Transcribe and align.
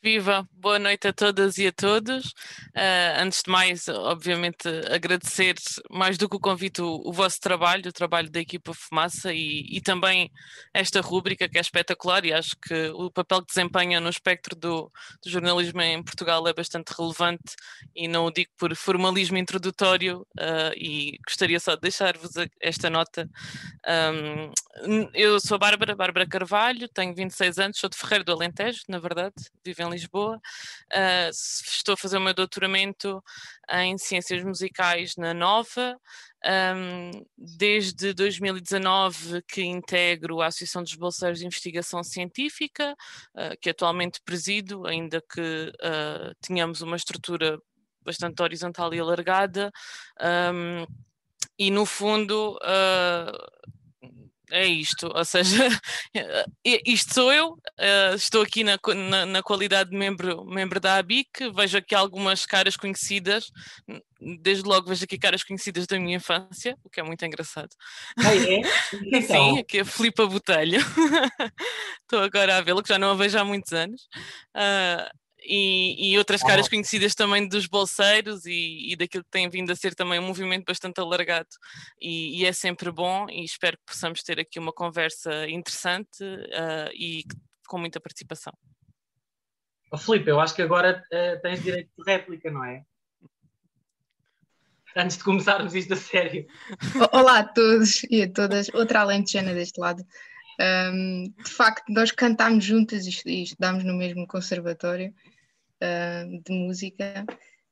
Viva, 0.00 0.48
boa 0.52 0.78
noite 0.78 1.08
a 1.08 1.12
todas 1.12 1.58
e 1.58 1.66
a 1.66 1.72
todos. 1.72 2.26
Uh, 2.68 3.18
antes 3.18 3.42
de 3.42 3.50
mais, 3.50 3.88
obviamente, 3.88 4.68
agradecer 4.92 5.56
mais 5.90 6.16
do 6.16 6.28
que 6.28 6.36
o 6.36 6.40
convite 6.40 6.80
o, 6.80 7.02
o 7.04 7.12
vosso 7.12 7.40
trabalho, 7.40 7.88
o 7.88 7.92
trabalho 7.92 8.30
da 8.30 8.38
equipa 8.38 8.72
Fumaça 8.72 9.32
e, 9.32 9.66
e, 9.68 9.80
também 9.80 10.30
esta 10.72 11.00
rúbrica 11.00 11.48
que 11.48 11.58
é 11.58 11.60
espetacular 11.60 12.24
e 12.24 12.32
acho 12.32 12.54
que 12.62 12.90
o 12.90 13.10
papel 13.10 13.40
que 13.40 13.52
desempenha 13.52 14.00
no 14.00 14.08
espectro 14.08 14.54
do, 14.54 14.88
do 15.20 15.28
jornalismo 15.28 15.82
em 15.82 16.00
Portugal 16.00 16.46
é 16.46 16.54
bastante 16.54 16.94
relevante 16.96 17.56
e 17.92 18.06
não 18.06 18.26
o 18.26 18.30
digo 18.30 18.50
por 18.56 18.76
formalismo 18.76 19.36
introdutório 19.36 20.24
uh, 20.38 20.72
e 20.76 21.18
gostaria 21.26 21.58
só 21.58 21.74
de 21.74 21.80
deixar-vos 21.80 22.34
esta 22.60 22.88
nota. 22.88 23.28
Um, 23.84 24.52
eu 25.12 25.40
sou 25.40 25.56
a 25.56 25.58
Bárbara, 25.58 25.96
Bárbara 25.96 26.26
Carvalho, 26.26 26.88
tenho 26.88 27.12
26 27.12 27.58
anos, 27.58 27.78
sou 27.80 27.90
de 27.90 27.96
Ferreiro 27.96 28.24
do 28.24 28.32
Alentejo, 28.32 28.82
na 28.88 29.00
verdade, 29.00 29.34
vivo 29.64 29.82
em 29.82 29.87
em 29.88 29.92
Lisboa. 29.92 30.36
Uh, 30.92 31.30
estou 31.30 31.94
a 31.94 31.96
fazer 31.96 32.18
o 32.18 32.20
meu 32.20 32.34
doutoramento 32.34 33.22
em 33.70 33.98
Ciências 33.98 34.42
Musicais 34.44 35.16
na 35.16 35.34
Nova. 35.34 35.98
Um, 36.46 37.10
desde 37.36 38.14
2019 38.14 39.42
que 39.42 39.62
integro 39.64 40.40
a 40.40 40.46
Associação 40.46 40.84
dos 40.84 40.94
Bolseiros 40.94 41.40
de 41.40 41.46
Investigação 41.46 42.04
Científica, 42.04 42.94
uh, 43.34 43.58
que 43.60 43.70
atualmente 43.70 44.20
presido, 44.24 44.86
ainda 44.86 45.20
que 45.20 45.72
uh, 45.74 46.34
tenhamos 46.40 46.80
uma 46.80 46.96
estrutura 46.96 47.58
bastante 48.02 48.40
horizontal 48.40 48.94
e 48.94 49.00
alargada. 49.00 49.72
Um, 50.20 50.86
e 51.58 51.70
no 51.70 51.84
fundo, 51.84 52.56
uh, 52.62 53.68
é 54.50 54.66
isto, 54.66 55.10
ou 55.14 55.24
seja, 55.24 55.68
isto 56.64 57.14
sou 57.14 57.32
eu, 57.32 57.52
uh, 57.52 58.14
estou 58.14 58.42
aqui 58.42 58.64
na, 58.64 58.78
na, 58.94 59.26
na, 59.26 59.42
qualidade 59.42 59.90
de 59.90 59.96
membro, 59.96 60.44
membro 60.44 60.80
da 60.80 60.96
ABIC, 60.96 61.50
vejo 61.54 61.78
aqui 61.78 61.94
algumas 61.94 62.46
caras 62.46 62.76
conhecidas, 62.76 63.50
desde 64.42 64.66
logo 64.66 64.88
vejo 64.88 65.04
aqui 65.04 65.18
caras 65.18 65.44
conhecidas 65.44 65.86
da 65.86 65.98
minha 65.98 66.16
infância, 66.16 66.76
o 66.84 66.90
que 66.90 67.00
é 67.00 67.02
muito 67.02 67.24
engraçado. 67.24 67.70
Ah, 68.18 68.34
é? 68.34 68.60
Então. 69.18 69.54
Sim, 69.54 69.58
aqui 69.58 69.80
a 69.80 69.84
Filipa 69.84 70.26
Botelho, 70.26 70.80
estou 72.02 72.22
agora 72.22 72.56
a 72.56 72.60
vê-la, 72.60 72.82
que 72.82 72.88
já 72.88 72.98
não 72.98 73.10
a 73.10 73.14
vejo 73.14 73.38
há 73.38 73.44
muitos 73.44 73.72
anos. 73.72 74.02
Uh, 74.56 75.27
e, 75.42 76.12
e 76.12 76.18
outras 76.18 76.42
caras 76.42 76.68
conhecidas 76.68 77.14
também 77.14 77.48
dos 77.48 77.66
bolseiros 77.66 78.44
e, 78.46 78.92
e, 78.92 78.96
daquilo 78.96 79.24
que 79.24 79.30
tem 79.30 79.48
vindo 79.48 79.70
a 79.70 79.76
ser 79.76 79.94
também 79.94 80.18
um 80.18 80.26
movimento 80.26 80.64
bastante 80.66 81.00
alargado 81.00 81.48
e, 82.00 82.40
e 82.40 82.46
é 82.46 82.52
sempre 82.52 82.90
bom 82.90 83.26
e 83.30 83.44
espero 83.44 83.76
que 83.78 83.84
possamos 83.86 84.22
ter 84.22 84.40
aqui 84.40 84.58
uma 84.58 84.72
conversa 84.72 85.48
interessante 85.48 86.22
uh, 86.22 86.90
e 86.94 87.24
com 87.66 87.78
muita 87.78 88.00
participação. 88.00 88.52
Oh, 89.90 89.96
Filipe, 89.96 90.28
eu 90.28 90.40
acho 90.40 90.54
que 90.54 90.62
agora 90.62 91.02
uh, 91.12 91.40
tens 91.40 91.62
direito 91.62 91.90
de 91.96 92.04
réplica, 92.04 92.50
não 92.50 92.64
é? 92.64 92.84
Antes 94.96 95.18
de 95.18 95.24
começarmos 95.24 95.74
isto 95.74 95.94
a 95.94 95.96
sério. 95.96 96.46
Olá 97.12 97.40
a 97.40 97.44
todos 97.44 98.02
e 98.10 98.22
a 98.22 98.32
todas, 98.32 98.68
outra 98.74 99.00
alentejana 99.00 99.54
deste 99.54 99.80
lado. 99.80 100.04
Um, 100.60 101.32
de 101.44 101.50
facto, 101.50 101.84
nós 101.88 102.10
cantámos 102.10 102.64
juntas 102.64 103.06
e 103.06 103.42
estudámos 103.42 103.84
no 103.84 103.94
mesmo 103.94 104.26
conservatório 104.26 105.14
uh, 105.80 106.42
de 106.42 106.52
música 106.52 107.24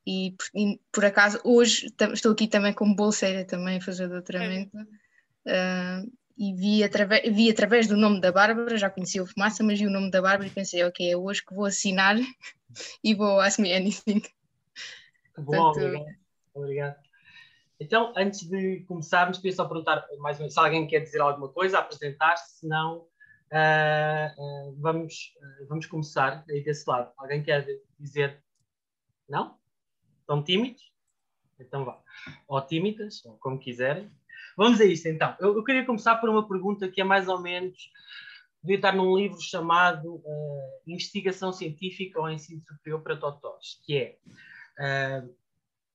e 0.07 0.35
por, 0.39 0.47
e 0.55 0.81
por, 0.93 1.05
acaso 1.05 1.41
hoje 1.43 1.93
estou 2.13 2.31
aqui 2.31 2.47
também 2.47 2.73
como 2.73 2.95
bolseira 2.95 3.45
também 3.45 3.79
a 3.79 3.81
fazer 3.81 4.09
doutoramento 4.09 4.77
uh, 4.79 6.13
e 6.39 6.55
vi 6.55 6.85
através, 6.85 7.35
vi 7.35 7.51
através 7.51 7.89
do 7.89 7.97
nome 7.97 8.21
da 8.21 8.31
Bárbara, 8.31 8.77
já 8.77 8.89
conhecia 8.89 9.23
o 9.23 9.27
Fumaça, 9.27 9.65
mas 9.65 9.81
vi 9.81 9.87
o 9.87 9.91
nome 9.91 10.11
da 10.11 10.23
Bárbara 10.23 10.47
e 10.47 10.53
pensei, 10.53 10.85
ok, 10.85 11.11
é 11.11 11.17
hoje 11.17 11.45
que 11.45 11.55
vou 11.55 11.65
assinar 11.65 12.17
e 13.03 13.15
vou 13.15 13.41
Ask 13.41 13.59
Me 13.59 13.73
Anything. 13.73 14.23
Bom, 15.37 15.73
Portanto, 15.73 15.87
obrigado. 15.87 16.17
obrigado. 16.55 17.06
Então, 17.79 18.13
antes 18.17 18.49
de 18.49 18.85
começarmos, 18.89 19.39
queria 19.39 19.55
só 19.55 19.67
perguntar 19.67 20.07
mais 20.19 20.39
ou 20.39 20.43
menos 20.43 20.55
se 20.55 20.61
alguém 20.61 20.87
quer 20.87 21.01
dizer 21.01 21.21
alguma 21.21 21.49
coisa, 21.49 21.79
apresentar-se, 21.79 22.61
se 22.61 22.67
não, 22.67 23.07
uh, 23.53 24.71
uh, 24.71 24.77
vamos, 24.81 25.35
uh, 25.37 25.67
vamos 25.69 25.87
começar 25.87 26.45
aí 26.49 26.63
desse 26.63 26.89
lado. 26.89 27.13
Alguém 27.19 27.43
quer 27.43 27.67
dizer 27.99 28.43
não? 29.29 29.59
Estão 30.21 30.43
tímidos? 30.43 30.91
Então 31.59 31.85
vá. 31.85 32.01
Ou 32.49 32.61
tímidas, 32.63 33.25
ou 33.25 33.37
como 33.39 33.59
quiserem. 33.59 34.11
Vamos 34.57 34.81
a 34.81 34.85
isto 34.85 35.09
então. 35.09 35.37
Eu, 35.39 35.57
eu, 35.57 35.65
queria 35.65 35.85
começar 35.85 36.17
por 36.17 36.31
uma 36.31 36.49
pergunta 36.49 36.89
que 36.89 37.01
é 37.01 37.05
mais 37.05 37.29
ou 37.29 37.41
menos. 37.41 37.91
Devia 38.63 38.77
estar 38.77 38.93
num 38.93 39.17
livro 39.17 39.41
chamado 39.41 40.23
Investigação 40.87 41.53
Científica 41.53 42.19
ao 42.19 42.31
Ensino 42.31 42.63
Superior 42.63 43.01
para 43.01 43.17
Totós, 43.17 43.81
que 43.85 43.97
é 43.97 45.23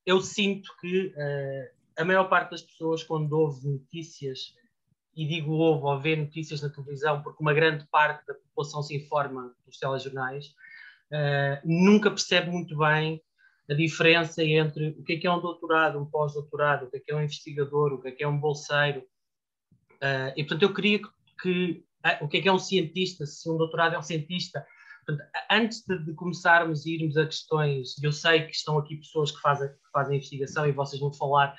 eu 0.06 0.22
sinto 0.22 0.70
que 0.80 1.08
uh, 1.08 2.02
a 2.02 2.06
maior 2.06 2.26
parte 2.26 2.52
das 2.52 2.62
pessoas, 2.62 3.04
quando 3.04 3.34
ouve 3.34 3.68
notícias, 3.68 4.56
e 5.16 5.28
digo 5.28 5.52
ouve 5.52 5.84
ou 5.84 6.00
vê 6.00 6.16
notícias 6.16 6.62
na 6.62 6.70
televisão, 6.70 7.22
porque 7.22 7.42
uma 7.42 7.54
grande 7.54 7.86
parte 7.88 8.26
da 8.26 8.34
população 8.34 8.82
se 8.82 8.96
informa 8.96 9.54
nos 9.66 9.78
telejornais, 9.78 10.48
uh, 10.48 11.62
nunca 11.64 12.10
percebe 12.10 12.50
muito 12.50 12.78
bem 12.78 13.22
a 13.70 13.74
diferença 13.74 14.44
entre 14.44 14.90
o 14.90 15.04
que 15.04 15.14
é, 15.14 15.18
que 15.18 15.28
é 15.28 15.32
um 15.32 15.40
doutorado, 15.40 16.00
um 16.00 16.06
pós-doutorado, 16.06 16.86
o 16.86 16.90
que 16.90 16.98
é, 16.98 17.00
que 17.00 17.12
é 17.12 17.16
um 17.16 17.22
investigador, 17.22 17.94
o 17.94 18.02
que 18.02 18.10
é, 18.10 18.12
que 18.12 18.24
é 18.24 18.28
um 18.28 18.38
bolseiro. 18.38 19.02
Uh, 19.96 20.34
e, 20.36 20.44
portanto, 20.44 20.64
eu 20.64 20.74
queria 20.74 21.00
que, 21.00 21.10
que 21.42 21.86
o 22.20 22.28
que 22.28 22.38
é 22.38 22.42
que 22.42 22.50
é 22.50 22.52
um 22.52 22.60
cientista, 22.60 23.26
se 23.26 23.50
um 23.50 23.58
doutorado 23.58 23.96
é 23.96 24.00
um 24.00 24.04
cientista, 24.04 24.66
antes 25.50 25.84
de, 25.86 25.98
de, 26.06 26.14
começarmos 26.14 26.86
a 26.86 26.90
irmos 26.90 27.18
a 27.18 27.26
questões, 27.26 28.02
eu 28.02 28.12
sei 28.12 28.46
que 28.46 28.56
estão 28.56 28.78
aqui 28.78 28.98
pessoas 28.98 29.32
que 29.32 29.42
fazem, 29.42 29.70
que 29.70 29.92
fazem 29.92 30.18
investigação 30.18 30.68
e 30.68 30.72
vocês 30.72 31.00
vão 31.00 31.14
falar 31.14 31.56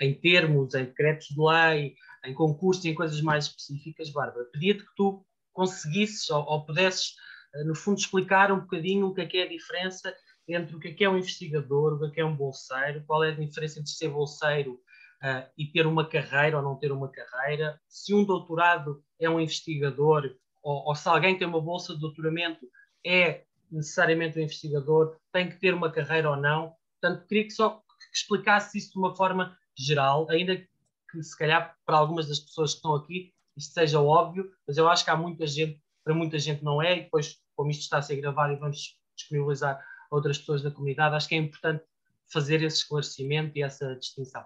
em 0.00 0.14
termos, 0.14 0.74
em 0.74 0.84
decretos 0.84 1.28
de 1.28 1.40
lei, 1.40 1.94
em 2.24 2.34
concursos, 2.34 2.84
em 2.84 2.94
coisas 2.94 3.20
mais 3.20 3.46
específicas, 3.46 4.10
Bárbara. 4.10 4.44
Pedia-te 4.52 4.84
que 4.84 4.94
tu 4.96 5.24
conseguisses 5.52 6.28
ou, 6.30 6.44
ou, 6.44 6.64
pudesses, 6.64 7.14
eh, 7.54 7.64
no 7.64 7.74
fundo, 7.74 7.98
explicar 7.98 8.52
um 8.52 8.60
bocadinho 8.60 9.06
o 9.06 9.14
que 9.14 9.22
é, 9.22 9.26
que 9.26 9.38
é 9.38 9.42
a 9.42 9.48
diferença 9.48 10.14
entre 10.46 10.76
o 10.76 10.80
que 10.80 10.88
é, 10.88 10.94
que 10.94 11.04
é 11.04 11.10
um 11.10 11.18
investigador, 11.18 11.94
o 11.94 11.98
que 11.98 12.06
é, 12.06 12.10
que 12.10 12.20
é 12.20 12.24
um 12.24 12.36
bolseiro, 12.36 13.04
qual 13.06 13.24
é 13.24 13.30
a 13.30 13.34
diferença 13.34 13.80
entre 13.80 13.90
ser 13.90 14.08
bolseiro 14.08 14.80
uh, 15.22 15.46
e 15.56 15.66
ter 15.66 15.86
uma 15.86 16.08
carreira 16.08 16.56
ou 16.56 16.62
não 16.62 16.76
ter 16.76 16.90
uma 16.90 17.10
carreira, 17.10 17.78
se 17.88 18.14
um 18.14 18.24
doutorado 18.24 19.02
é 19.20 19.28
um 19.28 19.40
investigador 19.40 20.34
ou, 20.62 20.86
ou 20.86 20.94
se 20.94 21.08
alguém 21.08 21.38
tem 21.38 21.46
uma 21.46 21.60
bolsa 21.60 21.94
de 21.94 22.00
doutoramento, 22.00 22.66
é 23.04 23.44
necessariamente 23.70 24.38
um 24.38 24.42
investigador, 24.42 25.16
tem 25.32 25.48
que 25.48 25.56
ter 25.56 25.74
uma 25.74 25.90
carreira 25.90 26.30
ou 26.30 26.36
não. 26.36 26.74
Portanto, 27.00 27.26
queria 27.26 27.44
que 27.44 27.50
só 27.50 27.70
que 27.70 28.16
explicasse 28.16 28.78
isso 28.78 28.92
de 28.92 28.98
uma 28.98 29.14
forma 29.14 29.56
geral, 29.76 30.28
ainda 30.30 30.56
que 30.56 31.22
se 31.22 31.36
calhar 31.36 31.76
para 31.84 31.96
algumas 31.96 32.28
das 32.28 32.40
pessoas 32.40 32.72
que 32.72 32.76
estão 32.78 32.94
aqui 32.94 33.32
isto 33.58 33.74
seja 33.74 34.00
óbvio, 34.00 34.52
mas 34.66 34.76
eu 34.76 34.88
acho 34.88 35.04
que 35.04 35.10
há 35.10 35.16
muita 35.16 35.44
gente, 35.44 35.82
para 36.04 36.14
muita 36.14 36.38
gente 36.38 36.62
não 36.62 36.80
é, 36.80 36.96
e 36.96 37.02
depois, 37.02 37.42
como 37.56 37.70
isto 37.70 37.82
está 37.82 37.98
a 37.98 38.02
ser 38.02 38.16
gravado 38.16 38.52
e 38.52 38.56
vamos 38.56 38.96
disponibilizar 39.16 39.84
a 40.10 40.14
outras 40.14 40.38
pessoas 40.38 40.62
da 40.62 40.70
comunidade, 40.70 41.16
acho 41.16 41.28
que 41.28 41.34
é 41.34 41.38
importante 41.38 41.84
fazer 42.32 42.62
esse 42.62 42.78
esclarecimento 42.78 43.58
e 43.58 43.62
essa 43.62 43.96
distinção. 43.96 44.44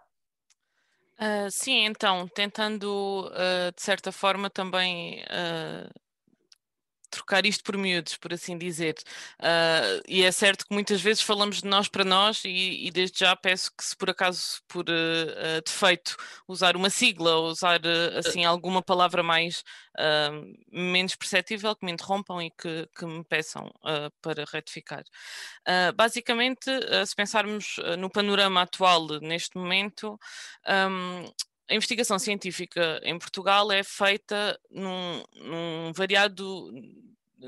Uh, 1.22 1.48
sim, 1.52 1.84
então, 1.84 2.26
tentando 2.26 3.28
uh, 3.30 3.70
de 3.76 3.80
certa 3.80 4.10
forma 4.10 4.50
também 4.50 5.22
uh, 5.22 5.88
trocar 7.12 7.46
isto 7.46 7.62
por 7.62 7.76
miúdos, 7.76 8.16
por 8.16 8.32
assim 8.32 8.56
dizer. 8.58 8.94
Uh, 9.38 10.02
e 10.08 10.24
é 10.24 10.32
certo 10.32 10.66
que 10.66 10.74
muitas 10.74 11.00
vezes 11.00 11.22
falamos 11.22 11.60
de 11.60 11.68
nós 11.68 11.88
para 11.88 12.04
nós, 12.04 12.42
e, 12.44 12.86
e 12.86 12.90
desde 12.90 13.20
já 13.20 13.36
peço 13.36 13.70
que, 13.76 13.84
se 13.84 13.96
por 13.96 14.10
acaso, 14.10 14.60
por 14.66 14.84
uh, 14.88 15.62
defeito, 15.64 16.16
usar 16.48 16.74
uma 16.76 16.90
sigla 16.90 17.36
ou 17.36 17.50
usar 17.50 17.80
assim 18.16 18.44
alguma 18.44 18.82
palavra 18.82 19.22
mais 19.22 19.62
menos 20.70 21.14
perceptível, 21.14 21.76
que 21.76 21.84
me 21.84 21.92
interrompam 21.92 22.42
e 22.42 22.50
que, 22.50 22.88
que 22.96 23.04
me 23.04 23.22
peçam 23.22 23.70
para 24.22 24.44
retificar. 24.50 25.04
basicamente, 25.94 26.70
se 27.06 27.14
pensarmos 27.14 27.76
no 27.98 28.08
panorama 28.08 28.62
atual 28.62 29.06
neste 29.20 29.58
momento, 29.58 30.18
um, 30.66 31.30
a 31.72 31.74
investigação 31.74 32.18
científica 32.18 33.00
em 33.02 33.18
Portugal 33.18 33.72
é 33.72 33.82
feita 33.82 34.58
num, 34.70 35.24
num 35.34 35.92
variado 35.94 36.70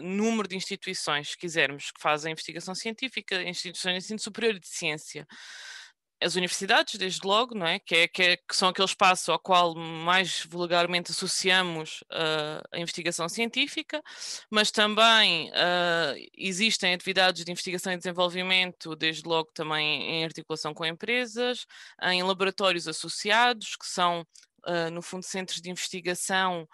número 0.03 0.49
de 0.49 0.57
instituições, 0.57 1.31
se 1.31 1.39
quisermos, 1.39 1.91
que 1.91 2.01
fazem 2.01 2.33
investigação 2.33 2.75
científica, 2.75 3.43
instituições 3.43 3.95
de 3.95 3.99
ensino 3.99 4.19
superior 4.21 4.57
e 4.57 4.61
de 4.61 4.69
ciência 4.69 5.27
as 6.25 6.37
universidades, 6.37 6.95
desde 6.99 7.27
logo, 7.27 7.55
não 7.55 7.67
é? 7.67 7.79
Que, 7.79 7.95
é, 7.97 8.09
que, 8.09 8.23
é, 8.23 8.37
que 8.37 8.57
são 8.57 8.69
aquele 8.69 8.87
espaço 8.87 9.31
ao 9.31 9.39
qual 9.39 9.75
mais 9.75 10.47
vulgarmente 10.49 11.11
associamos 11.11 12.03
uh, 12.13 12.63
a 12.73 12.79
investigação 12.79 13.29
científica, 13.29 14.03
mas 14.51 14.71
também 14.71 15.51
uh, 15.51 16.29
existem 16.37 16.95
atividades 16.95 17.45
de 17.45 17.53
investigação 17.53 17.93
e 17.93 17.97
desenvolvimento, 17.97 18.97
desde 18.97 19.29
logo 19.29 19.51
também 19.53 20.03
em 20.03 20.25
articulação 20.25 20.73
com 20.73 20.85
empresas, 20.85 21.67
em 22.03 22.23
laboratórios 22.23 22.89
associados, 22.89 23.77
que 23.77 23.87
são 23.87 24.27
Uh, 24.67 24.91
no 24.91 25.03
fundo, 25.03 25.23
centros 25.23 25.61
de 25.61 25.69
investigação 25.69 26.67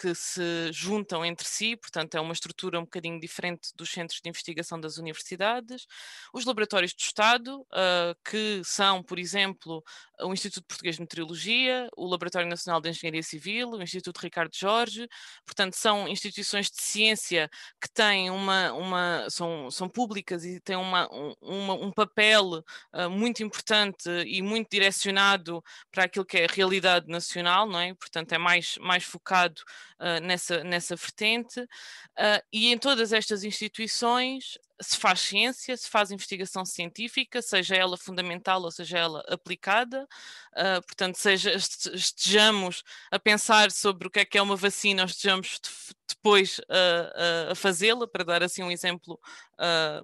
que 0.00 0.14
se 0.14 0.72
juntam 0.72 1.24
entre 1.24 1.46
si, 1.46 1.76
portanto, 1.76 2.16
é 2.16 2.20
uma 2.20 2.32
estrutura 2.32 2.78
um 2.78 2.84
bocadinho 2.84 3.20
diferente 3.20 3.70
dos 3.76 3.90
centros 3.90 4.20
de 4.20 4.28
investigação 4.28 4.80
das 4.80 4.98
universidades. 4.98 5.86
Os 6.32 6.44
laboratórios 6.44 6.92
do 6.92 7.00
Estado, 7.00 7.60
uh, 7.60 8.16
que 8.24 8.60
são, 8.64 9.02
por 9.02 9.18
exemplo, 9.18 9.84
o 10.22 10.32
Instituto 10.32 10.66
Português 10.66 10.96
de 10.96 11.02
Meteorologia, 11.02 11.88
o 11.96 12.06
Laboratório 12.06 12.48
Nacional 12.48 12.80
de 12.80 12.90
Engenharia 12.90 13.22
Civil, 13.22 13.70
o 13.70 13.82
Instituto 13.82 14.18
Ricardo 14.18 14.54
Jorge, 14.54 15.06
portanto, 15.44 15.74
são 15.74 16.08
instituições 16.08 16.70
de 16.70 16.80
ciência 16.80 17.50
que 17.80 17.88
têm 17.92 18.30
uma, 18.30 18.72
uma 18.72 19.26
são, 19.30 19.70
são 19.70 19.88
públicas 19.88 20.44
e 20.44 20.58
têm 20.60 20.76
uma, 20.76 21.08
uma 21.40 21.74
um 21.74 21.92
papel 21.92 22.64
uh, 22.94 23.10
muito 23.10 23.42
importante 23.42 24.08
e 24.26 24.42
muito 24.42 24.68
direcionado 24.70 25.62
para 25.92 26.04
aquilo 26.04 26.24
que 26.24 26.38
é 26.38 26.44
a 26.46 26.52
realidade 26.52 27.06
nacional, 27.08 27.66
não 27.68 27.78
é? 27.78 27.94
Portanto, 27.94 28.32
é 28.32 28.38
mais, 28.38 28.76
mais 28.80 29.04
focado 29.04 29.35
uh, 29.44 30.20
nessa, 30.22 30.64
nessa 30.64 30.96
vertente. 30.96 31.60
Uh, 31.60 32.42
e 32.52 32.72
em 32.72 32.78
todas 32.78 33.12
estas 33.12 33.44
instituições 33.44 34.58
se 34.80 34.96
faz 34.98 35.20
ciência, 35.20 35.76
se 35.76 35.88
faz 35.88 36.10
investigação 36.10 36.64
científica, 36.64 37.40
seja 37.40 37.74
ela 37.74 37.96
fundamental 37.96 38.62
ou 38.62 38.70
seja 38.70 38.98
ela 38.98 39.24
aplicada, 39.28 40.06
uh, 40.52 40.82
portanto, 40.86 41.16
seja 41.16 41.54
estejamos 41.54 42.82
a 43.10 43.18
pensar 43.18 43.70
sobre 43.70 44.08
o 44.08 44.10
que 44.10 44.20
é 44.20 44.24
que 44.24 44.38
é 44.38 44.42
uma 44.42 44.56
vacina 44.56 45.02
ou 45.02 45.06
estejamos 45.06 45.60
depois 46.08 46.58
uh, 46.58 46.62
uh, 46.62 47.52
a 47.52 47.54
fazê-la, 47.54 48.06
para 48.06 48.24
dar 48.24 48.42
assim 48.42 48.62
um 48.62 48.70
exemplo 48.70 49.18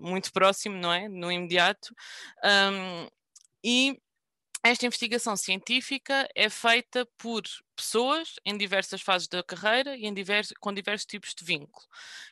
muito 0.00 0.32
próximo, 0.32 0.76
não 0.76 0.92
é? 0.92 1.08
No 1.08 1.30
imediato. 1.30 1.94
Um, 2.42 3.06
e 3.62 4.00
esta 4.64 4.86
investigação 4.86 5.36
científica 5.36 6.28
é 6.34 6.48
feita 6.48 7.06
por 7.18 7.42
pessoas 7.74 8.34
em 8.44 8.56
diversas 8.56 9.02
fases 9.02 9.26
da 9.26 9.42
carreira 9.42 9.96
e 9.96 10.10
diversos, 10.12 10.52
com 10.60 10.72
diversos 10.72 11.06
tipos 11.06 11.34
de 11.34 11.44
vínculo. 11.44 11.86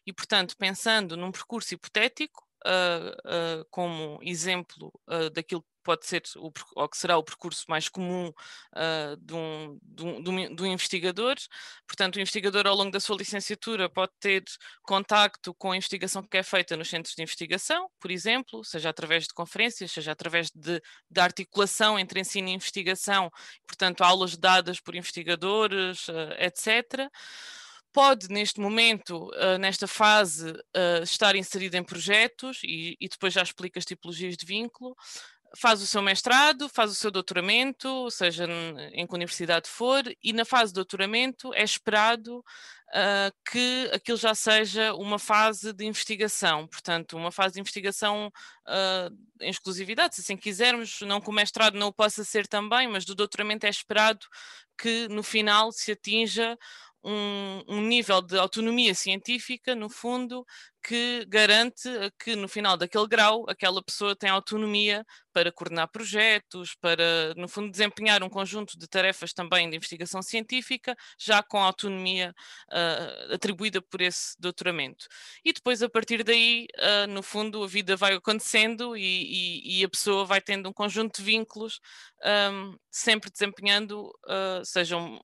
E, 0.06 0.12
portanto, 0.12 0.56
pensando 0.56 1.16
num 1.16 1.32
percurso 1.32 1.74
hipotético, 1.74 2.46
uh, 2.66 3.60
uh, 3.60 3.66
como 3.70 4.18
exemplo 4.22 4.92
uh, 5.08 5.30
daquilo 5.30 5.64
pode 5.82 6.06
ser 6.06 6.22
o, 6.36 6.52
ou 6.76 6.88
que 6.88 6.96
será 6.96 7.16
o 7.16 7.22
percurso 7.22 7.64
mais 7.68 7.88
comum 7.88 8.28
uh, 8.28 9.16
de, 9.18 9.34
um, 9.34 9.78
de, 9.82 10.04
um, 10.04 10.54
de, 10.54 10.62
um, 10.62 10.66
investigador. 10.66 11.36
Portanto, 11.86 12.16
o 12.16 12.20
investigador, 12.20 12.66
ao 12.66 12.74
longo 12.74 12.90
da 12.90 13.00
sua 13.00 13.16
licenciatura, 13.16 13.88
pode 13.88 14.12
ter 14.20 14.44
contacto 14.82 15.54
com 15.54 15.72
a 15.72 15.76
investigação 15.76 16.22
que 16.22 16.36
é 16.36 16.42
feita 16.42 16.76
nos 16.76 16.88
centros 16.88 17.14
de 17.14 17.22
investigação, 17.22 17.88
por 18.00 18.10
exemplo, 18.10 18.64
seja 18.64 18.90
através 18.90 19.24
de 19.24 19.34
conferências, 19.34 19.92
seja 19.92 20.12
através 20.12 20.50
de, 20.50 20.80
de 21.10 21.20
articulação 21.20 21.98
entre 21.98 22.20
ensino 22.20 22.48
e 22.48 22.52
investigação, 22.52 23.30
portanto, 23.66 24.02
aulas 24.02 24.36
dadas 24.36 24.80
por 24.80 24.94
investigadores, 24.94 26.08
uh, 26.08 26.34
etc 26.38 27.10
pode, 27.92 28.28
neste 28.28 28.60
momento, 28.60 29.30
uh, 29.30 29.58
nesta 29.58 29.86
fase, 29.86 30.50
uh, 30.50 31.02
estar 31.02 31.34
inserido 31.34 31.76
em 31.76 31.82
projetos 31.82 32.60
e, 32.62 32.96
e, 33.00 33.08
depois 33.08 33.32
já 33.32 33.42
explica 33.42 33.78
as 33.78 33.84
tipologias 33.84 34.36
de 34.36 34.46
vínculo, 34.46 34.96
faz 35.56 35.82
o 35.82 35.86
seu 35.86 36.00
mestrado, 36.00 36.68
faz 36.68 36.90
o 36.90 36.94
seu 36.94 37.10
doutoramento, 37.10 38.10
seja 38.10 38.46
em 38.92 39.06
que 39.06 39.14
universidade 39.14 39.68
for, 39.68 40.02
e 40.22 40.32
na 40.32 40.44
fase 40.44 40.72
de 40.72 40.76
doutoramento 40.76 41.52
é 41.54 41.62
esperado 41.62 42.38
uh, 42.38 43.50
que 43.50 43.90
aquilo 43.92 44.16
já 44.16 44.34
seja 44.34 44.94
uma 44.94 45.18
fase 45.18 45.72
de 45.72 45.84
investigação, 45.84 46.66
portanto, 46.66 47.16
uma 47.16 47.32
fase 47.32 47.54
de 47.54 47.60
investigação 47.60 48.32
uh, 48.66 49.16
em 49.40 49.50
exclusividade, 49.50 50.14
se 50.14 50.20
assim 50.20 50.36
quisermos, 50.36 51.00
não 51.02 51.20
que 51.20 51.30
o 51.30 51.32
mestrado 51.32 51.74
não 51.74 51.88
o 51.88 51.92
possa 51.92 52.22
ser 52.22 52.46
também, 52.46 52.86
mas 52.86 53.04
do 53.04 53.14
doutoramento 53.14 53.66
é 53.66 53.70
esperado 53.70 54.26
que 54.78 55.08
no 55.08 55.22
final 55.22 55.72
se 55.72 55.92
atinja 55.92 56.56
um, 57.02 57.62
um, 57.68 57.80
nível 57.80 58.20
de 58.20 58.38
autonomia 58.38 58.94
científica, 58.94 59.74
no 59.74 59.88
fundo, 59.88 60.44
que 60.82 61.24
garante 61.28 61.88
que 62.18 62.34
no 62.34 62.48
final 62.48 62.76
daquele 62.76 63.06
grau 63.06 63.44
aquela 63.48 63.82
pessoa 63.82 64.16
tem 64.16 64.30
autonomia 64.30 65.04
para 65.32 65.52
coordenar 65.52 65.88
projetos, 65.88 66.74
para, 66.74 67.34
no 67.36 67.48
fundo, 67.48 67.70
desempenhar 67.70 68.22
um 68.22 68.28
conjunto 68.28 68.78
de 68.78 68.88
tarefas 68.88 69.32
também 69.32 69.68
de 69.68 69.76
investigação 69.76 70.22
científica, 70.22 70.96
já 71.18 71.42
com 71.42 71.58
autonomia 71.58 72.34
uh, 72.70 73.34
atribuída 73.34 73.80
por 73.80 74.00
esse 74.00 74.34
doutoramento. 74.40 75.06
E 75.44 75.52
depois, 75.52 75.82
a 75.82 75.88
partir 75.88 76.24
daí, 76.24 76.66
uh, 76.78 77.06
no 77.08 77.22
fundo, 77.22 77.62
a 77.62 77.66
vida 77.66 77.96
vai 77.96 78.14
acontecendo 78.14 78.96
e, 78.96 79.02
e, 79.02 79.80
e, 79.80 79.84
a 79.84 79.88
pessoa 79.88 80.24
vai 80.24 80.40
tendo 80.40 80.68
um 80.68 80.72
conjunto 80.72 81.18
de 81.18 81.22
vínculos, 81.22 81.80
um, 82.52 82.76
sempre 82.90 83.30
desempenhando, 83.30 84.08
uh, 84.26 84.64
sejam 84.64 85.20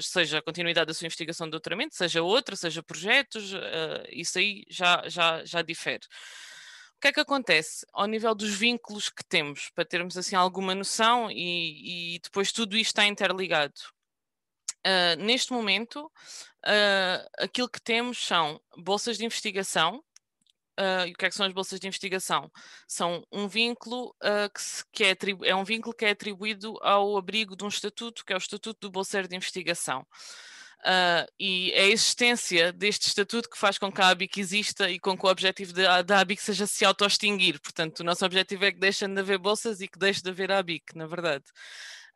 seja 0.00 0.38
a 0.38 0.42
continuidade 0.42 0.86
da 0.86 0.94
sua 0.94 1.06
investigação 1.06 1.46
de 1.46 1.52
doutoramento, 1.52 1.94
seja 1.94 2.22
outra, 2.22 2.56
seja 2.56 2.82
projetos, 2.82 3.52
uh, 3.52 4.06
isso 4.10 4.38
aí 4.38 4.64
já, 4.68 5.08
já, 5.08 5.44
já 5.44 5.62
difere. 5.62 6.04
O 6.96 7.00
que 7.00 7.08
é 7.08 7.12
que 7.12 7.20
acontece 7.20 7.86
ao 7.92 8.06
nível 8.06 8.34
dos 8.34 8.54
vínculos 8.54 9.08
que 9.08 9.24
temos, 9.24 9.70
para 9.74 9.86
termos 9.86 10.18
assim 10.18 10.36
alguma 10.36 10.74
noção 10.74 11.30
e, 11.30 12.16
e 12.16 12.18
depois 12.18 12.52
tudo 12.52 12.76
isto 12.76 12.90
está 12.90 13.06
interligado? 13.06 13.72
Uh, 14.86 15.16
neste 15.18 15.52
momento, 15.52 16.06
uh, 16.06 17.28
aquilo 17.38 17.68
que 17.68 17.80
temos 17.80 18.18
são 18.18 18.60
bolsas 18.76 19.18
de 19.18 19.24
investigação, 19.24 20.02
Uh, 20.80 21.06
e 21.06 21.12
o 21.12 21.14
que 21.14 21.26
é 21.26 21.28
que 21.28 21.34
são 21.34 21.44
as 21.44 21.52
bolsas 21.52 21.78
de 21.78 21.86
investigação? 21.86 22.50
São 22.88 23.22
um 23.30 23.46
vínculo 23.46 24.16
uh, 24.22 24.50
que, 24.54 24.62
se, 24.62 24.82
que 24.90 25.04
é, 25.04 25.16
é, 25.44 25.54
um 25.54 25.62
vínculo 25.62 25.94
que 25.94 26.06
é 26.06 26.10
atribuído 26.10 26.78
ao 26.80 27.18
abrigo 27.18 27.54
de 27.54 27.64
um 27.64 27.68
estatuto, 27.68 28.24
que 28.24 28.32
é 28.32 28.36
o 28.36 28.38
Estatuto 28.38 28.80
do 28.80 28.90
Bolseiro 28.90 29.28
de 29.28 29.36
Investigação. 29.36 30.06
Uh, 30.80 31.28
e 31.38 31.70
é 31.72 31.82
a 31.82 31.88
existência 31.88 32.72
deste 32.72 33.06
estatuto 33.08 33.50
que 33.50 33.58
faz 33.58 33.76
com 33.76 33.92
que 33.92 34.00
a 34.00 34.08
ABIC 34.08 34.40
exista 34.40 34.90
e 34.90 34.98
com 34.98 35.18
que 35.18 35.26
o 35.26 35.28
objetivo 35.28 35.74
da, 35.74 36.20
ABIC 36.20 36.40
seja 36.40 36.66
se 36.66 36.82
auto-extinguir. 36.86 37.60
Portanto, 37.60 38.00
o 38.00 38.04
nosso 38.04 38.24
objetivo 38.24 38.64
é 38.64 38.72
que 38.72 38.78
deixem 38.78 39.12
de 39.12 39.20
haver 39.20 39.36
bolsas 39.36 39.82
e 39.82 39.88
que 39.88 39.98
deixe 39.98 40.22
de 40.22 40.30
haver 40.30 40.50
a 40.50 40.58
ABIC, 40.58 40.96
na 40.96 41.06
verdade. 41.06 41.44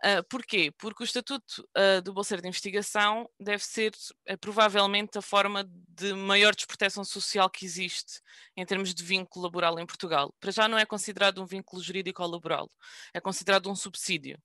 Uh, 0.03 0.23
porquê? 0.29 0.73
Porque 0.79 1.03
o 1.03 1.05
Estatuto 1.05 1.67
uh, 1.77 2.03
do 2.03 2.13
Bolseiro 2.13 2.43
de 2.43 2.49
Investigação 2.49 3.29
deve 3.39 3.65
ser 3.65 3.93
uh, 4.31 4.39
provavelmente 4.39 5.17
a 5.19 5.23
forma 5.23 5.65
de 5.89 6.13
maior 6.13 6.55
desproteção 6.55 7.05
social 7.05 7.49
que 7.49 7.65
existe 7.65 8.21
em 8.57 8.67
termos 8.67 8.95
de 8.95 9.03
vínculo 9.03 9.45
laboral 9.45 9.79
em 9.79 9.87
Portugal. 9.87 10.35
Para 10.41 10.51
já 10.51 10.69
não 10.69 10.79
é 10.79 10.85
considerado 10.85 11.43
um 11.43 11.47
vínculo 11.47 11.83
jurídico 11.83 12.23
ou 12.23 12.31
laboral, 12.31 12.71
é 13.13 13.21
considerado 13.21 13.71
um 13.71 13.77
subsídio. 13.77 14.39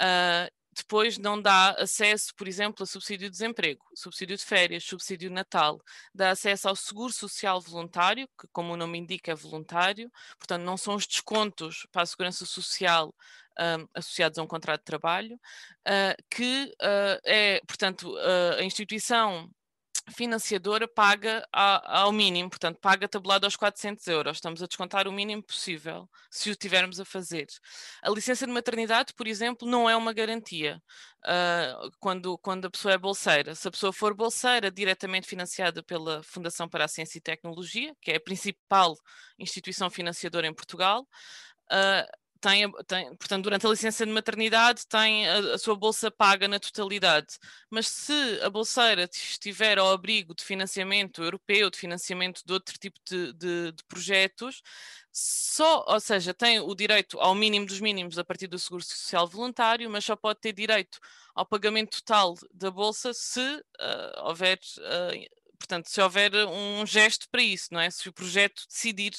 Uh, 0.00 0.50
depois 0.76 1.16
não 1.16 1.40
dá 1.40 1.70
acesso, 1.70 2.34
por 2.36 2.46
exemplo, 2.46 2.82
a 2.82 2.86
subsídio 2.86 3.28
de 3.28 3.30
desemprego, 3.30 3.82
subsídio 3.94 4.36
de 4.36 4.44
férias, 4.44 4.84
subsídio 4.84 5.30
de 5.30 5.34
Natal, 5.34 5.80
dá 6.14 6.30
acesso 6.30 6.68
ao 6.68 6.76
seguro 6.76 7.12
social 7.12 7.60
voluntário, 7.62 8.28
que 8.38 8.46
como 8.52 8.74
o 8.74 8.76
nome 8.76 8.98
indica 8.98 9.32
é 9.32 9.34
voluntário, 9.34 10.12
portanto 10.38 10.62
não 10.62 10.76
são 10.76 10.94
os 10.94 11.06
descontos 11.06 11.86
para 11.90 12.02
a 12.02 12.06
segurança 12.06 12.44
social 12.44 13.14
um, 13.60 13.88
associados 13.94 14.38
a 14.38 14.42
um 14.42 14.46
contrato 14.46 14.80
de 14.80 14.84
trabalho, 14.84 15.34
uh, 15.34 16.22
que 16.30 16.72
uh, 16.82 17.20
é, 17.24 17.60
portanto, 17.66 18.14
uh, 18.14 18.58
a 18.58 18.62
instituição 18.62 19.50
financiadora 20.14 20.86
paga 20.86 21.46
a, 21.52 22.00
ao 22.02 22.12
mínimo, 22.12 22.48
portanto, 22.48 22.78
paga 22.80 23.08
tabulado 23.08 23.44
aos 23.44 23.56
400 23.56 24.06
euros. 24.06 24.36
Estamos 24.36 24.62
a 24.62 24.66
descontar 24.66 25.08
o 25.08 25.12
mínimo 25.12 25.42
possível, 25.42 26.08
se 26.30 26.50
o 26.50 26.56
tivermos 26.56 27.00
a 27.00 27.04
fazer. 27.04 27.46
A 28.02 28.10
licença 28.10 28.46
de 28.46 28.52
maternidade, 28.52 29.12
por 29.14 29.26
exemplo, 29.26 29.68
não 29.68 29.90
é 29.90 29.96
uma 29.96 30.12
garantia 30.12 30.80
uh, 31.24 31.90
quando, 31.98 32.38
quando 32.38 32.66
a 32.66 32.70
pessoa 32.70 32.94
é 32.94 32.98
bolseira. 32.98 33.54
Se 33.54 33.66
a 33.66 33.70
pessoa 33.70 33.92
for 33.92 34.14
bolseira, 34.14 34.70
diretamente 34.70 35.26
financiada 35.26 35.82
pela 35.82 36.22
Fundação 36.22 36.68
para 36.68 36.84
a 36.84 36.88
Ciência 36.88 37.18
e 37.18 37.22
Tecnologia, 37.22 37.94
que 38.00 38.12
é 38.12 38.16
a 38.16 38.20
principal 38.20 38.94
instituição 39.38 39.90
financiadora 39.90 40.46
em 40.46 40.54
Portugal, 40.54 41.06
uh, 41.72 42.25
tem, 42.46 42.70
tem, 42.86 43.16
portanto, 43.16 43.42
durante 43.42 43.66
a 43.66 43.70
licença 43.70 44.06
de 44.06 44.12
maternidade 44.12 44.86
tem 44.86 45.28
a, 45.28 45.54
a, 45.54 45.58
sua 45.58 45.74
bolsa 45.74 46.12
paga 46.12 46.46
na 46.46 46.60
totalidade. 46.60 47.38
Mas 47.68 47.88
se 47.88 48.40
a 48.40 48.48
bolseira 48.48 49.08
estiver 49.12 49.78
ao 49.78 49.90
abrigo 49.90 50.32
de 50.32 50.44
financiamento 50.44 51.24
europeu, 51.24 51.68
de 51.68 51.76
financiamento 51.76 52.42
de 52.46 52.52
outro 52.52 52.78
tipo 52.78 53.00
de, 53.04 53.32
de, 53.32 53.72
de 53.72 53.84
projetos, 53.88 54.62
só, 55.10 55.84
ou 55.88 55.98
seja, 55.98 56.32
tem 56.32 56.60
o 56.60 56.72
direito 56.72 57.18
ao 57.18 57.34
mínimo 57.34 57.66
dos 57.66 57.80
mínimos 57.80 58.16
a 58.16 58.24
partir 58.24 58.46
do 58.46 58.58
seguro 58.60 58.84
social 58.84 59.26
voluntário, 59.26 59.90
mas 59.90 60.04
só 60.04 60.14
pode 60.14 60.38
ter 60.40 60.52
direito 60.52 61.00
ao 61.34 61.44
pagamento 61.44 62.00
total 62.00 62.34
da 62.54 62.70
bolsa 62.70 63.12
se 63.12 63.40
uh, 63.40 64.20
houver, 64.24 64.60
uh, 64.78 65.58
portanto, 65.58 65.88
se 65.88 66.00
houver 66.00 66.32
um 66.46 66.86
gesto 66.86 67.28
para 67.28 67.42
isso, 67.42 67.68
não 67.72 67.80
é? 67.80 67.90
Se 67.90 68.08
o 68.08 68.12
projeto 68.12 68.62
decidir 68.68 69.14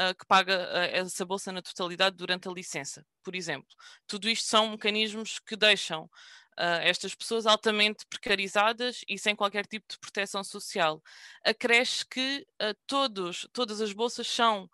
uh, 0.00 0.14
que 0.14 0.24
paga 0.26 0.56
uh, 0.56 0.96
essa 0.96 1.24
bolsa 1.24 1.52
na 1.52 1.60
totalidade 1.60 2.16
durante 2.16 2.48
a 2.48 2.52
licença, 2.52 3.04
por 3.22 3.34
exemplo. 3.34 3.68
Tudo 4.06 4.28
isto 4.28 4.48
são 4.48 4.70
mecanismos 4.70 5.38
que 5.38 5.56
deixam 5.56 6.04
uh, 6.04 6.80
estas 6.82 7.14
pessoas 7.14 7.46
altamente 7.46 8.06
precarizadas 8.06 9.02
e 9.06 9.18
sem 9.18 9.36
qualquer 9.36 9.66
tipo 9.66 9.86
de 9.88 9.98
proteção 9.98 10.42
social. 10.42 11.02
Acresce 11.44 12.06
que 12.06 12.46
todos, 12.86 13.46
todas 13.52 13.80
as 13.80 13.92
bolsas 13.92 14.26
são 14.26 14.68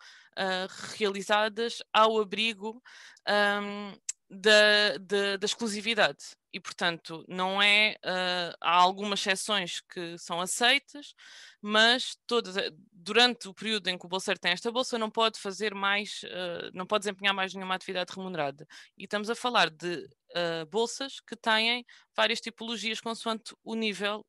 realizadas 0.95 1.81
ao 1.91 2.19
abrigo 2.21 2.81
um, 3.27 3.97
da, 4.29 4.97
da, 4.99 5.37
da, 5.37 5.45
exclusividade. 5.45 6.23
E, 6.51 6.59
portanto, 6.59 7.23
não 7.27 7.61
é. 7.61 7.95
Uh, 8.03 8.55
há 8.61 8.75
algumas 8.75 9.19
exceções 9.19 9.79
que 9.81 10.17
são 10.17 10.41
aceitas, 10.41 11.13
mas 11.61 12.17
todas, 12.25 12.57
eh, 12.57 12.69
durante 12.91 13.47
o 13.47 13.53
período 13.53 13.87
em 13.89 13.97
que 13.97 14.05
o 14.05 14.09
bolseiro 14.09 14.39
tem 14.39 14.51
esta 14.51 14.71
bolsa, 14.71 14.97
não 14.97 15.09
pode 15.09 15.39
fazer 15.39 15.73
mais, 15.73 16.21
uh, 16.23 16.71
não 16.73 16.85
pode 16.85 17.03
desempenhar 17.03 17.33
mais 17.33 17.53
nenhuma 17.53 17.75
atividade 17.75 18.13
remunerada. 18.15 18.67
E 18.97 19.03
estamos 19.03 19.29
a 19.29 19.35
falar 19.35 19.69
de 19.69 19.95
uh, 19.95 20.65
bolsas 20.69 21.19
que 21.19 21.35
têm 21.35 21.85
várias 22.15 22.41
tipologias 22.41 22.99
consoante 22.99 23.55
o 23.63 23.75
nível, 23.75 24.25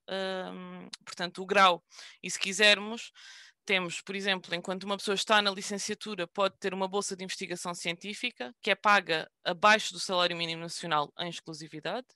portanto, 1.04 1.42
o 1.42 1.46
grau. 1.46 1.82
E 2.22 2.30
se 2.30 2.38
quisermos 2.38 3.10
temos, 3.68 4.00
por 4.00 4.16
exemplo, 4.16 4.54
enquanto 4.54 4.84
uma 4.84 4.96
pessoa 4.96 5.14
está 5.14 5.42
na 5.42 5.50
licenciatura, 5.50 6.26
pode 6.26 6.56
ter 6.58 6.72
uma 6.72 6.88
bolsa 6.88 7.14
de 7.14 7.22
investigação 7.22 7.74
científica, 7.74 8.54
que 8.62 8.70
é 8.70 8.74
paga 8.74 9.30
abaixo 9.44 9.92
do 9.92 10.00
salário 10.00 10.34
mínimo 10.34 10.62
nacional 10.62 11.12
em 11.18 11.28
exclusividade. 11.28 12.06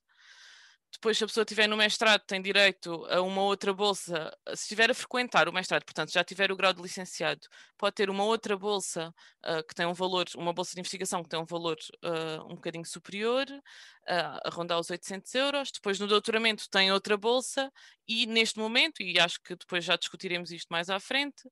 Depois, 0.93 1.17
se 1.17 1.25
a 1.25 1.27
pessoa 1.27 1.43
estiver 1.43 1.67
no 1.67 1.77
mestrado, 1.77 2.21
tem 2.27 2.41
direito 2.41 3.07
a 3.07 3.23
uma 3.23 3.43
outra 3.43 3.73
bolsa. 3.73 4.31
Se 4.49 4.65
estiver 4.65 4.91
a 4.91 4.95
frequentar 4.95 5.49
o 5.49 5.53
mestrado, 5.53 5.85
portanto, 5.85 6.13
já 6.13 6.23
tiver 6.23 6.53
o 6.53 6.57
grau 6.57 6.73
de 6.73 6.83
licenciado, 6.83 7.41
pode 7.79 7.95
ter 7.95 8.11
uma 8.11 8.25
outra 8.25 8.57
bolsa 8.59 9.13
uh, 9.45 9.67
que 9.67 9.75
tem 9.75 9.87
um 9.87 9.95
valor, 9.95 10.27
uma 10.37 10.53
bolsa 10.53 10.75
de 10.75 10.81
investigação 10.81 11.23
que 11.23 11.31
tem 11.31 11.41
um 11.41 11.47
valor 11.47 11.79
uh, 12.05 12.45
um 12.45 12.57
bocadinho 12.57 12.85
superior, 12.85 13.47
uh, 13.49 14.41
a 14.45 14.51
rondar 14.51 14.79
os 14.79 14.91
800 14.91 15.35
euros. 15.35 15.73
Depois, 15.73 15.99
no 15.99 16.07
doutoramento, 16.07 16.69
tem 16.71 16.93
outra 16.93 17.17
bolsa 17.17 17.73
e, 18.07 18.27
neste 18.27 18.59
momento, 18.59 19.03
e 19.03 19.19
acho 19.19 19.41
que 19.43 19.57
depois 19.57 19.85
já 19.85 19.97
discutiremos 19.97 20.53
isto 20.53 20.69
mais 20.71 20.91
à 20.91 21.01
frente, 21.01 21.43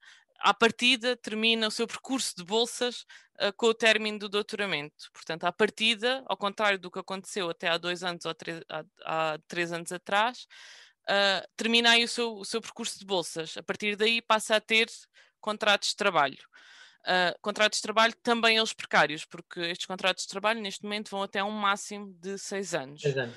à 0.40 0.54
partida 0.54 1.16
termina 1.16 1.68
o 1.68 1.70
seu 1.70 1.86
percurso 1.86 2.34
de 2.36 2.44
bolsas 2.44 3.02
uh, 3.40 3.52
com 3.56 3.66
o 3.66 3.74
término 3.74 4.18
do 4.18 4.28
doutoramento. 4.28 5.10
Portanto, 5.12 5.44
à 5.44 5.52
partida, 5.52 6.24
ao 6.26 6.36
contrário 6.36 6.78
do 6.78 6.90
que 6.90 6.98
aconteceu 6.98 7.50
até 7.50 7.68
há 7.68 7.78
dois 7.78 8.02
anos 8.02 8.24
ou 8.24 8.34
três, 8.34 8.62
há, 8.68 8.84
há 9.04 9.38
três 9.46 9.72
anos 9.72 9.92
atrás, 9.92 10.46
uh, 11.04 11.46
termina 11.56 11.90
aí 11.90 12.04
o 12.04 12.08
seu, 12.08 12.34
o 12.34 12.44
seu 12.44 12.60
percurso 12.60 12.98
de 12.98 13.04
bolsas. 13.04 13.56
A 13.56 13.62
partir 13.62 13.96
daí 13.96 14.22
passa 14.22 14.56
a 14.56 14.60
ter 14.60 14.88
contratos 15.40 15.90
de 15.90 15.96
trabalho. 15.96 16.38
Uh, 17.00 17.32
contratos 17.40 17.78
de 17.78 17.82
trabalho 17.82 18.14
também 18.22 18.58
eles 18.58 18.72
precários, 18.72 19.24
porque 19.24 19.60
estes 19.60 19.86
contratos 19.86 20.24
de 20.24 20.28
trabalho 20.30 20.60
neste 20.60 20.82
momento 20.84 21.10
vão 21.10 21.22
até 21.22 21.42
um 21.42 21.50
máximo 21.50 22.12
de 22.18 22.36
seis 22.38 22.74
anos. 22.74 23.00
Seis 23.00 23.16
anos. 23.16 23.36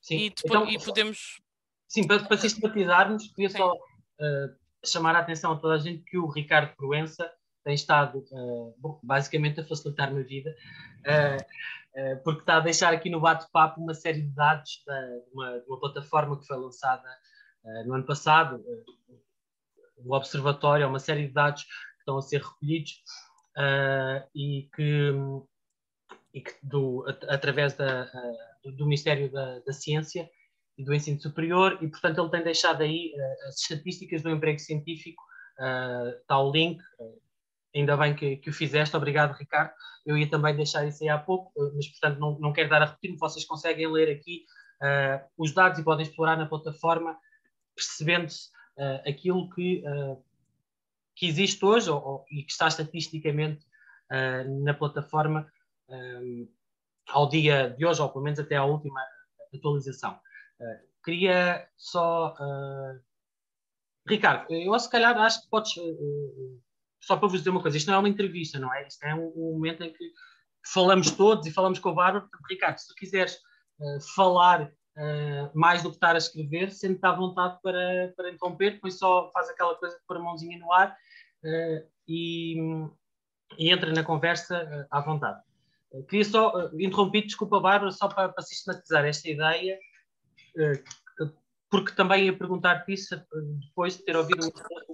Sim. 0.00 0.16
E, 0.16 0.30
depois, 0.30 0.62
então, 0.62 0.70
e 0.70 0.78
podemos. 0.78 1.40
Sim, 1.88 2.06
para, 2.06 2.24
para 2.24 2.36
sistematizarmos, 2.38 3.28
queria 3.32 3.50
Sim. 3.50 3.58
só 3.58 3.72
uh, 3.74 4.60
chamar 4.84 5.14
a 5.16 5.20
atenção 5.20 5.52
a 5.52 5.56
toda 5.56 5.74
a 5.74 5.78
gente 5.78 6.02
que 6.04 6.18
o 6.18 6.28
Ricardo 6.28 6.74
Proença 6.76 7.30
tem 7.64 7.74
estado 7.74 8.24
uh, 8.32 9.00
basicamente 9.02 9.60
a 9.60 9.66
facilitar-me 9.66 10.20
a 10.20 10.24
vida, 10.24 10.54
uh, 11.06 12.00
uh, 12.00 12.22
porque 12.24 12.40
está 12.40 12.56
a 12.56 12.60
deixar 12.60 12.92
aqui 12.92 13.10
no 13.10 13.20
bate-papo 13.20 13.80
uma 13.80 13.94
série 13.94 14.22
de 14.22 14.34
dados 14.34 14.82
de 14.86 15.34
uma, 15.34 15.58
de 15.58 15.66
uma 15.66 15.80
plataforma 15.80 16.38
que 16.38 16.46
foi 16.46 16.56
lançada 16.56 17.08
no 17.84 17.92
ano 17.92 18.06
passado, 18.06 18.64
o 19.98 20.14
Observatório, 20.14 20.88
uma 20.88 20.98
série 20.98 21.26
de 21.26 21.32
dados 21.34 21.64
que 21.64 21.98
estão 21.98 22.16
a 22.16 22.22
ser 22.22 22.40
recolhidos 22.40 23.02
e 24.34 24.66
que, 24.74 25.12
e 26.32 26.40
que 26.40 26.54
do, 26.62 27.04
através 27.28 27.74
da, 27.74 28.10
do 28.64 28.86
Ministério 28.86 29.30
da, 29.30 29.58
da 29.58 29.72
Ciência 29.74 30.26
e 30.80 30.84
do 30.84 30.94
ensino 30.94 31.20
superior, 31.20 31.78
e 31.82 31.88
portanto 31.88 32.18
ele 32.18 32.30
tem 32.30 32.42
deixado 32.42 32.82
aí 32.82 33.12
uh, 33.14 33.48
as 33.48 33.60
estatísticas 33.60 34.22
do 34.22 34.30
emprego 34.30 34.58
científico, 34.58 35.22
uh, 35.58 36.08
está 36.18 36.38
o 36.40 36.50
link, 36.50 36.80
uh, 36.98 37.20
ainda 37.76 37.98
bem 37.98 38.16
que, 38.16 38.38
que, 38.38 38.48
o 38.48 38.52
fizeste, 38.52 38.96
obrigado 38.96 39.36
Ricardo, 39.36 39.72
eu 40.06 40.16
ia 40.16 40.28
também 40.28 40.56
deixar 40.56 40.86
isso 40.86 41.02
aí 41.02 41.10
há 41.10 41.18
pouco, 41.18 41.52
mas 41.74 41.86
portanto 41.88 42.18
não, 42.18 42.38
não 42.38 42.52
quero 42.52 42.70
dar 42.70 42.80
a 42.80 42.86
repetir, 42.86 43.14
vocês 43.18 43.44
conseguem 43.44 43.86
ler 43.92 44.10
aqui 44.10 44.44
os 45.36 45.52
dados 45.52 45.78
e 45.78 45.84
podem 45.84 46.06
explorar 46.06 46.38
na 46.38 46.46
plataforma, 46.46 47.14
percebendo-se 47.76 48.48
aquilo 49.06 49.50
que, 49.50 49.84
que 51.14 51.26
existe 51.26 51.62
hoje 51.62 51.90
ou, 51.90 52.02
ou, 52.02 52.24
e 52.30 52.42
que 52.42 52.50
está 52.50 52.66
estatisticamente 52.66 53.62
na 54.64 54.72
plataforma 54.72 55.46
ao 57.10 57.28
dia 57.28 57.68
de 57.68 57.84
hoje, 57.84 58.00
ou 58.00 58.08
pelo 58.08 58.24
menos 58.24 58.40
até 58.40 58.56
à 58.56 58.64
última 58.64 59.00
atualização. 59.54 60.18
Queria 61.04 61.68
só. 61.76 62.34
Uh... 62.38 63.00
Ricardo, 64.08 64.52
eu 64.52 64.78
se 64.78 64.90
calhar 64.90 65.16
acho 65.18 65.42
que 65.42 65.50
podes. 65.50 65.76
Uh, 65.76 66.60
só 67.00 67.16
para 67.16 67.28
vos 67.28 67.38
dizer 67.38 67.50
uma 67.50 67.62
coisa, 67.62 67.76
isto 67.76 67.88
não 67.88 67.94
é 67.94 67.98
uma 67.98 68.08
entrevista, 68.08 68.58
não 68.58 68.72
é? 68.74 68.86
Isto 68.86 69.04
é 69.04 69.14
um, 69.14 69.32
um 69.34 69.52
momento 69.54 69.82
em 69.82 69.92
que 69.92 70.12
falamos 70.72 71.10
todos 71.10 71.46
e 71.46 71.52
falamos 71.52 71.78
com 71.78 71.90
o 71.90 71.94
Bárbara. 71.94 72.28
Ricardo, 72.48 72.78
se 72.78 72.88
tu 72.88 72.94
quiseres 72.94 73.38
falar 74.14 74.70
mais 75.54 75.82
do 75.82 75.88
que 75.88 75.96
estar 75.96 76.14
a 76.14 76.18
escrever, 76.18 76.70
sente-te 76.70 77.06
à 77.06 77.12
vontade 77.12 77.58
para, 77.62 78.12
para 78.14 78.30
interromper, 78.30 78.72
depois 78.72 78.98
só 78.98 79.30
faz 79.32 79.48
aquela 79.48 79.74
coisa 79.76 79.96
de 79.96 80.04
pôr 80.06 80.18
a 80.18 80.20
mãozinha 80.20 80.58
no 80.58 80.70
ar 80.70 80.94
e, 82.06 82.58
e 83.56 83.72
entra 83.72 83.90
na 83.94 84.04
conversa 84.04 84.86
à 84.90 85.00
vontade. 85.00 85.40
Queria 86.06 86.24
só 86.26 86.70
interromper, 86.74 87.22
desculpa, 87.22 87.58
Bárbara, 87.60 87.90
só 87.90 88.08
para, 88.08 88.28
para 88.28 88.44
sistematizar 88.44 89.06
esta 89.06 89.26
ideia 89.26 89.78
porque 91.70 91.92
também 91.92 92.26
ia 92.26 92.36
perguntar-te 92.36 92.92
isso 92.92 93.14
eh, 93.14 93.20
depois 93.60 93.96
de 93.96 94.04
ter 94.04 94.16
ouvido 94.16 94.52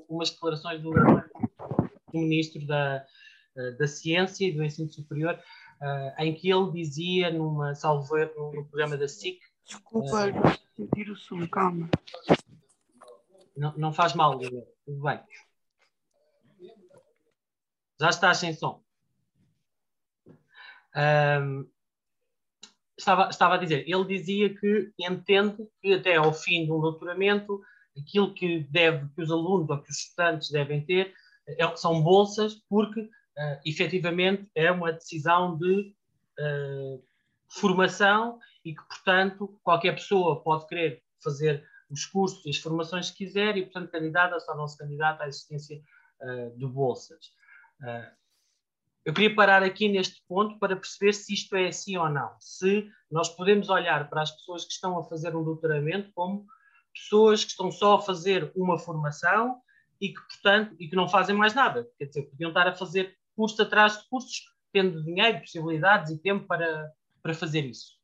umas 0.08 0.30
declarações 0.30 0.82
do, 0.82 0.90
do 0.92 2.18
Ministro 2.20 2.64
da, 2.66 3.04
eh, 3.56 3.70
da 3.72 3.88
Ciência 3.88 4.46
e 4.46 4.52
do 4.52 4.62
Ensino 4.62 4.90
Superior, 4.90 5.38
em 6.18 6.34
que 6.34 6.50
ele 6.50 6.70
dizia, 6.72 7.30
numa 7.30 7.74
salvo 7.74 8.16
no 8.16 8.64
programa 8.66 8.96
da 8.96 9.06
SIC. 9.06 9.38
Desculpa, 9.66 10.30
uh, 10.30 10.58
sentir 10.74 11.10
o 11.10 11.16
som, 11.16 11.46
calma. 11.48 11.90
Não, 13.54 13.76
não 13.76 13.92
faz 13.92 14.14
mal, 14.14 14.38
tudo 14.38 15.02
bem. 15.02 15.20
Já 18.00 18.08
estás 18.08 18.38
sem 18.38 18.54
som. 18.54 18.82
Um, 20.96 21.68
estava, 22.98 23.28
estava 23.28 23.54
a 23.54 23.58
dizer, 23.58 23.84
ele 23.88 24.04
dizia 24.04 24.54
que 24.54 24.92
entende 24.98 25.66
que 25.80 25.94
até 25.94 26.16
ao 26.16 26.32
fim 26.32 26.66
do 26.66 26.80
doutoramento, 26.80 27.60
aquilo 27.98 28.34
que, 28.34 28.60
deve, 28.70 29.08
que 29.14 29.22
os 29.22 29.30
alunos 29.30 29.68
ou 29.68 29.78
que 29.82 29.90
os 29.90 29.98
estudantes 29.98 30.50
devem 30.50 30.84
ter 30.84 31.14
é, 31.46 31.76
são 31.76 32.02
bolsas, 32.02 32.54
porque 32.68 33.00
uh, 33.00 33.60
efetivamente 33.64 34.48
é 34.54 34.70
uma 34.70 34.92
decisão 34.92 35.56
de 35.56 35.94
uh, 36.40 37.02
formação 37.48 38.38
e 38.64 38.74
que, 38.74 38.82
portanto, 38.82 39.58
qualquer 39.62 39.94
pessoa 39.94 40.42
pode 40.42 40.66
querer 40.66 41.02
fazer 41.22 41.64
os 41.88 42.04
cursos 42.04 42.44
e 42.44 42.50
as 42.50 42.56
formações 42.56 43.10
que 43.10 43.18
quiser 43.18 43.56
e, 43.56 43.62
portanto, 43.62 43.90
candidata-se 43.90 44.50
ou 44.50 44.56
não 44.56 44.66
se 44.66 44.76
candidata 44.76 45.24
à 45.24 45.28
existência 45.28 45.80
uh, 46.20 46.58
de 46.58 46.66
bolsas. 46.66 47.26
Uh, 47.80 48.25
eu 49.06 49.14
queria 49.14 49.32
parar 49.32 49.62
aqui 49.62 49.88
neste 49.88 50.20
ponto 50.26 50.58
para 50.58 50.74
perceber 50.74 51.12
se 51.12 51.32
isto 51.32 51.54
é 51.54 51.68
assim 51.68 51.96
ou 51.96 52.08
não. 52.10 52.34
Se 52.40 52.90
nós 53.08 53.28
podemos 53.28 53.68
olhar 53.68 54.10
para 54.10 54.22
as 54.22 54.32
pessoas 54.32 54.64
que 54.64 54.72
estão 54.72 54.98
a 54.98 55.04
fazer 55.04 55.34
um 55.36 55.44
doutoramento 55.44 56.10
como 56.12 56.44
pessoas 56.92 57.44
que 57.44 57.52
estão 57.52 57.70
só 57.70 57.94
a 57.94 58.02
fazer 58.02 58.50
uma 58.56 58.76
formação 58.76 59.60
e 60.00 60.08
que, 60.08 60.20
portanto, 60.20 60.74
e 60.80 60.88
que 60.88 60.96
não 60.96 61.08
fazem 61.08 61.36
mais 61.36 61.54
nada. 61.54 61.88
Quer 61.96 62.06
dizer, 62.06 62.22
podiam 62.24 62.48
estar 62.48 62.66
a 62.66 62.74
fazer 62.74 63.16
curso 63.36 63.62
atrás 63.62 63.96
de 63.96 64.08
cursos, 64.08 64.42
tendo 64.72 65.04
dinheiro, 65.04 65.38
possibilidades 65.38 66.10
e 66.10 66.18
tempo 66.18 66.44
para, 66.44 66.92
para 67.22 67.32
fazer 67.32 67.64
isso. 67.64 67.96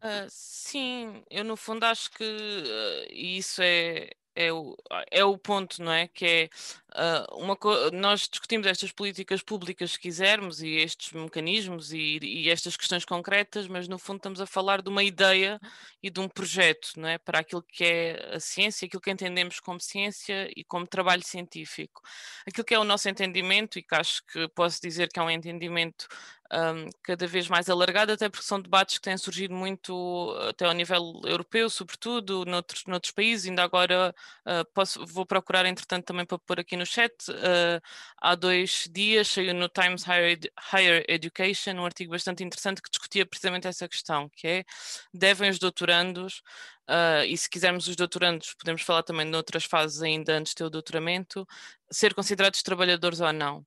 Uh, 0.00 0.26
sim, 0.28 1.24
eu 1.28 1.42
no 1.42 1.56
fundo 1.56 1.82
acho 1.84 2.08
que 2.12 2.24
uh, 2.24 3.12
isso 3.12 3.60
é, 3.60 4.10
é 4.34 4.52
o, 4.52 4.76
é 5.10 5.24
o 5.24 5.36
ponto, 5.36 5.82
não 5.82 5.92
é? 5.92 6.08
Que 6.08 6.26
é 6.26 6.48
uh, 6.94 7.38
uma 7.38 7.56
nós 7.92 8.28
discutimos 8.28 8.66
estas 8.66 8.92
políticas 8.92 9.42
públicas 9.42 9.92
se 9.92 9.98
quisermos 9.98 10.62
e 10.62 10.76
estes 10.76 11.12
mecanismos 11.12 11.92
e, 11.92 12.18
e, 12.22 12.50
estas 12.50 12.76
questões 12.76 13.04
concretas, 13.04 13.68
mas 13.68 13.88
no 13.88 13.98
fundo 13.98 14.16
estamos 14.18 14.40
a 14.40 14.46
falar 14.46 14.82
de 14.82 14.88
uma 14.88 15.02
ideia 15.02 15.60
e 16.02 16.10
de 16.10 16.20
um 16.20 16.28
projeto, 16.28 16.92
não 16.96 17.08
é? 17.08 17.18
Para 17.18 17.40
aquilo 17.40 17.62
que 17.62 17.84
é 17.84 18.34
a 18.34 18.40
ciência, 18.40 18.86
aquilo 18.86 19.00
que 19.02 19.10
entendemos 19.10 19.60
como 19.60 19.80
ciência 19.80 20.50
e 20.56 20.64
como 20.64 20.86
trabalho 20.86 21.22
científico. 21.24 22.02
Aquilo 22.46 22.64
que 22.64 22.74
é 22.74 22.78
o 22.78 22.84
nosso 22.84 23.08
entendimento, 23.08 23.78
e 23.78 23.82
que 23.82 23.94
acho 23.94 24.24
que 24.26 24.48
posso 24.48 24.80
dizer 24.80 25.08
que 25.08 25.18
é 25.18 25.22
um 25.22 25.30
entendimento 25.30 26.08
um, 26.52 26.88
cada 27.02 27.26
vez 27.26 27.48
mais 27.48 27.68
alargado, 27.70 28.12
até 28.12 28.28
porque 28.28 28.44
são 28.44 28.60
debates 28.60 28.98
que 28.98 29.02
têm 29.02 29.16
surgido 29.16 29.54
muito 29.54 30.36
até 30.48 30.66
ao 30.66 30.72
nível 30.72 31.20
europeu, 31.24 31.70
sobretudo, 31.70 32.44
noutros, 32.44 32.84
noutros 32.86 33.12
países. 33.12 33.48
Ainda 33.48 33.62
agora 33.62 34.14
uh, 34.46 34.64
posso, 34.74 35.04
vou 35.06 35.24
procurar, 35.24 35.64
entretanto, 35.66 36.04
também 36.04 36.26
para 36.26 36.38
pôr 36.38 36.60
aqui 36.60 36.76
no 36.76 36.84
chat. 36.84 37.12
Uh, 37.30 37.80
há 38.20 38.34
dois 38.34 38.88
dias 38.90 39.28
saiu 39.28 39.54
no 39.54 39.68
Times 39.68 40.04
Higher, 40.04 40.32
Ed 40.32 40.52
Higher 40.72 41.04
Education 41.08 41.72
um 41.74 41.84
artigo 41.84 42.12
bastante 42.12 42.44
interessante 42.44 42.82
que 42.82 42.90
discutia 42.90 43.24
precisamente 43.24 43.66
essa 43.66 43.88
questão, 43.88 44.28
que 44.36 44.46
é 44.46 44.64
devem 45.12 45.50
os 45.50 45.58
doutorandos 45.58 46.42
Uh, 46.88 47.24
e 47.26 47.38
se 47.38 47.48
quisermos 47.48 47.86
os 47.86 47.94
doutorandos, 47.94 48.54
podemos 48.54 48.82
falar 48.82 49.02
também 49.04 49.30
de 49.30 49.36
outras 49.36 49.64
fases 49.64 50.02
ainda 50.02 50.36
antes 50.36 50.50
de 50.50 50.56
ter 50.56 50.64
o 50.64 50.70
doutoramento, 50.70 51.46
ser 51.90 52.12
considerados 52.12 52.62
trabalhadores 52.62 53.20
ou 53.20 53.32
não. 53.32 53.64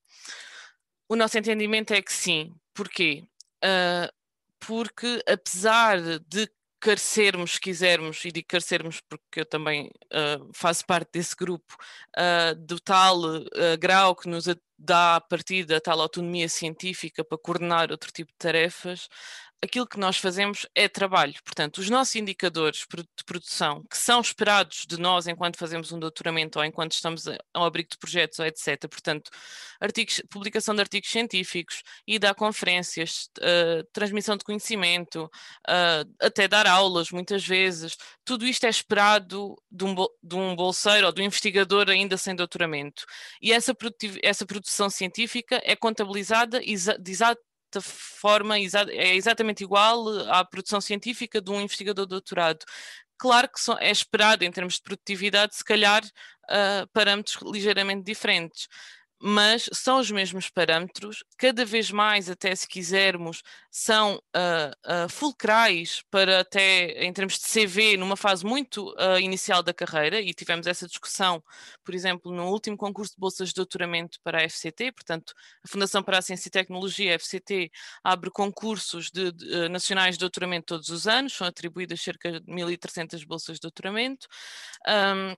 O 1.07 1.15
nosso 1.15 1.37
entendimento 1.37 1.93
é 1.93 2.01
que 2.01 2.11
sim. 2.11 2.53
Porquê? 2.73 3.23
Uh, 3.63 4.11
porque 4.59 5.23
apesar 5.27 5.99
de 6.19 6.49
carecermos, 6.85 7.53
se 7.53 7.59
quisermos, 7.59 8.23
e 8.25 8.31
digo 8.31 8.47
carecermos 8.47 9.01
porque 9.01 9.41
eu 9.41 9.45
também 9.45 9.87
uh, 9.87 10.51
faço 10.53 10.85
parte 10.85 11.09
desse 11.13 11.35
grupo, 11.35 11.75
uh, 12.15 12.53
do 12.55 12.79
tal 12.79 13.19
uh, 13.19 13.77
grau 13.79 14.15
que 14.15 14.29
nos 14.29 14.45
dá 14.77 15.15
a 15.15 15.21
partir 15.21 15.65
da 15.65 15.81
tal 15.81 15.99
autonomia 15.99 16.47
científica 16.47 17.23
para 17.23 17.39
coordenar 17.39 17.91
outro 17.91 18.11
tipo 18.11 18.31
de 18.31 18.37
tarefas, 18.37 19.07
aquilo 19.65 19.87
que 19.87 19.99
nós 19.99 20.17
fazemos 20.17 20.65
é 20.73 20.87
trabalho. 20.87 21.33
Portanto, 21.43 21.79
os 21.79 21.89
nossos 21.89 22.15
indicadores 22.15 22.85
de 22.89 23.23
produção, 23.25 23.83
que 23.89 23.97
são 23.97 24.21
esperados 24.21 24.85
de 24.87 24.99
nós 24.99 25.27
enquanto 25.27 25.57
fazemos 25.57 25.91
um 25.91 25.99
doutoramento 25.99 26.59
ou 26.59 26.65
enquanto 26.65 26.93
estamos 26.93 27.25
ao 27.53 27.65
abrigo 27.65 27.89
de 27.89 27.97
projetos, 27.97 28.39
ou 28.39 28.45
etc. 28.45 28.87
Portanto, 28.89 29.29
artigos, 29.79 30.21
publicação 30.29 30.73
de 30.73 30.81
artigos 30.81 31.09
científicos, 31.09 31.83
ida 32.07 32.29
a 32.29 32.35
conferências, 32.35 33.29
uh, 33.39 33.83
transmissão 33.91 34.37
de 34.37 34.43
conhecimento, 34.43 35.25
uh, 35.25 36.09
até 36.21 36.47
dar 36.47 36.67
aulas, 36.67 37.11
muitas 37.11 37.45
vezes. 37.45 37.97
Tudo 38.23 38.45
isto 38.45 38.65
é 38.65 38.69
esperado 38.69 39.55
de 39.69 39.83
um, 39.83 39.95
de 40.23 40.35
um 40.35 40.55
bolseiro 40.55 41.07
ou 41.07 41.13
de 41.13 41.21
um 41.21 41.25
investigador 41.25 41.89
ainda 41.89 42.17
sem 42.17 42.35
doutoramento. 42.35 43.05
E 43.41 43.51
essa, 43.51 43.75
essa 44.23 44.45
produção 44.45 44.89
científica 44.89 45.61
é 45.63 45.75
contabilizada 45.75 46.59
de 46.59 47.11
exato 47.79 47.81
forma 47.81 48.57
é 48.57 49.15
exatamente 49.15 49.63
igual 49.63 50.07
à 50.29 50.43
produção 50.43 50.81
científica 50.81 51.41
de 51.41 51.51
um 51.51 51.61
investigador 51.61 52.05
doutorado. 52.05 52.65
Claro 53.17 53.49
que 53.49 53.59
é 53.79 53.91
esperado, 53.91 54.43
em 54.43 54.51
termos 54.51 54.75
de 54.75 54.81
produtividade, 54.81 55.55
se 55.55 55.63
calhar 55.63 56.03
uh, 56.03 56.87
parâmetros 56.93 57.37
ligeiramente 57.41 58.03
diferentes 58.03 58.67
mas 59.21 59.69
são 59.73 59.99
os 59.99 60.11
mesmos 60.11 60.49
parâmetros, 60.49 61.23
cada 61.37 61.65
vez 61.65 61.89
mais, 61.89 62.29
até 62.29 62.53
se 62.55 62.67
quisermos, 62.67 63.41
são 63.71 64.15
uh, 64.15 65.05
uh, 65.05 65.09
fulcrais 65.09 66.03
para 66.11 66.41
até, 66.41 67.03
em 67.03 67.13
termos 67.13 67.39
de 67.39 67.45
CV, 67.45 67.97
numa 67.97 68.17
fase 68.17 68.45
muito 68.45 68.93
uh, 68.93 69.19
inicial 69.19 69.63
da 69.63 69.73
carreira, 69.73 70.19
e 70.19 70.33
tivemos 70.33 70.67
essa 70.67 70.87
discussão, 70.87 71.43
por 71.83 71.95
exemplo, 71.95 72.31
no 72.31 72.49
último 72.49 72.77
concurso 72.77 73.13
de 73.13 73.19
bolsas 73.19 73.49
de 73.49 73.55
doutoramento 73.55 74.19
para 74.23 74.39
a 74.43 74.49
FCT, 74.49 74.91
portanto, 74.91 75.33
a 75.63 75.67
Fundação 75.67 76.03
para 76.03 76.17
a 76.17 76.21
Ciência 76.21 76.49
e 76.49 76.51
Tecnologia, 76.51 77.15
a 77.15 77.19
FCT, 77.19 77.71
abre 78.03 78.29
concursos 78.29 79.09
de, 79.11 79.31
de, 79.31 79.69
nacionais 79.69 80.15
de 80.15 80.19
doutoramento 80.19 80.67
todos 80.67 80.89
os 80.89 81.07
anos, 81.07 81.33
são 81.33 81.47
atribuídas 81.47 82.01
cerca 82.01 82.39
de 82.39 82.45
1.300 82.45 83.25
bolsas 83.25 83.55
de 83.55 83.61
doutoramento, 83.61 84.27
um, 84.87 85.35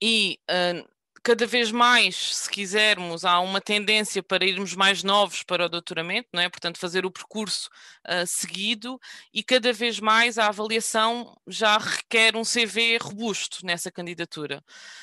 e 0.00 0.38
uh, 0.50 0.95
cada 1.26 1.44
vez 1.44 1.72
mais, 1.72 2.36
se 2.36 2.48
quisermos, 2.48 3.24
há 3.24 3.40
uma 3.40 3.60
tendência 3.60 4.22
para 4.22 4.44
irmos 4.44 4.76
mais 4.76 5.02
novos 5.02 5.42
para 5.42 5.66
o 5.66 5.68
doutoramento, 5.68 6.28
não 6.32 6.40
é? 6.40 6.48
Portanto, 6.48 6.78
fazer 6.78 7.04
o 7.04 7.10
percurso 7.10 7.68
uh, 8.06 8.24
seguido 8.24 8.96
e 9.34 9.42
cada 9.42 9.72
vez 9.72 9.98
mais 9.98 10.38
a 10.38 10.46
avaliação 10.46 11.36
já 11.48 11.78
requer 11.78 12.36
um 12.36 12.44
CV 12.44 12.96
robusto 13.02 13.66
nessa 13.66 13.90
candidatura. 13.90 14.62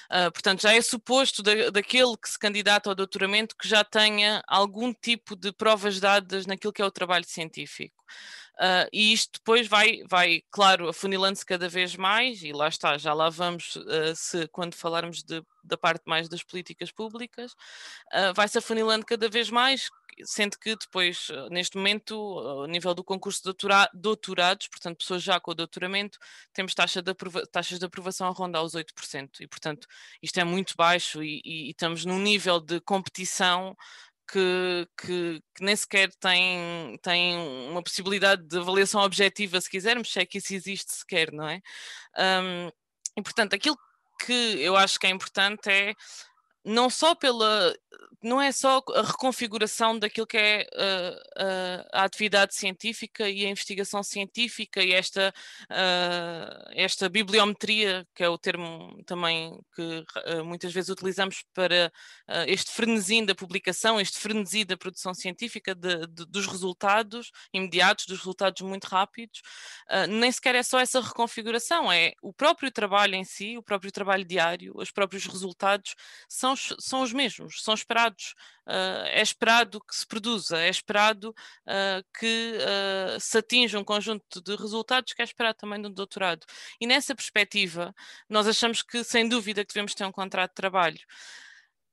Uh, 0.09 0.31
portanto, 0.31 0.61
já 0.61 0.73
é 0.73 0.81
suposto 0.81 1.43
da, 1.43 1.69
daquele 1.69 2.15
que 2.15 2.29
se 2.29 2.39
candidata 2.39 2.89
ao 2.89 2.95
doutoramento 2.95 3.53
que 3.57 3.67
já 3.67 3.83
tenha 3.83 4.41
algum 4.47 4.93
tipo 4.93 5.35
de 5.35 5.51
provas 5.51 5.99
dadas 5.99 6.45
naquilo 6.45 6.71
que 6.71 6.81
é 6.81 6.85
o 6.85 6.91
trabalho 6.91 7.25
científico. 7.27 8.01
Uh, 8.59 8.85
e 8.93 9.11
isto 9.11 9.39
depois 9.39 9.67
vai, 9.67 10.03
vai 10.07 10.43
claro, 10.51 10.87
afunilando-se 10.87 11.45
cada 11.45 11.67
vez 11.67 11.95
mais, 11.95 12.43
e 12.43 12.53
lá 12.53 12.67
está, 12.67 12.97
já 12.99 13.11
lá 13.11 13.27
vamos, 13.29 13.75
uh, 13.75 14.15
se, 14.15 14.47
quando 14.49 14.75
falarmos 14.75 15.23
de, 15.23 15.43
da 15.63 15.75
parte 15.75 16.03
mais 16.05 16.29
das 16.29 16.43
políticas 16.43 16.91
públicas, 16.91 17.53
uh, 18.13 18.33
vai-se 18.35 18.57
afunilando 18.59 19.05
cada 19.07 19.27
vez 19.27 19.49
mais, 19.49 19.89
sendo 20.23 20.59
que 20.59 20.75
depois, 20.75 21.29
neste 21.49 21.75
momento, 21.77 22.13
ao 22.13 22.67
nível 22.67 22.93
do 22.93 23.03
concurso 23.03 23.39
de 23.39 23.45
doutora, 23.45 23.89
doutorados, 23.91 24.67
portanto, 24.67 24.97
pessoas 24.99 25.23
já 25.23 25.39
com 25.39 25.49
o 25.49 25.55
doutoramento, 25.55 26.19
temos 26.53 26.75
taxa 26.75 27.01
de 27.01 27.11
taxas 27.51 27.79
de 27.79 27.85
aprovação 27.85 28.27
a 28.27 28.31
rondar 28.31 28.63
os 28.63 28.75
8%, 28.75 29.39
e 29.39 29.47
portanto, 29.47 29.87
isto 30.21 30.39
é 30.39 30.43
muito 30.43 30.75
baixo 30.77 31.23
e, 31.23 31.41
e, 31.43 31.67
e 31.67 31.69
estamos 31.71 32.05
num 32.05 32.19
nível 32.19 32.59
de 32.59 32.79
competição 32.81 33.75
que, 34.31 34.87
que, 34.97 35.41
que, 35.55 35.63
nem 35.63 35.75
sequer 35.75 36.11
tem, 36.15 36.97
tem 37.01 37.37
uma 37.69 37.83
possibilidade 37.83 38.43
de 38.43 38.57
avaliação 38.57 39.01
objetiva, 39.01 39.59
se 39.59 39.69
quisermos, 39.69 40.11
se 40.11 40.19
é 40.19 40.25
que 40.25 40.37
isso 40.37 40.53
existe 40.53 40.93
sequer, 40.93 41.31
não 41.31 41.47
é? 41.47 41.61
Um, 42.17 42.69
e 43.17 43.21
portanto, 43.21 43.53
aquilo 43.53 43.77
que 44.25 44.33
eu 44.61 44.75
acho 44.75 44.99
que 44.99 45.07
é 45.07 45.09
importante 45.09 45.69
é 45.69 45.93
não 46.65 46.89
só 46.89 47.13
pela 47.13 47.75
não 48.23 48.41
é 48.41 48.51
só 48.51 48.81
a 48.95 49.01
reconfiguração 49.01 49.99
daquilo 49.99 50.25
que 50.25 50.37
é 50.37 50.67
uh, 50.73 51.43
uh, 51.43 51.89
a 51.91 52.03
atividade 52.05 52.55
científica 52.55 53.29
e 53.29 53.45
a 53.45 53.49
investigação 53.49 54.01
científica 54.01 54.81
e 54.81 54.93
esta, 54.93 55.33
uh, 55.69 56.71
esta 56.71 57.09
bibliometria, 57.09 58.07
que 58.15 58.23
é 58.23 58.29
o 58.29 58.37
termo 58.37 59.03
também 59.05 59.59
que 59.75 60.05
muitas 60.45 60.71
vezes 60.71 60.89
utilizamos 60.89 61.43
para 61.53 61.91
este 62.47 62.71
frenesim 62.71 63.25
da 63.25 63.35
publicação, 63.35 63.99
este 63.99 64.17
frenesim 64.19 64.65
da 64.65 64.77
produção 64.77 65.13
científica, 65.13 65.75
de, 65.75 66.07
de, 66.07 66.25
dos 66.25 66.47
resultados 66.47 67.31
imediatos, 67.51 68.05
dos 68.05 68.19
resultados 68.19 68.61
muito 68.61 68.85
rápidos, 68.85 69.41
nem 70.09 70.31
sequer 70.31 70.55
é 70.55 70.63
só 70.63 70.79
essa 70.79 71.01
reconfiguração, 71.01 71.91
é 71.91 72.13
o 72.21 72.31
próprio 72.31 72.71
trabalho 72.71 73.15
em 73.15 73.23
si, 73.23 73.57
o 73.57 73.63
próprio 73.63 73.91
trabalho 73.91 74.23
diário, 74.23 74.73
os 74.75 74.91
próprios 74.91 75.25
resultados 75.25 75.95
são, 76.29 76.55
são 76.55 77.01
os 77.01 77.11
mesmos, 77.11 77.61
são 77.61 77.73
esperados 77.83 78.03
esperado, 78.03 78.17
uh, 78.67 79.07
é 79.07 79.21
esperado 79.21 79.81
que 79.81 79.95
se 79.95 80.05
produza, 80.05 80.59
é 80.59 80.69
esperado 80.69 81.29
uh, 81.29 82.19
que 82.19 82.57
uh, 82.57 83.19
se 83.19 83.37
atinja 83.37 83.79
um 83.79 83.83
conjunto 83.83 84.41
de 84.41 84.55
resultados 84.55 85.13
que 85.13 85.21
é 85.21 85.25
esperado 85.25 85.57
também 85.57 85.79
no 85.79 85.89
doutorado. 85.89 86.45
E 86.79 86.87
nessa 86.87 87.15
perspectiva, 87.15 87.93
nós 88.29 88.47
achamos 88.47 88.81
que, 88.81 89.03
sem 89.03 89.27
dúvida, 89.27 89.63
que 89.63 89.73
devemos 89.73 89.93
ter 89.93 90.05
um 90.05 90.11
contrato 90.11 90.51
de 90.51 90.55
trabalho. 90.55 90.99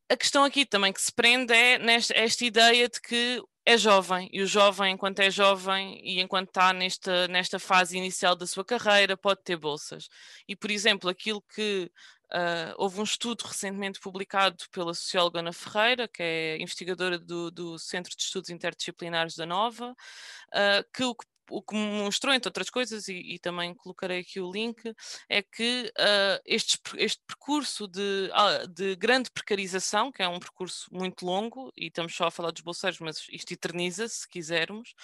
A 0.08 0.16
questão 0.16 0.42
aqui 0.42 0.66
também 0.66 0.92
que 0.92 1.00
se 1.00 1.12
prende 1.12 1.54
é 1.54 1.78
nesta, 1.78 2.14
esta 2.14 2.44
ideia 2.44 2.88
de 2.88 3.00
que 3.00 3.40
é 3.64 3.76
jovem 3.78 4.28
e 4.32 4.42
o 4.42 4.46
jovem, 4.46 4.94
enquanto 4.94 5.20
é 5.20 5.30
jovem 5.30 6.00
e 6.02 6.20
enquanto 6.20 6.48
está 6.48 6.72
nesta, 6.72 7.28
nesta 7.28 7.58
fase 7.60 7.96
inicial 7.96 8.34
da 8.34 8.46
sua 8.46 8.64
carreira, 8.64 9.16
pode 9.16 9.42
ter 9.44 9.56
bolsas. 9.56 10.08
E, 10.48 10.56
por 10.56 10.70
exemplo, 10.70 11.08
aquilo 11.08 11.40
que 11.54 11.90
Uh, 12.32 12.74
houve 12.76 13.00
um 13.00 13.04
estudo 13.04 13.42
recentemente 13.42 13.98
publicado 13.98 14.64
pela 14.70 14.94
socióloga 14.94 15.40
Ana 15.40 15.52
Ferreira, 15.52 16.06
que 16.06 16.22
é 16.22 16.62
investigadora 16.62 17.18
do, 17.18 17.50
do 17.50 17.78
Centro 17.78 18.16
de 18.16 18.22
Estudos 18.22 18.50
Interdisciplinares 18.50 19.34
da 19.34 19.44
Nova, 19.44 19.90
uh, 19.90 20.90
que 20.92 21.02
o 21.02 21.14
que 21.14 21.26
o 21.50 21.60
que 21.60 21.74
mostrou, 21.74 22.32
entre 22.32 22.48
outras 22.48 22.70
coisas, 22.70 23.08
e, 23.08 23.34
e, 23.34 23.38
também 23.38 23.74
colocarei 23.74 24.20
aqui 24.20 24.40
o 24.40 24.50
link, 24.50 24.80
é 25.28 25.42
que 25.42 25.92
uh, 25.98 26.40
este, 26.46 26.78
este 26.96 27.20
percurso 27.26 27.88
de, 27.88 28.30
de, 28.72 28.96
grande 28.96 29.30
precarização, 29.30 30.12
que 30.12 30.22
é 30.22 30.28
um 30.28 30.38
percurso 30.38 30.86
muito 30.92 31.26
longo, 31.26 31.72
e 31.76 31.88
estamos 31.88 32.14
só 32.14 32.26
a 32.26 32.30
falar 32.30 32.52
dos 32.52 32.62
bolseiros, 32.62 33.00
mas 33.00 33.26
isto 33.30 33.52
eterniza-se, 33.52 34.20
se 34.20 34.28
quisermos, 34.28 34.94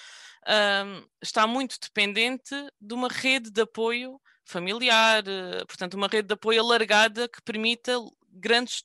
uh, 0.45 1.09
está 1.21 1.47
muito 1.47 1.77
dependente 1.83 2.55
de 2.81 2.95
uma 2.95 3.09
rede 3.09 3.51
de 3.51 3.63
apoio 3.63 4.21
familiar, 4.47 5.25
eh, 5.27 5.65
portanto, 5.67 5.95
uma 5.95 6.07
rede 6.07 6.29
de 6.29 6.35
apoio 6.35 6.61
alargada 6.63 7.29
que 7.29 7.43
permita 7.43 7.93
grandes 8.33 8.85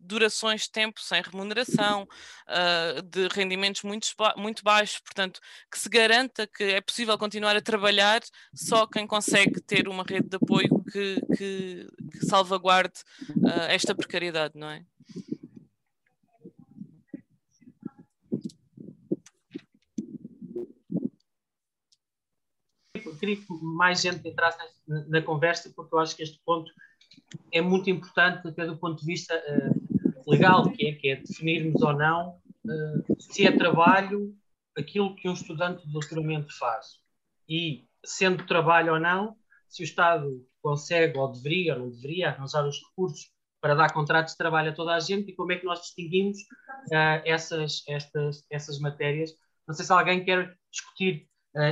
durações 0.00 0.62
de 0.62 0.70
tempo 0.70 1.00
sem 1.00 1.20
remuneração, 1.20 2.06
uh, 2.46 3.02
de 3.02 3.26
rendimentos 3.28 3.82
muito, 3.82 4.06
muito 4.36 4.62
baixos, 4.62 5.00
portanto, 5.00 5.40
que 5.68 5.78
se 5.78 5.88
garanta 5.88 6.46
que 6.46 6.62
é 6.62 6.80
possível 6.80 7.18
continuar 7.18 7.56
a 7.56 7.60
trabalhar 7.60 8.20
só 8.54 8.86
quem 8.86 9.06
consegue 9.08 9.60
ter 9.60 9.88
uma 9.88 10.04
rede 10.04 10.28
de 10.28 10.36
apoio 10.36 10.84
que, 10.92 11.16
que, 11.36 11.88
que 12.12 12.26
salvaguarde 12.26 13.00
uh, 13.38 13.66
esta 13.68 13.94
precariedade, 13.94 14.56
não 14.56 14.70
é? 14.70 14.84
Queria 23.18 23.36
que 23.36 23.44
mais 23.62 24.00
gente 24.00 24.26
entrasse 24.28 24.58
na, 24.86 25.22
conversa, 25.22 25.72
porque 25.74 25.94
eu 25.94 25.98
acho 25.98 26.16
que 26.16 26.22
este 26.22 26.40
ponto 26.44 26.70
é 27.52 27.60
muito 27.60 27.90
importante 27.90 28.46
até 28.48 28.66
do 28.66 28.76
ponto 28.76 29.00
de 29.00 29.06
vista 29.06 29.34
uh, 29.34 30.30
legal, 30.30 30.70
que 30.70 30.86
é, 30.86 30.92
que 30.92 31.08
é 31.10 31.16
definirmos 31.16 31.82
ou 31.82 31.92
não 31.92 32.38
uh, 32.64 33.16
se 33.18 33.46
é 33.46 33.52
trabalho 33.52 34.34
aquilo 34.76 35.14
que 35.16 35.28
um 35.28 35.32
estudante 35.32 35.86
de 35.86 35.92
doutoramento 35.92 36.56
faz. 36.56 36.98
E, 37.48 37.86
sendo 38.04 38.46
trabalho 38.46 38.94
ou 38.94 39.00
não, 39.00 39.36
se 39.68 39.82
o 39.82 39.84
Estado 39.84 40.46
consegue 40.62 41.18
ou 41.18 41.32
deveria 41.32 41.74
ou 41.74 41.80
não 41.80 41.90
deveria 41.90 42.30
arranjar 42.30 42.66
os 42.66 42.80
recursos 42.88 43.30
para 43.60 43.74
dar 43.74 43.92
contratos 43.92 44.32
de 44.32 44.38
trabalho 44.38 44.70
a 44.70 44.74
toda 44.74 44.94
a 44.94 45.00
gente 45.00 45.30
e 45.30 45.34
como 45.34 45.52
é 45.52 45.56
que 45.56 45.66
nós 45.66 45.80
distinguimos 45.80 46.38
uh, 46.38 47.22
essas, 47.24 47.82
estas, 47.88 48.44
essas 48.50 48.78
matérias. 48.78 49.32
Não 49.66 49.74
sei 49.74 49.84
se 49.84 49.92
alguém 49.92 50.24
quer 50.24 50.56
discutir 50.70 51.28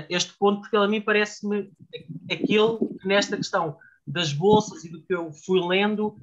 este 0.08 0.34
ponto, 0.38 0.60
porque 0.60 0.76
a 0.76 0.88
mim 0.88 1.00
parece-me 1.00 1.70
aquele 2.30 2.78
que 3.00 3.06
nesta 3.06 3.36
questão 3.36 3.76
das 4.06 4.32
bolsas 4.32 4.84
e 4.84 4.90
do 4.90 5.02
que 5.02 5.14
eu 5.14 5.32
fui 5.32 5.60
lendo 5.60 6.16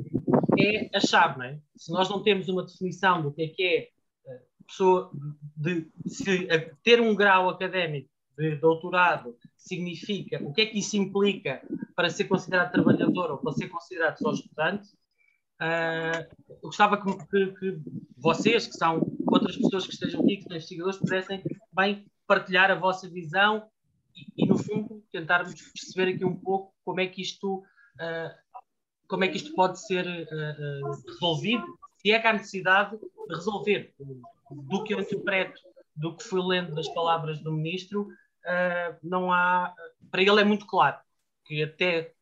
é 0.57 0.89
a 0.95 0.99
chave, 0.99 1.37
não 1.37 1.45
é? 1.45 1.59
Se 1.75 1.91
nós 1.91 2.09
não 2.09 2.23
temos 2.23 2.47
uma 2.47 2.63
definição 2.63 3.21
do 3.21 3.31
que 3.31 3.43
é 3.43 3.47
que 3.47 3.63
é 3.63 3.89
uh, 4.31 4.65
pessoa 4.65 5.11
de 5.57 5.87
se, 6.07 6.47
ter 6.83 7.01
um 7.01 7.15
grau 7.15 7.49
académico 7.49 8.09
de 8.37 8.55
doutorado 8.55 9.35
significa, 9.55 10.41
o 10.43 10.53
que 10.53 10.61
é 10.61 10.65
que 10.65 10.79
isso 10.79 10.97
implica 10.97 11.61
para 11.95 12.09
ser 12.09 12.25
considerado 12.25 12.71
trabalhador 12.71 13.31
ou 13.31 13.37
para 13.37 13.51
ser 13.53 13.67
considerado 13.69 14.17
só 14.17 14.31
estudante, 14.31 14.89
uh, 15.61 16.59
gostava 16.61 16.97
que, 16.97 17.27
que, 17.27 17.47
que, 17.59 17.81
vocês, 18.17 18.67
que 18.67 18.73
são 18.73 19.01
outras 19.27 19.55
pessoas 19.57 19.85
que 19.85 19.93
estejam 19.93 20.21
aqui, 20.21 20.37
que 20.37 20.43
são 20.43 20.55
investigadores, 20.55 20.99
pudessem 20.99 21.43
bem 21.73 22.05
partilhar 22.27 22.71
a 22.71 22.75
vossa 22.75 23.09
visão 23.09 23.67
e, 24.15 24.43
e, 24.43 24.47
no 24.47 24.57
fundo, 24.57 25.03
tentarmos 25.11 25.53
perceber 25.53 26.13
aqui 26.13 26.25
um 26.25 26.35
pouco 26.35 26.73
como 26.83 26.99
é 26.99 27.07
que 27.07 27.21
isto, 27.21 27.57
uh, 27.57 28.59
como 29.07 29.23
é 29.23 29.27
que 29.27 29.37
isto 29.37 29.53
pode 29.53 29.79
ser 29.85 30.05
uh, 30.05 31.01
resolvido, 31.07 31.65
se 31.97 32.11
é 32.11 32.19
que 32.19 32.27
há 32.27 32.33
necessidade 32.33 32.97
de 32.97 33.35
resolver. 33.35 33.93
Do 34.51 34.83
que 34.83 34.93
eu 34.93 34.99
interpreto, 34.99 35.59
do 35.95 36.15
que 36.15 36.23
fui 36.23 36.41
lendo 36.43 36.75
das 36.75 36.87
palavras 36.89 37.39
do 37.39 37.51
ministro, 37.51 38.03
uh, 38.03 38.97
não 39.01 39.31
há. 39.31 39.73
Para 40.11 40.21
ele 40.21 40.41
é 40.41 40.43
muito 40.43 40.65
claro 40.67 40.97
que 41.45 41.63
até 41.63 42.13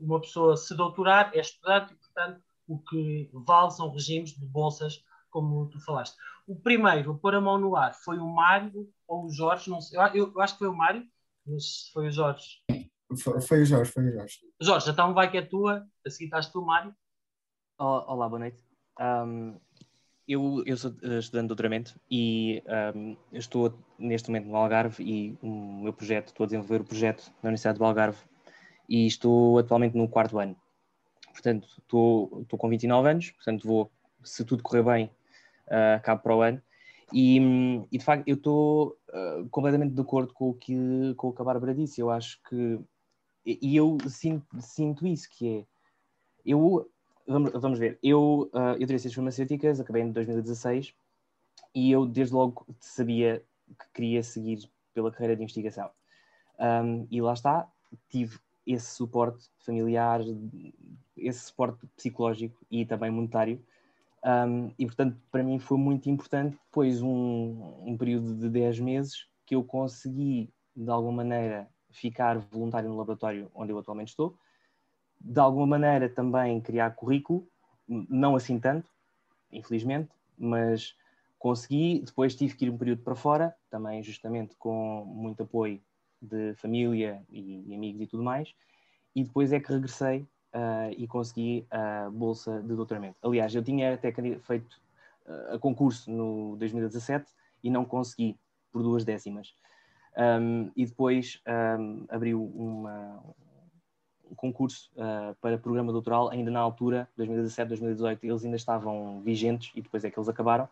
uma 0.00 0.20
pessoa 0.20 0.56
se 0.56 0.74
doutorar 0.74 1.30
é 1.34 1.40
estudante 1.40 1.92
e, 1.92 1.96
portanto, 1.96 2.42
o 2.66 2.78
que 2.78 3.30
vale 3.32 3.70
são 3.70 3.90
regimes 3.90 4.32
de 4.32 4.44
bolsas, 4.46 5.04
como 5.36 5.68
tu 5.68 5.78
falaste. 5.84 6.16
O 6.46 6.56
primeiro 6.56 7.12
a 7.12 7.18
pôr 7.18 7.34
a 7.34 7.40
mão 7.42 7.58
no 7.58 7.76
ar 7.76 7.92
foi 7.92 8.16
o 8.16 8.26
Mário 8.26 8.90
ou 9.06 9.26
o 9.26 9.30
Jorge, 9.30 9.68
não 9.68 9.82
sei, 9.82 9.98
eu, 10.14 10.32
eu 10.34 10.40
acho 10.40 10.54
que 10.54 10.60
foi 10.60 10.68
o 10.68 10.74
Mário, 10.74 11.06
mas 11.46 11.90
foi 11.92 12.06
o 12.06 12.10
Jorge. 12.10 12.62
Foi, 13.22 13.40
foi, 13.42 13.60
o 13.60 13.66
Jorge, 13.66 13.92
foi 13.92 14.08
o 14.08 14.12
Jorge. 14.12 14.40
Jorge, 14.58 14.90
então 14.90 15.12
vai 15.12 15.30
que 15.30 15.36
é 15.36 15.42
tua, 15.42 15.86
a 16.06 16.10
seguir 16.10 16.24
estás 16.24 16.48
tu, 16.48 16.62
Mário. 16.62 16.96
Olá, 17.76 18.26
boa 18.30 18.38
noite. 18.38 18.64
Um, 18.98 19.60
eu, 20.26 20.62
eu 20.64 20.74
sou 20.78 20.92
estudante 20.92 21.42
de 21.42 21.48
doutoramento 21.48 22.00
e 22.10 22.62
um, 22.96 23.14
estou 23.32 23.78
neste 23.98 24.30
momento 24.30 24.46
no 24.46 24.56
Algarve 24.56 25.04
e 25.04 25.38
o 25.42 25.82
meu 25.82 25.92
projeto, 25.92 26.28
estou 26.28 26.44
a 26.44 26.46
desenvolver 26.46 26.80
o 26.80 26.84
projeto 26.84 27.30
na 27.42 27.48
Universidade 27.50 27.78
do 27.78 27.84
Algarve 27.84 28.18
e 28.88 29.06
estou 29.06 29.58
atualmente 29.58 29.98
no 29.98 30.08
quarto 30.08 30.38
ano. 30.38 30.56
Portanto, 31.30 31.68
estou, 31.78 32.40
estou 32.40 32.58
com 32.58 32.70
29 32.70 33.10
anos, 33.10 33.30
portanto 33.32 33.66
vou, 33.66 33.92
se 34.24 34.42
tudo 34.42 34.62
correr 34.62 34.82
bem, 34.82 35.10
acabo 35.96 36.22
para 36.22 36.36
o 36.36 36.42
ano. 36.42 36.62
E, 37.12 37.38
e 37.92 37.98
de 37.98 38.04
facto, 38.04 38.26
eu 38.26 38.34
estou 38.34 38.98
uh, 39.10 39.48
completamente 39.50 39.94
de 39.94 40.00
acordo 40.00 40.32
com 40.32 40.50
o, 40.50 40.54
que, 40.54 41.14
com 41.16 41.28
o 41.28 41.32
que 41.32 41.42
a 41.42 41.44
Bárbara 41.44 41.74
disse. 41.74 42.00
Eu 42.00 42.10
acho 42.10 42.40
que. 42.48 42.80
E 43.44 43.76
eu 43.76 43.96
sinto, 44.08 44.60
sinto 44.60 45.06
isso, 45.06 45.28
que 45.30 45.58
é. 45.58 45.64
Eu 46.44 46.88
vamos, 47.26 47.52
vamos 47.52 47.78
ver, 47.78 47.98
eu, 48.02 48.50
uh, 48.54 48.74
eu 48.78 48.86
tirei 48.86 48.98
ciências 48.98 49.14
farmacêuticas, 49.14 49.80
acabei 49.80 50.02
em 50.02 50.12
2016 50.12 50.94
e 51.74 51.90
eu 51.90 52.06
desde 52.06 52.34
logo 52.34 52.66
sabia 52.80 53.42
que 53.78 53.86
queria 53.92 54.22
seguir 54.22 54.70
pela 54.94 55.10
carreira 55.10 55.36
de 55.36 55.42
investigação. 55.42 55.90
Um, 56.58 57.06
e 57.10 57.20
lá 57.20 57.32
está, 57.32 57.68
tive 58.08 58.38
esse 58.66 58.94
suporte 58.94 59.48
familiar, 59.58 60.20
esse 61.16 61.40
suporte 61.40 61.86
psicológico 61.96 62.64
e 62.70 62.86
também 62.86 63.10
monetário. 63.10 63.62
Um, 64.24 64.72
e 64.78 64.86
portanto, 64.86 65.16
para 65.30 65.42
mim 65.42 65.58
foi 65.58 65.78
muito 65.78 66.10
importante, 66.10 66.58
depois 66.66 67.00
um, 67.00 67.74
um 67.84 67.96
período 67.96 68.34
de 68.34 68.48
10 68.48 68.80
meses 68.80 69.26
que 69.44 69.54
eu 69.54 69.62
consegui, 69.62 70.52
de 70.74 70.90
alguma 70.90 71.24
maneira, 71.24 71.68
ficar 71.90 72.38
voluntário 72.38 72.88
no 72.88 72.96
laboratório 72.96 73.50
onde 73.54 73.72
eu 73.72 73.78
atualmente 73.78 74.08
estou, 74.08 74.36
de 75.20 75.40
alguma 75.40 75.66
maneira 75.66 76.08
também 76.08 76.60
criar 76.60 76.90
currículo, 76.90 77.48
não 77.88 78.36
assim 78.36 78.58
tanto, 78.58 78.90
infelizmente, 79.50 80.10
mas 80.36 80.94
consegui. 81.38 82.02
Depois 82.04 82.34
tive 82.34 82.56
que 82.56 82.66
ir 82.66 82.70
um 82.70 82.78
período 82.78 83.02
para 83.02 83.14
fora, 83.14 83.54
também 83.70 84.02
justamente 84.02 84.54
com 84.56 85.04
muito 85.06 85.42
apoio 85.42 85.80
de 86.20 86.54
família 86.54 87.24
e, 87.30 87.74
amigos 87.74 88.02
e 88.02 88.06
tudo 88.06 88.22
mais, 88.22 88.54
e 89.14 89.22
depois 89.22 89.52
é 89.52 89.60
que 89.60 89.72
regressei 89.72 90.26
uh, 90.54 90.92
e 90.96 91.06
consegui 91.06 91.66
a 91.70 92.10
bolsa 92.10 92.60
de 92.62 92.74
doutoramento. 92.74 93.16
Aliás, 93.22 93.54
eu 93.54 93.62
tinha 93.62 93.94
até 93.94 94.12
feito 94.40 94.80
uh, 95.26 95.54
a 95.54 95.58
concurso 95.58 96.10
no 96.10 96.56
2017 96.56 97.26
e 97.62 97.70
não 97.70 97.84
consegui 97.84 98.38
por 98.70 98.82
duas 98.82 99.04
décimas. 99.04 99.54
Um, 100.16 100.70
e 100.74 100.86
depois 100.86 101.42
um, 101.78 102.06
abriu 102.08 102.42
uma, 102.42 103.22
concurso 104.34 104.90
uh, 104.94 105.34
para 105.40 105.58
programa 105.58 105.92
doutoral, 105.92 106.30
ainda 106.30 106.50
na 106.50 106.60
altura, 106.60 107.08
2017, 107.16 107.68
2018, 107.68 108.24
eles 108.24 108.44
ainda 108.44 108.56
estavam 108.56 109.20
vigentes 109.22 109.70
e 109.74 109.82
depois 109.82 110.04
é 110.04 110.10
que 110.10 110.18
eles 110.18 110.28
acabaram, 110.28 110.68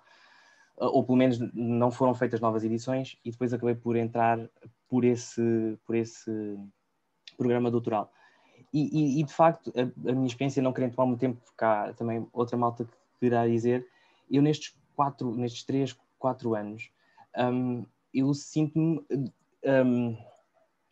ou 0.77 1.05
pelo 1.05 1.19
menos 1.19 1.39
não 1.53 1.91
foram 1.91 2.15
feitas 2.15 2.41
novas 2.41 2.65
edições, 2.65 3.17
e 3.25 3.31
depois 3.31 3.53
acabei 3.53 3.75
por 3.75 3.97
entrar 3.97 4.39
por 4.89 5.05
esse, 5.05 5.79
por 5.87 5.95
esse 5.95 6.59
programa 7.37 7.71
doutoral. 7.71 8.13
E, 8.75 8.89
e, 8.93 9.21
e 9.21 9.23
de 9.23 9.33
facto, 9.33 9.73
a, 9.77 10.11
a, 10.11 10.13
minha 10.13 10.27
experiência, 10.27 10.61
não 10.61 10.73
querendo 10.73 10.97
tomar 10.97 11.07
muito 11.07 11.21
tempo, 11.21 11.41
cá 11.57 11.93
também 11.93 12.27
outra 12.33 12.57
malta 12.57 12.85
que 12.85 13.27
irá 13.27 13.47
dizer, 13.47 13.87
eu 14.29 14.43
nestes 14.43 14.77
quatro, 14.97 15.33
nestes 15.37 15.63
três, 15.63 15.97
quatro 16.19 16.57
anos, 16.57 16.91
um, 17.39 17.87
eu 18.13 18.35
sinto-me. 18.35 19.01
Um, 19.65 20.17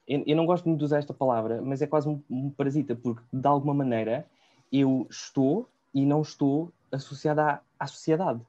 eu, 0.06 0.22
eu, 0.24 0.36
não 0.36 0.46
gosto 0.46 0.68
muito 0.68 0.78
de 0.78 0.84
usar 0.84 0.98
esta 0.98 1.12
palavra, 1.12 1.60
mas 1.60 1.82
é 1.82 1.86
quase 1.88 2.08
um, 2.08 2.22
um, 2.30 2.50
parasita, 2.50 2.94
porque 2.94 3.22
de 3.32 3.46
alguma 3.48 3.74
maneira 3.74 4.26
eu 4.70 5.04
estou 5.10 5.68
e 5.92 6.06
não 6.06 6.22
estou 6.22 6.72
associada 6.92 7.44
à, 7.44 7.60
à 7.80 7.86
sociedade. 7.88 8.40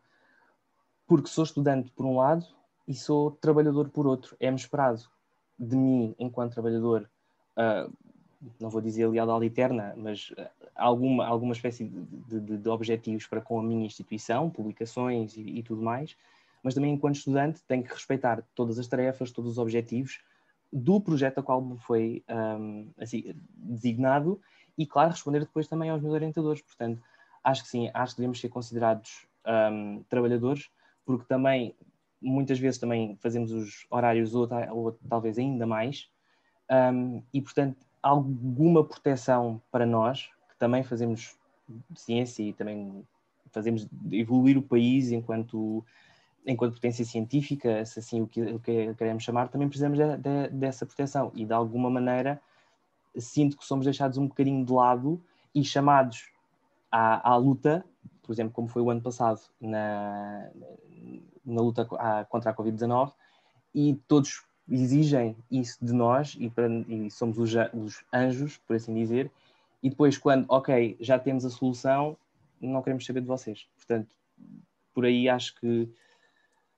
Porque 1.08 1.28
sou 1.28 1.44
estudante 1.44 1.90
por 1.92 2.06
um 2.06 2.18
lado 2.18 2.46
e 2.88 2.94
sou 2.94 3.32
trabalhador 3.32 3.90
por 3.90 4.06
outro. 4.06 4.36
É-me 4.40 4.58
esperado 4.58 5.04
de 5.58 5.76
mim, 5.76 6.16
enquanto 6.20 6.54
trabalhador, 6.54 7.10
uh, 7.58 7.92
não 8.60 8.70
vou 8.70 8.82
dizer 8.82 9.08
lealdade 9.08 9.46
eterna, 9.46 9.94
mas 9.98 10.32
uh, 10.32 10.48
alguma, 10.76 11.26
alguma 11.26 11.54
espécie 11.54 11.86
de, 11.86 12.40
de, 12.40 12.58
de, 12.58 12.70
objetivos 12.70 13.28
para 13.28 13.42
com 13.42 13.60
a 13.60 13.64
minha 13.64 13.86
instituição, 13.86 14.50
publicações 14.50 15.36
e, 15.38 15.42
e 15.42 15.64
tudo 15.64 15.82
mais, 15.82 16.16
mas 16.62 16.74
também 16.74 16.94
enquanto 16.94 17.16
estudante 17.16 17.62
tenho 17.68 17.84
que 17.84 17.94
respeitar 17.94 18.44
todas 18.56 18.80
as 18.80 18.88
tarefas, 18.88 19.32
todos 19.32 19.52
os 19.52 19.58
objetivos 19.58 20.20
do 20.74 21.00
projeto 21.00 21.40
a 21.40 21.44
qual 21.44 21.62
me 21.62 21.78
foi 21.78 22.24
um, 22.28 22.90
assim, 22.98 23.36
designado 23.56 24.42
e, 24.76 24.88
claro, 24.88 25.12
responder 25.12 25.42
depois 25.42 25.68
também 25.68 25.90
aos 25.90 26.02
meus 26.02 26.14
orientadores. 26.14 26.62
Portanto, 26.64 27.00
acho 27.44 27.64
que 27.64 27.70
sim, 27.70 27.92
acho 27.94 28.16
que 28.16 28.22
devemos 28.22 28.40
ser 28.40 28.50
considerados 28.50 29.28
um, 29.72 30.04
trabalhadores, 30.10 30.70
porque 31.06 31.26
também, 31.26 31.76
muitas 32.20 32.58
vezes, 32.58 32.80
também 32.80 33.16
fazemos 33.18 33.52
os 33.52 33.86
horários 33.90 34.34
ou, 34.34 34.50
ou 34.72 34.92
talvez 35.08 35.38
ainda 35.38 35.68
mais, 35.68 36.10
um, 36.72 37.22
e, 37.32 37.40
portanto, 37.40 37.78
alguma 38.04 38.84
proteção 38.84 39.62
para 39.72 39.86
nós, 39.86 40.30
que 40.50 40.58
também 40.60 40.84
fazemos 40.84 41.38
ciência 41.96 42.44
e 42.44 42.54
também 42.54 43.08
fazemos 43.52 43.88
evoluir 44.12 44.58
o 44.58 44.62
país 44.62 45.12
enquanto 45.12 45.84
enquanto 46.46 46.74
potência 46.74 47.06
científica, 47.06 47.86
se 47.86 48.00
assim 48.00 48.22
o 48.22 48.28
que, 48.28 48.42
o 48.42 48.60
que 48.60 48.94
queremos 48.96 49.24
chamar, 49.24 49.48
também 49.48 49.70
precisamos 49.70 49.98
de, 49.98 50.18
de, 50.18 50.50
dessa 50.50 50.86
proteção. 50.86 51.32
E 51.34 51.46
de 51.46 51.54
alguma 51.54 51.90
maneira 51.90 52.42
sinto 53.18 53.58
que 53.58 53.66
somos 53.66 53.86
deixados 53.86 54.18
um 54.18 54.28
bocadinho 54.28 54.66
de 54.66 54.74
lado 54.74 55.24
e 55.56 55.64
chamados 55.64 56.30
à, 56.92 57.32
à 57.32 57.36
luta, 57.38 57.86
por 58.22 58.34
exemplo, 58.34 58.52
como 58.52 58.68
foi 58.68 58.82
o 58.82 58.90
ano 58.90 59.02
passado 59.02 59.40
na, 59.62 60.50
na 61.46 61.62
luta 61.62 61.86
contra 62.28 62.52
a 62.52 62.54
Covid-19, 62.54 63.14
e 63.74 63.96
todos 64.08 64.44
exigem 64.70 65.36
isso 65.52 65.84
de 65.84 65.94
nós 65.94 66.36
e, 66.40 66.50
para, 66.50 66.68
e 66.88 67.10
somos 67.12 67.38
os, 67.38 67.52
os 67.74 68.04
anjos, 68.14 68.58
por 68.58 68.76
assim 68.76 68.94
dizer, 68.94 69.30
e 69.82 69.90
depois 69.90 70.18
quando, 70.18 70.46
ok, 70.50 70.96
já 71.00 71.20
temos 71.20 71.44
a 71.46 71.50
solução, 71.50 72.18
não 72.62 72.82
queremos 72.82 73.06
saber 73.06 73.22
de 73.22 73.28
vocês. 73.28 73.68
Portanto, 73.76 74.08
por 74.94 75.06
aí 75.06 75.28
acho 75.28 75.56
que 75.56 75.90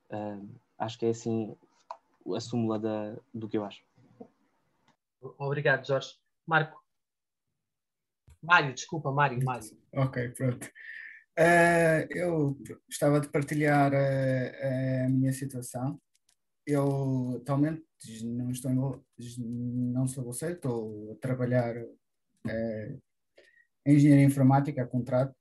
Uh, 0.10 0.48
acho 0.78 1.00
que 1.00 1.06
é 1.06 1.10
assim 1.10 1.56
a 2.34 2.40
súmula 2.40 2.80
da, 2.80 3.16
do 3.34 3.48
que 3.48 3.58
eu 3.58 3.66
acho. 3.66 3.82
Obrigado, 5.38 5.86
Jorge. 5.86 6.18
Marco. 6.46 6.84
Mário, 8.42 8.74
desculpa, 8.74 9.12
Mário, 9.12 9.44
Mário. 9.44 9.78
Ok, 9.94 10.30
pronto. 10.30 10.66
Uh, 11.38 12.08
eu 12.12 12.58
gostava 12.88 13.20
de 13.20 13.28
partilhar 13.30 13.92
a, 13.94 15.06
a, 15.06 15.10
minha 15.10 15.34
situação. 15.34 16.00
Eu 16.66 17.38
atualmente 17.38 17.84
não 18.24 18.52
estou 18.52 18.72
não 19.38 20.08
sou 20.08 20.24
bolseiro, 20.24 20.56
estou 20.56 21.12
a 21.14 21.16
trabalhar 21.16 21.76
uh, 21.78 23.02
em 23.86 23.96
engenharia 23.96 24.26
informática 24.26 24.82
a 24.84 24.88
contrato 24.88 25.36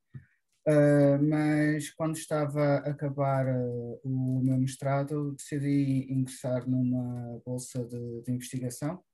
Uh, 0.67 1.23
mas 1.23 1.91
quando 1.91 2.17
estava 2.17 2.77
a 2.79 2.91
acabar 2.91 3.47
uh, 3.47 4.01
o 4.03 4.41
meu 4.43 4.57
mestrado, 4.57 5.33
decidi 5.33 6.07
ingressar 6.11 6.67
numa 6.67 7.39
bolsa 7.45 7.85
de, 7.85 8.23
de 8.23 8.33
investigação, 8.33 9.05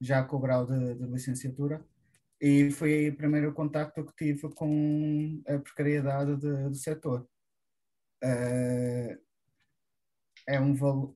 já 0.00 0.22
com 0.22 0.36
o 0.36 0.40
grau 0.40 0.64
de, 0.64 0.94
de, 0.94 1.04
licenciatura, 1.06 1.84
e 2.40 2.70
foi 2.70 2.94
aí 2.94 3.08
o 3.08 3.16
primeiro 3.16 3.52
contacto 3.52 4.04
que 4.04 4.14
tive 4.14 4.54
com 4.54 5.42
a 5.48 5.58
precariedade 5.58 6.36
de, 6.36 6.68
do 6.68 6.76
setor. 6.76 7.28
Uh, 8.22 9.18
é 10.46 10.60
um 10.60 10.74
valor. 10.74 11.14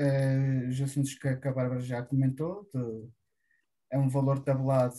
uh, 0.00 0.68
os 0.68 0.80
assuntos 0.80 1.14
que, 1.14 1.28
a 1.28 1.52
Bárbara 1.52 1.80
já 1.80 2.02
comentou, 2.02 2.68
de, 2.72 3.08
é 3.90 3.98
um 3.98 4.08
valor 4.08 4.40
tabulado, 4.40 4.96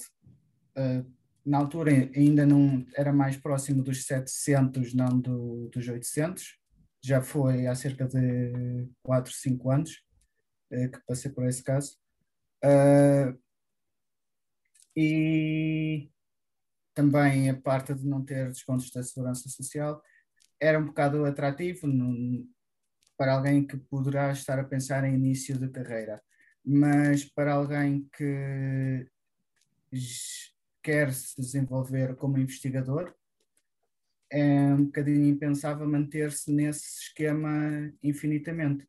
uh, 0.78 1.18
na 1.46 1.58
altura 1.60 1.92
ainda 1.92 2.46
não 2.46 2.86
era 2.96 3.14
mais 3.14 3.38
próximo 3.38 3.82
dos 3.84 4.06
700, 4.06 4.94
não 4.94 5.20
do, 5.20 5.70
dos 5.70 5.88
800, 5.88 6.58
já 7.04 7.22
foi 7.22 7.68
há 7.68 7.76
cerca 7.76 8.08
de 8.08 8.90
4, 9.04 9.32
5 9.32 9.72
anos 9.72 10.04
uh, 10.72 10.92
que 10.92 11.00
passei 11.06 11.32
por 11.32 11.46
esse 11.46 11.64
caso. 11.64 11.98
e 14.96 16.10
também 16.94 17.50
a 17.50 17.56
parte 17.56 17.94
de 17.94 18.08
não 18.08 18.26
ter 18.26 18.48
descontos 18.48 18.90
da 18.90 19.04
segurança 19.04 19.48
social 19.50 20.02
era 20.60 20.80
um 20.80 20.86
bocado 20.88 21.24
atrativo 21.26 21.86
para 23.18 23.34
alguém 23.34 23.66
que 23.66 23.76
poderá 23.76 24.32
estar 24.32 24.60
a 24.60 24.64
pensar 24.64 25.04
em 25.04 25.16
início 25.16 25.58
de 25.58 25.68
carreira, 25.70 26.22
mas 26.64 27.26
para 27.26 27.54
alguém 27.54 28.08
que 28.16 29.08
quer 30.84 31.12
se 31.12 31.42
desenvolver 31.42 32.16
como 32.16 32.38
investigador, 32.38 33.14
é 34.30 34.74
um 34.74 34.86
bocadinho 34.86 35.26
impensável 35.26 35.88
manter-se 35.88 36.52
nesse 36.52 37.04
esquema 37.04 37.92
infinitamente. 38.04 38.88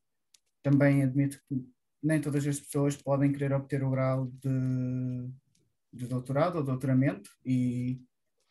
Também 0.63 1.03
admito 1.03 1.41
que 1.49 1.65
nem 2.03 2.21
todas 2.21 2.47
as 2.47 2.61
pessoas 2.61 2.97
podem 2.97 3.33
querer 3.33 3.53
obter 3.53 3.83
o 3.83 3.91
grau 3.91 4.27
de, 4.27 5.31
de 5.93 6.07
doutorado 6.07 6.57
ou 6.57 6.65
doutoramento 6.65 7.31
e 7.45 8.01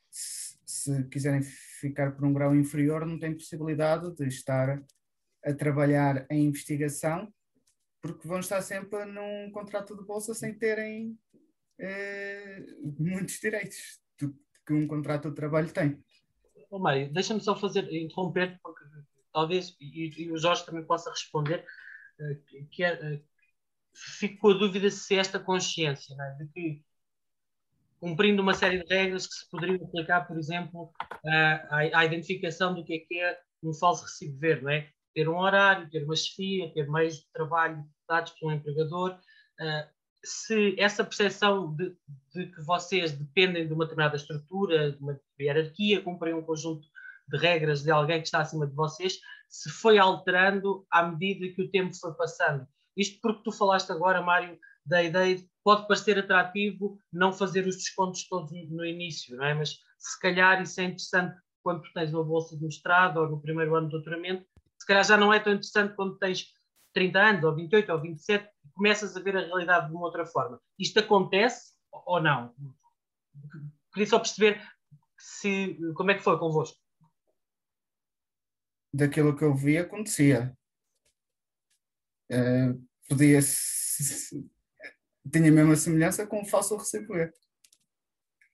se, 0.10 0.58
se 0.66 1.04
quiserem 1.06 1.42
ficar 1.42 2.14
por 2.14 2.26
um 2.26 2.34
grau 2.34 2.56
inferior 2.56 3.06
não 3.06 3.20
têm 3.20 3.34
possibilidade 3.34 4.14
de 4.16 4.28
estar 4.28 4.82
a 5.44 5.54
trabalhar 5.54 6.26
em 6.30 6.46
investigação, 6.46 7.32
porque 8.02 8.28
vão 8.28 8.40
estar 8.40 8.62
sempre 8.62 9.06
num 9.06 9.52
contrato 9.52 9.96
de 9.96 10.06
bolsa 10.06 10.34
sem 10.34 10.54
terem 10.58 11.18
eh, 11.80 12.66
muitos 13.00 13.40
direitos 13.40 14.02
que 14.68 14.74
um 14.74 14.86
contrato 14.86 15.30
de 15.30 15.36
trabalho 15.36 15.72
tem. 15.72 16.04
Oh, 16.70 16.78
Mário, 16.78 17.12
deixa-me 17.14 17.40
só 17.40 17.56
fazer, 17.56 17.92
interromper, 17.94 18.60
porque 18.62 18.84
talvez, 19.32 19.76
e, 19.80 20.24
e, 20.24 20.32
o 20.32 20.38
Jorge 20.38 20.66
também 20.66 20.84
possa 20.84 21.10
responder, 21.10 21.66
uh, 22.20 22.68
que 22.70 22.84
é, 22.84 22.94
uh, 22.94 23.24
fico 23.94 24.40
com 24.40 24.50
a 24.50 24.54
dúvida 24.54 24.90
se 24.92 25.16
esta 25.18 25.40
consciência 25.40 26.14
é? 26.20 26.44
de 26.44 26.48
que, 26.50 26.84
cumprindo 28.02 28.42
uma 28.42 28.54
série 28.54 28.84
de 28.84 28.94
regras 28.94 29.26
que 29.26 29.36
se 29.36 29.50
poderiam 29.50 29.86
aplicar, 29.86 30.28
por 30.28 30.38
exemplo, 30.38 30.92
à, 31.26 32.00
à, 32.00 32.06
identificação 32.06 32.76
do 32.76 32.84
que 32.84 32.94
é 32.96 33.00
que 33.00 33.20
é 33.20 33.40
um 33.64 33.74
falso 33.74 34.04
recibo 34.04 34.38
verde, 34.38 34.64
não 34.64 34.72
é? 34.72 34.92
Ter 35.18 35.28
um 35.28 35.40
horário, 35.40 35.90
ter 35.90 36.04
uma 36.04 36.16
chefia, 36.16 36.72
ter 36.76 36.88
meios 36.88 37.16
de 37.16 37.32
trabalho 37.34 37.84
dados 38.08 38.34
pelo 38.34 38.52
empregador. 38.52 39.18
Uh, 39.60 39.90
se 40.24 40.80
essa 40.80 41.04
percepção 41.04 41.76
de, 41.76 41.98
de, 42.36 42.46
que 42.52 42.62
vocês 42.62 43.14
dependem 43.14 43.66
de 43.66 43.74
uma 43.74 43.86
determinada 43.86 44.16
estrutura, 44.16 44.92
de 44.92 45.02
uma 45.02 45.20
hierarquia, 45.42 46.04
cumprem 46.04 46.36
um 46.36 46.44
conjunto 46.44 46.88
de 47.30 47.36
regras 47.36 47.82
de 47.82 47.90
alguém 47.90 48.20
que 48.20 48.28
está 48.28 48.42
acima 48.42 48.68
de 48.68 48.76
vocês, 48.76 49.18
se 49.50 49.72
foi 49.72 49.98
alterando 49.98 50.86
à 50.92 51.08
medida 51.08 51.52
que 51.52 51.64
o 51.64 51.72
tempo 51.72 51.96
foi 51.96 52.14
passando. 52.14 52.68
Isto 52.96 53.20
porque 53.20 53.42
tu 53.44 53.52
falaste 53.52 53.92
agora, 53.92 54.22
Mário, 54.22 54.56
da 54.86 55.02
ideia 55.02 55.36
de 55.36 55.50
pode 55.64 55.88
parecer 55.88 56.20
atrativo 56.20 57.00
não 57.12 57.34
fazer 57.34 57.66
os 57.66 57.76
descontos 57.76 58.28
todos 58.28 58.52
no 58.70 58.86
início, 58.86 59.36
não 59.36 59.46
é? 59.46 59.56
Mas 59.56 59.80
se 59.98 60.20
calhar 60.22 60.62
isso 60.62 60.80
é 60.80 60.84
interessante 60.84 61.36
quando 61.64 61.82
tens 61.92 62.14
uma 62.14 62.24
bolsa 62.24 62.56
de 62.56 62.64
mestrado 62.64 63.18
ou 63.18 63.28
no 63.28 63.42
primeiro 63.42 63.76
ano 63.76 63.88
de 63.88 63.94
doutoramento, 63.94 64.46
calhar 64.88 65.04
já 65.04 65.18
não 65.18 65.34
é 65.34 65.40
tão 65.40 65.54
interessante 65.54 65.96
quando 65.96 66.18
tens 66.18 66.46
30 66.94 67.20
anos, 67.20 67.44
ou 67.44 67.56
28, 67.56 67.92
ou 67.92 68.02
27, 68.02 68.50
e 68.66 68.70
começas 68.72 69.16
a 69.16 69.20
ver 69.20 69.38
a 69.38 69.42
realidade 69.42 69.88
de 69.88 69.94
uma 69.94 70.06
outra 70.06 70.26
forma. 70.26 70.60
Isto 70.80 71.00
acontece 71.00 71.74
ou 71.92 72.22
não? 72.22 72.54
Queria 73.94 74.08
só 74.08 74.18
perceber 74.18 74.62
se, 75.18 75.78
como 75.96 76.12
é 76.12 76.16
que 76.16 76.24
foi 76.24 76.40
convosco. 76.40 76.78
Daquilo 78.94 79.36
que 79.36 79.44
eu 79.44 79.54
vi, 79.54 79.78
acontecia. 79.78 80.58
Uh, 82.32 82.84
podia 83.08 83.40
tinha 85.32 85.50
a 85.50 85.54
mesma 85.54 85.76
semelhança 85.76 86.26
com 86.26 86.42
o 86.42 86.46
falso 86.46 86.78
receber. 86.78 87.34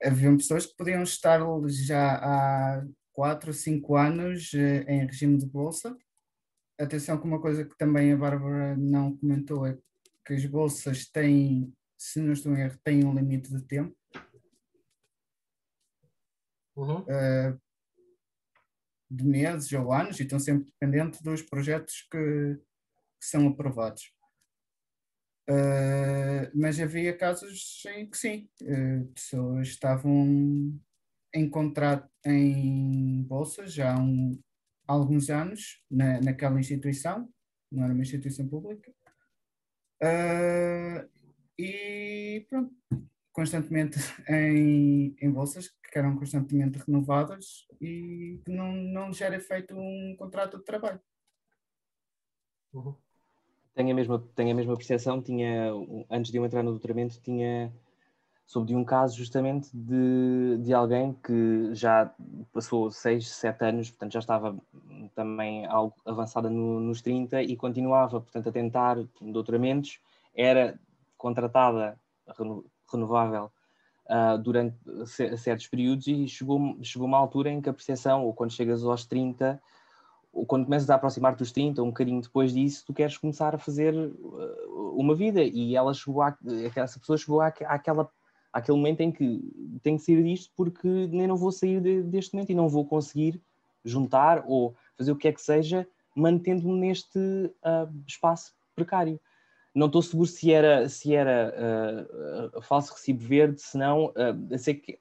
Haviam 0.04 0.38
pessoas 0.38 0.66
que 0.66 0.76
podiam 0.76 1.04
estar 1.04 1.40
já 1.68 2.16
há 2.16 2.86
4 3.14 3.50
ou 3.50 3.54
5 3.54 3.96
anos 3.96 4.52
uh, 4.54 4.90
em 4.90 5.06
regime 5.06 5.38
de 5.38 5.46
bolsa 5.46 5.96
atenção 6.80 7.20
que 7.20 7.26
uma 7.26 7.42
coisa 7.42 7.66
que 7.66 7.78
também 7.78 8.12
a 8.12 8.18
Bárbara 8.18 8.76
não 8.76 9.18
comentou 9.18 9.66
é 9.66 9.78
que 10.26 10.34
as 10.34 10.46
bolsas 10.46 11.06
têm, 11.10 11.74
se 11.98 12.20
não 12.20 12.34
estou 12.34 12.56
em 12.56 12.62
erro, 12.62 12.80
têm 12.84 13.06
um 13.06 13.14
limite 13.14 13.50
de 13.50 13.62
tempo. 13.64 13.96
Uhum. 16.76 17.02
Uh, 17.02 17.62
de 19.10 19.24
meses 19.24 19.72
ou 19.74 19.94
anos 19.94 20.20
e 20.20 20.24
estão 20.24 20.40
sempre 20.40 20.66
dependentes 20.66 21.22
dos 21.22 21.44
projetos 21.44 22.08
que, 22.12 22.56
que 22.58 23.26
são 23.26 23.48
aprovados. 23.48 24.12
Uh, 25.50 26.50
mas 26.56 26.80
havia 26.80 27.16
casos 27.16 27.84
em 27.96 28.10
que 28.10 28.18
sim, 28.18 28.50
uh, 28.62 29.06
pessoas 29.14 29.68
estavam 29.68 30.80
em 31.34 31.50
contrato 31.50 32.10
em 32.26 33.24
bolsas 33.24 33.74
já 33.74 33.94
há 33.94 34.00
um, 34.00 34.40
alguns 34.88 35.30
anos 35.30 35.84
na, 35.90 36.22
naquela 36.22 36.60
instituição, 36.60 37.30
não 37.72 37.84
era 37.84 37.94
uma 37.94 38.02
instituição 38.02 38.48
pública, 38.48 38.92
uh, 40.02 41.10
e 41.58 42.46
pronto, 42.50 42.74
constantemente 43.32 43.98
em, 44.30 45.16
em 45.20 45.32
bolsas 45.32 45.70
que 45.70 46.00
eram 46.00 46.16
constantemente 46.18 46.80
renovadas 46.80 47.68
e 47.80 48.40
que 48.44 48.52
não, 48.52 48.72
não 48.72 49.14
já 49.14 49.28
era 49.28 49.40
feito 49.40 49.76
um 49.76 50.16
contrato 50.18 50.58
de 50.58 50.64
trabalho. 50.64 51.00
Uhum. 52.74 52.96
Tenho 53.76 53.92
a 53.92 53.94
mesma, 53.94 54.20
tenho 54.36 54.52
a 54.52 54.56
mesma 54.56 54.76
percepção, 54.76 55.22
tinha, 55.22 55.72
antes 56.10 56.32
de 56.32 56.38
eu 56.38 56.46
entrar 56.46 56.64
no 56.64 56.72
doutoramento, 56.72 57.20
tinha 57.22 57.74
soube 58.46 58.68
de 58.68 58.76
um 58.76 58.84
caso 58.84 59.18
justamente 59.18 59.70
de, 59.74 60.58
de 60.60 60.74
alguém 60.74 61.14
que 61.24 61.74
já 61.74 62.14
passou 62.52 62.92
6, 62.92 63.28
7 63.28 63.66
anos, 63.66 63.90
portanto 63.90 64.14
já 64.14 64.20
estava 64.20 64.58
também 65.16 65.66
algo 65.66 65.96
avançada 66.06 66.50
no, 66.50 66.80
nos 66.80 67.02
30 67.02 67.42
e 67.44 67.56
continuava, 67.56 68.22
portanto, 68.22 68.50
a 68.50 68.52
tentar 68.52 68.98
doutoramentos, 69.22 70.00
era 70.36 70.80
contratada 71.18 71.98
reno, 72.38 72.66
renovável 72.92 73.52
uh, 74.10 74.38
durante 74.38 74.78
certos 75.38 75.68
períodos 75.68 76.08
e 76.08 76.28
chegou, 76.28 76.78
chegou 76.82 77.08
uma 77.08 77.18
altura 77.18 77.50
em 77.50 77.62
que 77.62 77.70
a 77.70 77.74
percepção, 77.74 78.26
ou 78.26 78.34
quando 78.34 78.52
chegas 78.52 78.84
aos 78.84 79.06
30, 79.06 79.62
ou 80.32 80.46
quando 80.46 80.66
começas 80.66 80.90
a 80.90 80.96
aproximar 80.96 81.36
dos 81.36 81.52
30, 81.52 81.82
um 81.82 81.88
bocadinho 81.88 82.22
depois 82.22 82.54
disso, 82.54 82.84
tu 82.86 82.94
queres 82.94 83.18
começar 83.18 83.54
a 83.54 83.60
fazer 83.60 83.94
uh, 83.94 84.96
uma 84.96 85.16
vida. 85.16 85.44
E 85.44 85.76
ela 85.76 85.94
chegou 85.94 86.22
a, 86.24 86.36
essa 86.76 87.00
pessoa 87.00 87.18
chegou 87.18 87.40
à, 87.40 87.48
àquela 87.48 88.10
aquele 88.54 88.78
momento 88.78 89.02
em 89.02 89.12
que 89.12 89.42
tenho 89.82 89.98
que 89.98 90.06
sair 90.06 90.24
disto 90.24 90.54
porque 90.56 90.88
nem 90.88 91.28
não 91.28 91.36
vou 91.36 91.52
sair 91.52 91.82
de, 91.82 92.04
deste 92.04 92.34
momento 92.34 92.52
e 92.52 92.56
não 92.56 92.70
vou 92.70 92.86
conseguir 92.86 93.42
juntar 93.84 94.44
ou 94.48 94.76
fazer 94.96 95.12
o 95.12 95.16
que 95.16 95.28
é 95.28 95.34
que 95.34 95.42
seja 95.42 95.88
mantendo-me 96.16 96.80
neste 96.80 97.18
uh, 97.18 97.92
espaço 98.08 98.54
precário. 98.76 99.20
Não 99.74 99.88
estou 99.88 100.04
seguro 100.04 100.28
se 100.28 100.52
era, 100.52 100.88
se 100.88 101.16
era 101.16 101.52
uh, 102.56 102.62
falso 102.62 102.94
recibo 102.94 103.24
verde, 103.24 103.60
se 103.60 103.78
não, 103.78 104.06
uh, 104.06 104.58
sei 104.58 104.76
que 104.76 105.00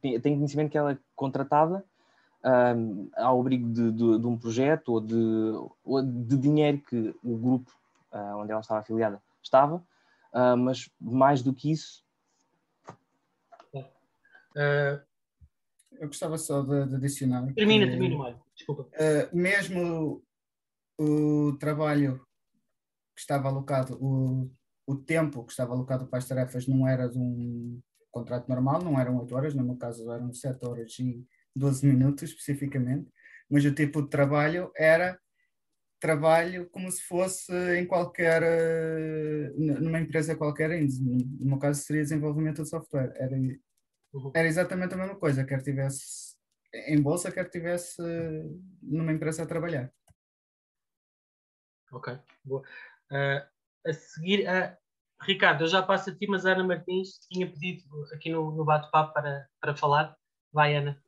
tenho 0.00 0.36
conhecimento 0.36 0.70
que 0.70 0.78
ela 0.78 0.92
é 0.92 0.98
contratada 1.16 1.84
ao 3.16 3.40
abrigo 3.40 3.70
de, 3.70 3.90
de, 3.90 4.18
de, 4.18 4.26
um 4.26 4.36
projeto 4.36 4.90
ou 4.90 5.00
de, 5.00 5.14
ou 5.82 6.02
de 6.02 6.36
dinheiro 6.36 6.78
que 6.78 7.14
o 7.24 7.38
grupo 7.38 7.72
onde 8.36 8.52
ela 8.52 8.60
estava 8.60 8.80
afiliada 8.80 9.22
estava, 9.42 9.82
mas 10.58 10.90
mais 11.00 11.42
do 11.42 11.54
que 11.54 11.72
isso, 11.72 12.03
Uh, 14.56 15.02
eu 15.92 16.08
gostava 16.08 16.36
só 16.38 16.62
de, 16.62 16.86
de 16.88 16.96
adicionar. 16.96 17.52
Termina, 17.54 17.86
que, 17.86 17.92
termina, 17.92 18.16
Mário. 18.16 18.40
Desculpa. 18.56 18.82
Uh, 18.82 19.36
mesmo 19.36 20.24
o, 20.98 21.48
o, 21.48 21.58
trabalho 21.58 22.18
que 23.14 23.20
estava 23.20 23.48
alocado, 23.48 23.96
o, 24.00 24.50
o 24.86 24.96
tempo 24.96 25.44
que 25.44 25.52
estava 25.52 25.72
alocado 25.72 26.06
para 26.06 26.18
as 26.18 26.28
tarefas 26.28 26.66
não 26.66 26.86
era 26.86 27.08
de 27.08 27.18
um 27.18 27.80
contrato 28.10 28.48
normal, 28.48 28.82
não 28.82 28.98
eram 28.98 29.18
8 29.18 29.34
horas, 29.34 29.54
no 29.54 29.64
meu 29.64 29.76
caso 29.76 30.10
eram 30.10 30.32
7 30.32 30.64
horas 30.66 30.98
e 31.00 31.26
12 31.54 31.86
minutos 31.86 32.22
especificamente, 32.24 33.10
mas 33.50 33.64
o 33.64 33.74
tipo 33.74 34.02
de 34.02 34.08
trabalho 34.08 34.70
era 34.76 35.18
trabalho 36.00 36.68
como 36.70 36.90
se 36.90 37.02
fosse 37.02 37.52
em 37.78 37.86
qualquer, 37.86 38.42
eh, 38.42 39.52
numa 39.56 40.00
empresa 40.00 40.36
qualquer, 40.36 40.68
no 40.70 41.46
meu 41.46 41.58
caso 41.58 41.82
seria 41.82 42.02
desenvolvimento 42.02 42.62
de 42.62 42.68
software, 42.68 43.12
era 43.16 43.36
Uhum. 44.14 44.30
Era 44.32 44.46
exatamente 44.46 44.94
a 44.94 44.96
mesma 44.96 45.16
coisa, 45.16 45.44
quer 45.44 45.60
tivesse 45.60 46.36
em 46.72 47.00
bolsa, 47.02 47.32
quer 47.32 47.50
tivesse 47.50 48.00
numa 48.80 49.12
empresa 49.12 49.42
a 49.42 49.46
trabalhar. 49.46 49.92
Ok, 51.92 52.16
boa. 52.44 52.62
a 53.86 53.92
seguir, 53.92 54.46
Ricardo, 55.20 55.64
eu 55.64 55.68
já 55.68 55.82
passo 55.82 56.10
a 56.10 56.14
ti, 56.14 56.26
mas 56.28 56.46
a 56.46 56.52
Ana 56.52 56.64
Martins 56.64 57.18
tinha 57.30 57.50
pedido 57.50 57.84
aqui 58.12 58.30
no, 58.30 58.50
no 58.52 58.64
bate-papo 58.64 59.12
para, 59.12 59.48
para 59.60 59.76
falar. 59.76 60.16
Vai, 60.52 60.76
Ana. 60.76 61.02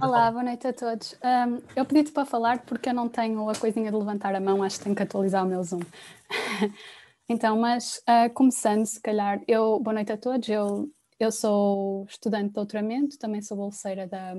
Olá, 0.00 0.30
boa 0.30 0.44
noite 0.44 0.66
a 0.68 0.72
todos. 0.72 1.14
Um, 1.14 1.60
eu 1.74 1.84
pedi-te 1.84 2.12
para 2.12 2.24
falar 2.24 2.64
porque 2.64 2.88
eu 2.88 2.94
não 2.94 3.08
tenho 3.08 3.48
a 3.48 3.54
coisinha 3.54 3.90
de 3.90 3.96
levantar 3.96 4.34
a 4.34 4.40
mão, 4.40 4.62
acho 4.62 4.78
que 4.78 4.84
tenho 4.84 4.94
que 4.94 5.02
atualizar 5.02 5.44
o 5.44 5.48
meu 5.48 5.62
Zoom. 5.64 5.80
então, 7.28 7.58
mas 7.58 8.00
uh, 8.08 8.32
começando, 8.32 8.86
se 8.86 9.00
calhar, 9.00 9.40
eu, 9.48 9.80
boa 9.80 9.94
noite 9.94 10.12
a 10.12 10.16
todos, 10.16 10.48
eu, 10.48 10.88
eu 11.20 11.30
sou 11.30 12.06
estudante 12.08 12.48
de 12.48 12.54
doutoramento, 12.54 13.18
também 13.18 13.42
sou 13.42 13.56
bolseira 13.56 14.06
da, 14.06 14.34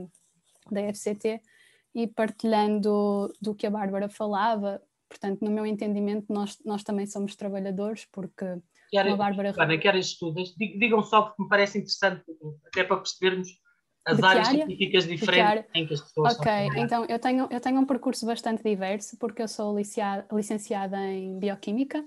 da 0.70 0.82
FCT 0.91 1.39
e 1.94 2.08
partilhando 2.08 3.32
do 3.39 3.54
que 3.54 3.67
a 3.67 3.70
Bárbara 3.70 4.10
falava, 4.10 4.82
portanto, 5.08 5.41
no 5.41 5.52
meu 5.52 5.65
entendimento, 5.65 6.26
nós, 6.34 6.58
nós 6.65 6.84
também 6.84 7.06
somos 7.06 7.36
trabalhadores, 7.36 8.08
porque 8.12 8.46
Quer, 8.89 9.08
a 9.08 9.15
Bárbara... 9.15 9.54
Ana, 9.58 9.78
quer 9.78 9.96
estudas? 9.96 10.54
Digam 10.58 11.04
só 11.04 11.22
porque 11.22 11.44
me 11.44 11.50
parece 11.50 11.78
interessante, 11.78 12.24
até 12.65 12.84
para 12.84 12.98
percebermos 12.98 13.48
as 14.06 14.22
áreas 14.22 14.48
área? 14.48 14.65
científicas 14.65 15.08
diferentes 15.08 15.70
em 15.76 15.86
que 15.86 15.94
as 15.94 16.02
pessoas 16.02 16.36
Ok, 16.36 16.52
então 16.76 17.06
eu 17.06 17.20
tenho, 17.20 17.48
eu 17.52 17.62
tenho 17.62 17.80
um 17.80 17.86
percurso 17.86 18.26
bastante 18.26 18.63
diverso, 18.63 19.17
porque 19.20 19.41
eu 19.41 19.48
sou 19.48 19.78
licenciada, 19.78 20.26
licenciada 20.34 20.98
em 21.08 21.38
Bioquímica, 21.38 22.04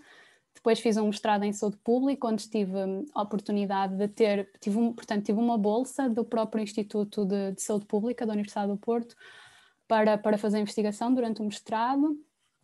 depois 0.54 0.80
fiz 0.80 0.96
um 0.96 1.06
mestrado 1.06 1.44
em 1.44 1.52
saúde 1.52 1.76
pública, 1.78 2.26
onde 2.26 2.48
tive 2.48 2.72
a 3.14 3.22
oportunidade 3.22 3.96
de 3.96 4.08
ter, 4.08 4.50
tive 4.60 4.78
um, 4.78 4.92
portanto, 4.92 5.24
tive 5.24 5.38
uma 5.38 5.58
bolsa 5.58 6.08
do 6.08 6.24
próprio 6.24 6.62
Instituto 6.62 7.24
de, 7.24 7.52
de 7.52 7.62
Saúde 7.62 7.86
Pública 7.86 8.24
da 8.24 8.32
Universidade 8.32 8.68
do 8.68 8.78
Porto 8.78 9.14
para, 9.86 10.16
para 10.16 10.38
fazer 10.38 10.58
investigação 10.58 11.12
durante 11.12 11.42
o 11.42 11.44
mestrado. 11.44 12.16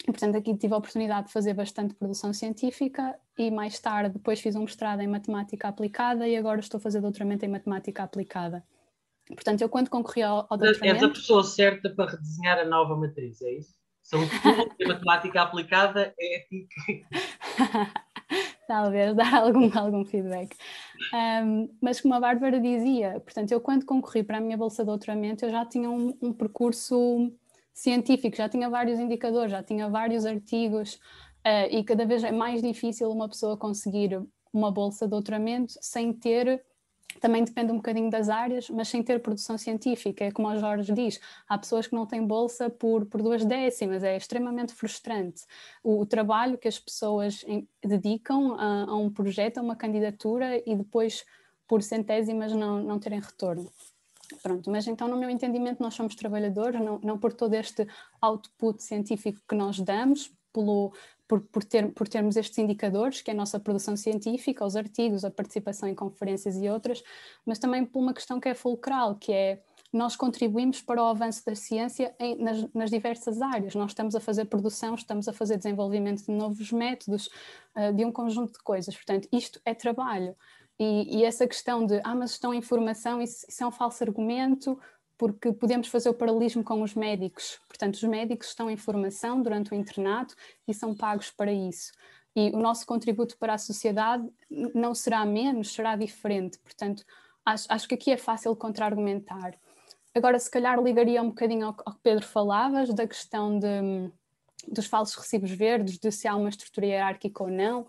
E, 0.02 0.06
portanto, 0.06 0.36
aqui 0.36 0.56
tive 0.56 0.72
a 0.72 0.78
oportunidade 0.78 1.26
de 1.26 1.32
fazer 1.32 1.52
bastante 1.52 1.94
produção 1.94 2.32
científica 2.32 3.18
e 3.36 3.50
mais 3.50 3.78
tarde 3.78 4.14
depois 4.14 4.40
fiz 4.40 4.56
um 4.56 4.62
mestrado 4.62 5.00
em 5.00 5.06
matemática 5.06 5.68
aplicada 5.68 6.26
e 6.26 6.36
agora 6.36 6.60
estou 6.60 6.78
a 6.78 6.80
fazer 6.80 7.02
doutoramento 7.02 7.44
em 7.44 7.48
matemática 7.48 8.02
aplicada. 8.02 8.64
Portanto, 9.26 9.60
eu 9.60 9.68
quando 9.68 9.90
concorri 9.90 10.22
ao, 10.22 10.46
ao 10.48 10.56
doutoramento... 10.56 10.96
És 10.96 11.02
a 11.02 11.08
pessoa 11.10 11.44
certa 11.44 11.90
para 11.90 12.12
redesenhar 12.12 12.58
a 12.58 12.64
nova 12.64 12.96
matriz, 12.96 13.42
é 13.42 13.52
isso? 13.52 13.74
Saúde 14.02 14.30
pública 14.40 14.74
e 14.78 14.88
matemática 14.88 15.42
aplicada 15.42 16.14
é 16.18 16.46
que... 16.48 16.66
Talvez, 18.66 19.14
dar 19.16 19.34
algum, 19.34 19.70
algum 19.76 20.04
feedback. 20.04 20.56
Um, 21.12 21.68
mas 21.80 22.00
como 22.00 22.14
a 22.14 22.20
Bárbara 22.20 22.60
dizia, 22.60 23.20
portanto, 23.20 23.50
eu 23.50 23.60
quando 23.60 23.84
concorri 23.84 24.22
para 24.22 24.38
a 24.38 24.40
minha 24.40 24.56
bolsa 24.56 24.82
de 24.82 24.86
doutoramento, 24.86 25.44
eu 25.44 25.50
já 25.50 25.66
tinha 25.66 25.90
um, 25.90 26.16
um 26.22 26.32
percurso 26.32 27.32
científico, 27.72 28.36
já 28.36 28.48
tinha 28.48 28.70
vários 28.70 28.98
indicadores, 29.00 29.50
já 29.50 29.62
tinha 29.62 29.88
vários 29.88 30.24
artigos, 30.24 30.94
uh, 30.94 31.66
e 31.70 31.82
cada 31.82 32.04
vez 32.04 32.22
é 32.22 32.30
mais 32.30 32.62
difícil 32.62 33.10
uma 33.10 33.28
pessoa 33.28 33.56
conseguir 33.56 34.22
uma 34.52 34.70
bolsa 34.70 35.06
de 35.06 35.10
doutoramento 35.10 35.72
sem 35.80 36.12
ter 36.12 36.62
também 37.18 37.42
depende 37.44 37.72
um 37.72 37.76
bocadinho 37.76 38.10
das 38.10 38.28
áreas, 38.28 38.70
mas 38.70 38.88
sem 38.88 39.02
ter 39.02 39.20
produção 39.20 39.58
científica. 39.58 40.24
É 40.24 40.30
como 40.30 40.48
o 40.48 40.58
Jorge 40.58 40.92
diz: 40.92 41.20
há 41.48 41.58
pessoas 41.58 41.86
que 41.86 41.94
não 41.94 42.06
têm 42.06 42.24
bolsa 42.24 42.70
por, 42.70 43.06
por 43.06 43.22
duas 43.22 43.44
décimas, 43.44 44.04
é 44.04 44.16
extremamente 44.16 44.72
frustrante. 44.72 45.44
O, 45.82 46.00
o 46.00 46.06
trabalho 46.06 46.58
que 46.58 46.68
as 46.68 46.78
pessoas 46.78 47.44
em, 47.46 47.68
dedicam 47.82 48.54
a, 48.54 48.84
a, 48.84 48.96
um 48.96 49.10
projeto, 49.10 49.58
a 49.58 49.62
uma 49.62 49.76
candidatura 49.76 50.62
e 50.64 50.74
depois, 50.76 51.24
por 51.66 51.82
centésimas, 51.82 52.52
não, 52.52 52.82
não 52.82 52.98
terem 52.98 53.20
retorno. 53.20 53.70
Pronto, 54.42 54.70
mas 54.70 54.86
então, 54.86 55.08
no 55.08 55.16
meu 55.16 55.28
entendimento, 55.28 55.82
nós 55.82 55.94
somos 55.94 56.14
trabalhadores, 56.14 56.80
não, 56.80 57.00
não 57.02 57.18
por 57.18 57.32
todo 57.32 57.54
este 57.54 57.86
output 58.20 58.80
científico 58.80 59.40
que 59.48 59.56
nós 59.56 59.80
damos, 59.80 60.32
pelo, 60.52 60.92
por, 61.30 61.40
por, 61.42 61.62
ter, 61.62 61.92
por 61.92 62.08
termos 62.08 62.36
estes 62.36 62.58
indicadores, 62.58 63.22
que 63.22 63.30
é 63.30 63.34
a 63.34 63.36
nossa 63.36 63.60
produção 63.60 63.96
científica, 63.96 64.64
os 64.64 64.74
artigos, 64.74 65.24
a 65.24 65.30
participação 65.30 65.88
em 65.88 65.94
conferências 65.94 66.56
e 66.56 66.68
outras, 66.68 67.04
mas 67.46 67.56
também 67.56 67.84
por 67.84 68.00
uma 68.00 68.12
questão 68.12 68.40
que 68.40 68.48
é 68.48 68.54
fulcral, 68.54 69.14
que 69.14 69.32
é 69.32 69.62
nós 69.92 70.16
contribuímos 70.16 70.82
para 70.82 71.00
o 71.00 71.06
avanço 71.06 71.44
da 71.46 71.54
ciência 71.54 72.12
em, 72.18 72.36
nas, 72.42 72.74
nas, 72.74 72.90
diversas 72.90 73.40
áreas. 73.40 73.76
Nós 73.76 73.92
estamos 73.92 74.16
a 74.16 74.20
fazer 74.20 74.46
produção, 74.46 74.96
estamos 74.96 75.28
a 75.28 75.32
fazer 75.32 75.56
desenvolvimento 75.56 76.26
de 76.26 76.32
novos 76.32 76.72
métodos, 76.72 77.28
uh, 77.76 77.92
de 77.94 78.04
um 78.04 78.10
conjunto 78.10 78.54
de 78.54 78.64
coisas. 78.64 78.96
Portanto, 78.96 79.28
isto 79.32 79.60
é 79.64 79.72
trabalho. 79.72 80.34
E, 80.80 81.18
e, 81.18 81.24
essa 81.24 81.46
questão 81.46 81.86
de, 81.86 82.00
ah, 82.02 82.14
mas 82.14 82.32
estão 82.32 82.52
em 82.52 82.62
formação, 82.62 83.22
isso, 83.22 83.46
isso 83.48 83.62
é 83.62 83.66
um 83.66 83.70
falso 83.70 84.02
argumento, 84.02 84.76
porque 85.20 85.52
podemos 85.52 85.88
fazer 85.88 86.08
o 86.08 86.14
paralelismo 86.14 86.64
com 86.64 86.80
os 86.80 86.94
médicos. 86.94 87.60
Portanto, 87.68 87.96
os 87.96 88.02
médicos 88.04 88.48
estão 88.48 88.70
em 88.70 88.76
formação 88.78 89.42
durante 89.42 89.70
o 89.70 89.74
internato 89.74 90.34
e 90.66 90.72
são 90.72 90.94
pagos 90.94 91.30
para 91.30 91.52
isso. 91.52 91.92
E 92.34 92.48
o 92.54 92.58
nosso 92.58 92.86
contributo 92.86 93.36
para 93.36 93.52
a 93.52 93.58
sociedade 93.58 94.26
não 94.74 94.94
será 94.94 95.26
menos, 95.26 95.74
será 95.74 95.94
diferente. 95.94 96.58
Portanto, 96.60 97.04
acho, 97.44 97.66
acho 97.68 97.86
que 97.86 97.96
aqui 97.96 98.10
é 98.10 98.16
fácil 98.16 98.56
contra-argumentar. 98.56 99.58
Agora, 100.14 100.38
se 100.38 100.50
calhar 100.50 100.82
ligaria 100.82 101.20
um 101.20 101.28
bocadinho 101.28 101.66
ao, 101.66 101.76
ao 101.84 101.92
que 101.92 102.00
Pedro 102.02 102.24
falavas, 102.24 102.88
da 102.94 103.06
questão 103.06 103.58
de, 103.58 104.10
dos 104.68 104.86
falsos 104.86 105.16
recibos 105.16 105.50
verdes, 105.50 105.98
de 105.98 106.10
se 106.10 106.26
há 106.26 106.34
uma 106.34 106.48
estrutura 106.48 106.86
hierárquica 106.86 107.42
ou 107.42 107.50
não. 107.50 107.86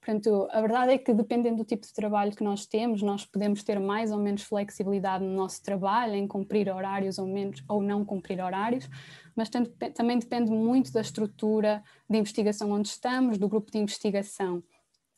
Portanto, 0.00 0.48
a 0.50 0.60
verdade 0.62 0.92
é 0.92 0.98
que 0.98 1.12
dependendo 1.12 1.58
do 1.58 1.64
tipo 1.64 1.86
de 1.86 1.92
trabalho 1.92 2.34
que 2.34 2.42
nós 2.42 2.64
temos, 2.64 3.02
nós 3.02 3.26
podemos 3.26 3.62
ter 3.62 3.78
mais 3.78 4.10
ou 4.10 4.18
menos 4.18 4.42
flexibilidade 4.42 5.22
no 5.22 5.34
nosso 5.34 5.62
trabalho, 5.62 6.14
em 6.14 6.26
cumprir 6.26 6.70
horários 6.74 7.18
ou, 7.18 7.26
menos, 7.26 7.62
ou 7.68 7.82
não 7.82 8.02
cumprir 8.02 8.42
horários, 8.42 8.88
mas 9.36 9.50
também 9.50 10.18
depende 10.18 10.50
muito 10.50 10.90
da 10.90 11.02
estrutura 11.02 11.82
de 12.08 12.16
investigação 12.16 12.70
onde 12.70 12.88
estamos, 12.88 13.36
do 13.36 13.48
grupo 13.48 13.70
de 13.70 13.78
investigação. 13.78 14.62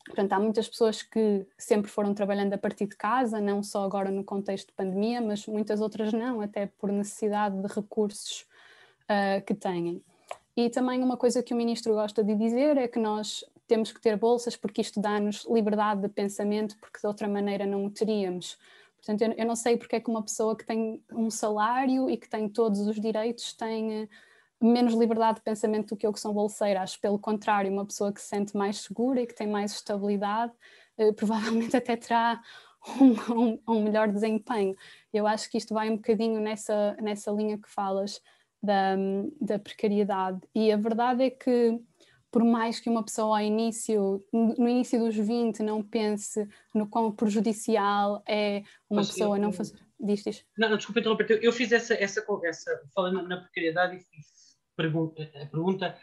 Portanto, 0.04 0.32
há 0.32 0.40
muitas 0.40 0.68
pessoas 0.68 1.00
que 1.00 1.46
sempre 1.56 1.88
foram 1.88 2.12
trabalhando 2.12 2.52
a 2.52 2.58
partir 2.58 2.86
de 2.86 2.96
casa, 2.96 3.40
não 3.40 3.62
só 3.62 3.84
agora 3.84 4.10
no 4.10 4.24
contexto 4.24 4.68
de 4.68 4.74
pandemia, 4.74 5.20
mas 5.20 5.46
muitas 5.46 5.80
outras 5.80 6.12
não, 6.12 6.40
até 6.40 6.66
por 6.66 6.90
necessidade 6.90 7.56
de 7.56 7.72
recursos 7.72 8.44
uh, 9.04 9.44
que 9.46 9.54
têm. 9.54 10.02
E 10.56 10.68
também 10.68 11.02
uma 11.02 11.16
coisa 11.16 11.42
que 11.42 11.54
o 11.54 11.56
ministro 11.56 11.94
gosta 11.94 12.22
de 12.22 12.34
dizer 12.34 12.76
é 12.76 12.88
que 12.88 12.98
nós 12.98 13.44
temos 13.66 13.92
que 13.92 14.00
ter 14.00 14.16
bolsas 14.16 14.56
porque 14.56 14.80
isto 14.80 15.00
dá-nos 15.00 15.46
liberdade 15.48 16.02
de 16.02 16.08
pensamento, 16.08 16.76
porque 16.78 17.00
de 17.00 17.06
outra 17.06 17.28
maneira 17.28 17.66
não 17.66 17.84
o 17.84 17.90
teríamos. 17.90 18.58
Portanto, 18.96 19.22
eu, 19.22 19.32
eu, 19.32 19.46
não 19.46 19.56
sei 19.56 19.76
porque 19.76 19.96
é 19.96 20.00
que 20.00 20.10
uma 20.10 20.22
pessoa 20.22 20.56
que 20.56 20.64
tem 20.64 21.02
um 21.12 21.30
salário 21.30 22.08
e 22.08 22.16
que 22.16 22.28
tem 22.28 22.48
todos 22.48 22.80
os 22.80 23.00
direitos 23.00 23.52
tem 23.52 24.04
uh, 24.04 24.08
menos 24.60 24.94
liberdade 24.94 25.38
de 25.38 25.42
pensamento 25.42 25.88
do 25.88 25.96
que 25.96 26.06
eu 26.06 26.12
que 26.12 26.20
sou 26.20 26.32
bolseira. 26.32 26.82
Acho 26.82 27.00
pelo 27.00 27.18
contrário, 27.18 27.72
uma 27.72 27.84
pessoa 27.84 28.12
que 28.12 28.20
se 28.20 28.28
sente 28.28 28.56
mais 28.56 28.82
segura 28.82 29.20
e 29.20 29.26
que 29.26 29.34
tem 29.34 29.48
mais 29.48 29.72
estabilidade, 29.72 30.52
uh, 30.98 31.12
provavelmente 31.14 31.76
até 31.76 31.96
terá 31.96 32.40
um, 33.00 33.32
um, 33.34 33.58
um, 33.68 33.82
melhor 33.82 34.08
desempenho. 34.08 34.76
Eu 35.12 35.26
acho 35.26 35.50
que 35.50 35.58
isto 35.58 35.74
vai 35.74 35.90
um 35.90 35.96
bocadinho 35.96 36.40
nessa, 36.40 36.96
nessa 37.00 37.30
linha 37.32 37.58
que 37.58 37.68
falas 37.68 38.20
da, 38.62 38.94
da 39.40 39.58
precariedade. 39.58 40.40
E 40.54 40.70
a 40.70 40.76
verdade 40.76 41.24
é 41.24 41.30
que 41.30 41.80
por 42.32 42.42
mais 42.42 42.80
que 42.80 42.88
uma 42.88 43.04
pessoa 43.04 43.38
ao 43.38 43.44
início, 43.44 44.24
no 44.32 44.66
início 44.66 44.98
dos 44.98 45.14
20, 45.14 45.62
não 45.62 45.82
pense 45.82 46.48
no 46.74 46.88
quão 46.88 47.12
prejudicial 47.12 48.22
é 48.26 48.62
uma 48.88 49.02
Mas 49.02 49.10
pessoa 49.10 49.36
eu, 49.36 49.42
não 49.42 49.52
fazer. 49.52 49.78
Diz, 50.00 50.24
diz. 50.24 50.44
Não, 50.56 50.70
não 50.70 50.78
desculpa 50.78 51.00
interromper. 51.00 51.38
Eu 51.42 51.52
fiz 51.52 51.70
essa, 51.70 51.92
essa 51.94 52.22
conversa, 52.22 52.70
falando 52.94 53.28
na 53.28 53.36
precariedade, 53.36 53.96
e 53.96 54.00
fiz 54.00 54.56
pergunta, 54.74 55.22
a 55.22 55.46
pergunta 55.46 55.96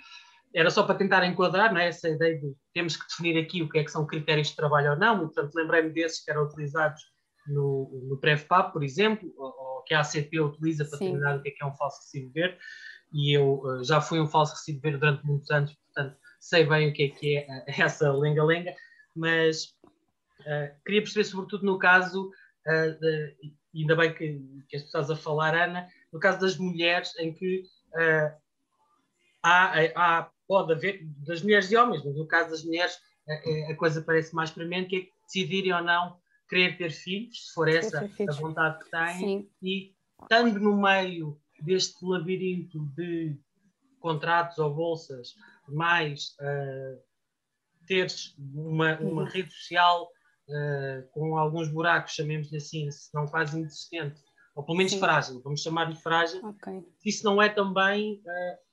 era 0.54 0.70
só 0.70 0.84
para 0.84 0.96
tentar 0.96 1.26
enquadrar 1.26 1.74
não 1.74 1.82
é? 1.82 1.88
essa 1.88 2.08
ideia 2.08 2.39
de 2.39 2.56
temos 2.74 2.96
que 2.96 3.08
definir 3.08 3.39
aqui 3.39 3.63
o 3.63 3.70
que 3.70 3.80
é 3.80 3.84
que 3.84 3.92
são 3.92 4.06
critérios 4.06 4.50
de 4.50 4.56
trabalho 4.56 4.92
ou 4.92 4.98
não. 4.98 5.20
Portanto, 5.20 5.56
lembrei-me 5.56 5.89
desses 5.89 6.24
que 6.24 6.30
eram 6.30 6.44
utilizados 6.44 7.02
no, 7.48 8.08
no 8.08 8.18
PrevPAP, 8.20 8.72
por 8.72 8.84
exemplo, 8.84 9.34
ou, 9.36 9.48
ou, 9.48 9.84
que 9.84 9.96
a 9.96 10.02
ACP 10.02 10.39
utiliza 10.39 10.86
para 10.86 11.00
Sim. 11.00 11.06
determinar 11.06 11.38
o 11.38 11.42
que 11.42 11.50
é, 11.50 11.52
que 11.52 11.63
é 11.63 11.65
um 11.65 11.76
falso 11.76 12.02
recibo 12.02 12.32
verde. 12.32 12.58
E 13.12 13.36
eu 13.36 13.62
uh, 13.62 13.84
já 13.84 14.00
fui 14.00 14.19
um 14.19 14.28
falso 14.28 14.54
recibo 14.54 14.82
verde 14.82 15.00
durante 15.00 15.26
muitos 15.26 15.50
anos, 15.50 15.74
portanto, 15.74 16.17
sei 16.39 16.65
bem 16.65 16.89
o 16.89 16.93
que 16.93 17.04
é 17.04 17.10
que 17.10 17.38
é 17.38 17.63
essa 17.82 18.12
lenga-lenga, 18.12 18.74
mas 19.15 19.76
uh, 20.41 20.76
queria 20.86 21.02
perceber, 21.02 21.24
sobretudo 21.24 21.65
no 21.65 21.80
caso, 21.80 22.30
uh, 22.68 22.99
de, 22.99 23.36
ainda 23.76 23.95
bem 23.95 24.14
que, 24.14 24.41
que 24.68 24.78
estás 24.78 25.10
a 25.10 25.16
falar, 25.16 25.55
Ana, 25.55 25.88
no 26.12 26.20
caso 26.20 26.39
das 26.39 26.57
mulheres, 26.57 27.18
em 27.18 27.34
que 27.34 27.64
uh, 27.93 28.36
há, 29.43 29.74
há, 29.95 30.30
pode 30.47 30.74
haver, 30.74 31.05
das 31.26 31.41
mulheres 31.41 31.72
e 31.72 31.78
homens, 31.78 32.03
mas 32.03 32.16
no 32.16 32.28
caso 32.28 32.51
das 32.51 32.64
mulheres, 32.64 32.99
a, 33.28 33.72
a 33.72 33.76
coisa 33.76 34.01
parece 34.01 34.34
mais 34.34 34.51
premente, 34.51 34.89
que 34.89 34.95
é 34.95 35.26
decidirem 35.26 35.74
ou 35.74 35.84
não 35.84 36.18
querer 36.49 36.78
ter 36.78 36.91
filhos, 36.91 37.47
se 37.47 37.53
for 37.53 37.68
essa 37.68 38.10
a 38.28 38.34
vontade 38.34 38.84
que 38.84 38.89
têm, 38.89 39.18
Sim. 39.20 39.49
e 39.62 39.93
estando 40.24 40.60
no 40.60 40.82
meio 40.82 41.39
deste 41.62 42.03
labirinto 42.05 42.86
de 42.95 43.38
contratos 43.99 44.57
ou 44.57 44.74
bolsas 44.74 45.36
mais 45.68 46.36
uh, 46.39 47.01
teres 47.86 48.36
uma, 48.38 48.97
uma 48.99 49.24
uhum. 49.24 49.28
rede 49.28 49.51
social 49.51 50.10
uh, 50.47 51.10
com 51.12 51.38
alguns 51.38 51.68
buracos, 51.70 52.14
chamemos-lhe 52.14 52.57
assim, 52.57 52.89
se 52.91 53.14
não 53.14 53.26
quase 53.28 53.57
inexistente, 53.57 54.22
ou 54.55 54.64
pelo 54.64 54.78
menos 54.78 54.93
Sim. 54.93 54.99
frágil, 54.99 55.41
vamos 55.41 55.62
chamar-lhe 55.62 55.95
frágil, 55.95 56.45
okay. 56.45 56.84
isso 57.05 57.24
não 57.26 57.41
é 57.41 57.49
também 57.49 58.22
uh, 58.26 58.70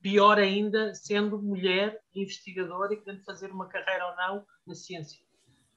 pior 0.00 0.38
ainda, 0.38 0.94
sendo 0.94 1.40
mulher 1.40 2.00
investigadora 2.14 2.92
e 2.92 2.96
querendo 2.96 3.24
fazer 3.24 3.50
uma 3.50 3.68
carreira 3.68 4.08
ou 4.08 4.16
não 4.16 4.46
na 4.66 4.74
ciência. 4.74 5.20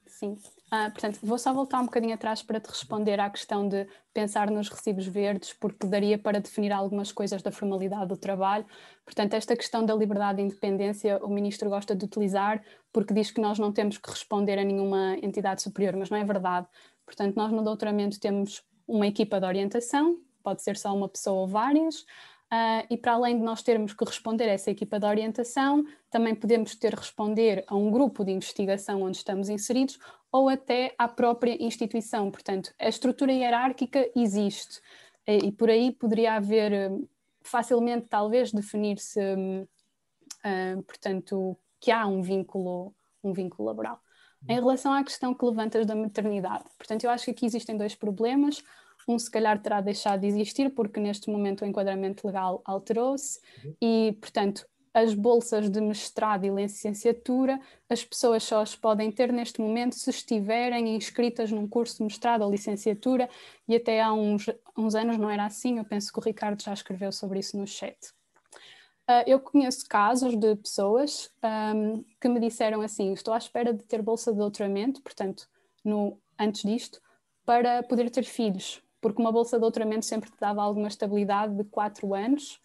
Sim, 0.06 0.36
ah, 0.70 0.90
portanto, 0.90 1.18
vou 1.22 1.38
só 1.38 1.52
voltar 1.52 1.80
um 1.80 1.84
bocadinho 1.84 2.14
atrás 2.14 2.42
para 2.42 2.58
te 2.58 2.68
responder 2.68 3.20
à 3.20 3.30
questão 3.30 3.68
de 3.68 3.86
pensar 4.12 4.50
nos 4.50 4.68
recibos 4.68 5.06
verdes, 5.06 5.52
porque 5.52 5.86
daria 5.86 6.18
para 6.18 6.40
definir 6.40 6.72
algumas 6.72 7.12
coisas 7.12 7.40
da 7.40 7.52
formalidade 7.52 8.08
do 8.08 8.16
trabalho. 8.16 8.64
Portanto, 9.04 9.34
esta 9.34 9.54
questão 9.54 9.84
da 9.84 9.94
liberdade 9.94 10.40
e 10.40 10.44
independência, 10.44 11.18
o 11.24 11.28
Ministro 11.28 11.70
gosta 11.70 11.94
de 11.94 12.04
utilizar, 12.04 12.64
porque 12.92 13.14
diz 13.14 13.30
que 13.30 13.40
nós 13.40 13.58
não 13.58 13.72
temos 13.72 13.98
que 13.98 14.10
responder 14.10 14.58
a 14.58 14.64
nenhuma 14.64 15.16
entidade 15.22 15.62
superior, 15.62 15.94
mas 15.96 16.10
não 16.10 16.18
é 16.18 16.24
verdade. 16.24 16.66
Portanto, 17.04 17.36
nós 17.36 17.52
no 17.52 17.62
doutoramento 17.62 18.18
temos 18.18 18.64
uma 18.88 19.06
equipa 19.06 19.38
de 19.38 19.46
orientação, 19.46 20.18
pode 20.42 20.62
ser 20.62 20.76
só 20.76 20.94
uma 20.94 21.08
pessoa 21.08 21.42
ou 21.42 21.46
várias, 21.46 22.04
Uh, 22.52 22.86
e 22.88 22.96
para 22.96 23.14
além 23.14 23.36
de 23.36 23.42
nós 23.42 23.60
termos 23.60 23.92
que 23.92 24.04
responder 24.04 24.44
a 24.44 24.52
essa 24.52 24.70
equipa 24.70 25.00
de 25.00 25.06
orientação, 25.06 25.84
também 26.08 26.32
podemos 26.32 26.76
ter 26.76 26.94
responder 26.94 27.64
a 27.66 27.74
um 27.74 27.90
grupo 27.90 28.24
de 28.24 28.30
investigação 28.30 29.02
onde 29.02 29.16
estamos 29.16 29.48
inseridos 29.48 29.98
ou 30.30 30.48
até 30.48 30.94
à 30.96 31.08
própria 31.08 31.60
instituição. 31.60 32.30
Portanto, 32.30 32.72
a 32.78 32.88
estrutura 32.88 33.32
hierárquica 33.32 34.08
existe 34.14 34.80
e, 35.26 35.48
e 35.48 35.52
por 35.52 35.68
aí 35.68 35.90
poderia 35.90 36.34
haver 36.34 36.90
hum, 36.92 37.08
facilmente, 37.42 38.06
talvez, 38.08 38.52
definir-se, 38.52 39.20
uh, 39.20 40.82
portanto, 40.84 41.58
que 41.80 41.90
há 41.90 42.06
um 42.06 42.22
vínculo, 42.22 42.94
um 43.24 43.32
vínculo 43.32 43.66
laboral. 43.68 44.00
Em 44.48 44.54
relação 44.54 44.92
à 44.92 45.02
questão 45.02 45.34
que 45.34 45.44
levantas 45.44 45.84
da 45.84 45.96
maternidade, 45.96 46.64
portanto, 46.78 47.02
eu 47.02 47.10
acho 47.10 47.24
que 47.24 47.30
aqui 47.32 47.46
existem 47.46 47.76
dois 47.76 47.96
problemas. 47.96 48.62
Um, 49.08 49.18
se 49.18 49.30
calhar, 49.30 49.60
terá 49.60 49.80
deixado 49.80 50.20
de 50.20 50.26
existir, 50.26 50.70
porque 50.70 50.98
neste 50.98 51.30
momento 51.30 51.62
o 51.62 51.66
enquadramento 51.66 52.26
legal 52.26 52.60
alterou-se 52.64 53.40
e, 53.80 54.16
portanto, 54.20 54.66
as 54.96 55.12
bolsas 55.12 55.68
de 55.68 55.78
mestrado 55.78 56.46
e 56.46 56.48
licenciatura, 56.48 57.60
as 57.86 58.02
pessoas 58.02 58.42
só 58.42 58.62
as 58.62 58.74
podem 58.74 59.12
ter 59.12 59.30
neste 59.30 59.60
momento 59.60 59.94
se 59.94 60.08
estiverem 60.08 60.96
inscritas 60.96 61.52
num 61.52 61.68
curso 61.68 61.98
de 61.98 62.04
mestrado 62.04 62.40
ou 62.40 62.50
licenciatura, 62.50 63.28
e 63.68 63.76
até 63.76 64.00
há 64.00 64.10
uns, 64.10 64.46
uns 64.74 64.94
anos 64.94 65.18
não 65.18 65.28
era 65.28 65.44
assim, 65.44 65.76
eu 65.76 65.84
penso 65.84 66.10
que 66.10 66.18
o 66.18 66.22
Ricardo 66.22 66.62
já 66.62 66.72
escreveu 66.72 67.12
sobre 67.12 67.40
isso 67.40 67.58
no 67.58 67.66
chat. 67.66 67.94
Uh, 69.08 69.22
eu 69.26 69.38
conheço 69.38 69.86
casos 69.86 70.34
de 70.34 70.56
pessoas 70.56 71.30
um, 71.44 72.02
que 72.18 72.28
me 72.28 72.40
disseram 72.40 72.80
assim: 72.80 73.12
estou 73.12 73.34
à 73.34 73.38
espera 73.38 73.74
de 73.74 73.84
ter 73.84 74.00
bolsa 74.00 74.32
de 74.32 74.38
doutoramento, 74.38 75.02
portanto, 75.02 75.46
no, 75.84 76.18
antes 76.38 76.62
disto, 76.62 77.00
para 77.44 77.82
poder 77.82 78.10
ter 78.10 78.24
filhos 78.24 78.82
porque 79.06 79.22
uma 79.22 79.30
bolsa 79.30 79.56
de 79.56 79.60
doutoramento 79.60 80.04
sempre 80.04 80.28
te 80.28 80.36
dava 80.40 80.60
alguma 80.60 80.88
estabilidade 80.88 81.54
de 81.54 81.62
quatro 81.62 82.12
anos, 82.12 82.60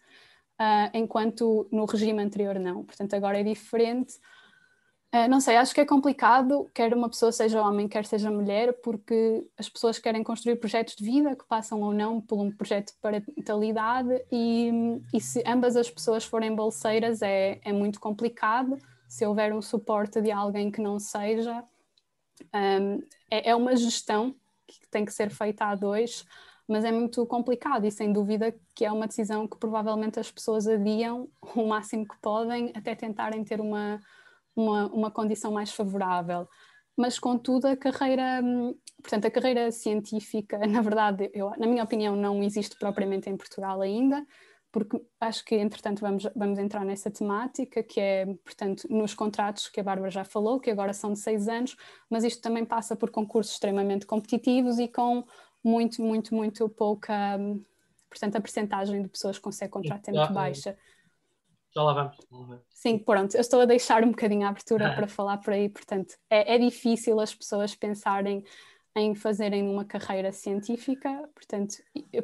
uh, 0.60 0.90
enquanto 0.92 1.68
no 1.70 1.84
regime 1.84 2.20
anterior 2.20 2.58
não. 2.58 2.82
Portanto, 2.82 3.14
agora 3.14 3.38
é 3.38 3.44
diferente. 3.44 4.14
Uh, 5.14 5.28
não 5.28 5.40
sei, 5.40 5.56
acho 5.56 5.72
que 5.72 5.80
é 5.80 5.86
complicado, 5.86 6.68
quer 6.74 6.92
uma 6.94 7.08
pessoa 7.08 7.30
seja 7.30 7.62
homem, 7.62 7.86
quer 7.86 8.04
seja 8.04 8.28
mulher, 8.28 8.72
porque 8.82 9.46
as 9.56 9.68
pessoas 9.68 10.00
querem 10.00 10.24
construir 10.24 10.56
projetos 10.56 10.96
de 10.96 11.04
vida 11.04 11.36
que 11.36 11.46
passam 11.46 11.80
ou 11.80 11.92
não 11.92 12.20
por 12.20 12.40
um 12.40 12.50
projeto 12.50 12.88
de 12.88 12.98
parentalidade 13.00 14.24
e, 14.32 15.00
e 15.14 15.20
se 15.20 15.44
ambas 15.46 15.76
as 15.76 15.88
pessoas 15.88 16.24
forem 16.24 16.56
bolseiras 16.56 17.22
é, 17.22 17.60
é 17.64 17.72
muito 17.72 18.00
complicado. 18.00 18.76
Se 19.06 19.24
houver 19.24 19.54
um 19.54 19.62
suporte 19.62 20.20
de 20.20 20.32
alguém 20.32 20.72
que 20.72 20.80
não 20.80 20.98
seja, 20.98 21.62
um, 22.52 23.00
é, 23.30 23.50
é 23.50 23.54
uma 23.54 23.76
gestão 23.76 24.34
que 24.80 24.88
tem 24.88 25.04
que 25.04 25.12
ser 25.12 25.30
feita 25.30 25.66
a 25.66 25.74
dois, 25.74 26.24
mas 26.68 26.84
é 26.84 26.92
muito 26.92 27.26
complicado 27.26 27.84
e 27.86 27.90
sem 27.90 28.12
dúvida 28.12 28.54
que 28.74 28.84
é 28.84 28.92
uma 28.92 29.06
decisão 29.06 29.46
que 29.46 29.58
provavelmente 29.58 30.18
as 30.18 30.30
pessoas 30.30 30.66
adiam 30.66 31.28
o 31.54 31.66
máximo 31.66 32.06
que 32.06 32.18
podem 32.20 32.72
até 32.74 32.94
tentarem 32.94 33.44
ter 33.44 33.60
uma, 33.60 34.00
uma, 34.54 34.86
uma 34.88 35.10
condição 35.10 35.52
mais 35.52 35.72
favorável. 35.72 36.48
Mas 36.96 37.18
contudo 37.18 37.66
a 37.66 37.76
carreira, 37.76 38.42
portanto 39.02 39.26
a 39.26 39.30
carreira 39.30 39.70
científica, 39.72 40.58
na 40.66 40.80
verdade, 40.80 41.30
eu, 41.34 41.50
na 41.58 41.66
minha 41.66 41.84
opinião, 41.84 42.14
não 42.14 42.42
existe 42.42 42.76
propriamente 42.78 43.28
em 43.28 43.36
Portugal 43.36 43.80
ainda, 43.80 44.24
porque 44.72 44.98
acho 45.20 45.44
que, 45.44 45.54
entretanto, 45.54 46.00
vamos, 46.00 46.26
vamos 46.34 46.58
entrar 46.58 46.82
nessa 46.82 47.10
temática, 47.10 47.82
que 47.82 48.00
é, 48.00 48.24
portanto, 48.42 48.88
nos 48.88 49.12
contratos 49.12 49.68
que 49.68 49.78
a 49.78 49.84
Bárbara 49.84 50.10
já 50.10 50.24
falou, 50.24 50.58
que 50.58 50.70
agora 50.70 50.94
são 50.94 51.12
de 51.12 51.18
seis 51.18 51.46
anos, 51.46 51.76
mas 52.08 52.24
isto 52.24 52.40
também 52.40 52.64
passa 52.64 52.96
por 52.96 53.10
concursos 53.10 53.52
extremamente 53.52 54.06
competitivos 54.06 54.78
e 54.78 54.88
com 54.88 55.24
muito, 55.62 56.00
muito, 56.00 56.34
muito 56.34 56.66
pouca, 56.70 57.38
portanto, 58.08 58.36
a 58.36 58.40
percentagem 58.40 59.02
de 59.02 59.08
pessoas 59.10 59.36
que 59.36 59.42
consegue 59.42 59.70
contrato 59.70 60.08
é 60.08 60.12
muito 60.12 60.32
baixa. 60.32 60.76
Já 61.74 61.82
lá 61.82 61.92
vamos. 61.92 62.16
Sim, 62.70 62.98
pronto, 62.98 63.34
eu 63.34 63.40
estou 63.40 63.60
a 63.60 63.66
deixar 63.66 64.02
um 64.02 64.10
bocadinho 64.10 64.46
a 64.46 64.48
abertura 64.48 64.92
para 64.96 65.06
falar 65.06 65.36
por 65.38 65.52
aí, 65.52 65.68
portanto, 65.68 66.14
é, 66.30 66.54
é 66.54 66.58
difícil 66.58 67.20
as 67.20 67.34
pessoas 67.34 67.74
pensarem 67.74 68.42
em 68.94 69.14
fazerem 69.14 69.68
uma 69.68 69.84
carreira 69.84 70.32
científica. 70.32 71.28
Portanto, 71.34 71.76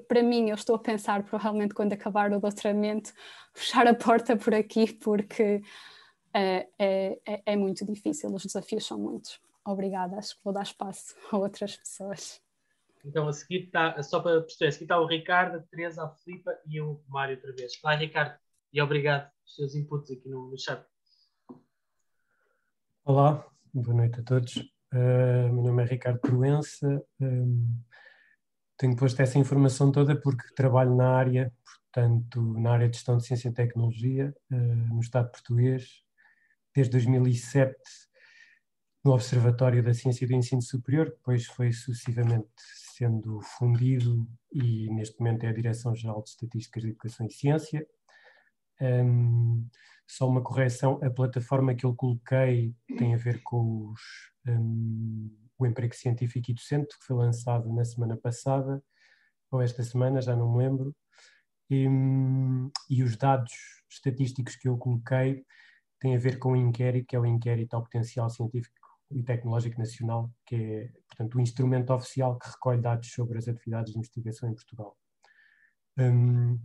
para 0.07 0.23
mim, 0.23 0.51
eu 0.51 0.55
estou 0.55 0.77
a 0.77 0.79
pensar, 0.79 1.23
provavelmente, 1.23 1.75
quando 1.75 1.93
acabar 1.93 2.33
o 2.33 2.41
doutoramento, 2.41 3.13
fechar 3.55 3.87
a 3.87 3.95
porta 3.95 4.37
por 4.37 4.55
aqui, 4.55 4.93
porque 4.93 5.63
é, 6.35 6.69
é, 6.79 7.21
é, 7.27 7.43
é 7.47 7.57
muito 7.57 7.85
difícil, 7.85 8.33
os 8.35 8.45
desafios 8.45 8.87
são 8.87 8.99
muitos. 8.99 9.41
Obrigada, 9.65 10.17
acho 10.17 10.37
que 10.37 10.45
vou 10.45 10.53
dar 10.53 10.63
espaço 10.63 11.15
a 11.31 11.37
outras 11.37 11.77
pessoas. 11.77 12.41
Então, 13.05 13.29
a 13.29 13.33
seguir 13.33 13.65
está, 13.65 14.03
só 14.03 14.21
para 14.21 14.41
perceber, 14.41 14.69
a 14.69 14.73
seguir 14.73 14.85
está 14.85 15.01
o 15.01 15.07
Ricardo, 15.07 15.57
a 15.57 15.63
Teresa, 15.63 16.05
a 16.05 16.11
Filipa 16.11 16.59
e 16.67 16.81
o 16.81 17.01
Mário 17.09 17.37
outra 17.37 17.53
vez. 17.53 17.79
Vai, 17.83 17.97
Ricardo, 17.97 18.37
e 18.73 18.83
obrigado 18.83 19.31
pelos 19.31 19.55
seus 19.55 19.75
inputs 19.75 20.11
aqui 20.11 20.29
no, 20.29 20.51
no 20.51 20.59
chat. 20.59 20.85
Olá, 23.05 23.47
boa 23.73 23.97
noite 23.97 24.21
a 24.21 24.23
todos. 24.23 24.78
Uh, 24.93 25.53
meu 25.53 25.65
nome 25.65 25.83
é 25.83 25.87
Ricardo 25.87 26.19
Proença. 26.19 27.03
Um, 27.21 27.79
tenho 28.77 28.97
posto 28.97 29.21
essa 29.21 29.39
informação 29.39 29.93
toda 29.93 30.19
porque 30.19 30.55
trabalho 30.55 30.95
na 30.95 31.17
área, 31.17 31.53
portanto, 31.65 32.41
na 32.59 32.73
área 32.73 32.89
de 32.89 32.97
gestão 32.97 33.19
de 33.19 33.27
ciência 33.27 33.49
e 33.49 33.53
tecnologia, 33.53 34.35
uh, 34.51 34.55
no 34.57 35.01
Estado 35.01 35.31
português, 35.31 36.03
desde 36.75 36.93
2007, 36.93 37.75
no 39.05 39.13
Observatório 39.13 39.83
da 39.83 39.93
Ciência 39.93 40.25
e 40.25 40.29
do 40.29 40.35
Ensino 40.35 40.63
Superior, 40.63 41.11
depois 41.11 41.47
foi 41.47 41.73
sucessivamente 41.73 42.49
sendo 42.97 43.41
fundido 43.43 44.27
e 44.53 44.91
neste 44.91 45.19
momento 45.21 45.45
é 45.45 45.49
a 45.49 45.53
Direção-Geral 45.53 46.23
de 46.23 46.31
Estatísticas 46.31 46.83
de 46.83 46.89
Educação 46.91 47.27
e 47.27 47.31
Ciência. 47.31 47.87
Um, 48.81 49.69
só 50.07 50.27
uma 50.27 50.43
correção, 50.43 50.99
a 51.03 51.11
plataforma 51.11 51.75
que 51.75 51.85
eu 51.85 51.95
coloquei 51.95 52.75
tem 52.97 53.15
a 53.15 53.19
ver 53.19 53.43
com 53.43 53.91
os, 53.91 54.01
um, 54.47 55.31
o 55.59 55.67
emprego 55.67 55.95
científico 55.95 56.51
e 56.51 56.55
docente, 56.55 56.99
que 56.99 57.05
foi 57.05 57.17
lançado 57.17 57.71
na 57.73 57.85
semana 57.85 58.17
passada, 58.17 58.83
ou 59.51 59.61
esta 59.61 59.83
semana, 59.83 60.23
já 60.23 60.35
não 60.35 60.53
me 60.53 60.59
lembro, 60.59 60.97
e, 61.71 61.87
e 62.89 63.03
os 63.03 63.17
dados 63.17 63.53
estatísticos 63.91 64.57
que 64.57 64.69
eu 64.69 64.79
coloquei 64.79 65.45
têm 65.99 66.17
a 66.17 66.19
ver 66.19 66.39
com 66.39 66.53
o 66.53 66.57
inquérito, 66.57 67.07
que 67.07 67.17
é 67.17 67.21
o 67.21 67.27
inquérito 67.27 67.75
ao 67.75 67.83
potencial 67.83 68.31
científico 68.31 68.77
e 69.11 69.23
tecnológico 69.23 69.79
nacional, 69.79 70.31
que 70.47 70.55
é, 70.55 70.93
portanto, 71.09 71.35
o 71.35 71.41
instrumento 71.41 71.93
oficial 71.93 72.39
que 72.39 72.49
recolhe 72.49 72.81
dados 72.81 73.11
sobre 73.13 73.39
as 73.39 73.49
atividades 73.49 73.93
de 73.93 73.99
investigação 73.99 74.49
em 74.49 74.55
Portugal. 74.55 74.97
Um, 75.99 76.59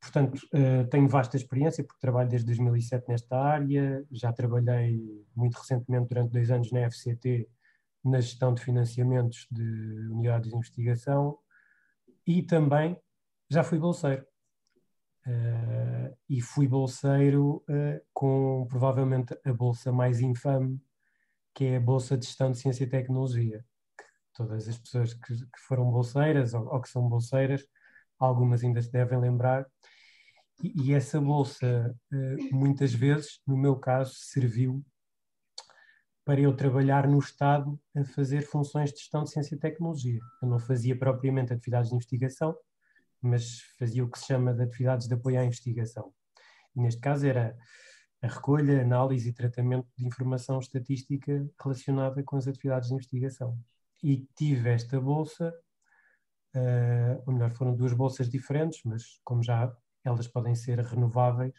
Portanto, 0.00 0.36
uh, 0.54 0.88
tenho 0.88 1.08
vasta 1.08 1.36
experiência, 1.36 1.84
porque 1.84 2.00
trabalho 2.00 2.28
desde 2.28 2.46
2007 2.46 3.08
nesta 3.08 3.36
área, 3.36 4.04
já 4.10 4.32
trabalhei 4.32 5.26
muito 5.34 5.56
recentemente, 5.56 6.08
durante 6.08 6.32
dois 6.32 6.50
anos, 6.50 6.70
na 6.70 6.88
FCT, 6.88 7.48
na 8.04 8.20
gestão 8.20 8.54
de 8.54 8.62
financiamentos 8.62 9.46
de 9.50 10.08
unidades 10.10 10.50
de 10.50 10.56
investigação 10.56 11.38
e 12.26 12.42
também 12.42 12.96
já 13.50 13.64
fui 13.64 13.78
bolseiro. 13.78 14.24
Uh, 15.26 16.16
e 16.28 16.40
fui 16.40 16.66
bolseiro 16.66 17.56
uh, 17.68 18.00
com 18.14 18.66
provavelmente 18.68 19.38
a 19.44 19.52
bolsa 19.52 19.92
mais 19.92 20.20
infame, 20.20 20.80
que 21.54 21.64
é 21.64 21.76
a 21.76 21.80
Bolsa 21.80 22.16
de 22.16 22.24
Gestão 22.24 22.50
de 22.50 22.58
Ciência 22.58 22.84
e 22.84 22.88
Tecnologia. 22.88 23.64
Todas 24.32 24.68
as 24.68 24.78
pessoas 24.78 25.12
que, 25.12 25.34
que 25.34 25.60
foram 25.66 25.90
bolseiras 25.90 26.54
ou, 26.54 26.66
ou 26.68 26.80
que 26.80 26.88
são 26.88 27.06
bolseiras 27.08 27.66
algumas 28.18 28.62
ainda 28.62 28.82
se 28.82 28.90
devem 28.90 29.20
lembrar, 29.20 29.66
e, 30.62 30.88
e 30.88 30.94
essa 30.94 31.20
bolsa, 31.20 31.94
eh, 32.12 32.36
muitas 32.50 32.92
vezes, 32.92 33.40
no 33.46 33.56
meu 33.56 33.76
caso, 33.76 34.12
serviu 34.14 34.84
para 36.24 36.40
eu 36.40 36.54
trabalhar 36.54 37.08
no 37.08 37.18
Estado 37.18 37.80
a 37.96 38.04
fazer 38.04 38.42
funções 38.42 38.92
de 38.92 38.98
gestão 38.98 39.24
de 39.24 39.30
ciência 39.30 39.54
e 39.54 39.58
tecnologia. 39.58 40.20
Eu 40.42 40.48
não 40.48 40.58
fazia 40.58 40.98
propriamente 40.98 41.52
atividades 41.52 41.88
de 41.88 41.94
investigação, 41.96 42.56
mas 43.22 43.60
fazia 43.78 44.04
o 44.04 44.10
que 44.10 44.18
se 44.18 44.26
chama 44.26 44.52
de 44.52 44.62
atividades 44.62 45.08
de 45.08 45.14
apoio 45.14 45.40
à 45.40 45.44
investigação. 45.44 46.12
E 46.76 46.80
neste 46.80 47.00
caso 47.00 47.26
era 47.26 47.56
a 48.20 48.26
recolha, 48.26 48.82
análise 48.82 49.28
e 49.28 49.32
tratamento 49.32 49.88
de 49.96 50.06
informação 50.06 50.58
estatística 50.58 51.48
relacionada 51.62 52.22
com 52.22 52.36
as 52.36 52.46
atividades 52.46 52.88
de 52.88 52.94
investigação. 52.94 53.58
E 54.02 54.26
tive 54.36 54.70
esta 54.70 55.00
bolsa 55.00 55.54
uh, 56.54 57.22
ou 57.26 57.32
melhor, 57.32 57.50
foram 57.52 57.74
duas 57.74 57.92
bolsas 57.92 58.28
diferentes, 58.28 58.80
mas 58.84 59.20
como 59.24 59.42
já 59.42 59.72
elas 60.04 60.28
podem 60.28 60.54
ser 60.54 60.78
renováveis 60.80 61.54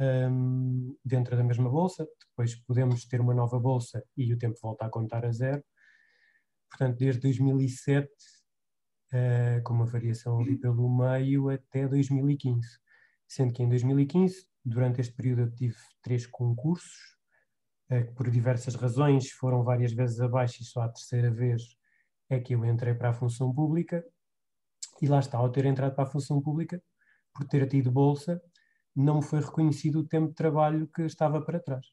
um, 0.00 0.96
dentro 1.04 1.36
da 1.36 1.44
mesma 1.44 1.68
bolsa, 1.68 2.06
depois 2.28 2.54
podemos 2.54 3.04
ter 3.04 3.20
uma 3.20 3.34
nova 3.34 3.58
bolsa 3.58 4.02
e 4.16 4.32
o 4.32 4.38
tempo 4.38 4.58
volta 4.62 4.86
a 4.86 4.90
contar 4.90 5.24
a 5.26 5.32
zero. 5.32 5.62
Portanto, 6.70 6.98
desde 6.98 7.20
2007, 7.20 8.06
uh, 8.06 8.10
eh, 9.12 9.60
com 9.62 9.74
uma 9.74 9.86
variação 9.86 10.38
ali 10.38 10.56
pelo 10.56 10.88
meio, 10.88 11.50
até 11.50 11.86
2015. 11.86 12.66
Sendo 13.28 13.52
que 13.52 13.62
em 13.62 13.68
2015, 13.68 14.46
durante 14.64 15.00
este 15.00 15.12
período, 15.12 15.42
eu 15.42 15.54
tive 15.54 15.76
três 16.00 16.26
concursos, 16.26 17.16
uh, 17.90 18.06
que 18.06 18.12
por 18.12 18.30
diversas 18.30 18.74
razões 18.76 19.30
foram 19.32 19.62
várias 19.64 19.92
vezes 19.92 20.20
abaixo 20.20 20.62
e 20.62 20.64
só 20.64 20.82
a 20.82 20.88
terceira 20.88 21.30
vez 21.30 21.62
é 22.30 22.38
que 22.38 22.54
eu 22.54 22.64
entrei 22.64 22.94
para 22.94 23.10
a 23.10 23.12
função 23.12 23.52
pública. 23.52 24.04
E 25.02 25.08
lá 25.08 25.18
está, 25.18 25.36
ao 25.38 25.50
ter 25.50 25.66
entrado 25.66 25.94
para 25.94 26.04
a 26.04 26.06
função 26.06 26.40
pública, 26.40 26.82
por 27.34 27.44
ter 27.44 27.66
tido 27.68 27.90
bolsa, 27.90 28.40
não 28.94 29.16
me 29.16 29.22
foi 29.22 29.40
reconhecido 29.40 30.00
o 30.00 30.06
tempo 30.06 30.28
de 30.28 30.34
trabalho 30.34 30.88
que 30.88 31.02
estava 31.02 31.42
para 31.42 31.60
trás. 31.60 31.86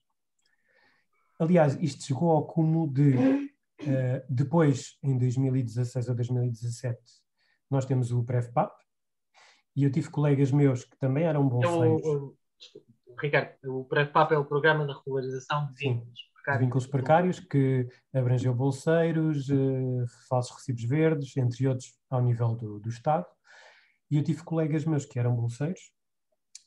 Aliás, 1.39 1.75
isto 1.81 2.05
chegou 2.05 2.31
ao 2.31 2.45
cúmulo 2.45 2.91
de, 2.91 3.15
uh, 3.15 4.25
depois, 4.29 4.97
em 5.03 5.17
2016 5.17 6.09
ou 6.09 6.15
2017, 6.15 6.99
nós 7.69 7.85
temos 7.85 8.11
o 8.11 8.23
PrevPAP, 8.23 8.71
e 9.75 9.83
eu 9.83 9.91
tive 9.91 10.09
colegas 10.09 10.51
meus 10.51 10.83
que 10.83 10.97
também 10.97 11.23
eram 11.23 11.47
bolseiros. 11.47 12.01
É 12.05 13.21
Ricardo, 13.21 13.79
o 13.79 13.85
PrevPAP 13.85 14.31
é 14.31 14.37
o 14.37 14.45
Programa 14.45 14.85
de 14.85 14.93
Regularização 14.93 15.67
de 15.67 15.73
Vínculos 15.73 16.27
Precários. 16.47 16.59
De 16.59 16.65
vínculos 16.65 16.87
precários, 16.87 17.39
que 17.41 17.87
abrangeu 18.13 18.53
bolseiros, 18.53 19.49
uh, 19.49 20.05
falsos 20.29 20.55
recibos 20.55 20.83
verdes, 20.85 21.35
entre 21.35 21.67
outros, 21.67 21.93
ao 22.09 22.21
nível 22.21 22.55
do, 22.55 22.79
do 22.79 22.89
Estado. 22.89 23.25
E 24.09 24.15
eu 24.15 24.23
tive 24.23 24.43
colegas 24.43 24.85
meus 24.85 25.05
que 25.05 25.19
eram 25.19 25.35
bolseiros, 25.35 25.91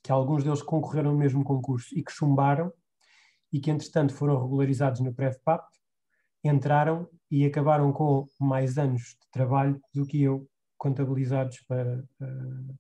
que 0.03 0.13
alguns 0.13 0.45
deles 0.45 0.63
concorreram 0.63 1.13
no 1.13 1.19
mesmo 1.19 1.43
concurso 1.43 1.97
e 1.97 2.03
que 2.03 2.13
chumbaram, 2.13 2.71
e 3.51 3.59
que 3.59 3.71
entretanto 3.71 4.13
foram 4.13 4.41
regularizados 4.41 5.01
no 5.01 5.15
PrevPAP, 5.15 5.65
entraram 6.45 7.09
e 7.31 7.47
acabaram 7.47 7.91
com 7.93 8.27
mais 8.39 8.77
anos 8.77 9.03
de 9.03 9.31
trabalho 9.33 9.81
do 9.95 10.07
que 10.07 10.23
eu, 10.23 10.47
contabilizados 10.77 11.61
para, 11.63 12.05
eh, 12.21 12.75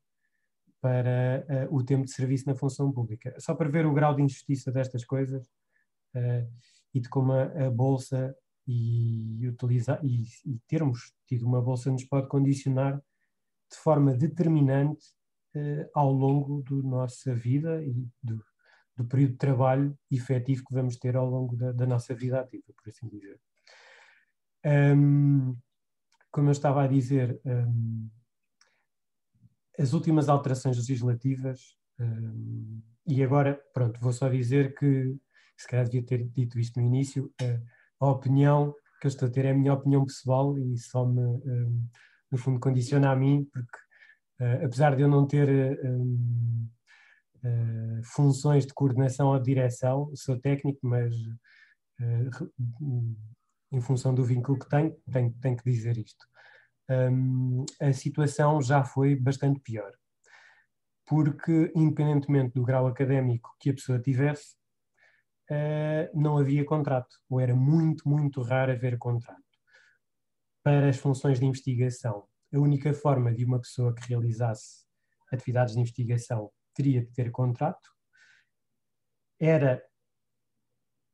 para 0.80 1.68
uh, 1.68 1.76
o 1.76 1.84
tempo 1.84 2.04
de 2.04 2.12
serviço 2.12 2.46
na 2.46 2.54
função 2.54 2.90
pública. 2.90 3.34
Só 3.38 3.54
para 3.54 3.68
ver 3.68 3.84
o 3.84 3.92
grau 3.92 4.14
de 4.14 4.22
injustiça 4.22 4.72
destas 4.72 5.04
coisas 5.04 5.46
e 6.94 7.00
de 7.00 7.08
como 7.08 7.32
a, 7.32 7.44
a 7.66 7.70
bolsa 7.70 8.34
e, 8.66 9.48
utilizar, 9.48 10.04
e, 10.04 10.24
e 10.44 10.58
termos 10.68 11.12
tido 11.26 11.46
uma 11.46 11.60
bolsa 11.60 11.90
nos 11.90 12.04
pode 12.04 12.28
condicionar 12.28 12.96
de 13.70 13.76
forma 13.76 14.14
determinante 14.14 15.06
uh, 15.54 15.88
ao 15.94 16.12
longo 16.12 16.62
da 16.62 16.76
nossa 16.76 17.34
vida 17.34 17.82
e 17.82 17.92
do, 18.22 18.44
do, 18.96 19.04
período 19.06 19.32
de 19.32 19.38
trabalho 19.38 19.98
efetivo 20.10 20.64
que 20.64 20.74
vamos 20.74 20.96
ter 20.96 21.16
ao 21.16 21.28
longo 21.28 21.56
da, 21.56 21.72
da 21.72 21.86
nossa 21.86 22.14
vida 22.14 22.40
ativa, 22.40 22.64
por 22.76 22.88
assim 22.88 23.08
dizer. 23.08 23.40
Um, 24.64 25.56
como 26.30 26.48
eu 26.48 26.52
estava 26.52 26.84
a 26.84 26.86
dizer, 26.86 27.40
um, 27.44 28.08
as 29.78 29.92
últimas 29.92 30.28
alterações 30.28 30.76
legislativas, 30.76 31.76
um, 31.98 32.82
e 33.06 33.22
agora, 33.22 33.60
pronto, 33.72 33.98
vou 34.00 34.12
só 34.12 34.28
dizer 34.28 34.74
que, 34.78 35.16
se 35.60 35.68
calhar 35.68 35.84
devia 35.84 36.04
ter 36.04 36.24
dito 36.28 36.58
isto 36.58 36.80
no 36.80 36.86
início, 36.86 37.32
uh, 37.42 37.66
a 38.00 38.10
opinião 38.10 38.74
que 39.00 39.06
eu 39.06 39.08
estou 39.08 39.28
a 39.28 39.30
ter 39.30 39.44
é 39.44 39.50
a 39.50 39.54
minha 39.54 39.74
opinião 39.74 40.04
pessoal 40.04 40.58
e 40.58 40.76
só 40.76 41.06
me, 41.06 41.22
no 42.30 42.36
fundo, 42.36 42.60
condiciona 42.60 43.10
a 43.10 43.16
mim, 43.16 43.48
porque 43.50 43.78
Uh, 44.40 44.64
apesar 44.64 44.96
de 44.96 45.02
eu 45.02 45.08
não 45.08 45.26
ter 45.26 45.78
uh, 45.84 46.68
uh, 47.44 48.02
funções 48.02 48.64
de 48.64 48.72
coordenação 48.72 49.28
ou 49.28 49.38
direção, 49.38 50.10
sou 50.14 50.40
técnico, 50.40 50.80
mas 50.82 51.14
em 53.70 53.80
função 53.82 54.14
do 54.14 54.24
vínculo 54.24 54.58
que 54.58 54.66
tenho, 54.66 54.96
tenho, 55.12 55.34
tenho 55.34 55.56
que 55.58 55.70
dizer 55.70 55.98
isto. 55.98 56.26
Um, 56.88 57.66
a 57.78 57.92
situação 57.92 58.62
já 58.62 58.82
foi 58.82 59.14
bastante 59.14 59.60
pior, 59.60 59.92
porque, 61.06 61.70
independentemente 61.76 62.54
do 62.54 62.64
grau 62.64 62.86
académico 62.86 63.54
que 63.60 63.68
a 63.68 63.74
pessoa 63.74 64.00
tivesse, 64.00 64.56
não 66.14 66.38
havia 66.38 66.64
contrato, 66.64 67.16
ou 67.28 67.40
era 67.40 67.54
muito, 67.54 68.08
muito 68.08 68.42
raro 68.42 68.72
haver 68.72 68.98
contrato. 68.98 69.40
Para 70.62 70.88
as 70.88 70.96
funções 70.96 71.40
de 71.40 71.46
investigação, 71.46 72.24
a 72.52 72.58
única 72.58 72.92
forma 72.92 73.32
de 73.34 73.44
uma 73.44 73.60
pessoa 73.60 73.94
que 73.94 74.08
realizasse 74.08 74.84
atividades 75.32 75.74
de 75.74 75.80
investigação 75.80 76.50
teria 76.74 77.00
de 77.00 77.12
ter 77.12 77.30
contrato, 77.30 77.90
era 79.38 79.82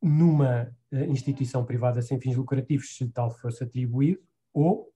numa 0.02 0.74
eh, 0.92 1.06
instituição 1.06 1.64
privada 1.64 2.02
sem 2.02 2.20
fins 2.20 2.36
lucrativos, 2.36 2.96
se 2.96 3.08
tal 3.10 3.30
fosse 3.30 3.64
atribuído, 3.64 4.22
ou 4.52 4.92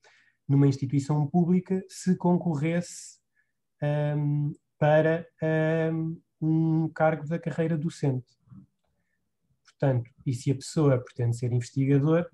numa 0.48 0.66
instituição 0.66 1.26
pública, 1.28 1.82
se 1.88 2.16
concorresse 2.16 3.20
um, 4.16 4.52
para 4.78 5.26
um, 5.92 6.20
um 6.40 6.88
cargo 6.88 7.26
da 7.26 7.38
carreira 7.38 7.78
docente. 7.78 8.39
Portanto, 9.80 10.10
e 10.26 10.34
se 10.34 10.50
a 10.50 10.54
pessoa 10.54 11.02
pretende 11.02 11.36
ser 11.38 11.52
investigador, 11.52 12.28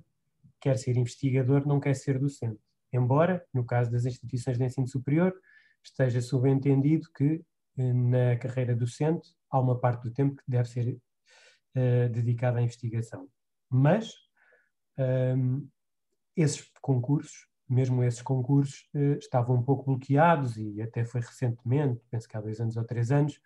quer 0.60 0.76
ser 0.76 0.96
investigador, 0.96 1.66
não 1.66 1.78
quer 1.78 1.94
ser 1.94 2.18
docente 2.18 2.60
embora, 2.92 3.44
no 3.52 3.64
caso 3.64 3.90
das 3.90 4.04
instituições 4.04 4.58
de 4.58 4.64
ensino 4.64 4.86
superior, 4.86 5.34
esteja 5.82 6.20
subentendido 6.20 7.08
que 7.14 7.42
eh, 7.78 7.92
na 7.92 8.36
carreira 8.36 8.74
docente 8.74 9.34
há 9.50 9.60
uma 9.60 9.78
parte 9.78 10.02
do 10.02 10.10
tempo 10.12 10.36
que 10.36 10.42
deve 10.48 10.68
ser 10.68 10.88
uh, 10.88 12.08
dedicada 12.10 12.58
à 12.58 12.62
investigação. 12.62 13.28
Mas 13.68 14.12
um, 14.98 15.02
ehm, 15.02 15.68
esses 16.36 16.70
concursos, 16.80 17.46
mesmo 17.68 18.02
esses 18.02 18.22
concursos, 18.22 18.88
uh, 18.94 19.18
estavam 19.18 19.56
um 19.56 19.62
pouco 19.62 19.84
bloqueados 19.84 20.56
e 20.56 20.80
até 20.82 21.04
foi 21.04 21.20
recentemente, 21.20 22.00
penso 22.10 22.28
que 22.28 22.36
há 22.36 22.40
dois 22.40 22.60
anos 22.60 22.76
ou 22.76 22.84
três 22.84 23.12
anos, 23.12 23.40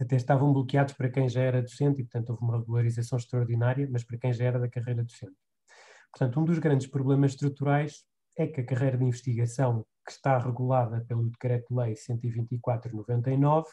até 0.00 0.16
estavam 0.16 0.52
bloqueados 0.52 0.94
para 0.94 1.08
quem 1.08 1.28
já 1.28 1.40
era 1.40 1.62
docente 1.62 2.00
e, 2.00 2.04
portanto, 2.04 2.30
houve 2.30 2.42
uma 2.42 2.58
regularização 2.58 3.18
extraordinária, 3.18 3.88
mas 3.90 4.04
para 4.04 4.18
quem 4.18 4.32
já 4.32 4.44
era 4.44 4.58
da 4.58 4.68
carreira 4.68 5.02
docente. 5.02 5.36
Portanto, 6.12 6.40
um 6.40 6.44
dos 6.44 6.58
grandes 6.58 6.86
problemas 6.86 7.32
estruturais 7.32 8.04
é 8.36 8.46
que 8.46 8.60
a 8.60 8.66
carreira 8.66 8.98
de 8.98 9.04
investigação, 9.04 9.84
que 10.04 10.12
está 10.12 10.38
regulada 10.38 11.04
pelo 11.06 11.28
Decreto-Lei 11.30 11.94
124-99, 11.94 13.64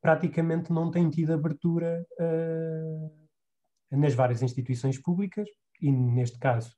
praticamente 0.00 0.72
não 0.72 0.90
tem 0.90 1.10
tido 1.10 1.32
abertura 1.32 2.06
uh, 2.20 3.28
nas 3.90 4.14
várias 4.14 4.42
instituições 4.42 5.00
públicas 5.00 5.48
e, 5.80 5.90
neste 5.90 6.38
caso, 6.38 6.74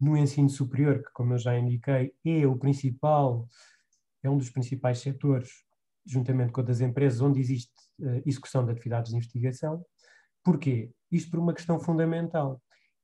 no 0.00 0.16
ensino 0.16 0.48
superior, 0.48 1.02
que, 1.02 1.12
como 1.12 1.34
eu 1.34 1.38
já 1.38 1.56
indiquei, 1.56 2.12
é 2.24 2.46
o 2.46 2.58
principal, 2.58 3.46
é 4.22 4.30
um 4.30 4.36
dos 4.36 4.50
principais 4.50 4.98
setores, 4.98 5.50
juntamente 6.06 6.52
com 6.52 6.60
outras 6.60 6.80
empresas, 6.80 7.20
onde 7.20 7.40
existe 7.40 7.72
uh, 8.00 8.22
execução 8.26 8.64
de 8.64 8.72
atividades 8.72 9.10
de 9.10 9.16
investigação. 9.16 9.84
Porquê? 10.44 10.90
Isto 11.10 11.30
por 11.30 11.40
uma 11.40 11.54
questão 11.54 11.78
fundamental. 11.78 12.60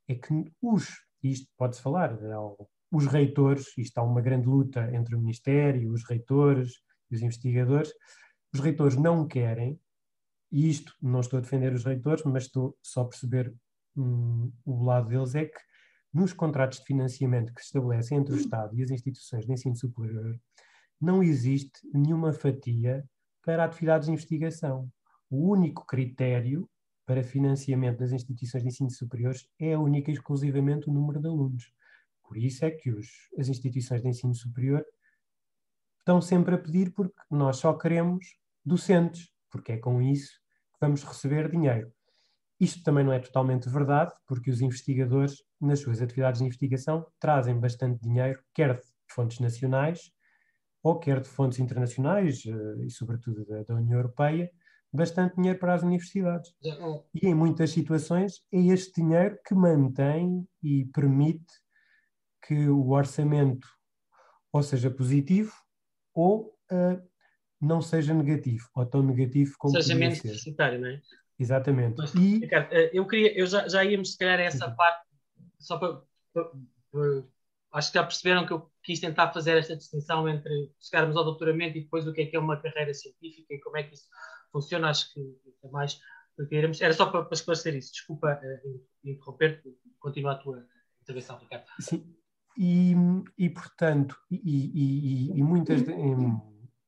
É 0.08 0.14
que 0.14 0.52
os, 0.62 0.88
isto 1.22 1.48
pode-se 1.56 1.82
falar, 1.82 2.22
algo 2.32 2.68
os 2.90 3.06
reitores, 3.06 3.76
e 3.76 3.82
está 3.82 4.02
uma 4.02 4.20
grande 4.20 4.46
luta 4.46 4.90
entre 4.94 5.14
o 5.14 5.20
Ministério, 5.20 5.92
os 5.92 6.04
reitores 6.04 6.72
e 7.10 7.16
os 7.16 7.22
investigadores, 7.22 7.92
os 8.52 8.60
reitores 8.60 8.96
não 8.96 9.26
querem, 9.26 9.78
e 10.50 10.68
isto 10.70 10.94
não 11.02 11.20
estou 11.20 11.38
a 11.38 11.42
defender 11.42 11.72
os 11.72 11.84
reitores, 11.84 12.24
mas 12.24 12.44
estou 12.44 12.76
só 12.82 13.02
a 13.02 13.08
perceber 13.08 13.54
hum, 13.96 14.50
o 14.64 14.84
lado 14.84 15.08
deles, 15.08 15.34
é 15.34 15.44
que 15.44 15.58
nos 16.12 16.32
contratos 16.32 16.78
de 16.78 16.86
financiamento 16.86 17.52
que 17.52 17.60
se 17.60 17.66
estabelecem 17.66 18.18
entre 18.18 18.34
o 18.34 18.38
Estado 18.38 18.74
e 18.74 18.82
as 18.82 18.90
instituições 18.90 19.44
de 19.44 19.52
ensino 19.52 19.76
superior, 19.76 20.40
não 21.00 21.22
existe 21.22 21.80
nenhuma 21.92 22.32
fatia 22.32 23.04
para 23.44 23.64
atividades 23.64 24.06
de 24.06 24.12
investigação. 24.12 24.90
O 25.30 25.50
único 25.50 25.86
critério 25.86 26.68
para 27.06 27.22
financiamento 27.22 27.98
das 27.98 28.12
instituições 28.12 28.62
de 28.62 28.68
ensino 28.68 28.90
superiores 28.90 29.48
é 29.58 29.76
única 29.76 30.10
e 30.10 30.14
exclusivamente 30.14 30.90
o 30.90 30.92
número 30.92 31.20
de 31.20 31.28
alunos. 31.28 31.72
Por 32.22 32.36
isso 32.36 32.64
é 32.64 32.70
que 32.70 32.90
os, 32.90 33.08
as 33.38 33.48
instituições 33.48 34.02
de 34.02 34.08
ensino 34.08 34.34
superior 34.34 34.84
estão 35.98 36.20
sempre 36.20 36.54
a 36.54 36.58
pedir 36.58 36.92
porque 36.92 37.14
nós 37.30 37.56
só 37.56 37.72
queremos 37.72 38.36
docentes, 38.64 39.32
porque 39.50 39.72
é 39.72 39.76
com 39.78 40.02
isso 40.02 40.32
que 40.72 40.78
vamos 40.80 41.02
receber 41.02 41.50
dinheiro. 41.50 41.90
Isto 42.60 42.82
também 42.82 43.04
não 43.04 43.12
é 43.12 43.20
totalmente 43.20 43.68
verdade, 43.68 44.12
porque 44.26 44.50
os 44.50 44.60
investigadores, 44.60 45.42
nas 45.60 45.80
suas 45.80 46.02
atividades 46.02 46.40
de 46.40 46.46
investigação, 46.46 47.06
trazem 47.18 47.58
bastante 47.58 48.02
dinheiro, 48.02 48.42
quer 48.52 48.74
de 48.74 48.84
fontes 49.08 49.38
nacionais, 49.38 50.12
ou 50.82 50.98
quer 50.98 51.20
de 51.20 51.28
fontes 51.28 51.58
internacionais, 51.58 52.42
eh, 52.46 52.86
e 52.86 52.90
sobretudo 52.90 53.44
da, 53.44 53.62
da 53.62 53.74
União 53.74 53.98
Europeia, 53.98 54.50
bastante 54.92 55.36
dinheiro 55.36 55.58
para 55.58 55.74
as 55.74 55.82
universidades. 55.82 56.52
E 57.14 57.26
em 57.26 57.34
muitas 57.34 57.70
situações 57.70 58.42
é 58.52 58.58
este 58.58 59.02
dinheiro 59.02 59.38
que 59.46 59.54
mantém 59.54 60.46
e 60.62 60.86
permite 60.86 61.52
que 62.46 62.68
o 62.68 62.90
orçamento 62.90 63.68
ou 64.52 64.62
seja 64.62 64.90
positivo 64.90 65.52
ou 66.14 66.56
uh, 66.72 67.08
não 67.60 67.82
seja 67.82 68.14
negativo, 68.14 68.68
ou 68.74 68.86
tão 68.86 69.02
negativo 69.02 69.54
como 69.58 69.74
seja 69.74 69.94
menos 69.94 70.18
ser. 70.18 70.28
deficitário, 70.28 70.80
não 70.80 70.88
é? 70.88 71.02
Exatamente. 71.38 71.96
Mas, 71.98 72.14
e... 72.14 72.38
Ricardo, 72.38 72.72
eh, 72.72 72.90
eu 72.92 73.06
queria, 73.06 73.38
eu 73.38 73.46
já, 73.46 73.68
já 73.68 73.84
íamos 73.84 74.12
se 74.12 74.18
calhar 74.18 74.40
a 74.40 74.42
essa 74.42 74.70
parte, 74.70 75.06
só 75.58 75.78
para, 75.78 76.02
para, 76.32 76.50
para, 76.90 77.24
acho 77.78 77.92
que 77.92 77.98
já 77.98 78.04
perceberam 78.04 78.46
que 78.46 78.52
eu 78.52 78.70
quis 78.82 79.00
tentar 79.00 79.32
fazer 79.32 79.56
esta 79.56 79.76
distinção 79.76 80.28
entre 80.28 80.72
chegarmos 80.80 81.16
ao 81.16 81.24
doutoramento 81.24 81.78
e 81.78 81.82
depois 81.82 82.06
o 82.06 82.12
que 82.12 82.22
é 82.22 82.26
que 82.26 82.36
é 82.36 82.38
uma 82.38 82.60
carreira 82.60 82.92
científica 82.92 83.54
e 83.54 83.60
como 83.60 83.76
é 83.76 83.84
que 83.84 83.94
isso 83.94 84.06
funciona, 84.52 84.90
acho 84.90 85.12
que 85.12 85.20
é 85.64 85.68
mais 85.68 86.00
era 86.80 86.92
só 86.92 87.06
para, 87.06 87.24
para 87.24 87.34
esclarecer 87.34 87.74
isso. 87.74 87.92
Desculpa 87.92 88.40
uh, 88.40 88.80
interromper, 89.04 89.62
continua 89.98 90.32
a 90.32 90.36
tua 90.36 90.64
intervenção, 91.02 91.38
Ricardo. 91.38 91.66
Sim, 91.80 92.14
e, 92.56 92.94
e 93.36 93.50
portanto, 93.50 94.16
e, 94.30 94.38
e, 94.44 95.38
e 95.38 95.42
muitas 95.42 95.82
de, 95.82 95.92
em, 95.92 96.40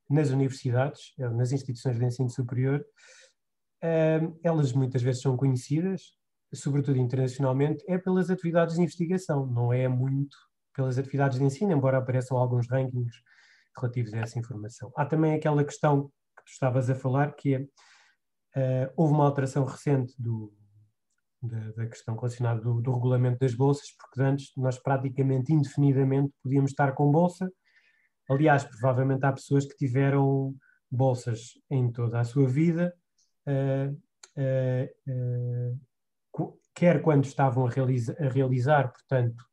nas 0.09 0.29
universidades, 0.29 1.13
eh, 1.19 1.29
nas 1.29 1.51
instituições 1.51 1.97
de 1.97 2.05
ensino 2.05 2.29
superior, 2.29 2.85
uh, 3.83 4.39
elas 4.43 4.73
muitas 4.73 5.01
vezes 5.01 5.21
são 5.21 5.35
conhecidas, 5.35 6.13
sobretudo 6.53 6.97
internacionalmente, 6.97 7.83
é 7.87 7.97
pelas 7.97 8.29
atividades 8.29 8.75
de 8.75 8.81
investigação, 8.81 9.45
não 9.45 9.71
é 9.71 9.87
muito 9.87 10.37
pelas 10.73 10.97
atividades 10.97 11.39
de 11.39 11.45
ensino, 11.45 11.71
embora 11.71 11.97
apareçam 11.97 12.37
alguns 12.37 12.67
rankings 12.67 13.15
relativos 13.77 14.13
a 14.13 14.19
essa 14.19 14.39
informação. 14.39 14.91
Há 14.95 15.05
também 15.05 15.33
aquela 15.33 15.63
questão 15.63 16.07
que 16.35 16.43
tu 16.45 16.51
estavas 16.51 16.89
a 16.89 16.95
falar, 16.95 17.33
que 17.35 17.55
é 17.55 17.65
Uh, 18.55 18.91
houve 18.97 19.13
uma 19.13 19.23
alteração 19.25 19.63
recente 19.63 20.13
do, 20.21 20.53
da, 21.41 21.71
da, 21.71 21.87
questão 21.87 22.15
relacionada 22.15 22.59
do, 22.59 22.81
do, 22.81 22.93
regulamento 22.93 23.39
das 23.39 23.53
bolsas, 23.55 23.95
porque 23.97 24.21
antes 24.21 24.51
nós 24.57 24.77
praticamente 24.77 25.53
indefinidamente 25.53 26.33
podíamos 26.43 26.71
estar 26.71 26.91
com 26.91 27.09
bolsa. 27.09 27.49
Aliás, 28.29 28.65
provavelmente 28.65 29.25
há 29.25 29.31
pessoas 29.31 29.65
que 29.65 29.77
tiveram 29.77 30.53
bolsas 30.89 31.53
em 31.69 31.89
toda 31.93 32.19
a 32.19 32.25
sua 32.25 32.45
vida, 32.45 32.93
uh, 33.47 33.97
uh, 36.35 36.59
quer 36.75 37.01
quando 37.01 37.23
estavam 37.23 37.65
a, 37.65 37.69
realiza, 37.69 38.13
a 38.19 38.27
realizar, 38.27 38.91
portanto, 38.91 39.45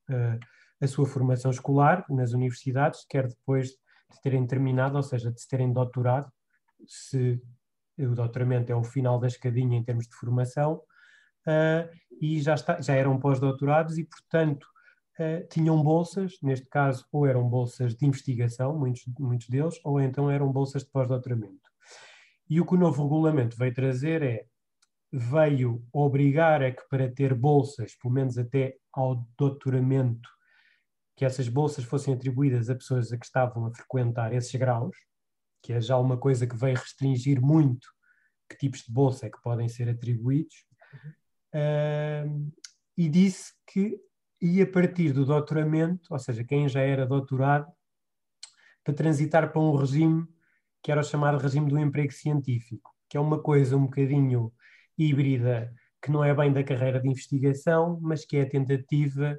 a 0.81 0.87
sua 0.87 1.07
formação 1.07 1.51
escolar 1.51 2.05
nas 2.09 2.33
universidades, 2.33 3.05
quer 3.09 3.27
depois 3.27 3.69
de 3.69 4.21
terem 4.23 4.47
terminado, 4.47 4.97
ou 4.97 5.03
seja, 5.03 5.31
de 5.31 5.41
se 5.41 5.49
terem 5.49 5.73
doutorado, 5.73 6.31
se 6.87 7.41
o 7.99 8.15
doutoramento 8.15 8.73
é 8.73 8.77
o 8.77 8.85
final 8.85 9.19
da 9.19 9.27
escadinha 9.27 9.77
em 9.77 9.85
termos 9.85 10.07
de 10.07 10.15
formação, 10.15 10.81
uh, 11.47 11.89
e 12.21 12.41
já, 12.41 12.55
está, 12.55 12.81
já 12.81 12.95
eram 12.95 13.19
pós-doutorados 13.19 13.99
e, 13.99 14.05
portanto, 14.05 14.65
uh, 15.19 15.47
tinham 15.49 15.83
bolsas, 15.83 16.39
neste 16.43 16.67
caso, 16.67 17.05
ou 17.13 17.27
eram 17.27 17.49
bolsas 17.49 17.95
de 17.95 18.07
investigação, 18.07 18.79
muitos, 18.79 19.03
muitos 19.19 19.49
deles, 19.49 19.81
ou 19.85 20.01
então 20.01 20.31
eram 20.31 20.51
bolsas 20.53 20.85
de 20.85 20.91
pós-doutoramento. 20.91 21.69
E 22.49 22.61
o 22.61 22.67
que 22.67 22.75
o 22.75 22.79
novo 22.79 23.03
regulamento 23.03 23.57
veio 23.57 23.75
trazer 23.75 24.23
é, 24.23 24.47
veio 25.13 25.85
obrigar 25.93 26.63
a 26.63 26.71
que 26.71 26.83
para 26.89 27.11
ter 27.11 27.35
bolsas, 27.35 27.95
pelo 27.97 28.15
menos 28.15 28.39
até 28.39 28.77
ao 28.93 29.27
doutoramento, 29.37 30.29
que 31.19 31.25
essas 31.25 31.49
bolsas 31.49 31.85
fossem 31.85 32.15
atribuídas 32.15 32.71
a 32.71 32.77
pessoas 32.77 33.13
a 33.13 33.19
que 33.19 33.27
estavam 33.27 33.67
a 33.67 33.75
frequentar 33.75 34.33
esses 34.33 34.55
graus, 34.55 34.97
que 35.61 35.73
é 35.73 35.81
já 35.81 35.99
uma 35.99 36.17
coisa 36.17 36.47
que 36.47 36.55
veio 36.55 36.77
restringir 36.77 37.43
muito 37.43 37.89
que 38.49 38.57
tipos 38.57 38.85
de 38.85 38.93
bolsa 38.93 39.27
é 39.27 39.31
que 39.31 39.43
podem 39.43 39.69
ser 39.69 39.89
atribuídos, 39.89 40.65
uh, 41.53 42.53
e 42.97 43.09
disse 43.09 43.53
que 43.67 44.01
ia 44.41 44.65
partir 44.71 45.13
do 45.13 45.27
doutoramento, 45.27 46.07
ou 46.09 46.21
seja, 46.21 46.45
quem 46.45 46.69
já 46.69 46.83
era 46.83 47.05
doutorado, 47.05 47.67
para 48.85 48.95
transitar 48.95 49.51
para 49.51 49.61
um 49.61 49.75
regime 49.75 50.25
que 50.81 50.93
era 50.93 51.01
o 51.01 51.05
chamado 51.05 51.37
regime 51.37 51.69
do 51.69 51.81
emprego 51.81 52.13
científico, 52.13 52.95
que 53.09 53.17
é 53.17 53.21
uma 53.21 53.43
coisa 53.43 53.77
um 53.77 53.87
bocadinho 53.87 54.53
híbrida, 54.97 55.75
que 56.01 56.13
não 56.13 56.23
é 56.23 56.33
bem 56.33 56.53
da 56.53 56.63
carreira 56.63 57.01
de 57.01 57.09
investigação, 57.09 57.99
mas 58.01 58.25
que 58.25 58.37
é 58.37 58.43
a 58.43 58.49
tentativa 58.49 59.37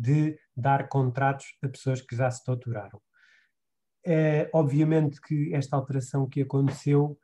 de 0.00 0.38
dar 0.60 0.88
contratos 0.88 1.46
a 1.62 1.68
pessoas 1.68 2.00
que 2.00 2.16
já 2.16 2.30
se 2.30 2.44
doutoraram. 2.44 3.00
É, 4.04 4.50
obviamente 4.52 5.20
que 5.20 5.54
esta 5.54 5.76
alteração 5.76 6.28
que 6.28 6.42
aconteceu 6.42 7.18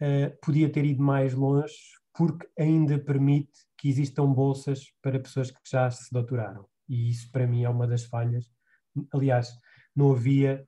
é, 0.00 0.28
podia 0.42 0.70
ter 0.70 0.84
ido 0.84 1.02
mais 1.02 1.34
longe, 1.34 1.74
porque 2.14 2.48
ainda 2.58 2.98
permite 2.98 3.52
que 3.76 3.88
existam 3.88 4.26
bolsas 4.26 4.92
para 5.00 5.20
pessoas 5.20 5.50
que 5.50 5.60
já 5.70 5.90
se 5.90 6.12
doutoraram. 6.12 6.66
E 6.88 7.10
isso, 7.10 7.30
para 7.30 7.46
mim, 7.46 7.64
é 7.64 7.68
uma 7.68 7.86
das 7.86 8.04
falhas. 8.04 8.46
Aliás, 9.12 9.50
não 9.94 10.12
havia, 10.12 10.66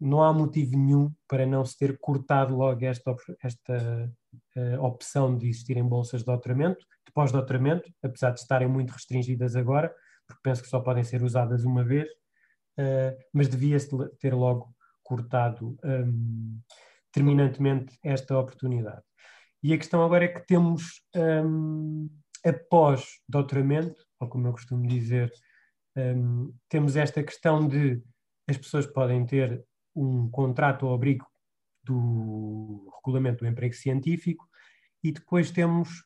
não 0.00 0.22
há 0.22 0.32
motivo 0.32 0.76
nenhum 0.76 1.12
para 1.26 1.46
não 1.46 1.64
se 1.64 1.76
ter 1.76 1.98
cortado 1.98 2.56
logo 2.56 2.84
esta, 2.84 3.14
esta 3.42 4.12
uh, 4.56 4.82
opção 4.82 5.36
de 5.36 5.48
existirem 5.48 5.84
bolsas 5.84 6.20
de 6.20 6.26
doutoramento, 6.26 6.84
de 7.06 7.12
pós-doutoramento, 7.12 7.90
apesar 8.02 8.30
de 8.30 8.40
estarem 8.40 8.68
muito 8.68 8.90
restringidas 8.90 9.56
agora, 9.56 9.92
porque 10.26 10.40
penso 10.42 10.62
que 10.62 10.68
só 10.68 10.80
podem 10.80 11.04
ser 11.04 11.22
usadas 11.22 11.64
uma 11.64 11.84
vez, 11.84 12.08
uh, 12.78 13.16
mas 13.32 13.48
devia-se 13.48 13.88
ter 14.18 14.34
logo 14.34 14.74
cortado 15.02 15.78
um, 15.84 16.60
terminantemente 17.12 17.96
esta 18.02 18.38
oportunidade. 18.38 19.02
E 19.62 19.72
a 19.72 19.78
questão 19.78 20.04
agora 20.04 20.24
é 20.24 20.28
que 20.28 20.46
temos, 20.46 21.02
um, 21.14 22.08
após 22.44 23.04
doutoramento, 23.28 23.96
ou 24.20 24.28
como 24.28 24.48
eu 24.48 24.52
costumo 24.52 24.86
dizer, 24.86 25.32
um, 25.96 26.52
temos 26.68 26.96
esta 26.96 27.22
questão 27.22 27.66
de 27.66 28.02
as 28.48 28.56
pessoas 28.56 28.86
podem 28.86 29.24
ter 29.24 29.64
um 29.94 30.30
contrato 30.30 30.86
ao 30.86 30.94
abrigo 30.94 31.26
do 31.82 32.90
regulamento 32.96 33.44
do 33.44 33.48
emprego 33.48 33.74
científico 33.74 34.46
e 35.02 35.10
depois 35.10 35.50
temos 35.50 36.02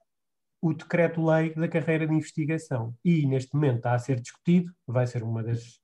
o 0.60 0.74
decreto-lei 0.74 1.54
da 1.54 1.68
carreira 1.68 2.06
de 2.06 2.14
investigação. 2.14 2.94
E 3.04 3.26
neste 3.26 3.54
momento 3.54 3.78
está 3.78 3.94
a 3.94 3.98
ser 3.98 4.20
discutido, 4.20 4.72
vai 4.86 5.06
ser 5.06 5.22
uma 5.22 5.42
das 5.42 5.80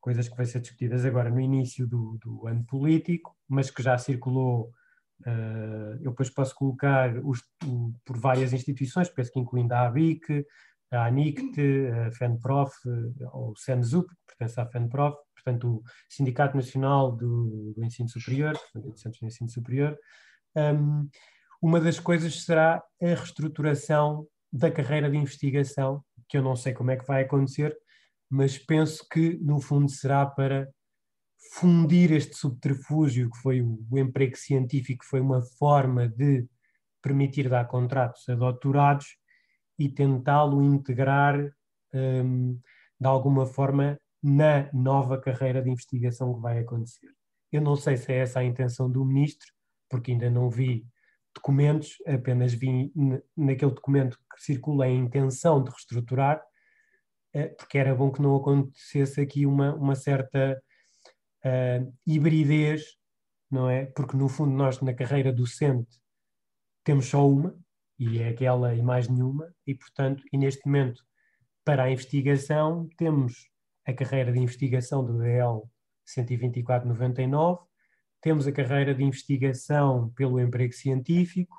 coisas 0.00 0.28
que 0.28 0.36
vai 0.36 0.46
ser 0.46 0.60
discutidas 0.60 1.04
agora 1.04 1.30
no 1.30 1.40
início 1.40 1.86
do, 1.86 2.18
do 2.22 2.46
ano 2.46 2.64
político, 2.64 3.36
mas 3.46 3.70
que 3.70 3.82
já 3.82 3.98
circulou, 3.98 4.72
uh, 5.26 5.92
eu 6.00 6.10
depois 6.10 6.30
posso 6.30 6.54
colocar 6.54 7.14
os, 7.24 7.40
o, 7.64 7.92
por 8.04 8.16
várias 8.18 8.52
instituições, 8.52 9.08
penso 9.10 9.32
que 9.32 9.40
incluindo 9.40 9.74
a 9.74 9.86
ABIC, 9.86 10.46
a 10.90 11.04
ANICT, 11.04 11.60
a 12.06 12.10
FENPROF, 12.12 12.72
ou 13.32 13.50
o 13.50 13.56
SENZUP, 13.56 14.08
que 14.08 14.36
pertence 14.38 14.58
à 14.58 14.66
FENPROF, 14.66 15.18
portanto 15.34 15.68
o 15.68 15.82
Sindicato 16.08 16.56
Nacional 16.56 17.14
do, 17.14 17.74
do 17.76 17.84
Ensino 17.84 18.08
Superior, 18.08 18.56
portanto 18.58 18.92
do 18.92 18.98
Centro 18.98 19.20
de 19.20 19.26
Ensino 19.26 19.50
Superior. 19.50 19.98
Um, 20.56 21.08
uma 21.60 21.80
das 21.80 21.98
coisas 21.98 22.44
será 22.44 22.76
a 22.76 23.06
reestruturação 23.06 24.26
da 24.52 24.70
carreira 24.70 25.10
de 25.10 25.16
investigação, 25.16 26.02
que 26.28 26.36
eu 26.36 26.42
não 26.42 26.56
sei 26.56 26.72
como 26.72 26.90
é 26.90 26.96
que 26.96 27.06
vai 27.06 27.22
acontecer, 27.22 27.76
mas 28.30 28.58
penso 28.58 29.06
que, 29.10 29.38
no 29.38 29.60
fundo, 29.60 29.90
será 29.90 30.26
para 30.26 30.68
fundir 31.54 32.12
este 32.12 32.36
subterfúgio 32.36 33.30
que 33.30 33.38
foi 33.38 33.62
o, 33.62 33.98
emprego 33.98 34.36
científico, 34.36 35.02
que 35.02 35.08
foi 35.08 35.20
uma 35.20 35.42
forma 35.58 36.08
de 36.08 36.46
permitir 37.02 37.48
dar 37.48 37.66
contratos 37.66 38.28
a 38.28 38.34
doutorados 38.34 39.16
e 39.78 39.88
tentá-lo 39.88 40.62
integrar 40.62 41.38
um, 41.94 42.60
de 43.00 43.06
alguma 43.06 43.46
forma 43.46 43.98
na 44.22 44.68
nova 44.72 45.18
carreira 45.18 45.62
de 45.62 45.70
investigação 45.70 46.34
que 46.34 46.40
vai 46.40 46.58
acontecer. 46.58 47.08
Eu 47.52 47.62
não 47.62 47.76
sei 47.76 47.96
se 47.96 48.12
é 48.12 48.18
essa 48.18 48.40
a 48.40 48.44
intenção 48.44 48.90
do 48.90 49.04
ministro, 49.04 49.48
porque 49.88 50.12
ainda 50.12 50.28
não 50.28 50.50
vi 50.50 50.84
documentos, 51.38 51.96
apenas 52.06 52.52
vi 52.52 52.92
naquele 53.36 53.72
documento 53.72 54.18
que 54.18 54.42
circula 54.42 54.84
a 54.84 54.90
intenção 54.90 55.62
de 55.62 55.70
reestruturar, 55.70 56.42
eh, 57.32 57.48
porque 57.48 57.78
era 57.78 57.94
bom 57.94 58.10
que 58.10 58.20
não 58.20 58.36
acontecesse 58.36 59.20
aqui 59.20 59.46
uma, 59.46 59.74
uma 59.74 59.94
certa 59.94 60.60
uh, 61.44 61.94
hibridez, 62.06 62.82
não 63.50 63.68
é? 63.68 63.86
Porque 63.86 64.16
no 64.16 64.28
fundo 64.28 64.52
nós 64.52 64.80
na 64.80 64.94
carreira 64.94 65.32
docente 65.32 65.88
temos 66.84 67.06
só 67.06 67.28
uma, 67.28 67.58
e 67.98 68.20
é 68.20 68.28
aquela 68.28 68.74
e 68.74 68.82
mais 68.82 69.08
nenhuma, 69.08 69.52
e 69.66 69.74
portanto, 69.74 70.22
e 70.32 70.38
neste 70.38 70.64
momento, 70.66 71.02
para 71.64 71.84
a 71.84 71.90
investigação, 71.90 72.88
temos 72.96 73.48
a 73.86 73.92
carreira 73.92 74.32
de 74.32 74.38
investigação 74.38 75.04
do 75.04 75.18
DL 75.18 75.62
12499, 76.04 77.67
temos 78.20 78.46
a 78.46 78.52
carreira 78.52 78.94
de 78.94 79.02
investigação 79.02 80.10
pelo 80.10 80.40
emprego 80.40 80.72
científico, 80.72 81.56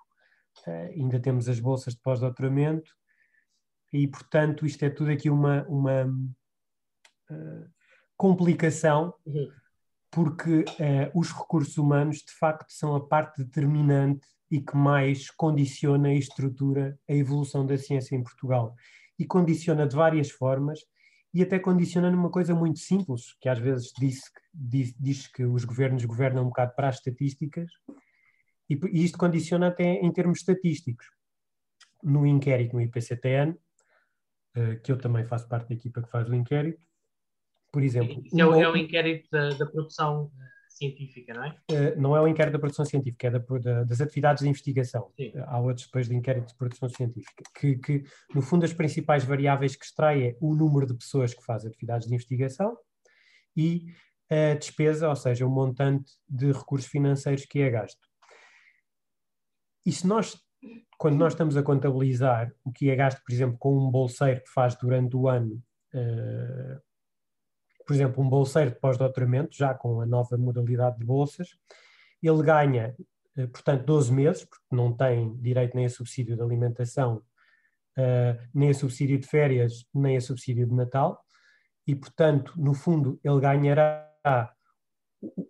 uh, 0.68 0.92
ainda 0.94 1.20
temos 1.20 1.48
as 1.48 1.60
bolsas 1.60 1.94
de 1.94 2.02
pós-doutoramento, 2.02 2.92
e, 3.92 4.08
portanto, 4.08 4.66
isto 4.66 4.84
é 4.84 4.90
tudo 4.90 5.12
aqui 5.12 5.30
uma, 5.30 5.66
uma 5.68 6.06
uh, 6.06 7.70
complicação, 8.16 9.14
uhum. 9.26 9.50
porque 10.12 10.60
uh, 10.60 11.20
os 11.20 11.32
recursos 11.32 11.78
humanos, 11.78 12.18
de 12.18 12.32
facto, 12.32 12.72
são 12.72 12.96
a 12.96 13.08
parte 13.08 13.44
determinante 13.44 14.28
e 14.52 14.62
que 14.62 14.76
mais 14.76 15.30
condiciona 15.32 16.14
e 16.14 16.20
estrutura 16.20 16.98
a 17.10 17.14
evolução 17.14 17.66
da 17.66 17.78
ciência 17.78 18.16
em 18.16 18.24
Portugal. 18.24 18.76
E 19.18 19.26
condiciona 19.26 19.88
de 19.88 19.96
várias 19.96 20.30
formas, 20.30 20.80
e 21.34 21.44
até 21.44 21.60
condiciona 21.60 22.10
numa 22.10 22.30
coisa 22.30 22.56
muito 22.56 22.80
simples, 22.80 23.36
que 23.40 23.48
às 23.48 23.60
vezes 23.60 23.92
disse, 23.98 24.30
diz, 24.54 24.96
diz, 25.00 25.28
que 25.28 25.44
os 25.44 25.64
governos 25.64 26.04
governam 26.06 26.44
um 26.44 26.48
bocado 26.48 26.74
para 26.76 26.90
as 26.90 26.96
estatísticas, 26.96 27.70
e, 28.70 28.80
e 28.92 29.04
isto 29.04 29.18
condiciona 29.18 29.68
até 29.68 29.84
em 29.84 30.12
termos 30.12 30.40
estatísticos. 30.40 31.06
No 32.04 32.26
inquérito 32.26 32.76
no 32.76 32.82
IPCTN, 32.82 33.52
uh, 33.52 34.82
que 34.84 34.92
eu 34.92 34.98
também 34.98 35.26
faço 35.26 35.48
parte 35.48 35.70
da 35.70 35.76
equipa 35.76 36.02
que 36.02 36.10
faz 36.10 36.28
o 36.30 36.36
inquérito, 36.36 36.82
por 37.72 37.84
exemplo. 37.84 38.24
É, 38.38 38.46
o, 38.46 38.56
é 38.56 38.70
o 38.70 38.78
inquérito 38.78 39.30
da, 39.32 39.50
da 39.50 39.66
produção 39.66 40.32
científica, 40.80 41.34
não 41.34 41.44
é? 41.44 41.50
Uh, 41.72 42.02
não 42.02 42.16
é 42.16 42.22
o 42.22 42.28
inquérito 42.28 42.54
da 42.54 42.60
produção 42.60 42.86
científica, 42.86 43.28
é 43.28 43.32
da, 43.32 43.40
da, 43.40 43.84
das 43.84 44.02
atividades 44.02 44.44
de 44.44 44.50
investigação. 44.50 45.12
Sim. 45.16 45.34
Há 45.46 45.60
outros 45.60 45.86
depois 45.86 46.08
de 46.08 46.16
inquérito 46.16 46.48
de 46.48 46.56
produção 46.56 46.90
científica, 46.90 47.44
que, 47.60 47.78
que, 47.78 48.04
no 48.34 48.42
fundo 48.42 48.66
as 48.66 48.74
principais 48.74 49.24
variáveis 49.24 49.76
que 49.76 49.86
extrai 49.86 50.30
é 50.30 50.38
o 50.40 50.56
número 50.56 50.88
de 50.88 50.94
pessoas 50.94 51.34
que 51.34 51.44
fazem 51.44 51.70
atividades 51.70 52.08
de 52.08 52.14
investigação 52.14 52.78
e 53.56 53.88
a 54.30 54.54
despesa, 54.54 55.10
ou 55.10 55.16
seja, 55.16 55.46
o 55.46 55.50
montante 55.50 56.12
de 56.28 56.52
recursos 56.52 56.90
financeiros 56.90 57.46
que 57.46 57.62
é 57.62 57.70
gasto. 57.70 58.08
E 59.86 59.92
se 59.92 60.06
nós, 60.06 60.40
quando 60.98 61.18
nós 61.18 61.34
estamos 61.34 61.58
a 61.58 61.64
contabilizar 61.64 62.54
o 62.64 62.72
que 62.72 62.90
é 62.90 62.96
gasto, 62.96 63.22
por 63.26 63.34
exemplo, 63.34 63.58
com 63.58 63.76
um 63.76 63.90
bolseiro 63.90 64.42
que 64.44 64.50
faz 64.52 64.76
durante 64.76 65.16
o 65.16 65.28
ano 65.28 65.62
uh, 65.96 66.89
por 67.90 67.96
exemplo, 67.96 68.24
um 68.24 68.30
bolseiro 68.30 68.70
de 68.70 68.80
pós-doutoramento, 68.80 69.58
já 69.58 69.74
com 69.74 70.00
a 70.00 70.06
nova 70.06 70.38
modalidade 70.38 71.00
de 71.00 71.06
bolsas, 71.06 71.58
ele 72.22 72.44
ganha, 72.44 72.96
eh, 73.36 73.48
portanto, 73.48 73.84
12 73.84 74.14
meses, 74.14 74.46
porque 74.46 74.64
não 74.72 74.96
tem 74.96 75.36
direito 75.38 75.76
nem 75.76 75.88
a 75.88 75.90
subsídio 75.90 76.36
de 76.36 76.42
alimentação, 76.44 77.24
eh, 77.98 78.38
nem 78.54 78.70
a 78.70 78.76
subsídio 78.76 79.18
de 79.18 79.26
férias, 79.26 79.88
nem 79.92 80.16
a 80.16 80.22
subsídio 80.22 80.68
de 80.68 80.76
Natal, 80.76 81.20
e, 81.88 81.96
portanto, 81.96 82.54
no 82.58 82.76
fundo, 82.76 83.20
ele 83.24 83.40
ganhará 83.40 84.08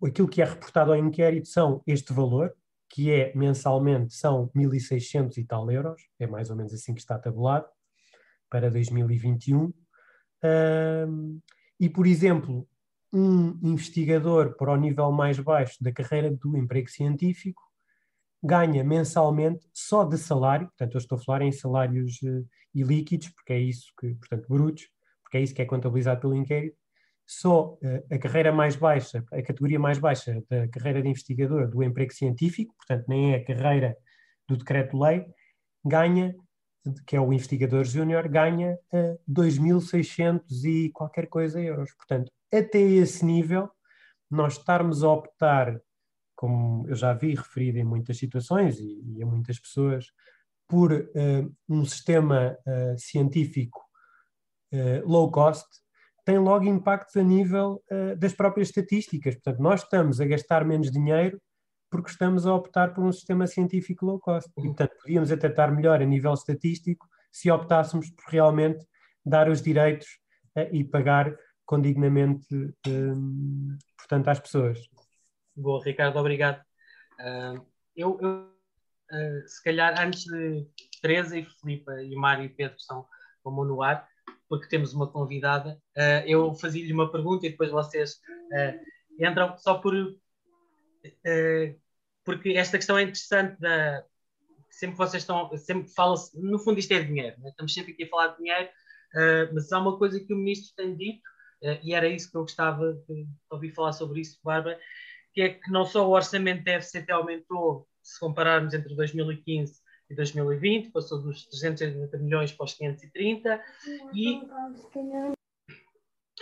aquilo 0.02 0.30
que 0.30 0.42
é 0.42 0.46
reportado 0.46 0.94
ao 0.94 0.98
inquérito 0.98 1.50
são 1.50 1.84
este 1.86 2.14
valor, 2.14 2.56
que 2.90 3.12
é 3.12 3.36
mensalmente 3.36 4.14
são 4.14 4.50
1.600 4.56 5.38
e 5.40 5.44
tal 5.44 5.70
euros, 5.70 6.02
é 6.18 6.26
mais 6.26 6.50
ou 6.50 6.56
menos 6.56 6.74
assim 6.74 6.94
que 6.94 7.02
está 7.02 7.20
tabulado, 7.20 7.68
para 8.50 8.72
2021. 8.72 9.74
Um, 10.42 11.42
e, 11.80 11.90
por 11.90 12.06
exemplo, 12.06 12.68
um 13.12 13.58
investigador 13.64 14.56
para 14.56 14.72
o 14.72 14.76
nível 14.76 15.12
mais 15.12 15.40
baixo 15.40 15.82
da 15.82 15.92
carreira 15.92 16.30
do 16.30 16.58
emprego 16.58 16.90
científico 16.90 17.62
ganha 18.42 18.84
mensalmente 18.84 19.68
só 19.74 20.04
de 20.04 20.18
salário, 20.18 20.68
portanto 20.68 20.94
eu 20.96 21.00
estou 21.00 21.18
a 21.18 21.22
falar 21.22 21.42
em 21.42 21.52
salários 21.52 22.22
uh, 22.22 22.48
ilíquidos, 22.74 23.30
porque 23.30 23.54
é 23.54 23.60
isso 23.60 23.92
que, 24.00 24.14
portanto, 24.16 24.48
brutos, 24.48 24.88
porque 25.24 25.38
é 25.38 25.42
isso 25.42 25.54
que 25.54 25.62
é 25.62 25.66
contabilizado 25.66 26.22
pelo 26.22 26.36
inquérito, 26.36 26.78
só 27.26 27.74
uh, 27.74 27.80
a 28.10 28.18
carreira 28.18 28.52
mais 28.52 28.76
baixa, 28.76 29.24
a 29.32 29.42
categoria 29.42 29.80
mais 29.80 30.00
baixa 30.00 30.42
da 30.50 30.68
carreira 30.70 31.02
de 31.02 31.10
investigador 31.10 31.70
do 31.70 31.84
emprego 31.84 32.14
científico, 32.14 32.74
portanto 32.78 33.06
nem 33.08 33.34
é 33.34 33.38
a 33.38 33.44
carreira 33.44 33.98
do 34.48 34.56
decreto-lei, 34.56 35.26
ganha 35.84 36.34
que 37.06 37.16
é 37.16 37.22
o 37.22 37.34
investigador 37.34 37.84
júnior, 37.84 38.28
ganha 38.28 38.74
uh, 38.94 38.98
eh, 38.98 39.18
2.600 39.30 40.64
e 40.64 40.90
qualquer 40.92 41.28
coisa 41.28 41.60
euros. 41.60 41.94
Portanto, 41.94 42.32
até 42.54 42.80
esse 42.80 43.26
nível, 43.26 43.70
nós 44.30 44.58
estarmos 44.58 45.04
a 45.04 45.10
optar, 45.10 45.80
como 46.36 46.88
eu 46.88 46.96
já 46.96 47.14
vi 47.14 47.36
referido 47.36 47.78
em 47.78 47.84
muitas 47.84 48.18
situações 48.18 48.80
e, 48.80 49.02
e 49.18 49.24
a 49.24 49.26
muitas 49.26 49.60
pessoas, 49.60 50.06
por 50.68 50.92
uh, 50.94 51.56
um 51.68 51.84
sistema 51.84 52.58
uh, 52.66 52.98
científico 52.98 53.88
low 55.04 55.32
cost, 55.32 55.66
tem 56.24 56.38
logo 56.38 56.64
impactos 56.66 57.18
a 57.18 57.24
nível 57.24 57.84
das 58.20 58.34
próprias 58.34 58.68
estatísticas. 58.68 59.34
Portanto, 59.34 59.60
nós 59.64 59.82
estamos 59.82 60.22
a 60.22 60.26
gastar 60.26 60.64
menos 60.64 60.92
dinheiro 60.92 61.42
porque 61.90 62.10
estamos 62.12 62.46
a 62.46 62.54
optar 62.54 62.94
por 62.94 63.04
um 63.04 63.12
sistema 63.12 63.48
científico 63.48 64.06
low 64.06 64.20
cost. 64.20 64.50
E, 64.58 64.64
portanto, 64.64 64.96
podíamos 65.02 65.32
até 65.32 65.48
estar 65.48 65.72
melhor 65.72 66.02
a 66.02 66.06
nível 66.06 66.34
estatístico 66.34 67.08
se 67.32 67.52
optássemos 67.52 68.10
por 68.12 68.26
realmente 68.30 68.86
dar 69.26 69.50
os 69.50 69.62
direitos 69.62 70.08
uh, 70.58 70.74
e 70.74 70.84
pagar 70.84 71.36
condignamente, 71.66 72.48
um, 72.88 73.78
portanto, 73.98 74.28
às 74.28 74.40
pessoas. 74.40 74.80
Boa, 75.56 75.84
Ricardo, 75.84 76.18
obrigado. 76.18 76.62
Uh, 77.20 77.66
eu, 77.96 78.18
eu 78.22 78.50
uh, 79.12 79.48
se 79.48 79.64
calhar, 79.64 80.00
antes 80.02 80.24
de 80.24 80.68
Teresa 81.02 81.38
e 81.38 81.46
Filipa 81.46 82.02
e 82.02 82.16
Mário 82.16 82.46
e 82.46 82.50
Pedro 82.50 82.78
estão 82.78 83.06
como 83.44 83.64
no 83.64 83.84
ar, 83.84 84.08
porque 84.48 84.68
temos 84.68 84.94
uma 84.94 85.08
convidada, 85.08 85.80
eu 86.26 86.56
fazia-lhe 86.56 86.92
uma 86.92 87.12
pergunta 87.12 87.46
e 87.46 87.52
depois 87.52 87.70
vocês 87.70 88.20
entram 89.20 89.58
só 89.58 89.76
por 89.76 89.96
eh, 89.96 90.16
porque 92.24 92.50
esta 92.50 92.78
questão 92.78 92.98
é 92.98 93.04
interessante 93.04 93.60
da 93.60 94.04
sempre 94.70 94.98
vocês 94.98 95.24
estão 95.24 95.50
sempre 95.58 95.90
fala 95.94 96.16
no 96.36 96.60
fundo 96.60 96.80
isto 96.80 96.94
é 96.94 97.02
dinheiro 97.02 97.40
né? 97.40 97.50
estamos 97.50 97.74
sempre 97.74 97.94
aqui 97.94 98.04
a 98.04 98.08
falar 98.08 98.28
de 98.30 98.38
dinheiro 98.38 98.70
uh, 99.16 99.54
mas 99.54 99.72
há 99.72 99.80
uma 99.80 99.98
coisa 99.98 100.20
que 100.20 100.34
o 100.34 100.38
ministro 100.38 100.74
tem 100.76 100.96
dito 100.96 101.28
uh, 101.64 101.80
e 101.84 101.94
era 101.94 102.08
isso 102.08 102.30
que 102.30 102.38
eu 102.38 102.42
gostava 102.42 102.94
de 103.08 103.28
ouvir 103.50 103.74
falar 103.74 103.94
sobre 103.94 104.22
isso 104.22 104.40
Bárbara 104.44 104.80
que 105.34 105.42
é 105.42 105.50
que 105.50 105.72
não 105.72 105.86
só 105.86 106.08
o 106.08 106.12
orçamento 106.12 106.64
da 106.64 106.82
FCT 106.82 107.12
aumentou 107.12 107.88
se 108.02 108.20
compararmos 108.20 108.74
entre 108.74 108.96
2015 108.96 109.82
e 110.10 110.16
2020 110.16 110.92
passou 110.92 111.22
dos 111.22 111.46
380 111.48 112.18
milhões 112.18 112.52
para 112.52 112.66
os 112.66 112.74
530 112.74 113.64
e 114.14 114.42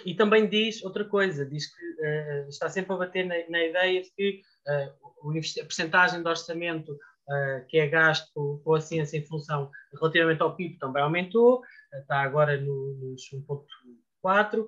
e 0.06 0.14
também 0.14 0.48
diz 0.48 0.84
outra 0.84 1.06
coisa, 1.06 1.46
diz 1.46 1.74
que 1.74 1.84
uh, 1.84 2.50
está 2.50 2.70
sempre 2.70 2.94
a 2.94 2.98
bater 2.98 3.26
na, 3.26 3.36
na 3.50 3.64
ideia 3.64 4.02
de 4.02 4.12
que 4.12 4.42
uh, 4.68 5.30
a 5.30 5.64
percentagem 5.64 6.22
do 6.22 6.30
orçamento 6.30 6.92
uh, 6.92 7.66
que 7.68 7.78
é 7.78 7.88
gasto 7.88 8.62
com, 8.64 8.76
a 8.76 8.82
ciência 8.82 9.18
em 9.18 9.26
função 9.26 9.70
relativamente 10.00 10.42
ao 10.42 10.56
PIB 10.56 10.78
também 10.78 11.04
aumentou, 11.04 11.62
está 11.94 12.22
agora 12.22 12.60
no, 12.60 12.94
nos 12.96 13.22
1.4, 13.34 14.66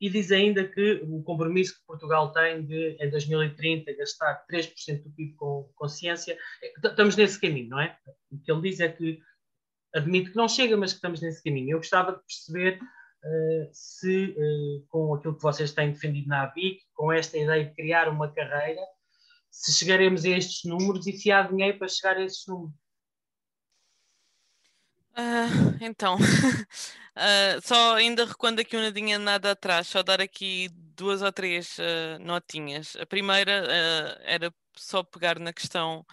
e 0.00 0.10
diz 0.10 0.32
ainda 0.32 0.66
que 0.66 1.00
o 1.04 1.22
compromisso 1.22 1.74
que 1.74 1.86
Portugal 1.86 2.32
tem 2.32 2.66
de, 2.66 2.96
em 3.00 3.08
2030, 3.08 3.94
gastar 3.94 4.44
3% 4.50 5.04
do 5.04 5.10
PIB 5.10 5.34
com, 5.34 5.70
com 5.76 5.88
ciência, 5.88 6.36
estamos 6.84 7.14
nesse 7.14 7.40
caminho, 7.40 7.68
não 7.68 7.80
é? 7.80 7.96
O 8.30 8.38
que 8.38 8.50
ele 8.50 8.62
diz 8.62 8.80
é 8.80 8.88
que 8.88 9.20
admite 9.94 10.30
que 10.30 10.36
não 10.36 10.48
chega, 10.48 10.76
mas 10.76 10.92
que 10.92 10.96
estamos 10.96 11.20
nesse 11.20 11.42
caminho. 11.42 11.70
Eu 11.70 11.78
gostava 11.78 12.12
de 12.12 12.18
perceber 12.18 12.80
se 13.72 14.34
uh, 14.36 14.86
com 14.88 15.14
aquilo 15.14 15.36
que 15.36 15.42
vocês 15.42 15.72
têm 15.72 15.92
defendido 15.92 16.28
na 16.28 16.42
ABIC, 16.42 16.80
com 16.94 17.12
esta 17.12 17.38
ideia 17.38 17.64
de 17.64 17.74
criar 17.74 18.08
uma 18.08 18.32
carreira, 18.32 18.80
se 19.50 19.72
chegaremos 19.72 20.24
a 20.24 20.30
estes 20.30 20.64
números 20.64 21.06
e 21.06 21.12
se 21.12 21.30
há 21.30 21.42
dinheiro 21.42 21.78
para 21.78 21.88
chegar 21.88 22.16
a 22.16 22.24
estes 22.24 22.46
números. 22.46 22.74
Uh, 25.12 25.76
então, 25.80 26.16
uh, 26.16 27.60
só 27.62 27.96
ainda 27.96 28.24
recuando 28.24 28.60
aqui 28.60 28.76
um 28.76 28.80
nadinha 28.80 29.18
nada 29.18 29.50
atrás, 29.50 29.86
só 29.86 30.02
dar 30.02 30.20
aqui 30.20 30.68
duas 30.96 31.20
ou 31.20 31.30
três 31.30 31.78
uh, 31.78 32.18
notinhas. 32.20 32.96
A 32.96 33.04
primeira 33.04 33.52
era 34.24 34.52
só 34.74 35.02
pegar 35.02 35.38
na 35.38 35.52
questão 35.52 36.04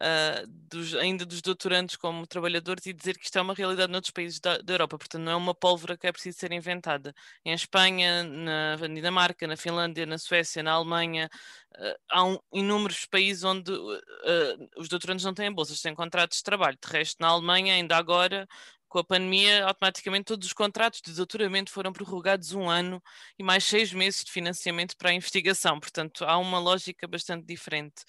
uh, 0.00 0.46
dos, 0.46 0.94
ainda 0.94 1.24
dos 1.24 1.40
doutorandos 1.40 1.96
como 1.96 2.26
trabalhadores 2.26 2.86
e 2.86 2.92
dizer 2.92 3.16
que 3.18 3.24
isto 3.24 3.38
é 3.38 3.42
uma 3.42 3.54
realidade 3.54 3.90
noutros 3.90 4.10
países 4.10 4.40
da, 4.40 4.58
da, 4.58 4.74
Europa, 4.74 4.98
portanto 4.98 5.22
não 5.22 5.32
é 5.32 5.36
uma 5.36 5.54
pólvora 5.54 5.96
que 5.96 6.06
é 6.06 6.12
preciso 6.12 6.38
ser 6.38 6.52
inventada. 6.52 7.14
Em 7.44 7.52
Espanha, 7.52 8.24
na 8.24 8.76
Dinamarca, 8.76 9.46
na 9.46 9.56
Finlândia, 9.56 10.06
na 10.06 10.18
Suécia, 10.18 10.62
na 10.62 10.72
Alemanha, 10.72 11.30
uh, 11.78 11.94
há 12.10 12.24
um, 12.24 12.38
inúmeros 12.52 13.06
países 13.06 13.44
onde 13.44 13.72
uh, 13.72 14.68
os 14.76 14.88
doutorandos 14.88 15.24
não 15.24 15.34
têm 15.34 15.52
bolsas, 15.52 15.80
têm 15.80 15.94
contratos 15.94 16.38
de 16.38 16.44
trabalho. 16.44 16.78
De 16.82 16.90
resto, 16.90 17.16
na 17.20 17.28
Alemanha, 17.28 17.74
ainda 17.74 17.96
agora, 17.96 18.46
com 18.88 18.98
a 18.98 19.04
pandemia, 19.04 19.64
automaticamente 19.64 20.24
todos 20.24 20.46
os 20.46 20.52
contratos 20.52 21.00
de 21.00 21.12
doutoramento 21.12 21.70
foram 21.70 21.92
prorrogados 21.92 22.52
um 22.52 22.68
ano 22.68 23.02
e 23.38 23.42
mais 23.42 23.64
seis 23.64 23.92
meses 23.92 24.24
de 24.24 24.32
financiamento 24.32 24.96
para 24.96 25.10
a 25.10 25.14
investigação. 25.14 25.78
Portanto, 25.80 26.24
há 26.24 26.38
uma 26.38 26.58
lógica 26.58 27.06
bastante 27.06 27.44
diferente. 27.46 28.04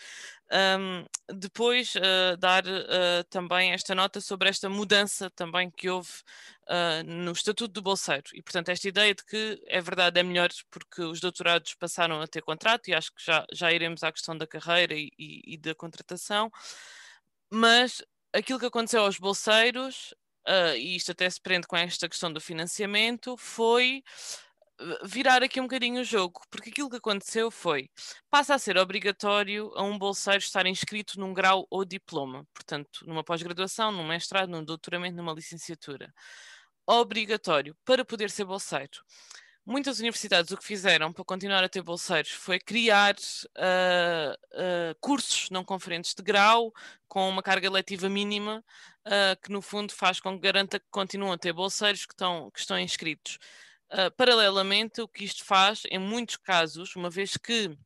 Um, 0.51 1.05
depois, 1.36 1.93
uh, 1.95 2.38
dar 2.38 2.65
uh, 2.65 3.23
também 3.30 3.71
esta 3.73 3.93
nota 3.93 4.21
sobre 4.21 4.47
esta 4.47 4.69
mudança 4.69 5.30
também 5.32 5.69
que 5.69 5.89
houve 5.89 6.09
uh, 6.69 7.03
no 7.05 7.32
Estatuto 7.32 7.73
do 7.73 7.82
Bolseiro. 7.82 8.30
E, 8.34 8.41
portanto, 8.41 8.69
esta 8.69 8.88
ideia 8.88 9.13
de 9.13 9.25
que 9.25 9.61
é 9.67 9.82
verdade, 9.82 10.19
é 10.19 10.23
melhor 10.23 10.49
porque 10.71 11.01
os 11.01 11.19
doutorados 11.19 11.73
passaram 11.73 12.21
a 12.21 12.28
ter 12.28 12.41
contrato, 12.41 12.88
e 12.88 12.93
acho 12.93 13.13
que 13.13 13.23
já, 13.25 13.45
já 13.51 13.71
iremos 13.73 14.03
à 14.03 14.11
questão 14.11 14.38
da 14.38 14.47
carreira 14.47 14.93
e, 14.93 15.11
e, 15.17 15.53
e 15.53 15.57
da 15.57 15.75
contratação, 15.75 16.49
mas 17.49 18.03
aquilo 18.34 18.59
que 18.59 18.65
aconteceu 18.65 19.01
aos 19.01 19.17
bolseiros 19.17 20.13
uh, 20.47 20.75
e 20.75 20.95
isto 20.95 21.11
até 21.11 21.29
se 21.29 21.39
prende 21.41 21.67
com 21.67 21.75
esta 21.75 22.07
questão 22.07 22.31
do 22.31 22.41
financiamento, 22.41 23.35
foi 23.37 24.03
ah, 24.79 24.99
virar 25.03 25.43
aqui 25.43 25.59
um 25.59 25.63
bocadinho 25.63 26.01
o 26.01 26.03
jogo, 26.03 26.41
porque 26.49 26.69
aquilo 26.69 26.89
que 26.89 26.97
aconteceu 26.97 27.49
foi, 27.49 27.89
passa 28.29 28.55
a 28.55 28.59
ser 28.59 28.77
obrigatório 28.77 29.71
a 29.75 29.83
um 29.83 29.97
bolseiro 29.97 30.39
estar 30.39 30.65
inscrito 30.65 31.19
num 31.19 31.33
grau 31.33 31.67
ou 31.69 31.83
diploma, 31.83 32.45
portanto, 32.53 33.05
numa 33.05 33.23
pós-graduação, 33.23 33.91
num 33.91 34.07
mestrado, 34.07 34.49
num 34.49 34.63
doutoramento, 34.63 35.17
numa 35.17 35.33
licenciatura. 35.33 36.13
Obrigatório 36.85 37.75
para 37.85 38.05
poder 38.05 38.29
ser 38.29 38.45
bolseiro. 38.45 39.01
Muitas 39.68 39.99
universidades 39.99 40.49
o 40.51 40.57
que 40.57 40.63
fizeram 40.63 41.11
para 41.11 41.26
continuar 41.26 41.61
a 41.61 41.68
ter 41.68 41.82
bolseiros 41.82 42.32
foi 42.32 42.57
criar 42.57 43.15
uh, 43.15 44.34
uh, 44.53 44.95
cursos 45.01 45.49
não 45.49 45.63
conferentes 45.63 46.15
de 46.15 46.24
grau 46.24 46.74
com 47.05 47.28
uma 47.28 47.43
carga 47.43 47.70
letiva 47.70 48.07
mínima, 48.07 48.63
uh, 49.05 49.41
que 49.43 49.51
no 49.51 49.61
fundo 49.61 49.91
faz 49.91 50.22
com 50.22 50.36
que 50.36 50.39
garanta 50.39 50.80
que 50.80 50.86
continuam 50.89 51.34
a 51.34 51.38
ter 51.38 51.51
bolseiros 51.51 52.05
que 52.05 52.13
estão, 52.13 52.49
que 52.49 52.59
estão 52.59 52.80
inscritos. 52.80 53.38
paralelamente, 54.15 55.01
o 55.01 55.07
que 55.07 55.26
isto 55.26 55.43
faz, 55.43 55.84
em 55.91 55.99
muitos 55.99 56.38
casos, 56.38 56.95
uma 56.95 57.09
vez 57.09 57.36
que 57.36 57.78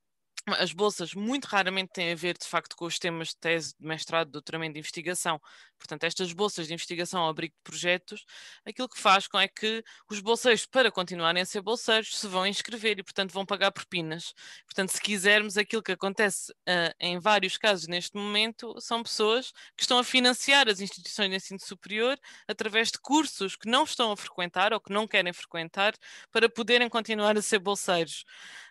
as 0.48 0.74
bolsas 0.74 1.14
muito 1.14 1.46
raramente 1.46 1.92
têm 1.94 2.12
a 2.12 2.16
ver, 2.16 2.38
de 2.38 2.46
facto, 2.46 2.76
com 2.76 2.86
os 2.86 2.98
temas 2.98 3.30
de 3.30 3.38
tese, 3.38 3.74
de 3.80 3.86
mestrado, 3.86 4.28
de 4.28 4.34
doutoramento 4.34 4.74
de 4.74 4.80
investigação. 4.80 5.40
Portanto, 5.78 6.04
estas 6.04 6.32
bolsas 6.34 6.68
de 6.68 6.74
investigação 6.74 7.22
ao 7.22 7.30
abrigo 7.30 7.54
de 7.56 7.62
projetos, 7.64 8.26
aquilo 8.66 8.90
que 8.90 9.00
faz 9.00 9.28
com 9.28 9.40
é 9.40 9.48
que 9.48 9.84
os 10.10 10.20
bolseiros, 10.20 10.66
para 10.66 10.92
continuarem 10.92 11.42
a 11.42 11.46
ser 11.46 11.62
bolseiros, 11.62 12.18
se 12.18 12.28
vão 12.28 12.46
inscrever 12.46 13.00
e, 13.00 13.04
portanto, 13.04 13.32
vão 13.32 13.46
pagar 13.46 13.72
propinas. 13.72 14.34
Portanto, 14.66 14.90
se 14.90 15.02
quisermos, 15.02 15.58
aquilo 15.58 15.82
que 15.84 15.92
acontece 15.92 16.52
uh, 16.52 16.94
em 17.00 17.20
vários 17.20 17.58
casos 17.58 17.88
neste 17.88 18.16
momento 18.16 18.80
são 18.80 19.04
pessoas 19.04 19.52
que 19.76 19.84
estão 19.84 20.00
a 20.00 20.04
financiar 20.04 20.68
as 20.70 20.80
instituições 20.80 21.30
de 21.30 21.36
ensino 21.36 21.60
superior 21.60 22.18
através 22.48 22.92
de 22.92 23.00
cursos 23.00 23.56
que 23.56 23.70
não 23.70 23.84
estão 23.84 24.12
a 24.12 24.18
frequentar 24.18 24.74
ou 24.74 24.80
que 24.80 24.94
não 24.94 25.08
querem 25.08 25.34
frequentar 25.34 25.94
para 26.32 26.50
poderem 26.50 26.90
continuar 26.90 27.38
a 27.38 27.42
ser 27.42 27.60
bolseiros. 27.60 28.24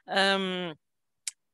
Um, 0.07 0.75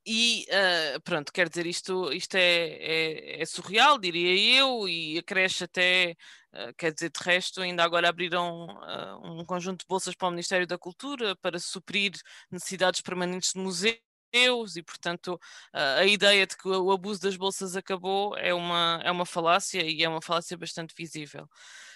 e 0.06 0.46
uh, 0.50 1.00
pronto, 1.00 1.32
quer 1.32 1.48
dizer, 1.48 1.66
isto, 1.66 2.12
isto 2.12 2.36
é, 2.36 3.40
é, 3.40 3.42
é, 3.42 3.46
surreal, 3.46 3.98
diria 3.98 4.60
eu, 4.60 4.88
e 4.88 5.18
acresce 5.18 5.64
até, 5.64 6.16
uh, 6.52 6.72
quer 6.78 6.92
dizer, 6.92 7.10
de 7.10 7.18
resto, 7.24 7.60
ainda 7.60 7.82
agora 7.82 8.08
abriram 8.08 8.66
uh, 8.66 9.40
um 9.40 9.44
conjunto 9.44 9.80
de 9.80 9.86
bolsas 9.88 10.14
para 10.14 10.28
o 10.28 10.30
Ministério 10.30 10.66
da 10.66 10.78
Cultura 10.78 11.34
para 11.36 11.58
suprir 11.58 12.12
necessidades 12.48 13.00
permanentes 13.00 13.52
de 13.52 13.58
museus 13.58 14.76
e, 14.76 14.82
portanto, 14.82 15.40
a 15.72 16.04
ideia 16.04 16.46
de 16.46 16.56
que 16.56 16.68
o 16.68 16.90
abuso 16.92 17.22
das 17.22 17.36
bolsas 17.36 17.74
acabou 17.74 18.36
é 18.36 18.52
uma, 18.52 19.00
é 19.02 19.10
uma 19.10 19.24
falácia 19.24 19.82
e 19.82 20.02
é 20.02 20.08
uma 20.08 20.20
falácia 20.20 20.56
bastante 20.58 20.94
visível. 20.96 21.48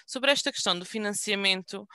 Sobre 0.07 0.31
esta 0.31 0.51
questão 0.51 0.77
do 0.77 0.85
financiamento, 0.85 1.87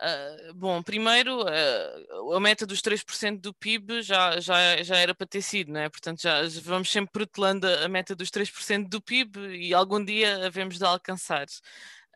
Uh, 0.00 0.54
bom, 0.54 0.82
primeiro, 0.82 1.42
uh, 1.42 2.32
a 2.34 2.40
meta 2.40 2.66
dos 2.66 2.80
3% 2.80 3.40
do 3.40 3.54
PIB 3.54 4.02
já, 4.02 4.40
já, 4.40 4.82
já 4.82 4.96
era 4.96 5.14
para 5.14 5.26
ter 5.26 5.40
sido, 5.40 5.72
não 5.72 5.80
é? 5.80 5.88
Portanto, 5.88 6.20
já 6.20 6.40
vamos 6.62 6.90
sempre 6.90 7.12
protelando 7.12 7.66
a, 7.66 7.88
meta 7.88 8.14
dos 8.14 8.30
3% 8.30 8.88
do 8.88 9.00
PIB 9.00 9.38
e 9.56 9.72
algum 9.72 10.04
dia 10.04 10.46
havemos 10.46 10.78
de 10.78 10.84
alcançar. 10.84 11.46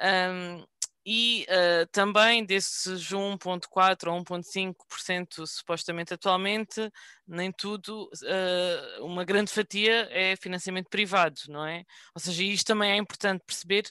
Um, 0.01 0.65
e 1.07 1.47
uh, 1.49 1.87
também 1.91 2.45
desses 2.45 3.11
1,4% 3.11 4.09
ou 4.09 4.25
1,5% 4.25 5.47
supostamente 5.47 6.13
atualmente, 6.13 6.91
nem 7.27 7.51
tudo, 7.51 8.11
uma 9.01 9.25
grande 9.25 9.51
fatia 9.51 10.07
é 10.11 10.37
financiamento 10.37 10.89
privado, 10.91 11.41
não 11.49 11.65
é? 11.65 11.85
Ou 12.15 12.21
seja, 12.21 12.43
isto 12.43 12.67
também 12.67 12.93
é 12.93 12.97
importante 12.97 13.43
perceber 13.47 13.85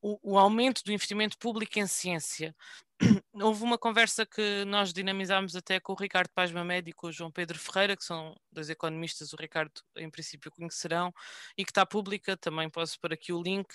o, 0.00 0.34
o, 0.34 0.38
aumento 0.38 0.82
do 0.84 0.92
investimento 0.92 1.38
público 1.38 1.78
em 1.78 1.86
ciência. 1.86 2.54
Houve 3.34 3.64
uma 3.64 3.78
conversa 3.78 4.24
que 4.24 4.64
nós 4.66 4.92
dinamizámos 4.92 5.56
até 5.56 5.80
com 5.80 5.92
o 5.92 5.96
Ricardo 5.96 6.30
Paz 6.34 6.52
Mamed 6.52 6.90
e 6.90 6.94
o 7.02 7.12
João 7.12 7.30
Pedro 7.30 7.58
Ferreira, 7.58 7.96
que 7.96 8.04
são 8.04 8.34
dois 8.50 8.70
economistas, 8.70 9.32
o 9.32 9.36
Ricardo 9.36 9.72
em 9.96 10.10
princípio 10.10 10.50
conhecerão, 10.50 11.12
e 11.56 11.64
que 11.64 11.70
está 11.70 11.84
pública, 11.84 12.36
também 12.36 12.68
posso 12.70 12.98
pôr 13.00 13.12
aqui 13.12 13.32
o 13.32 13.42
link, 13.42 13.68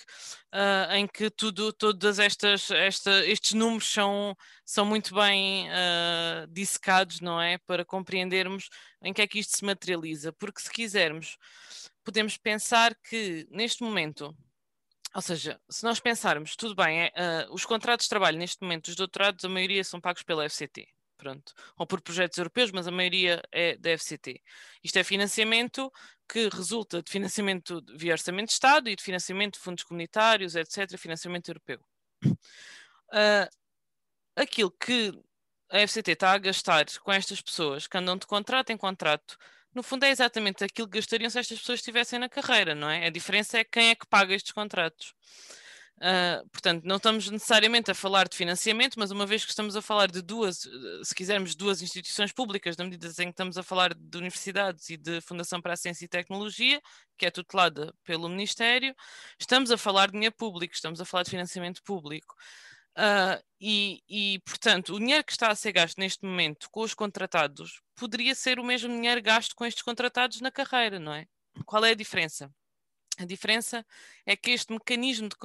uh, 0.54 0.92
em 0.94 1.06
que 1.06 1.30
tudo, 1.30 1.72
todas 1.72 2.18
estas, 2.18 2.70
esta, 2.70 3.26
estes 3.26 3.52
números 3.52 3.90
são, 3.92 4.36
são 4.64 4.84
muito 4.84 5.14
bem 5.14 5.68
uh, 5.68 6.46
dissecados, 6.48 7.20
não 7.20 7.40
é? 7.40 7.58
Para 7.58 7.84
compreendermos 7.84 8.68
em 9.02 9.12
que 9.12 9.22
é 9.22 9.26
que 9.26 9.38
isto 9.38 9.56
se 9.56 9.64
materializa. 9.64 10.32
Porque 10.32 10.60
se 10.60 10.70
quisermos, 10.70 11.36
podemos 12.04 12.36
pensar 12.38 12.94
que 12.94 13.46
neste 13.50 13.82
momento 13.82 14.34
ou 15.14 15.22
seja, 15.22 15.60
se 15.68 15.84
nós 15.84 16.00
pensarmos, 16.00 16.54
tudo 16.56 16.74
bem, 16.74 17.04
é, 17.04 17.46
uh, 17.48 17.54
os 17.54 17.64
contratos 17.64 18.04
de 18.04 18.10
trabalho 18.10 18.38
neste 18.38 18.62
momento, 18.62 18.88
os 18.88 18.96
doutorados, 18.96 19.44
a 19.44 19.48
maioria 19.48 19.82
são 19.82 20.00
pagos 20.00 20.22
pela 20.22 20.48
FCT, 20.48 20.86
pronto, 21.16 21.52
ou 21.76 21.86
por 21.86 22.00
projetos 22.00 22.38
europeus, 22.38 22.70
mas 22.70 22.86
a 22.86 22.90
maioria 22.90 23.42
é 23.50 23.76
da 23.76 23.90
FCT. 23.96 24.42
Isto 24.82 24.98
é 24.98 25.04
financiamento 25.04 25.92
que 26.28 26.48
resulta 26.48 27.02
de 27.02 27.10
financiamento 27.10 27.82
via 27.94 28.12
orçamento 28.12 28.48
de 28.48 28.52
Estado 28.52 28.88
e 28.88 28.96
de 28.96 29.02
financiamento 29.02 29.54
de 29.54 29.60
fundos 29.60 29.84
comunitários, 29.84 30.54
etc., 30.54 30.96
financiamento 30.98 31.48
europeu. 31.48 31.80
Uh, 32.24 33.48
aquilo 34.36 34.70
que 34.70 35.12
a 35.70 35.86
FCT 35.86 36.12
está 36.12 36.32
a 36.32 36.38
gastar 36.38 36.86
com 37.00 37.12
estas 37.12 37.40
pessoas 37.40 37.86
que 37.86 37.96
andam 37.96 38.16
de 38.16 38.26
contrato 38.26 38.70
em 38.70 38.76
contrato 38.76 39.36
no 39.74 39.82
fundo 39.82 40.04
é 40.04 40.10
exatamente 40.10 40.64
aquilo 40.64 40.88
que 40.88 40.98
gastariam 40.98 41.30
se 41.30 41.38
estas 41.38 41.58
pessoas 41.58 41.80
estivessem 41.80 42.18
na 42.18 42.28
carreira, 42.28 42.74
não 42.74 42.88
é? 42.88 43.06
A 43.06 43.10
diferença 43.10 43.58
é 43.58 43.64
quem 43.64 43.90
é 43.90 43.94
que 43.94 44.06
paga 44.06 44.34
estes 44.34 44.52
contratos. 44.52 45.14
Uh, 45.98 46.48
portanto, 46.50 46.84
não 46.84 46.96
estamos 46.96 47.28
necessariamente 47.28 47.90
a 47.90 47.94
falar 47.94 48.28
de 48.28 48.36
financiamento, 48.36 48.94
mas 48.98 49.10
uma 49.10 49.26
vez 49.26 49.44
que 49.44 49.50
estamos 49.50 49.74
a 49.74 49.82
falar 49.82 50.08
de 50.08 50.22
duas, 50.22 50.68
se 51.02 51.12
quisermos, 51.12 51.56
duas 51.56 51.82
instituições 51.82 52.32
públicas, 52.32 52.76
na 52.76 52.84
medida 52.84 53.08
em 53.08 53.12
que 53.12 53.30
estamos 53.30 53.58
a 53.58 53.64
falar 53.64 53.92
de 53.94 54.16
universidades 54.16 54.88
e 54.90 54.96
de 54.96 55.20
Fundação 55.20 55.60
para 55.60 55.72
a 55.72 55.76
Ciência 55.76 56.04
e 56.04 56.08
Tecnologia, 56.08 56.80
que 57.16 57.26
é 57.26 57.30
tutelada 57.32 57.92
pelo 58.04 58.28
Ministério, 58.28 58.94
estamos 59.40 59.72
a 59.72 59.76
falar 59.76 60.06
de 60.06 60.12
dinheiro 60.12 60.34
público, 60.36 60.72
estamos 60.72 61.00
a 61.00 61.04
falar 61.04 61.24
de 61.24 61.30
financiamento 61.30 61.82
público. 61.82 62.36
Uh, 62.98 63.40
e, 63.60 64.02
e, 64.08 64.38
portanto, 64.40 64.92
o 64.92 64.98
dinheiro 64.98 65.22
que 65.22 65.30
está 65.30 65.52
a 65.52 65.54
ser 65.54 65.70
gasto 65.70 65.98
neste 65.98 66.24
momento 66.26 66.68
com 66.68 66.80
os 66.80 66.94
contratados 66.94 67.80
poderia 67.94 68.34
ser 68.34 68.58
o 68.58 68.64
mesmo 68.64 68.88
dinheiro 68.88 69.22
gasto 69.22 69.54
com 69.54 69.64
estes 69.64 69.84
contratados 69.84 70.40
na 70.40 70.50
carreira, 70.50 70.98
não 70.98 71.14
é? 71.14 71.28
Qual 71.64 71.84
é 71.84 71.92
a 71.92 71.94
diferença? 71.94 72.52
A 73.16 73.24
diferença 73.24 73.86
é 74.26 74.36
que 74.36 74.50
este 74.50 74.72
mecanismo 74.72 75.28
de. 75.28 75.36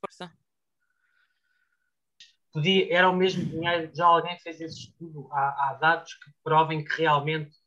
Força. 0.00 0.32
Podia, 2.52 2.94
era 2.94 3.10
o 3.10 3.14
mesmo 3.14 3.44
dinheiro, 3.44 3.90
já 3.94 4.06
alguém 4.06 4.38
fez 4.38 4.58
esse 4.58 4.80
estudo? 4.80 5.28
Há, 5.30 5.68
há 5.68 5.74
dados 5.74 6.14
que 6.14 6.30
provem 6.42 6.82
que 6.82 7.02
realmente 7.02 7.57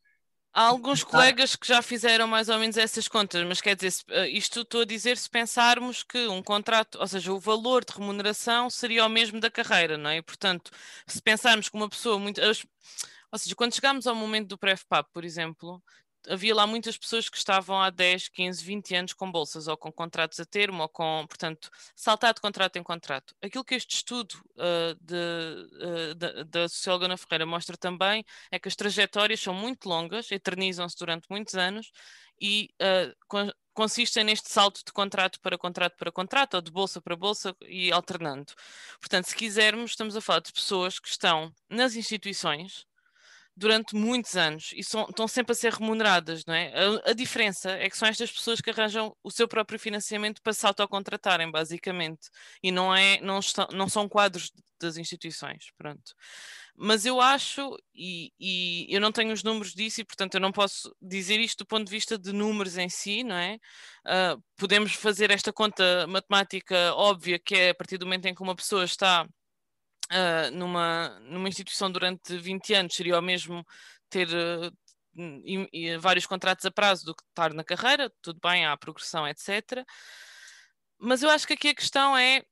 Há 0.54 0.64
alguns 0.64 1.02
colegas 1.02 1.56
que 1.56 1.66
já 1.66 1.80
fizeram 1.80 2.26
mais 2.26 2.50
ou 2.50 2.58
menos 2.58 2.76
essas 2.76 3.08
contas, 3.08 3.42
mas 3.46 3.60
quer 3.62 3.74
dizer, 3.74 3.94
eh, 4.10 4.28
isto 4.28 4.60
estou 4.60 4.82
a 4.82 4.84
dizer 4.84 5.16
se 5.16 5.30
pensarmos 5.30 6.02
que 6.02 6.26
um 6.28 6.42
contrato, 6.42 6.98
ou 7.00 7.06
seja, 7.08 7.32
o 7.32 7.40
valor 7.40 7.82
de 7.84 7.94
remuneração 7.94 8.68
seria 8.68 9.06
o 9.06 9.08
mesmo 9.08 9.40
da 9.40 9.50
carreira, 9.50 9.96
não 9.96 10.10
é? 10.10 10.18
E, 10.18 10.22
portanto, 10.22 10.70
se 11.06 11.22
pensarmos 11.22 11.70
que 11.70 11.76
uma 11.76 11.88
pessoa 11.88 12.18
muito. 12.18 12.38
Ou 13.32 13.38
seja, 13.38 13.54
quando 13.56 13.74
chegamos 13.74 14.06
ao 14.06 14.14
momento 14.14 14.48
do 14.48 14.58
PrEFPAP, 14.58 15.08
por 15.10 15.24
exemplo, 15.24 15.82
havia 16.28 16.54
lá 16.54 16.66
muitas 16.66 16.96
pessoas 16.96 17.28
que 17.28 17.36
estavam 17.36 17.80
há 17.80 17.90
10, 17.90 18.28
15, 18.28 18.64
20 18.64 18.94
anos 18.94 19.12
com 19.12 19.30
bolsas 19.30 19.68
ou 19.68 19.76
com 19.76 19.92
contratos 19.92 20.38
a 20.40 20.44
termo 20.44 20.82
ou 20.82 20.88
com, 20.88 21.24
portanto, 21.28 21.70
saltar 21.94 22.34
de 22.34 22.40
contrato 22.40 22.76
em 22.76 22.82
contrato. 22.82 23.34
Aquilo 23.42 23.64
que 23.64 23.74
este 23.74 23.96
estudo 23.96 24.32
uh, 24.56 24.94
de, 25.00 26.42
uh, 26.42 26.44
da 26.44 26.68
socióloga 26.68 27.06
Ana 27.06 27.16
Ferreira 27.16 27.46
mostra 27.46 27.76
também 27.76 28.24
é 28.50 28.58
que 28.58 28.68
as 28.68 28.76
trajetórias 28.76 29.40
são 29.40 29.54
muito 29.54 29.88
longas, 29.88 30.30
eternizam-se 30.30 30.96
durante 30.98 31.26
muitos 31.30 31.54
anos 31.54 31.90
e 32.40 32.70
uh, 32.80 33.52
consistem 33.72 34.24
neste 34.24 34.50
salto 34.50 34.82
de 34.84 34.92
contrato 34.92 35.40
para 35.40 35.56
contrato 35.56 35.96
para 35.96 36.12
contrato 36.12 36.54
ou 36.54 36.60
de 36.60 36.70
bolsa 36.70 37.00
para 37.00 37.16
bolsa 37.16 37.56
e 37.62 37.90
alternando. 37.92 38.52
Portanto, 39.00 39.26
se 39.26 39.36
quisermos, 39.36 39.92
estamos 39.92 40.16
a 40.16 40.20
falar 40.20 40.40
de 40.40 40.52
pessoas 40.52 40.98
que 40.98 41.08
estão 41.08 41.54
nas 41.70 41.94
instituições 41.94 42.86
durante 43.56 43.94
muitos 43.94 44.36
anos 44.36 44.70
e 44.74 44.82
são, 44.82 45.02
estão 45.08 45.28
sempre 45.28 45.52
a 45.52 45.54
ser 45.54 45.72
remuneradas, 45.72 46.44
não 46.46 46.54
é? 46.54 46.72
A, 46.74 47.10
a, 47.10 47.12
diferença 47.12 47.70
é 47.70 47.88
que 47.88 47.96
são 47.96 48.08
estas 48.08 48.32
pessoas 48.32 48.60
que 48.60 48.70
arranjam 48.70 49.14
o 49.22 49.30
seu 49.30 49.46
próprio 49.46 49.78
financiamento 49.78 50.40
para 50.42 50.52
se 50.52 50.66
autocontratarem, 50.66 51.50
basicamente, 51.50 52.28
e 52.62 52.70
não, 52.70 52.94
é, 52.94 53.20
não, 53.20 53.40
não 53.72 53.88
são 53.88 54.08
quadros 54.08 54.50
das 54.80 54.96
instituições, 54.96 55.70
pronto. 55.76 56.14
Mas 56.74 57.04
eu 57.04 57.20
acho, 57.20 57.76
e, 57.94 58.32
e, 58.40 58.86
eu 58.88 59.00
não 59.00 59.12
tenho 59.12 59.32
os 59.32 59.42
números 59.42 59.74
disso, 59.74 60.00
e 60.00 60.04
portanto 60.04 60.34
eu 60.34 60.40
não 60.40 60.50
posso 60.50 60.94
dizer 61.00 61.38
isto 61.38 61.58
do 61.58 61.66
ponto 61.66 61.84
de 61.84 61.90
vista 61.90 62.18
de 62.18 62.32
números 62.32 62.78
em 62.78 62.88
si, 62.88 63.22
não 63.22 63.36
é? 63.36 63.58
Uh, 64.04 64.42
podemos 64.56 64.94
fazer 64.94 65.30
esta 65.30 65.52
conta 65.52 66.06
matemática 66.08 66.94
óbvia, 66.94 67.38
que 67.38 67.54
é 67.54 67.70
a 67.70 67.74
partir 67.74 67.98
do 67.98 68.06
momento 68.06 68.26
em 68.26 68.34
que 68.34 68.42
uma 68.42 68.56
pessoa 68.56 68.84
está 68.84 69.28
uh, 70.12 70.50
numa, 70.52 71.18
numa 71.20 71.48
instituição 71.48 71.90
durante 71.90 72.36
20 72.36 72.74
anos 72.74 72.94
seria 72.94 73.18
o 73.18 73.22
mesmo 73.22 73.66
ter 74.08 74.28
uh, 74.28 74.72
e, 75.14 75.68
e 75.72 75.96
vários 75.98 76.26
contratos 76.26 76.64
a 76.64 76.70
prazo 76.70 77.04
do 77.04 77.14
que 77.14 77.22
estar 77.22 77.52
na 77.52 77.64
carreira, 77.64 78.12
tudo 78.22 78.38
bem, 78.42 78.66
há 78.66 78.76
progressão, 78.76 79.26
etc. 79.26 79.84
Mas 80.98 81.22
eu 81.22 81.30
acho 81.30 81.46
que 81.46 81.54
aqui 81.54 81.68
a 81.68 81.74
questão 81.74 82.16
é 82.16 82.42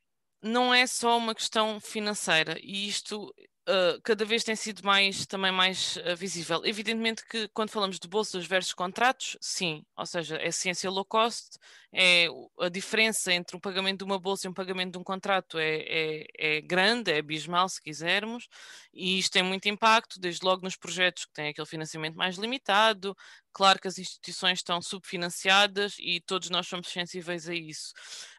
não 0.42 0.72
é 0.72 0.86
só 0.86 1.18
uma 1.18 1.34
questão 1.34 1.78
financeira, 1.80 2.58
e 2.62 2.88
isto 2.88 3.32
uh, 3.70 4.00
cada 4.02 4.24
vez 4.24 4.42
tem 4.42 4.56
sido 4.56 4.82
mais 4.84 5.26
também 5.26 5.52
mais 5.52 5.96
uh, 5.96 6.16
visível. 6.16 6.62
Evidentemente 6.64 7.24
que 7.24 7.48
quando 7.48 7.70
falamos 7.70 7.98
de 7.98 8.08
bolsas 8.08 8.44
versus 8.46 8.74
contratos, 8.74 9.36
sim, 9.40 9.84
ou 9.96 10.04
seja, 10.04 10.36
é 10.36 10.50
ciência 10.50 10.90
low 10.90 11.04
cost, 11.04 11.58
é 11.92 12.28
a 12.60 12.68
diferença 12.68 13.32
entre 13.32 13.56
um 13.56 13.60
pagamento 13.60 13.98
de 13.98 14.04
uma 14.04 14.18
bolsa 14.18 14.46
e 14.46 14.50
um 14.50 14.54
pagamento 14.54 14.92
de 14.92 14.98
um 14.98 15.04
contrato 15.04 15.58
é, 15.58 15.78
é, 15.86 16.26
é 16.38 16.60
grande, 16.60 17.10
é 17.10 17.18
abismal 17.18 17.68
se 17.68 17.82
quisermos, 17.82 18.48
e 18.92 19.18
isto 19.18 19.32
tem 19.32 19.42
muito 19.42 19.68
impacto, 19.68 20.20
desde 20.20 20.44
logo 20.44 20.62
nos 20.62 20.76
projetos 20.76 21.24
que 21.24 21.32
têm 21.32 21.48
aquele 21.48 21.66
financiamento 21.66 22.16
mais 22.16 22.36
limitado, 22.36 23.16
claro 23.52 23.80
que 23.80 23.88
as 23.88 23.98
instituições 23.98 24.58
estão 24.58 24.80
subfinanciadas 24.80 25.96
e 25.98 26.20
todos 26.20 26.50
nós 26.50 26.68
somos 26.68 26.88
sensíveis 26.88 27.48
a 27.48 27.54
isso. 27.54 27.92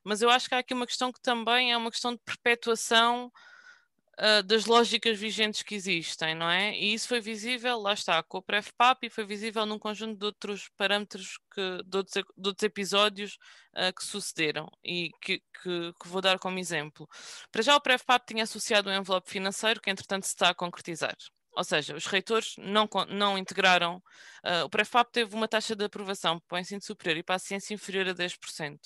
Mas 0.03 0.21
eu 0.21 0.29
acho 0.29 0.47
que 0.47 0.55
há 0.55 0.59
aqui 0.59 0.73
uma 0.73 0.87
questão 0.87 1.11
que 1.11 1.21
também 1.21 1.71
é 1.71 1.77
uma 1.77 1.91
questão 1.91 2.13
de 2.13 2.19
perpetuação 2.23 3.31
uh, 4.21 4.43
das 4.43 4.65
lógicas 4.65 5.17
vigentes 5.19 5.63
que 5.63 5.75
existem, 5.75 6.35
não 6.35 6.49
é? 6.49 6.77
E 6.77 6.93
isso 6.93 7.07
foi 7.07 7.19
visível, 7.19 7.79
lá 7.79 7.93
está, 7.93 8.21
com 8.23 8.37
o 8.37 8.41
PrefPAP 8.41 9.05
e 9.07 9.09
foi 9.09 9.25
visível 9.25 9.65
num 9.65 9.79
conjunto 9.79 10.17
de 10.17 10.25
outros 10.25 10.69
parâmetros, 10.77 11.39
que, 11.53 11.83
de, 11.83 11.97
outros, 11.97 12.23
de 12.37 12.47
outros 12.47 12.63
episódios 12.63 13.37
uh, 13.75 13.93
que 13.93 14.03
sucederam 14.03 14.69
e 14.83 15.11
que, 15.21 15.39
que, 15.39 15.93
que, 15.99 16.07
vou 16.07 16.21
dar 16.21 16.37
como 16.39 16.59
exemplo. 16.59 17.07
Para 17.51 17.63
já 17.63 17.75
o 17.75 17.81
PrefPAP 17.81 18.25
tinha 18.27 18.43
associado 18.43 18.89
um 18.89 18.93
envelope 18.93 19.29
financeiro 19.29 19.81
que 19.81 19.89
entretanto 19.89 20.25
se 20.25 20.29
está 20.29 20.49
a 20.49 20.55
concretizar. 20.55 21.15
Ou 21.53 21.63
seja, 21.65 21.95
os 21.95 22.05
reitores 22.05 22.55
não, 22.57 22.87
não 23.09 23.37
integraram. 23.37 23.97
Uh, 24.45 24.63
o 24.65 24.69
PrefPAP 24.69 25.11
teve 25.11 25.35
uma 25.35 25.47
taxa 25.47 25.75
de 25.75 25.83
aprovação 25.83 26.39
para 26.47 26.55
o 26.57 26.59
ensino 26.59 26.81
superior 26.81 27.17
e 27.17 27.23
para 27.23 27.35
a 27.35 27.39
ciência 27.39 27.73
inferior 27.73 28.07
a 28.07 28.13
10% 28.13 28.79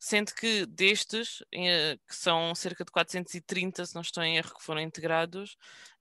sendo 0.00 0.32
que 0.34 0.64
destes, 0.64 1.44
eh, 1.52 1.98
que 2.08 2.16
são 2.16 2.54
cerca 2.54 2.84
de 2.86 2.90
430, 2.90 3.84
se 3.84 3.94
não 3.94 4.00
estou 4.00 4.22
em 4.24 4.38
erro, 4.38 4.54
que 4.56 4.64
foram 4.64 4.80
integrados, 4.80 5.58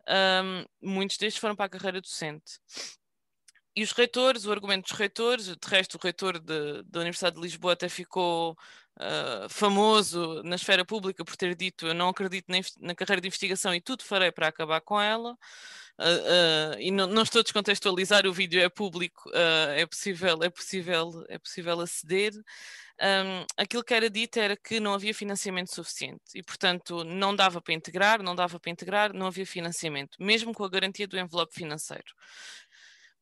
um, 0.07 0.65
muitos 0.81 1.17
destes 1.17 1.39
foram 1.39 1.55
para 1.55 1.65
a 1.65 1.69
carreira 1.69 1.99
docente. 1.99 2.59
E 3.75 3.83
os 3.83 3.91
reitores, 3.91 4.45
o 4.45 4.51
argumento 4.51 4.83
dos 4.83 4.97
reitores, 4.97 5.47
de 5.47 5.57
resto, 5.67 5.95
o 5.95 5.99
reitor 6.01 6.39
de, 6.39 6.81
da 6.83 7.01
Universidade 7.01 7.35
de 7.35 7.41
Lisboa 7.41 7.73
até 7.73 7.89
ficou 7.89 8.53
uh, 8.53 9.49
famoso 9.49 10.41
na 10.43 10.55
esfera 10.55 10.83
pública 10.85 11.23
por 11.23 11.35
ter 11.35 11.53
dito: 11.55 11.85
Eu 11.85 11.93
não 11.93 12.09
acredito 12.09 12.45
na, 12.49 12.57
na 12.79 12.95
carreira 12.95 13.21
de 13.21 13.27
investigação 13.27 13.75
e 13.75 13.81
tudo 13.81 14.03
farei 14.03 14.31
para 14.31 14.47
acabar 14.47 14.81
com 14.81 14.99
ela. 14.99 15.37
Uh, 15.99 16.75
uh, 16.75 16.79
e 16.79 16.91
não, 16.91 17.07
não, 17.07 17.23
estou 17.23 17.41
a 17.41 17.43
descontextualizar, 17.43 18.25
o 18.25 18.33
vídeo 18.33 18.61
é 18.61 18.69
público, 18.69 19.29
é, 19.33 19.85
possível, 19.85 20.39
é, 20.41 20.49
possível, 20.49 21.25
é 21.27 21.37
possível 21.37 21.81
aceder 21.81 22.33
um, 23.01 23.45
aquilo 23.57 23.83
que 23.83 23.93
era 23.93 24.09
dito 24.09 24.39
era 24.39 24.57
que 24.57 24.79
não 24.79 24.93
havia 24.93 25.13
financiamento 25.13 25.73
suficiente 25.73 26.21
e, 26.35 26.43
portanto, 26.43 27.03
não 27.03 27.35
dava 27.35 27.61
para 27.61 27.73
integrar, 27.73 28.21
não 28.21 28.35
dava 28.35 28.59
para 28.59 28.71
integrar, 28.71 29.13
não 29.13 29.27
havia 29.27 29.45
financiamento, 29.45 30.17
mesmo 30.19 30.53
com 30.53 30.63
a 30.63 30.69
garantia 30.69 31.07
do 31.07 31.17
envelope 31.17 31.53
financeiro 31.53 32.13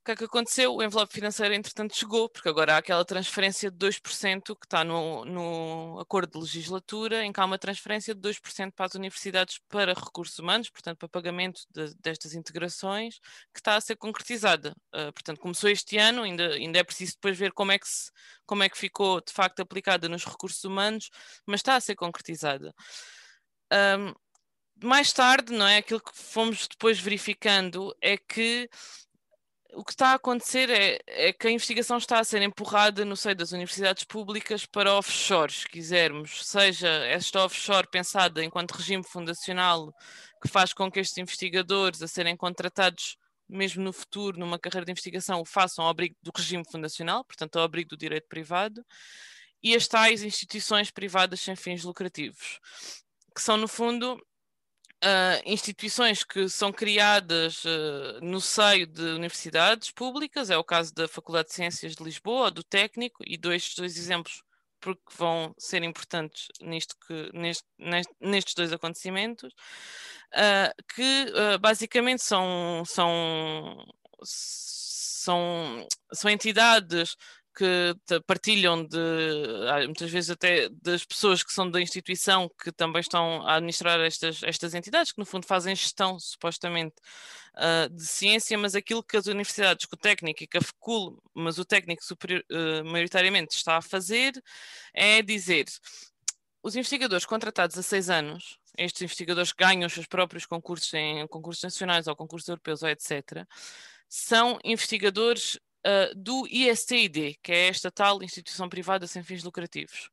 que 0.07 0.13
é 0.13 0.15
que 0.15 0.23
aconteceu? 0.23 0.73
O 0.73 0.81
envelope 0.81 1.13
financeiro, 1.13 1.53
entretanto, 1.53 1.93
chegou, 1.93 2.29
porque 2.29 2.47
agora 2.47 2.75
há 2.75 2.77
aquela 2.77 3.03
transferência 3.03 3.69
de 3.69 3.77
2% 3.77 4.55
que 4.55 4.65
está 4.65 4.81
no, 4.81 5.25
no 5.25 5.99
acordo 5.99 6.31
de 6.31 6.39
legislatura, 6.39 7.25
em 7.25 7.33
que 7.33 7.39
há 7.41 7.43
uma 7.43 7.59
transferência 7.59 8.15
de 8.15 8.21
2% 8.21 8.71
para 8.71 8.85
as 8.85 8.95
universidades 8.95 9.59
para 9.67 9.93
recursos 9.93 10.39
humanos, 10.39 10.69
portanto, 10.69 10.97
para 10.97 11.09
pagamento 11.09 11.61
de, 11.69 11.93
destas 11.99 12.33
integrações, 12.33 13.19
que 13.53 13.59
está 13.59 13.75
a 13.75 13.81
ser 13.81 13.97
concretizada. 13.97 14.73
Uh, 14.95 15.11
portanto, 15.11 15.41
começou 15.41 15.69
este 15.69 15.97
ano, 15.97 16.23
ainda, 16.23 16.53
ainda 16.53 16.79
é 16.79 16.83
preciso 16.85 17.15
depois 17.15 17.37
ver 17.37 17.51
como 17.51 17.73
é, 17.73 17.77
que 17.77 17.87
se, 17.89 18.09
como 18.45 18.63
é 18.63 18.69
que 18.69 18.77
ficou 18.77 19.19
de 19.19 19.33
facto 19.33 19.59
aplicada 19.59 20.07
nos 20.07 20.23
recursos 20.23 20.63
humanos, 20.63 21.09
mas 21.45 21.59
está 21.59 21.75
a 21.75 21.81
ser 21.81 21.95
concretizada. 21.95 22.73
Um, 23.73 24.13
mais 24.81 25.11
tarde, 25.11 25.51
não 25.51 25.67
é? 25.67 25.77
Aquilo 25.77 25.99
que 25.99 26.11
fomos 26.13 26.65
depois 26.67 26.99
verificando 26.99 27.93
é 28.01 28.15
que 28.15 28.69
o 29.77 29.83
que 29.83 29.91
está 29.91 30.09
a 30.09 30.15
acontecer 30.15 30.71
é, 30.71 30.99
é, 31.05 31.31
que 31.31 31.47
a 31.47 31.51
investigação 31.51 31.97
está 31.97 32.19
a 32.19 32.23
ser 32.23 32.41
empurrada 32.41 33.05
no 33.05 33.15
seio 33.15 33.35
das 33.35 33.51
universidades 33.51 34.03
públicas 34.03 34.65
para 34.65 34.91
offshores, 34.95 35.57
se 35.57 35.69
quisermos, 35.69 36.43
seja 36.47 36.89
esta 37.05 37.45
offshore 37.45 37.87
pensada 37.87 38.43
enquanto 38.43 38.71
regime 38.71 39.03
fundacional 39.03 39.93
que 40.41 40.47
faz 40.47 40.73
com 40.73 40.89
que 40.89 40.99
estes 40.99 41.19
investigadores 41.19 42.01
a 42.01 42.07
serem 42.07 42.35
contratados 42.35 43.17
mesmo 43.47 43.83
no 43.83 43.93
futuro, 43.93 44.39
numa 44.39 44.57
carreira 44.57 44.83
de 44.83 44.91
investigação, 44.91 45.39
o 45.41 45.45
façam 45.45 45.85
ao 45.85 45.91
abrigo 45.91 46.15
do 46.23 46.31
regime 46.35 46.63
fundacional, 46.69 47.23
portanto 47.23 47.57
ao 47.57 47.63
abrigo 47.63 47.91
do 47.91 47.97
direito 47.97 48.27
privado, 48.27 48.83
e 49.61 49.75
as 49.75 49.87
tais 49.87 50.23
instituições 50.23 50.89
privadas 50.89 51.39
sem 51.39 51.55
fins 51.55 51.83
lucrativos, 51.83 52.59
que 53.35 53.41
são 53.41 53.57
no 53.57 53.67
fundo 53.67 54.19
uh, 55.03 55.41
instituições 55.45 56.23
que 56.23 56.49
são 56.49 56.71
criadas 56.71 57.63
uh, 57.65 58.19
no 58.21 58.41
seio 58.41 58.87
de 58.87 59.01
universidades 59.01 59.91
públicas, 59.91 60.49
é 60.49 60.57
o 60.57 60.63
caso 60.63 60.93
da 60.93 61.07
Faculdade 61.07 61.49
de 61.49 61.55
Ciências 61.55 61.95
de 61.95 62.03
Lisboa, 62.03 62.51
do 62.51 62.63
Técnico, 62.63 63.23
e 63.25 63.37
dois, 63.37 63.73
dois 63.75 63.97
exemplos 63.97 64.43
porque 64.79 65.01
vão 65.17 65.55
ser 65.57 65.81
importantes 65.83 66.49
nisto 66.61 66.95
que, 67.07 67.31
neste, 67.33 67.65
nestes 68.21 68.53
dois 68.53 68.71
acontecimentos, 68.71 69.51
uh, 70.33 70.83
que 70.93 71.25
basicamente 71.59 72.21
são, 72.23 72.83
são, 72.85 73.83
são, 74.23 75.87
são 76.13 76.29
entidades 76.29 77.15
que 77.57 77.95
partilham 78.27 78.85
de, 78.85 78.99
ah, 79.67 79.83
muitas 79.85 80.11
vezes 80.11 80.29
até 80.29 80.69
das 80.69 81.03
pessoas 81.03 81.41
que 81.41 81.51
são 81.51 81.69
da 81.69 81.81
instituição 81.81 82.47
que 82.63 82.71
também 82.71 82.99
estão 82.99 83.41
a 83.47 83.55
administrar 83.55 83.99
estas, 83.99 84.43
estas 84.43 84.75
entidades, 84.75 85.11
que 85.11 85.17
no 85.17 85.25
fundo 85.25 85.47
fazem 85.47 85.75
gestão, 85.75 86.19
supostamente, 86.19 86.95
uh, 87.55 87.89
de 87.89 88.05
ciência, 88.05 88.55
mas 88.59 88.75
aquilo 88.75 89.01
que 89.01 89.17
as 89.17 89.25
universidades, 89.25 89.87
que 89.87 89.95
o 89.95 89.97
técnico 89.97 90.43
e 90.43 90.47
que 90.47 90.59
a 90.59 90.61
FECUL, 90.61 91.19
mas 91.33 91.57
o 91.57 91.65
técnico 91.65 92.05
superior, 92.05 92.43
uh, 92.51 92.85
maioritariamente 92.85 93.55
está 93.55 93.77
a 93.77 93.81
fazer, 93.81 94.33
é 94.93 95.23
dizer 95.23 95.65
os 96.61 96.75
investigadores 96.75 97.25
contratados 97.25 97.75
a 97.75 97.81
seis 97.81 98.07
anos, 98.07 98.59
estes 98.77 99.01
investigadores 99.01 99.51
que 99.51 99.63
ganham 99.63 99.87
os 99.87 99.93
seus 99.93 100.05
próprios 100.05 100.45
concursos 100.45 100.93
em 100.93 101.25
concursos 101.27 101.63
nacionais 101.63 102.05
ou 102.05 102.15
concursos 102.15 102.47
europeus 102.47 102.83
ou 102.83 102.89
etc., 102.89 103.47
são 104.07 104.59
investigadores 104.63 105.59
uh, 105.85 106.15
do 106.15 106.47
ISTID, 106.47 107.39
que 107.41 107.51
é 107.51 107.67
esta 107.67 107.91
tal 107.91 108.23
instituição 108.23 108.69
privada 108.69 109.07
sem 109.07 109.23
fins 109.23 109.43
lucrativos. 109.43 110.09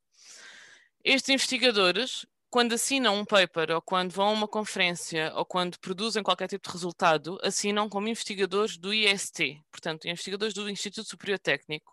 Estes 1.04 1.28
investigadores, 1.28 2.26
quando 2.48 2.74
assinam 2.74 3.18
um 3.18 3.24
paper, 3.24 3.72
ou 3.72 3.82
quando 3.82 4.10
vão 4.10 4.28
a 4.28 4.32
uma 4.32 4.48
conferência, 4.48 5.32
ou 5.34 5.44
quando 5.44 5.78
produzem 5.78 6.22
qualquer 6.22 6.48
tipo 6.48 6.66
de 6.66 6.72
resultado, 6.72 7.38
assinam 7.42 7.88
como 7.88 8.08
investigadores 8.08 8.76
do 8.76 8.92
IST, 8.94 9.60
portanto, 9.70 10.06
investigadores 10.06 10.54
do 10.54 10.70
Instituto 10.70 11.08
Superior 11.08 11.38
Técnico. 11.38 11.92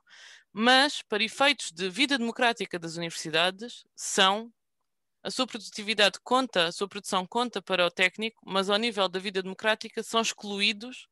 Mas, 0.54 1.02
para 1.02 1.24
efeitos 1.24 1.72
de 1.72 1.90
vida 1.90 2.18
democrática 2.18 2.78
das 2.78 2.96
universidades, 2.96 3.84
são 3.96 4.52
a 5.24 5.30
sua 5.30 5.46
produtividade 5.46 6.20
conta, 6.24 6.68
a 6.68 6.72
sua 6.72 6.88
produção 6.88 7.28
conta 7.28 7.62
para 7.62 7.86
o 7.86 7.92
técnico, 7.92 8.42
mas 8.46 8.70
ao 8.70 8.78
nível 8.78 9.08
da 9.08 9.20
vida 9.20 9.42
democrática 9.42 10.02
são 10.02 10.22
excluídos 10.22 11.08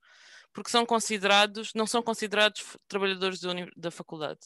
porque 0.60 0.72
são 0.72 0.86
considerados, 0.86 1.74
não 1.74 1.88
são 1.88 2.04
considerados 2.04 2.76
trabalhadores 2.86 3.40
da, 3.40 3.54
da 3.78 3.90
faculdade. 3.90 4.42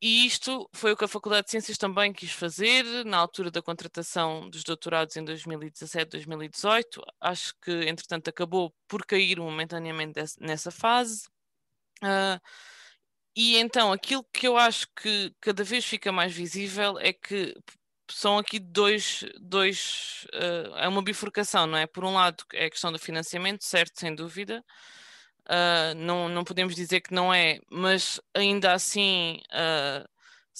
E 0.00 0.24
isto 0.24 0.66
foi 0.72 0.92
o 0.92 0.96
que 0.96 1.04
a 1.04 1.08
Faculdade 1.08 1.44
de 1.44 1.50
Ciências 1.50 1.76
também 1.76 2.14
quis 2.14 2.32
fazer 2.32 3.04
na 3.04 3.18
altura 3.18 3.50
da 3.50 3.60
contratação 3.60 4.48
dos 4.48 4.64
doutorados 4.64 5.14
em 5.16 5.22
2017, 5.22 6.12
2018. 6.12 7.02
Acho 7.20 7.54
que, 7.60 7.70
entretanto, 7.70 8.28
acabou 8.28 8.74
por 8.88 9.04
cair 9.04 9.38
momentaneamente 9.38 10.18
nessa 10.40 10.70
fase. 10.70 11.28
Uh, 12.02 12.40
e 13.36 13.58
então, 13.58 13.92
aquilo 13.92 14.24
que 14.32 14.48
eu 14.48 14.56
acho 14.56 14.86
que 14.96 15.30
cada 15.42 15.62
vez 15.62 15.84
fica 15.84 16.10
mais 16.10 16.32
visível 16.32 16.98
é 16.98 17.12
que 17.12 17.54
são 18.12 18.38
aqui 18.38 18.58
dois, 18.58 19.24
dois 19.40 20.26
uh, 20.34 20.76
é 20.76 20.88
uma 20.88 21.02
bifurcação, 21.02 21.66
não 21.66 21.78
é? 21.78 21.86
Por 21.86 22.04
um 22.04 22.14
lado 22.14 22.44
é 22.52 22.66
a 22.66 22.70
questão 22.70 22.92
do 22.92 22.98
financiamento, 22.98 23.64
certo, 23.64 23.98
sem 23.98 24.14
dúvida, 24.14 24.64
uh, 25.46 25.94
não, 25.96 26.28
não 26.28 26.44
podemos 26.44 26.74
dizer 26.74 27.00
que 27.00 27.14
não 27.14 27.32
é, 27.32 27.60
mas 27.70 28.20
ainda 28.34 28.72
assim 28.72 29.40
uh, 29.52 30.08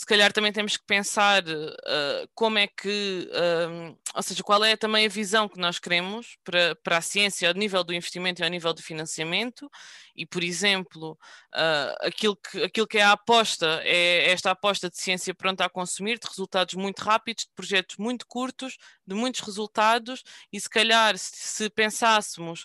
se 0.00 0.06
calhar 0.06 0.32
também 0.32 0.50
temos 0.50 0.78
que 0.78 0.86
pensar 0.86 1.42
uh, 1.46 2.28
como 2.34 2.56
é 2.56 2.66
que, 2.66 3.28
uh, 3.32 3.94
ou 4.14 4.22
seja, 4.22 4.42
qual 4.42 4.64
é 4.64 4.74
também 4.74 5.04
a 5.04 5.10
visão 5.10 5.46
que 5.46 5.60
nós 5.60 5.78
queremos 5.78 6.38
para, 6.42 6.74
para 6.76 6.96
a 6.96 7.02
ciência 7.02 7.46
ao 7.46 7.54
nível 7.54 7.84
do 7.84 7.92
investimento 7.92 8.40
e 8.40 8.44
ao 8.44 8.48
nível 8.48 8.72
do 8.72 8.82
financiamento, 8.82 9.70
e, 10.16 10.24
por 10.24 10.42
exemplo, 10.42 11.18
uh, 11.54 12.06
aquilo, 12.06 12.34
que, 12.34 12.62
aquilo 12.62 12.86
que 12.86 12.96
é 12.96 13.02
a 13.02 13.12
aposta, 13.12 13.82
é 13.84 14.30
esta 14.30 14.50
aposta 14.50 14.88
de 14.88 14.96
ciência 14.96 15.34
pronta 15.34 15.66
a 15.66 15.68
consumir, 15.68 16.18
de 16.18 16.26
resultados 16.26 16.72
muito 16.76 17.00
rápidos, 17.00 17.44
de 17.44 17.52
projetos 17.54 17.98
muito 17.98 18.26
curtos, 18.26 18.78
de 19.10 19.14
muitos 19.14 19.40
resultados, 19.40 20.22
e 20.52 20.60
se 20.60 20.70
calhar 20.70 21.18
se, 21.18 21.30
se 21.34 21.70
pensássemos 21.70 22.64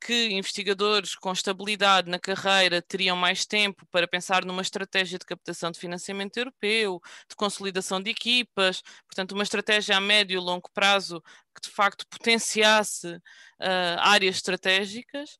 que 0.00 0.30
investigadores 0.30 1.14
com 1.14 1.30
estabilidade 1.30 2.10
na 2.10 2.18
carreira 2.18 2.80
teriam 2.80 3.14
mais 3.14 3.44
tempo 3.44 3.86
para 3.90 4.08
pensar 4.08 4.44
numa 4.44 4.62
estratégia 4.62 5.18
de 5.18 5.26
captação 5.26 5.70
de 5.70 5.78
financiamento 5.78 6.36
europeu, 6.38 7.00
de 7.28 7.36
consolidação 7.36 8.00
de 8.00 8.10
equipas, 8.10 8.82
portanto, 9.06 9.32
uma 9.32 9.42
estratégia 9.42 9.96
a 9.96 10.00
médio 10.00 10.36
e 10.36 10.40
longo 10.40 10.70
prazo 10.72 11.22
que 11.54 11.68
de 11.68 11.70
facto 11.70 12.06
potenciasse 12.08 13.08
uh, 13.14 13.98
áreas 13.98 14.36
estratégicas. 14.36 15.38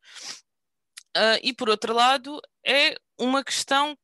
Uh, 1.17 1.39
e 1.43 1.53
por 1.53 1.69
outro 1.69 1.95
lado, 1.95 2.41
é 2.65 2.97
uma 3.19 3.43
questão 3.43 3.97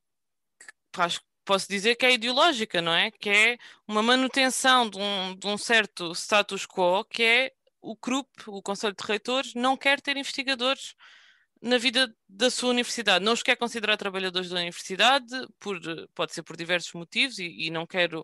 que 0.93 1.01
acho 1.01 1.20
posso 1.45 1.68
dizer 1.68 1.97
que 1.97 2.07
é 2.07 2.12
ideológica, 2.12 2.80
não 2.82 2.92
é? 2.92 3.11
Que 3.11 3.30
é 3.30 3.59
uma 3.86 4.03
manutenção 4.03 4.88
de 4.88 4.99
um, 4.99 5.36
de 5.36 5.47
um 5.47 5.59
certo 5.59 6.12
status 6.12 6.66
quo, 6.66 7.05
que 7.05 7.22
é 7.22 7.53
o 7.80 7.95
CRUP, 7.97 8.28
o 8.49 8.62
Conselho 8.62 8.95
de 8.99 9.07
Reitores, 9.07 9.55
não 9.55 9.76
quer 9.76 10.01
ter 10.01 10.16
investigadores 10.16 10.95
na 11.64 11.78
vida 11.78 12.14
da 12.28 12.51
sua 12.51 12.70
universidade. 12.70 13.24
Não 13.24 13.32
os 13.32 13.42
quer 13.42 13.57
considerar 13.57 13.97
trabalhadores 13.97 14.51
da 14.51 14.57
universidade, 14.57 15.26
por, 15.59 15.80
pode 16.14 16.34
ser 16.34 16.42
por 16.42 16.57
diversos 16.57 16.92
motivos, 16.92 17.38
e, 17.38 17.66
e 17.66 17.70
não 17.70 17.86
quero 17.86 18.20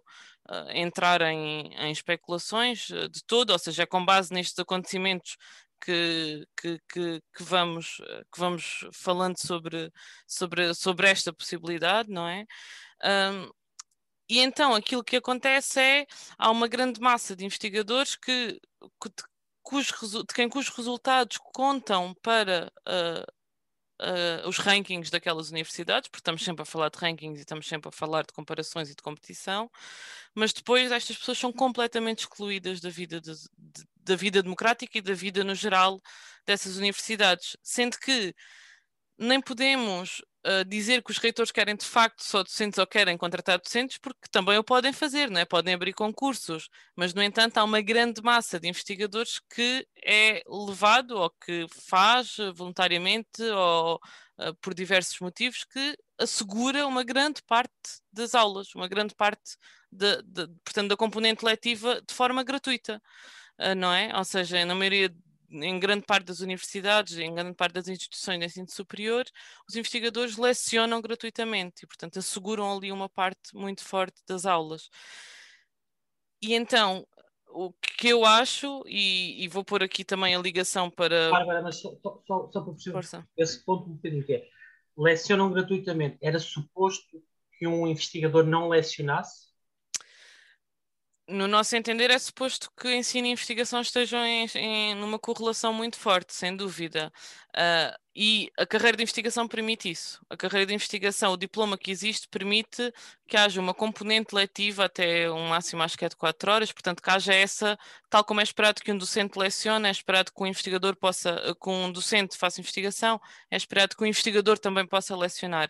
uh, 0.48 0.70
entrar 0.74 1.22
em, 1.22 1.72
em 1.74 1.90
especulações 1.90 2.90
uh, 2.90 3.08
de 3.08 3.24
todo, 3.24 3.50
ou 3.50 3.58
seja, 3.58 3.84
é 3.84 3.86
com 3.86 4.04
base 4.04 4.32
nestes 4.32 4.58
acontecimentos 4.58 5.36
que, 5.80 6.46
que, 6.56 6.78
que, 6.92 7.20
que, 7.34 7.42
vamos, 7.42 7.96
que 8.32 8.38
vamos 8.38 8.86
falando 8.92 9.38
sobre, 9.38 9.90
sobre, 10.26 10.74
sobre 10.74 11.08
esta 11.08 11.32
possibilidade, 11.32 12.10
não 12.10 12.28
é? 12.28 12.44
Um, 13.04 13.50
e 14.28 14.38
então 14.38 14.74
aquilo 14.74 15.02
que 15.02 15.16
acontece 15.16 15.80
é 15.80 16.06
há 16.38 16.50
uma 16.50 16.68
grande 16.68 17.00
massa 17.00 17.34
de 17.34 17.44
investigadores 17.44 18.14
que, 18.14 18.60
que 19.02 19.10
cujos, 19.62 20.12
de 20.12 20.34
quem 20.34 20.48
cujos 20.48 20.74
resultados 20.74 21.38
contam 21.52 22.14
para 22.22 22.72
uh, 22.88 23.39
uh, 24.00 24.48
os 24.48 24.58
rankings 24.58 25.10
daquelas 25.10 25.50
universidades, 25.50 26.08
porque 26.08 26.20
estamos 26.20 26.42
sempre 26.42 26.62
a 26.62 26.64
falar 26.64 26.88
de 26.88 26.98
rankings 26.98 27.38
e 27.38 27.42
estamos 27.42 27.68
sempre 27.68 27.88
a 27.88 27.92
falar 27.92 28.22
de 28.22 28.32
comparações 28.32 28.90
e 28.90 28.94
de 28.94 29.02
competição, 29.02 29.70
mas 30.34 30.52
depois 30.52 30.90
estas 30.90 31.16
pessoas 31.16 31.38
são 31.38 31.52
completamente 31.52 32.20
excluídas 32.20 32.80
da 32.80 32.90
vida, 32.90 33.20
de, 33.20 33.32
de, 33.32 33.84
da 33.96 34.16
vida 34.16 34.42
democrática 34.42 34.98
e 34.98 35.02
da 35.02 35.14
vida 35.14 35.44
no 35.44 35.54
geral 35.54 36.00
dessas 36.46 36.76
universidades, 36.76 37.56
sendo 37.62 37.98
que 37.98 38.34
nem 39.18 39.40
podemos 39.40 40.22
uh, 40.46 40.64
dizer 40.64 41.02
que 41.02 41.10
os 41.10 41.18
reitores 41.18 41.52
querem 41.52 41.76
de 41.76 41.84
facto 41.84 42.22
só 42.22 42.42
docentes 42.42 42.78
ou 42.78 42.86
querem 42.86 43.16
contratar 43.16 43.58
docentes, 43.58 43.98
porque 43.98 44.28
também 44.30 44.58
o 44.58 44.64
podem 44.64 44.92
fazer, 44.92 45.30
não 45.30 45.40
é? 45.40 45.44
podem 45.44 45.74
abrir 45.74 45.92
concursos, 45.92 46.68
mas 46.96 47.14
no 47.14 47.22
entanto 47.22 47.58
há 47.58 47.64
uma 47.64 47.80
grande 47.80 48.22
massa 48.22 48.58
de 48.58 48.68
investigadores 48.68 49.40
que 49.54 49.86
é 50.04 50.42
levado 50.48 51.12
ou 51.16 51.30
que 51.30 51.66
faz 51.88 52.36
voluntariamente 52.54 53.42
ou 53.42 53.96
uh, 54.38 54.54
por 54.60 54.74
diversos 54.74 55.18
motivos 55.20 55.64
que 55.64 55.96
assegura 56.18 56.86
uma 56.86 57.02
grande 57.02 57.42
parte 57.42 57.72
das 58.12 58.34
aulas, 58.34 58.74
uma 58.74 58.88
grande 58.88 59.14
parte 59.14 59.56
de, 59.90 60.22
de, 60.22 60.46
portanto, 60.64 60.88
da 60.88 60.96
componente 60.96 61.44
letiva 61.44 62.00
de 62.06 62.14
forma 62.14 62.42
gratuita. 62.42 63.02
Uh, 63.58 63.74
não 63.74 63.92
é? 63.92 64.16
Ou 64.16 64.24
seja, 64.24 64.64
na 64.64 64.74
maioria 64.74 65.14
em 65.50 65.78
grande 65.78 66.06
parte 66.06 66.26
das 66.26 66.40
universidades, 66.40 67.18
em 67.18 67.34
grande 67.34 67.54
parte 67.54 67.74
das 67.74 67.88
instituições 67.88 68.38
de 68.38 68.46
ensino 68.46 68.70
superior, 68.70 69.24
os 69.68 69.74
investigadores 69.74 70.36
lecionam 70.36 71.00
gratuitamente 71.00 71.84
e, 71.84 71.86
portanto, 71.86 72.18
asseguram 72.18 72.76
ali 72.76 72.92
uma 72.92 73.08
parte 73.08 73.54
muito 73.54 73.84
forte 73.84 74.20
das 74.26 74.46
aulas. 74.46 74.88
E 76.40 76.54
então, 76.54 77.06
o 77.48 77.72
que 77.72 78.08
eu 78.08 78.24
acho, 78.24 78.82
e, 78.86 79.44
e 79.44 79.48
vou 79.48 79.64
pôr 79.64 79.82
aqui 79.82 80.04
também 80.04 80.34
a 80.34 80.38
ligação 80.38 80.90
para. 80.90 81.30
Bárbara, 81.30 81.62
mas 81.62 81.76
só, 81.76 81.96
só, 82.26 82.50
só 82.52 82.60
para 82.62 82.72
perceber 82.72 83.26
esse 83.36 83.64
ponto 83.64 83.90
um 83.90 83.94
bocadinho 83.94 84.24
que 84.24 84.34
é: 84.34 84.48
lecionam 84.96 85.52
gratuitamente. 85.52 86.18
Era 86.22 86.38
suposto 86.38 87.22
que 87.58 87.66
um 87.66 87.86
investigador 87.86 88.44
não 88.44 88.68
lecionasse? 88.68 89.49
No 91.30 91.48
nosso 91.48 91.76
entender, 91.76 92.10
é 92.10 92.18
suposto 92.18 92.70
que 92.76 92.94
ensino 92.94 93.26
e 93.26 93.30
investigação 93.30 93.80
estejam 93.80 94.24
em, 94.24 94.46
em 94.54 94.94
numa 94.94 95.18
correlação 95.18 95.72
muito 95.72 95.98
forte, 95.98 96.32
sem 96.34 96.56
dúvida. 96.56 97.12
Uh, 97.56 97.98
e 98.14 98.50
a 98.58 98.66
carreira 98.66 98.96
de 98.96 99.02
investigação 99.04 99.46
permite 99.46 99.90
isso. 99.90 100.20
A 100.28 100.36
carreira 100.36 100.66
de 100.66 100.74
investigação, 100.74 101.32
o 101.32 101.36
diploma 101.36 101.78
que 101.78 101.90
existe, 101.90 102.28
permite 102.28 102.92
que 103.28 103.36
haja 103.36 103.60
uma 103.60 103.72
componente 103.72 104.34
letiva 104.34 104.86
até 104.86 105.30
um 105.30 105.48
máximo, 105.48 105.82
acho 105.82 105.96
que 105.96 106.04
é 106.04 106.08
de 106.08 106.16
4 106.16 106.50
horas, 106.50 106.72
portanto, 106.72 107.00
que 107.00 107.08
haja 107.08 107.32
essa, 107.32 107.78
tal 108.08 108.24
como 108.24 108.40
é 108.40 108.42
esperado 108.42 108.82
que 108.82 108.90
um 108.90 108.98
docente 108.98 109.38
lecione, 109.38 109.86
é 109.86 109.90
esperado 109.90 110.32
que 110.32 110.42
um 110.42 110.46
investigador 110.46 110.96
possa, 110.96 111.56
que 111.62 111.70
um 111.70 111.92
docente 111.92 112.36
faça 112.36 112.60
investigação, 112.60 113.20
é 113.48 113.56
esperado 113.56 113.96
que 113.96 114.02
um 114.02 114.06
investigador 114.06 114.58
também 114.58 114.84
possa 114.84 115.16
lecionar. 115.16 115.68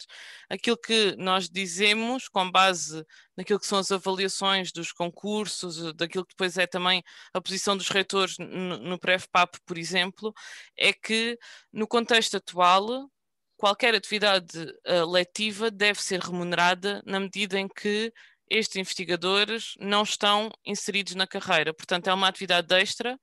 Aquilo 0.49 0.79
que 0.79 1.15
nós 1.19 1.51
dizemos, 1.51 2.29
com 2.29 2.51
base 2.51 3.05
naquilo 3.37 3.59
que 3.61 3.67
são 3.67 3.79
as 3.79 3.91
avaliações 3.91 4.73
dos 4.73 4.93
concursos, 4.93 5.95
daquilo 5.95 6.25
que 6.25 6.33
depois 6.33 6.57
é 6.59 6.67
também 6.67 7.03
a 7.33 7.41
posição 7.41 7.77
dos 7.77 7.89
reitores 7.89 8.37
no, 8.39 8.79
no 8.79 8.99
PREF-PAP, 8.99 9.57
por 9.67 9.79
exemplo, 9.79 10.33
é 10.77 10.93
que 10.93 11.39
no 11.73 11.87
contexto 11.87 12.30
atual, 12.37 13.11
qualquer 13.57 13.95
atividade 13.95 14.59
uh, 14.87 15.11
letiva 15.11 15.71
deve 15.71 16.03
ser 16.03 16.21
remunerada 16.21 17.03
na 17.05 17.21
medida 17.21 17.59
em 17.59 17.69
que 17.69 18.13
estes 18.49 18.77
investigadores 18.77 19.75
não 19.79 20.03
estão 20.03 20.51
inseridos 20.65 21.15
na 21.15 21.27
carreira. 21.27 21.73
Portanto, 21.73 22.09
é 22.09 22.15
uma 22.15 22.27
atividade 22.27 22.75
extra 22.75 23.19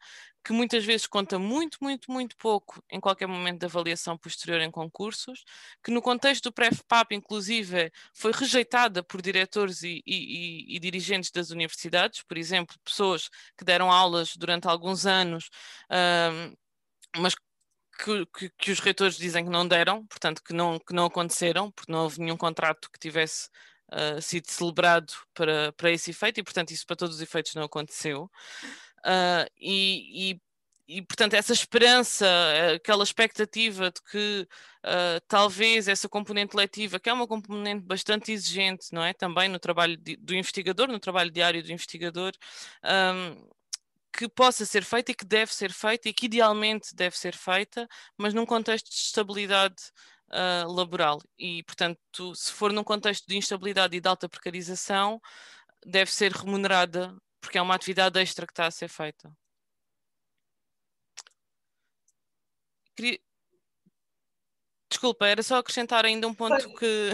que 0.47 0.53
muitas 0.53 0.85
vezes 0.85 1.05
conta 1.05 1.37
muito, 1.37 1.77
muito, 1.81 2.09
muito 2.09 2.37
pouco 2.37 2.81
em 2.89 3.01
qualquer 3.01 3.27
momento 3.27 3.59
de 3.59 3.65
avaliação 3.65 4.17
posterior 4.17 4.61
em 4.61 4.71
concursos, 4.71 5.43
que 5.83 5.91
no 5.91 6.01
contexto 6.01 6.45
do 6.45 6.53
PrEF-PAP, 6.53 7.11
inclusive, 7.15 7.91
foi 8.13 8.31
rejeitada 8.31 9.03
por 9.03 9.21
diretores 9.21 9.83
e, 9.83 10.01
e, 10.05 10.77
e, 10.77 10.79
dirigentes 10.79 11.31
das 11.31 11.49
universidades, 11.49 12.23
por 12.23 12.37
exemplo, 12.37 12.77
pessoas 12.81 13.29
que 13.57 13.65
deram 13.65 13.91
aulas 13.91 14.37
durante 14.37 14.69
alguns 14.69 15.05
anos, 15.05 15.49
mas 17.17 17.35
que, 17.97 18.25
que, 18.27 18.49
que, 18.57 18.71
os 18.71 18.79
reitores 18.79 19.17
dizem 19.17 19.43
que 19.45 19.51
não 19.51 19.67
deram, 19.67 20.05
portanto, 20.05 20.43
que 20.43 20.53
não, 20.53 20.79
que 20.79 20.93
não 20.93 21.05
aconteceram, 21.05 21.71
porque 21.71 21.91
não 21.91 22.03
houve 22.03 22.19
nenhum 22.19 22.37
contrato 22.37 22.89
que 22.91 22.99
tivesse 22.99 23.49
uh, 23.91 24.21
sido 24.21 24.49
celebrado 24.49 25.13
para, 25.33 25.73
para 25.73 25.91
esse 25.91 26.11
efeito, 26.11 26.39
e, 26.39 26.43
portanto, 26.43 26.71
isso 26.71 26.85
para 26.85 26.95
todos 26.95 27.15
os 27.15 27.21
efeitos 27.21 27.55
não 27.55 27.63
aconteceu. 27.63 28.29
Uh, 28.99 29.49
e, 29.59 30.31
e, 30.31 30.41
e, 30.97 31.01
portanto, 31.01 31.33
essa 31.33 31.53
esperança, 31.53 32.25
aquela 32.75 33.03
expectativa 33.03 33.91
de 33.91 34.01
que 34.09 34.47
uh, 34.85 35.21
talvez 35.27 35.87
essa 35.87 36.07
componente 36.07 36.55
letiva, 36.55 36.99
que 36.99 37.09
é 37.09 37.13
uma 37.13 37.27
componente 37.27 37.83
bastante 37.85 38.31
exigente, 38.31 38.87
não 38.93 39.03
é? 39.03 39.13
Também 39.13 39.49
no 39.49 39.59
trabalho 39.59 39.97
de, 39.97 40.15
do 40.15 40.33
investigador, 40.33 40.87
no 40.87 40.99
trabalho 40.99 41.31
diário 41.31 41.61
do 41.61 41.71
investigador, 41.71 42.31
um, 42.83 43.56
que 44.18 44.28
possa 44.28 44.65
ser 44.65 44.84
feita 44.84 45.11
e 45.11 45.15
que 45.15 45.26
deve 45.26 45.53
ser 45.53 45.72
feita 45.72 46.09
e 46.09 46.13
que 46.13 46.26
idealmente 46.26 46.95
deve 46.95 47.18
ser 47.18 47.36
feita, 47.36 47.88
mas 48.18 48.34
num 48.34 48.45
contexto 48.45 48.89
de 48.89 48.95
estabilidade 48.95 49.76
uh, 50.32 50.72
laboral. 50.74 51.22
E, 51.38 51.63
portanto, 51.63 52.36
se 52.36 52.51
for 52.51 52.74
num 52.74 52.84
contexto 52.84 53.28
de 53.28 53.38
instabilidade 53.38 53.95
e 53.97 54.01
de 54.01 54.09
alta 54.09 54.28
precarização, 54.30 55.22
deve 55.86 56.11
ser 56.13 56.32
remunerada, 56.34 57.15
porque 57.41 57.57
é 57.57 57.61
uma 57.61 57.76
atividade 57.76 58.20
extra 58.20 58.47
que 58.47 58.53
está 58.53 58.65
a 58.68 58.72
ser 58.72 58.89
feita. 58.89 59.32
Queria, 62.95 63.20
Desculpa, 64.89 65.27
era 65.27 65.43
só 65.43 65.57
acrescentar 65.57 66.05
ainda 66.05 66.27
um 66.27 66.33
ponto 66.33 66.69
que, 66.75 67.11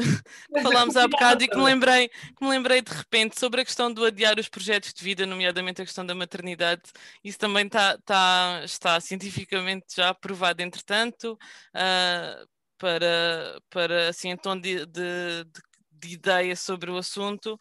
que 0.53 0.61
falámos 0.61 0.95
há 0.95 1.07
bocado 1.07 1.43
e 1.43 1.47
que 1.47 1.57
me, 1.57 1.63
lembrei, 1.63 2.07
que 2.09 2.43
me 2.43 2.49
lembrei 2.49 2.81
de 2.81 2.91
repente 2.91 3.39
sobre 3.39 3.61
a 3.61 3.65
questão 3.65 3.91
do 3.91 4.05
adiar 4.05 4.39
os 4.39 4.47
projetos 4.47 4.93
de 4.93 5.03
vida, 5.03 5.25
nomeadamente 5.25 5.81
a 5.81 5.85
questão 5.85 6.05
da 6.05 6.13
maternidade. 6.13 6.83
Isso 7.23 7.39
também 7.39 7.67
tá, 7.67 7.97
tá, 8.05 8.61
está 8.63 8.99
cientificamente 9.01 9.95
já 9.95 10.13
provado, 10.13 10.61
entretanto, 10.61 11.33
uh, 11.33 12.47
para, 12.77 13.59
para 13.69 14.09
assim, 14.09 14.29
em 14.29 14.37
tom 14.37 14.59
de, 14.59 14.85
de, 14.85 15.43
de, 15.45 15.61
de 15.91 16.13
ideia 16.13 16.55
sobre 16.55 16.91
o 16.91 16.97
assunto 16.97 17.57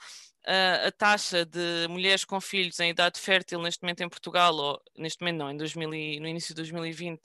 a, 0.47 0.89
a 0.89 0.93
taxa 0.93 1.45
de 1.45 1.87
mulheres 1.89 2.25
com 2.25 2.41
filhos 2.41 2.79
em 2.81 2.91
idade 2.91 3.19
fértil 3.21 3.61
neste 3.61 3.83
momento 3.83 4.03
em 4.03 4.09
Portugal, 4.09 4.55
ou 4.55 4.83
neste 4.97 5.21
momento 5.21 5.39
não, 5.39 5.51
em 5.51 5.57
2000 5.57 5.95
e, 5.95 6.21
no 6.21 6.29
início 6.29 6.55
de 6.55 6.57
2020, 6.63 7.21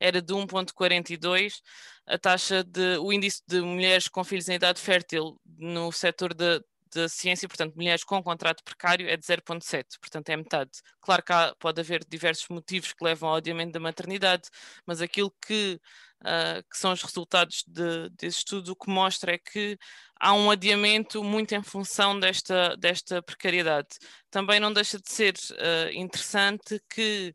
era 0.00 0.20
de 0.20 0.34
1,42. 0.34 1.60
A 2.06 2.18
taxa 2.18 2.64
de, 2.64 2.98
o 2.98 3.12
índice 3.12 3.42
de 3.46 3.60
mulheres 3.60 4.08
com 4.08 4.24
filhos 4.24 4.48
em 4.48 4.54
idade 4.54 4.80
fértil 4.80 5.40
no 5.58 5.90
setor 5.92 6.34
de, 6.34 6.60
de 6.92 7.08
ciência, 7.08 7.48
portanto, 7.48 7.74
mulheres 7.74 8.04
com 8.04 8.22
contrato 8.22 8.62
precário 8.64 9.08
é 9.08 9.16
de 9.16 9.24
0,7, 9.24 9.98
portanto 10.00 10.28
é 10.30 10.36
metade. 10.36 10.70
Claro 11.00 11.22
que 11.22 11.32
há, 11.32 11.54
pode 11.58 11.80
haver 11.80 12.04
diversos 12.08 12.48
motivos 12.48 12.92
que 12.92 13.04
levam 13.04 13.28
ao 13.28 13.36
adiamento 13.36 13.72
da 13.72 13.80
maternidade, 13.80 14.48
mas 14.86 15.00
aquilo 15.00 15.32
que, 15.46 15.80
uh, 16.22 16.62
que 16.70 16.78
são 16.78 16.92
os 16.92 17.02
resultados 17.02 17.64
de, 17.66 18.10
desse 18.10 18.38
estudo, 18.38 18.72
o 18.72 18.76
que 18.76 18.90
mostra 18.90 19.34
é 19.34 19.38
que 19.38 19.78
há 20.18 20.32
um 20.32 20.50
adiamento 20.50 21.22
muito 21.22 21.54
em 21.54 21.62
função 21.62 22.18
desta, 22.18 22.76
desta 22.76 23.22
precariedade. 23.22 23.88
Também 24.30 24.60
não 24.60 24.72
deixa 24.72 24.98
de 24.98 25.10
ser 25.10 25.34
uh, 25.52 25.92
interessante 25.92 26.80
que 26.88 27.34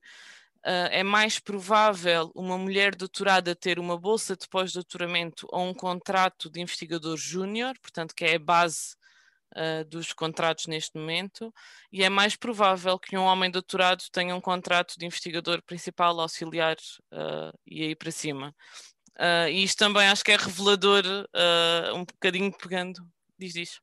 Uh, 0.64 0.86
é 0.91 1.02
mais 1.02 1.40
provável 1.40 2.32
uma 2.36 2.56
mulher 2.56 2.94
doutorada 2.95 3.56
ter 3.56 3.80
uma 3.80 3.98
bolsa 3.98 4.38
de 4.38 4.48
pós-doutoramento 4.48 5.48
ou 5.49 5.64
um 5.64 5.74
contrato 5.74 6.52
de 6.52 6.62
investigador 6.62 7.18
júnior, 7.18 7.74
portanto, 7.82 8.14
que 8.14 8.24
é 8.24 8.36
a 8.36 8.40
base 8.40 8.95
uh, 9.56 9.84
dos 9.86 10.14
contratos 10.14 10.68
neste 10.68 10.95
momento, 10.95 11.52
e 11.91 12.03
é 12.03 12.10
mais 12.10 12.36
provável 12.36 12.99
que 12.99 13.18
um 13.18 13.24
homem 13.24 13.49
doutorado 13.49 14.03
tenha 14.12 14.36
um 14.36 14.41
contrato 14.41 14.99
de 14.99 15.06
investigador 15.06 15.64
principal, 15.64 16.20
auxiliar 16.20 16.76
uh, 17.12 17.58
e 17.66 17.84
aí 17.84 17.95
para 17.95 18.12
cima. 18.12 18.56
Uh, 19.22 19.48
e 19.49 19.64
isto 19.64 19.77
também 19.77 20.07
acho 20.07 20.23
que 20.23 20.31
é 20.31 20.35
revelador, 20.35 21.03
um 21.93 22.03
bocadinho 22.03 22.52
pegando, 22.57 22.99
diz 23.38 23.56
isso. 23.56 23.80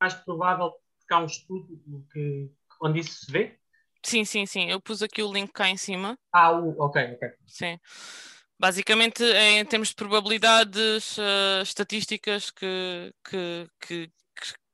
Mais 0.00 0.12
provável 0.12 0.72
que 1.06 1.14
há 1.14 1.20
um 1.20 1.26
estudo 1.26 1.80
que, 2.12 2.50
onde 2.82 2.98
isso 2.98 3.24
se 3.24 3.30
vê? 3.30 3.56
Sim, 4.04 4.24
sim, 4.24 4.44
sim. 4.44 4.68
Eu 4.68 4.80
pus 4.80 5.00
aqui 5.00 5.22
o 5.22 5.32
link 5.32 5.52
cá 5.52 5.68
em 5.68 5.76
cima. 5.76 6.18
Ah, 6.32 6.50
o, 6.50 6.76
ok, 6.80 7.14
ok. 7.14 7.28
Sim. 7.46 7.78
Basicamente, 8.58 9.22
é 9.22 9.60
em 9.60 9.64
termos 9.64 9.90
de 9.90 9.94
probabilidades 9.94 11.16
uh, 11.18 11.62
estatísticas 11.62 12.50
que, 12.50 13.14
que, 13.24 13.68
que, 13.80 14.10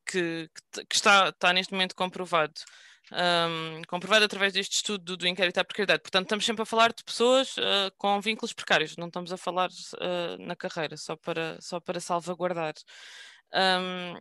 que, 0.06 0.50
que 0.88 0.96
está, 0.96 1.28
está 1.28 1.52
neste 1.52 1.72
momento 1.72 1.94
comprovado. 1.94 2.54
Um, 3.10 3.82
comprovado 3.88 4.24
através 4.24 4.52
deste 4.52 4.76
estudo 4.76 5.02
do, 5.02 5.16
do 5.16 5.26
inquérito 5.26 5.58
à 5.58 5.64
precariedade. 5.64 6.02
Portanto, 6.02 6.24
estamos 6.24 6.44
sempre 6.44 6.62
a 6.62 6.66
falar 6.66 6.92
de 6.92 7.02
pessoas 7.02 7.56
uh, 7.56 7.90
com 7.96 8.20
vínculos 8.20 8.52
precários, 8.52 8.96
não 8.96 9.06
estamos 9.06 9.32
a 9.32 9.36
falar 9.36 9.70
uh, 9.70 10.46
na 10.46 10.54
carreira, 10.54 10.96
só 10.96 11.16
para, 11.16 11.58
só 11.60 11.80
para 11.80 12.00
salvaguardar. 12.00 12.74
Um, 13.54 14.18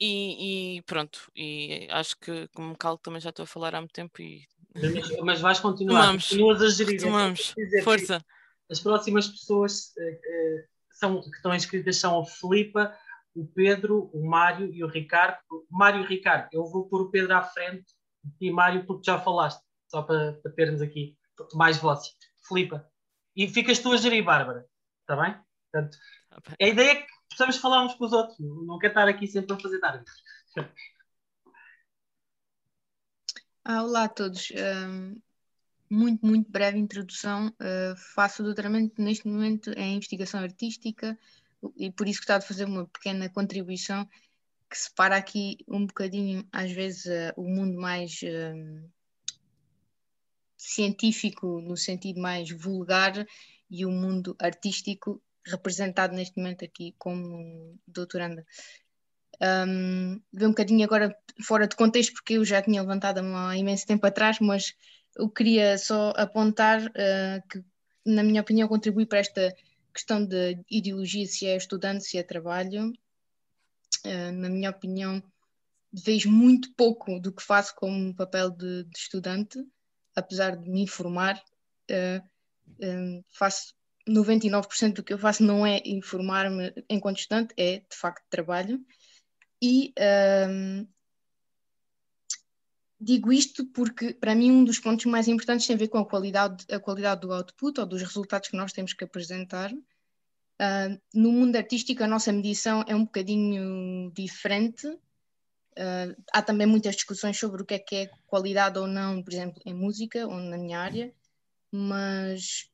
e, 0.00 0.76
e, 0.78 0.82
pronto, 0.82 1.30
e 1.36 1.86
acho 1.90 2.16
que, 2.18 2.48
como 2.54 2.76
calo, 2.76 2.98
também 2.98 3.20
já 3.20 3.30
estou 3.30 3.44
a 3.44 3.46
falar 3.46 3.74
há 3.74 3.80
muito 3.80 3.92
tempo. 3.92 4.20
E... 4.20 4.46
Mas, 4.74 5.20
mas 5.20 5.40
vais 5.40 5.60
continuar, 5.60 6.00
tomamos, 6.00 6.28
continuas 6.28 6.62
a 6.62 6.68
gerir. 6.70 7.00
Tomamos, 7.00 7.54
força. 7.84 8.24
As 8.70 8.80
próximas 8.80 9.28
pessoas 9.28 9.92
uh, 9.98 10.68
são, 10.90 11.20
que 11.20 11.36
estão 11.36 11.54
inscritas 11.54 11.96
são 11.98 12.18
a 12.18 12.24
Filipa, 12.24 12.96
o 13.34 13.46
Pedro, 13.46 14.10
o 14.12 14.26
Mário 14.26 14.72
e 14.72 14.84
o 14.84 14.86
Ricardo. 14.86 15.38
Mário 15.70 16.02
e 16.02 16.06
Ricardo, 16.06 16.48
eu 16.52 16.64
vou 16.66 16.88
pôr 16.88 17.02
o 17.02 17.10
Pedro 17.10 17.34
à 17.34 17.42
frente 17.42 17.86
e 18.40 18.50
Mário, 18.50 18.86
porque 18.86 19.04
já 19.04 19.20
falaste, 19.20 19.62
só 19.88 20.02
para, 20.02 20.34
para 20.34 20.52
termos 20.52 20.80
aqui 20.80 21.16
mais 21.54 21.78
vozes. 21.78 22.14
Filipa. 22.46 22.88
E 23.34 23.48
ficas 23.48 23.78
tu 23.78 23.92
a 23.92 23.96
gerir, 23.96 24.24
Bárbara. 24.24 24.64
Está 25.00 25.20
bem? 25.20 25.36
Portanto, 25.70 25.98
a 26.60 26.66
ideia 26.66 26.92
é 26.92 26.94
que 26.96 27.06
possamos 27.30 27.56
falar 27.56 27.84
uns 27.84 27.94
com 27.94 28.04
os 28.04 28.12
outros. 28.12 28.38
Não 28.38 28.78
quero 28.78 28.92
estar 28.92 29.08
aqui 29.08 29.26
sempre 29.26 29.54
a 29.54 29.58
fazer 29.58 29.80
tarde. 29.80 30.04
Ah, 33.66 33.82
olá 33.82 34.04
a 34.04 34.08
todos. 34.10 34.52
Um, 34.52 35.18
muito, 35.88 36.26
muito 36.26 36.52
breve 36.52 36.76
introdução. 36.76 37.48
Uh, 37.48 37.96
faço 38.14 38.42
o 38.42 38.44
doutoramento 38.44 39.00
neste 39.00 39.26
momento 39.26 39.70
em 39.70 39.96
investigação 39.96 40.40
artística 40.40 41.18
e 41.76 41.90
por 41.90 42.08
isso 42.08 42.20
gostava 42.20 42.40
de 42.40 42.48
fazer 42.48 42.64
uma 42.64 42.86
pequena 42.86 43.28
contribuição 43.28 44.08
que 44.70 44.78
separa 44.78 45.16
aqui 45.16 45.58
um 45.68 45.86
bocadinho, 45.86 46.46
às 46.52 46.72
vezes, 46.72 47.04
uh, 47.06 47.32
o 47.36 47.44
mundo 47.44 47.78
mais 47.78 48.20
uh, 48.22 48.90
científico, 50.56 51.60
no 51.60 51.76
sentido 51.76 52.20
mais 52.20 52.50
vulgar, 52.50 53.26
e 53.70 53.86
o 53.86 53.90
mundo 53.90 54.36
artístico, 54.38 55.22
representado 55.46 56.14
neste 56.14 56.36
momento 56.38 56.64
aqui 56.64 56.94
como 56.98 57.78
doutoranda. 57.86 58.44
Um, 59.40 60.20
um 60.32 60.48
bocadinho 60.48 60.84
agora 60.84 61.16
fora 61.44 61.66
de 61.66 61.76
contexto, 61.76 62.14
porque 62.14 62.34
eu 62.34 62.44
já 62.44 62.62
tinha 62.62 62.80
levantado 62.80 63.18
há 63.18 63.56
imenso 63.56 63.86
tempo 63.86 64.06
atrás, 64.06 64.38
mas 64.40 64.74
eu 65.16 65.28
queria 65.28 65.76
só 65.78 66.12
apontar 66.16 66.82
uh, 66.82 67.48
que, 67.48 67.62
na 68.04 68.22
minha 68.22 68.40
opinião, 68.40 68.68
contribui 68.68 69.06
para 69.06 69.18
esta 69.18 69.54
questão 69.94 70.24
de 70.24 70.58
ideologia, 70.70 71.26
se 71.26 71.46
é 71.46 71.56
estudante, 71.56 72.04
se 72.04 72.18
é 72.18 72.22
trabalho, 72.22 72.92
uh, 74.04 74.32
na 74.32 74.48
minha 74.48 74.70
opinião, 74.70 75.22
vejo 75.92 76.30
muito 76.30 76.72
pouco 76.74 77.20
do 77.20 77.32
que 77.32 77.42
faço 77.42 77.74
como 77.76 78.14
papel 78.14 78.50
de, 78.50 78.84
de 78.84 78.98
estudante, 78.98 79.64
apesar 80.14 80.56
de 80.56 80.68
me 80.68 80.82
informar. 80.82 81.40
Uh, 81.90 82.34
um, 82.80 83.22
faço 83.30 83.74
99% 84.08 84.94
do 84.94 85.02
que 85.02 85.12
eu 85.12 85.18
faço 85.18 85.42
não 85.42 85.66
é 85.66 85.80
informar-me 85.84 86.72
enquanto 86.88 87.18
estudante, 87.18 87.54
é 87.56 87.78
de 87.78 87.96
facto 87.96 88.24
trabalho. 88.28 88.84
E 89.62 89.94
um, 90.48 90.86
digo 93.04 93.32
isto 93.32 93.66
porque, 93.66 94.14
para 94.14 94.34
mim, 94.34 94.50
um 94.50 94.64
dos 94.64 94.78
pontos 94.78 95.04
mais 95.04 95.28
importantes 95.28 95.66
tem 95.66 95.76
a 95.76 95.78
ver 95.78 95.88
com 95.88 95.98
a 95.98 96.06
qualidade, 96.06 96.64
a 96.70 96.80
qualidade 96.80 97.20
do 97.20 97.32
output 97.32 97.78
ou 97.78 97.86
dos 97.86 98.02
resultados 98.02 98.48
que 98.48 98.56
nós 98.56 98.72
temos 98.72 98.94
que 98.94 99.04
apresentar. 99.04 99.72
Uh, 99.72 101.00
no 101.12 101.30
mundo 101.30 101.56
artístico, 101.56 102.02
a 102.02 102.06
nossa 102.06 102.32
medição 102.32 102.82
é 102.88 102.94
um 102.94 103.04
bocadinho 103.04 104.10
diferente. 104.12 104.86
Uh, 104.86 106.16
há 106.32 106.40
também 106.40 106.66
muitas 106.66 106.94
discussões 106.94 107.38
sobre 107.38 107.62
o 107.62 107.64
que 107.66 107.74
é 107.74 107.78
que 107.78 107.96
é 107.96 108.10
qualidade 108.26 108.78
ou 108.78 108.86
não, 108.86 109.22
por 109.22 109.32
exemplo, 109.32 109.60
em 109.66 109.74
música 109.74 110.26
ou 110.26 110.36
na 110.36 110.56
minha 110.56 110.80
área, 110.80 111.12
mas 111.70 112.70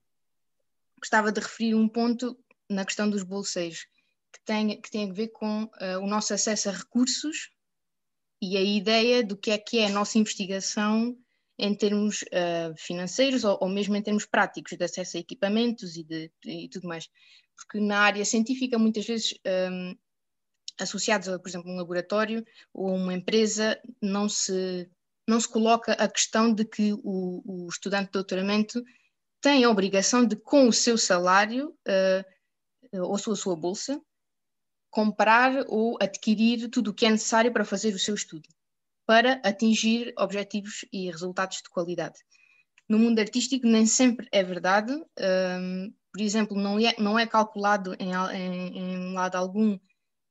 gostava 0.98 1.32
de 1.32 1.40
referir 1.40 1.74
um 1.74 1.88
ponto 1.88 2.38
na 2.68 2.84
questão 2.84 3.10
dos 3.10 3.24
bolseiros, 3.24 3.86
que 4.32 4.40
tem, 4.44 4.80
que 4.80 4.90
tem 4.90 5.10
a 5.10 5.12
ver 5.12 5.28
com 5.28 5.64
uh, 5.64 5.98
o 6.00 6.06
nosso 6.06 6.32
acesso 6.32 6.68
a 6.68 6.72
recursos 6.72 7.50
e 8.40 8.56
a 8.56 8.62
ideia 8.62 9.22
do 9.22 9.36
que 9.36 9.50
é 9.50 9.58
que 9.58 9.78
é 9.78 9.86
a 9.86 9.90
nossa 9.90 10.18
investigação 10.18 11.16
em 11.58 11.74
termos 11.74 12.22
uh, 12.22 12.74
financeiros 12.76 13.44
ou, 13.44 13.58
ou, 13.60 13.68
mesmo 13.68 13.94
em 13.94 14.02
termos 14.02 14.24
práticos 14.24 14.78
de 14.78 14.84
acesso 14.84 15.16
a 15.16 15.20
equipamentos 15.20 15.96
e, 15.96 16.02
de, 16.02 16.32
e 16.46 16.68
tudo 16.70 16.88
mais. 16.88 17.06
Porque 17.54 17.78
na 17.78 18.00
área 18.00 18.24
científica, 18.24 18.78
muitas 18.78 19.06
vezes, 19.06 19.34
um, 19.70 19.94
associados 20.80 21.28
a, 21.28 21.38
por 21.38 21.48
exemplo, 21.48 21.70
um 21.70 21.76
laboratório 21.76 22.42
ou 22.72 22.94
uma 22.94 23.12
empresa, 23.12 23.78
não 24.00 24.26
se, 24.26 24.88
não 25.28 25.38
se 25.38 25.48
coloca 25.48 25.92
a 25.92 26.08
questão 26.08 26.54
de 26.54 26.64
que 26.64 26.94
o, 26.94 27.42
o 27.44 27.68
estudante 27.68 28.06
de 28.06 28.12
doutoramento 28.12 28.82
tem 29.42 29.64
a 29.64 29.70
obrigação 29.70 30.24
de, 30.24 30.36
com 30.36 30.66
o 30.66 30.72
seu 30.72 30.96
salário 30.96 31.76
uh, 31.86 33.02
ou 33.02 33.14
a 33.14 33.18
sua, 33.18 33.34
a 33.34 33.36
sua 33.36 33.56
bolsa, 33.56 34.00
comprar 34.90 35.64
ou 35.68 35.96
adquirir 36.00 36.68
tudo 36.68 36.90
o 36.90 36.94
que 36.94 37.06
é 37.06 37.10
necessário 37.10 37.52
para 37.52 37.64
fazer 37.64 37.94
o 37.94 37.98
seu 37.98 38.14
estudo, 38.14 38.48
para 39.06 39.40
atingir 39.44 40.12
objetivos 40.18 40.84
e 40.92 41.10
resultados 41.10 41.58
de 41.58 41.70
qualidade. 41.70 42.18
No 42.88 42.98
mundo 42.98 43.20
artístico 43.20 43.66
nem 43.66 43.86
sempre 43.86 44.28
é 44.32 44.42
verdade, 44.42 44.92
um, 44.92 45.94
por 46.12 46.20
exemplo, 46.20 46.56
não 46.56 46.78
é, 46.78 46.94
não 46.98 47.18
é 47.18 47.26
calculado 47.26 47.94
em, 48.00 48.12
em, 48.12 48.78
em 48.78 49.12
lado 49.12 49.36
algum 49.36 49.78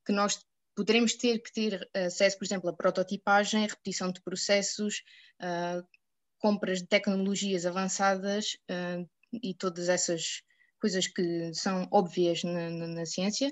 que 0.05 0.11
nós 0.11 0.45
poderemos 0.75 1.13
ter 1.13 1.39
que 1.39 1.51
ter 1.53 1.89
acesso, 1.93 2.37
por 2.37 2.45
exemplo, 2.45 2.69
a 2.69 2.73
prototipagem, 2.73 3.65
repetição 3.65 4.11
de 4.11 4.21
processos, 4.21 5.03
uh, 5.41 5.85
compras 6.39 6.79
de 6.79 6.87
tecnologias 6.87 7.65
avançadas 7.65 8.57
uh, 8.69 9.09
e 9.41 9.53
todas 9.53 9.89
essas 9.89 10.41
coisas 10.81 11.07
que 11.07 11.53
são 11.53 11.87
óbvias 11.91 12.43
na, 12.43 12.69
na, 12.69 12.87
na 12.87 13.05
ciência, 13.05 13.51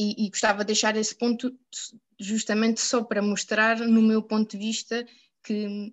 e, 0.00 0.24
e, 0.24 0.30
gostava 0.30 0.60
de 0.60 0.68
deixar 0.68 0.96
esse 0.96 1.14
ponto 1.14 1.54
justamente 2.18 2.80
só 2.80 3.04
para 3.04 3.20
mostrar, 3.20 3.78
no 3.78 4.00
meu 4.00 4.22
ponto 4.22 4.52
de 4.52 4.56
vista, 4.56 5.06
que 5.44 5.92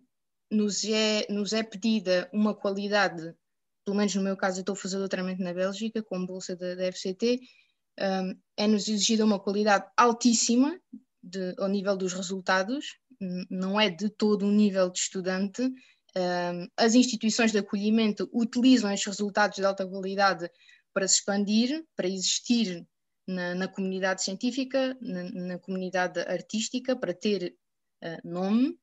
nos 0.50 0.86
é, 0.86 1.26
nos 1.30 1.52
é 1.52 1.62
pedida 1.62 2.30
uma 2.32 2.56
qualidade, 2.56 3.36
pelo 3.84 3.98
menos 3.98 4.16
no 4.16 4.24
meu 4.24 4.38
caso, 4.38 4.60
eu 4.60 4.62
estou 4.62 4.74
a 4.74 4.78
fazer 4.78 4.98
doutoramento 4.98 5.44
na 5.44 5.54
Bélgica, 5.54 6.02
com 6.02 6.26
bolsa 6.26 6.56
da, 6.56 6.76
da 6.76 6.90
FCT, 6.90 7.42
um, 8.00 8.40
é-nos 8.56 8.88
exigida 8.88 9.26
uma 9.26 9.40
qualidade 9.40 9.86
altíssima 9.98 10.80
de, 11.22 11.54
ao 11.58 11.68
nível 11.68 11.98
dos 11.98 12.14
resultados, 12.14 12.98
não 13.50 13.80
é 13.80 13.90
de 13.90 14.10
todo 14.10 14.46
um 14.46 14.52
nível 14.52 14.90
de 14.90 15.00
estudante. 15.00 15.64
Um, 15.64 16.68
as 16.78 16.96
instituições 16.96 17.52
de 17.52 17.58
acolhimento 17.58 18.30
utilizam 18.32 18.90
estes 18.90 19.08
resultados 19.08 19.58
de 19.58 19.66
alta 19.66 19.86
qualidade 19.86 20.50
para 20.94 21.08
se 21.08 21.16
expandir, 21.16 21.84
para 21.96 22.08
existir 22.08 22.88
na, 23.28 23.54
na 23.54 23.68
comunidade 23.68 24.24
científica, 24.24 24.98
na, 25.02 25.24
na, 25.24 25.60
comunidade 25.60 26.20
artística, 26.22 26.96
para 26.96 27.14
ter 27.14 27.56
uh, 28.04 28.28
nome. 28.28 28.80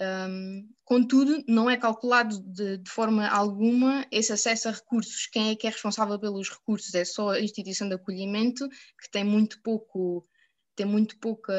Um, 0.00 0.68
contudo, 0.84 1.44
não 1.46 1.68
é 1.68 1.76
calculado 1.76 2.40
de, 2.40 2.78
de, 2.78 2.90
forma 2.90 3.28
alguma 3.28 4.06
esse 4.10 4.32
acesso 4.32 4.68
a 4.68 4.72
recursos. 4.72 5.26
Quem 5.26 5.50
é 5.50 5.56
que 5.56 5.66
é 5.66 5.70
responsável 5.70 6.18
pelos 6.18 6.48
recursos? 6.48 6.94
É 6.94 7.04
só 7.04 7.30
a 7.30 7.40
instituição 7.40 7.88
de 7.88 7.94
acolhimento, 7.94 8.68
que 8.68 9.10
tem 9.10 9.24
muito 9.24 9.60
pouco, 9.62 10.24
tem 10.74 10.86
muito 10.86 11.18
pouca, 11.18 11.52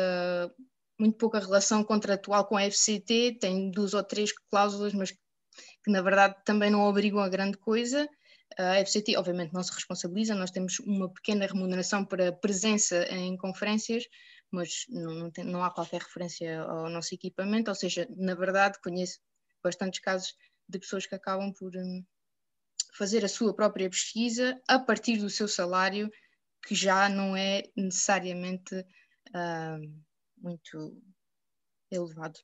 muito 0.99 1.17
pouca 1.17 1.39
relação 1.39 1.83
contratual 1.83 2.45
com 2.45 2.57
a 2.57 2.63
FCT, 2.63 3.37
tem 3.39 3.69
duas 3.71 3.93
ou 3.93 4.03
três 4.03 4.31
cláusulas, 4.49 4.93
mas 4.93 5.11
que 5.11 5.91
na 5.91 6.01
verdade 6.01 6.35
também 6.43 6.69
não 6.69 6.81
obrigam 6.81 7.19
a 7.19 7.29
grande 7.29 7.57
coisa. 7.57 8.09
A 8.57 8.79
FCT, 8.85 9.17
obviamente, 9.17 9.53
não 9.53 9.63
se 9.63 9.73
responsabiliza, 9.73 10.35
nós 10.35 10.51
temos 10.51 10.79
uma 10.79 11.11
pequena 11.11 11.45
remuneração 11.45 12.05
para 12.05 12.31
presença 12.31 13.03
em 13.09 13.35
conferências, 13.37 14.05
mas 14.51 14.85
não, 14.89 15.31
tem, 15.31 15.43
não 15.43 15.63
há 15.63 15.71
qualquer 15.71 16.01
referência 16.01 16.61
ao 16.61 16.89
nosso 16.89 17.13
equipamento, 17.15 17.71
ou 17.71 17.75
seja, 17.75 18.07
na 18.15 18.35
verdade, 18.35 18.79
conheço 18.81 19.19
bastantes 19.63 19.99
casos 19.99 20.35
de 20.69 20.79
pessoas 20.79 21.05
que 21.05 21.15
acabam 21.15 21.51
por 21.53 21.75
um, 21.75 22.05
fazer 22.95 23.25
a 23.25 23.29
sua 23.29 23.53
própria 23.55 23.89
pesquisa 23.89 24.61
a 24.67 24.77
partir 24.79 25.17
do 25.17 25.29
seu 25.29 25.47
salário, 25.47 26.09
que 26.65 26.75
já 26.75 27.09
não 27.09 27.35
é 27.35 27.63
necessariamente 27.75 28.75
uh, 28.75 30.03
muito 30.37 31.01
elevado. 31.91 32.39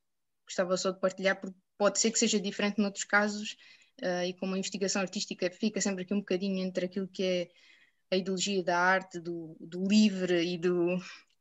Gostava 0.46 0.76
só 0.78 0.92
de 0.92 1.00
partilhar, 1.00 1.40
porque 1.40 1.58
pode 1.78 2.00
ser 2.00 2.12
que 2.12 2.20
seja 2.20 2.40
diferente 2.40 2.82
noutros 2.82 3.06
casos, 3.06 3.56
uh, 4.02 4.24
e 4.26 4.34
como 4.34 4.56
a 4.56 4.58
investigação 4.58 5.02
artística 5.02 5.50
fica 5.52 5.82
sempre 5.82 6.04
aqui 6.04 6.14
um 6.14 6.20
bocadinho 6.20 6.64
entre 6.64 6.86
aquilo 6.86 7.08
que 7.08 7.24
é 7.24 7.50
a 8.12 8.18
ideologia 8.18 8.64
da 8.64 8.78
arte, 8.78 9.20
do, 9.20 9.56
do 9.60 9.88
livre 9.88 10.44
e 10.44 10.58
do, 10.58 10.98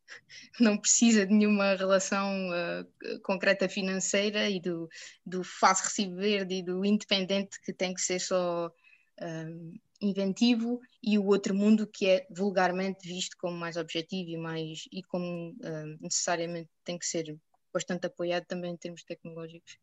não 0.61 0.77
precisa 0.77 1.27
de 1.27 1.33
nenhuma 1.33 1.75
relação 1.75 2.51
uh, 2.51 3.21
concreta 3.23 3.69
financeira 3.69 4.49
e 4.49 4.61
do, 4.61 4.89
do 5.25 5.43
fácil 5.43 5.85
receber 5.87 6.51
e 6.51 6.63
do 6.63 6.85
independente 6.85 7.61
que 7.61 7.73
tem 7.73 7.95
que 7.95 8.01
ser 8.01 8.21
só 8.21 8.67
uh, 8.69 9.79
inventivo 10.01 10.81
e 11.03 11.19
o 11.19 11.27
outro 11.27 11.55
mundo 11.55 11.87
que 11.87 12.07
é 12.07 12.27
vulgarmente 12.31 13.07
visto 13.07 13.37
como 13.39 13.57
mais 13.57 13.77
objetivo 13.77 14.31
e 14.31 14.37
mais 14.37 14.85
e 14.93 15.03
como 15.03 15.51
uh, 15.51 15.99
necessariamente 16.01 16.69
tem 16.85 16.99
que 16.99 17.07
ser 17.07 17.37
bastante 17.73 18.07
apoiado 18.07 18.45
também 18.47 18.73
em 18.73 18.77
termos 18.77 19.05
tecnológicos. 19.05 19.79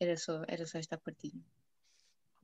Era 0.00 0.16
só, 0.16 0.44
era 0.46 0.64
só 0.66 0.78
esta 0.78 0.96
partida. 0.96 1.38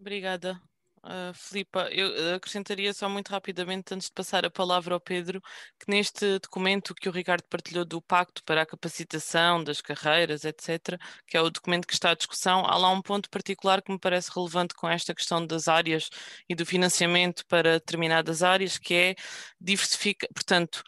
Obrigada. 0.05 0.60
Uh, 1.02 1.32
Filipa, 1.32 1.89
eu 1.90 2.35
acrescentaria 2.35 2.93
só 2.93 3.09
muito 3.09 3.28
rapidamente, 3.31 3.94
antes 3.94 4.09
de 4.09 4.12
passar 4.12 4.44
a 4.44 4.51
palavra 4.51 4.94
ao 4.94 5.01
Pedro, 5.01 5.40
que 5.78 5.90
neste 5.90 6.39
documento 6.40 6.94
que 6.94 7.09
o 7.09 7.12
Ricardo 7.12 7.44
partilhou 7.48 7.86
do 7.86 8.02
Pacto 8.02 8.43
para 8.44 8.62
a 8.62 8.66
Capacitação 8.66 9.64
das 9.64 9.81
Carreiras, 9.81 10.44
etc., 10.44 10.98
que 11.26 11.39
é 11.39 11.40
o 11.40 11.48
documento 11.48 11.86
que 11.86 11.94
está 11.94 12.10
à 12.10 12.14
discussão, 12.14 12.66
há 12.66 12.76
lá 12.76 12.90
um 12.90 13.01
ponto 13.01 13.31
particular 13.31 13.81
que 13.82 13.93
me 13.93 13.98
parece 13.98 14.31
relevante 14.35 14.74
com 14.74 14.89
esta 14.89 15.14
questão 15.14 15.47
das 15.47 15.68
áreas 15.68 16.10
e 16.48 16.55
do 16.55 16.66
financiamento 16.66 17.47
para 17.47 17.78
determinadas 17.78 18.43
áreas, 18.43 18.76
que 18.76 18.94
é 18.94 19.14
diversificar, 19.59 20.28
portanto, 20.35 20.82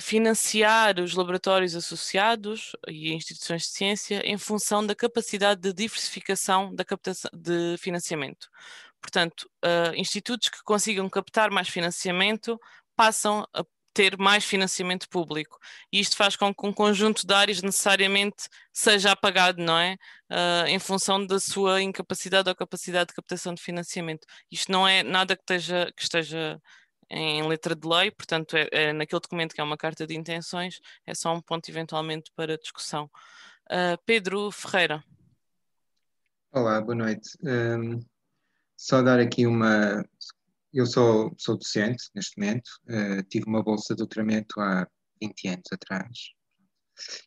financiar 0.00 1.00
os 1.00 1.14
laboratórios 1.14 1.74
associados 1.74 2.72
e 2.88 3.12
instituições 3.12 3.62
de 3.62 3.68
ciência 3.68 4.22
em 4.24 4.36
função 4.36 4.86
da 4.86 4.94
capacidade 4.94 5.60
de 5.60 5.72
diversificação 5.72 6.74
da 6.74 6.84
captação 6.84 7.30
de 7.32 7.76
financiamento. 7.78 8.48
Portanto, 9.02 9.50
uh, 9.64 9.94
institutos 9.96 10.48
que 10.48 10.62
consigam 10.62 11.10
captar 11.10 11.50
mais 11.50 11.68
financiamento 11.68 12.58
passam 12.96 13.44
a 13.52 13.64
ter 13.92 14.16
mais 14.16 14.44
financiamento 14.44 15.06
público. 15.08 15.58
E 15.92 16.00
isto 16.00 16.16
faz 16.16 16.34
com 16.36 16.54
que 16.54 16.66
um 16.66 16.72
conjunto 16.72 17.26
de 17.26 17.34
áreas 17.34 17.60
necessariamente 17.60 18.48
seja 18.72 19.12
apagado, 19.12 19.62
não 19.62 19.76
é? 19.76 19.96
Uh, 20.30 20.66
em 20.68 20.78
função 20.78 21.26
da 21.26 21.38
sua 21.38 21.82
incapacidade 21.82 22.48
ou 22.48 22.54
capacidade 22.54 23.08
de 23.08 23.14
captação 23.14 23.52
de 23.52 23.60
financiamento. 23.60 24.26
Isto 24.50 24.72
não 24.72 24.88
é 24.88 25.02
nada 25.02 25.36
que 25.36 25.42
esteja, 25.42 25.92
que 25.94 26.02
esteja 26.02 26.60
em 27.12 27.46
letra 27.46 27.76
de 27.76 27.86
lei, 27.86 28.10
portanto, 28.10 28.56
é, 28.56 28.68
é, 28.72 28.92
naquele 28.92 29.20
documento 29.20 29.54
que 29.54 29.60
é 29.60 29.64
uma 29.64 29.76
carta 29.76 30.06
de 30.06 30.16
intenções, 30.16 30.80
é 31.06 31.14
só 31.14 31.34
um 31.34 31.42
ponto 31.42 31.68
eventualmente 31.68 32.32
para 32.34 32.56
discussão. 32.56 33.04
Uh, 33.70 34.00
Pedro 34.06 34.50
Ferreira. 34.50 35.04
Olá, 36.50 36.80
boa 36.80 36.94
noite. 36.94 37.30
Um, 37.42 38.00
só 38.76 39.02
dar 39.02 39.20
aqui 39.20 39.46
uma. 39.46 40.02
Eu 40.72 40.86
sou, 40.86 41.34
sou 41.38 41.58
docente 41.58 42.04
neste 42.14 42.40
momento, 42.40 42.68
uh, 42.88 43.22
tive 43.28 43.44
uma 43.46 43.62
bolsa 43.62 43.94
de 43.94 43.98
doutoramento 43.98 44.58
há 44.58 44.88
20 45.20 45.48
anos 45.48 45.66
atrás. 45.70 46.18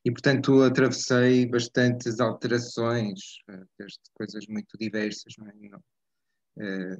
E, 0.03 0.11
portanto, 0.11 0.63
atravessei 0.63 1.45
bastantes 1.45 2.19
alterações, 2.19 3.19
uh, 3.49 3.65
desde 3.77 3.99
coisas 4.15 4.47
muito 4.47 4.75
diversas, 4.79 5.33
não 5.37 5.47
é? 5.47 6.97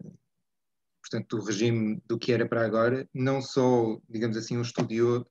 Portanto, 1.07 1.38
do 1.38 1.44
regime 1.44 2.02
do 2.07 2.18
que 2.18 2.34
era 2.34 2.48
para 2.48 2.65
agora. 2.65 3.07
Não 3.14 3.40
sou, 3.40 4.02
digamos 4.10 4.36
assim, 4.36 4.57
um 4.57 4.64
estudioso, 4.64 5.27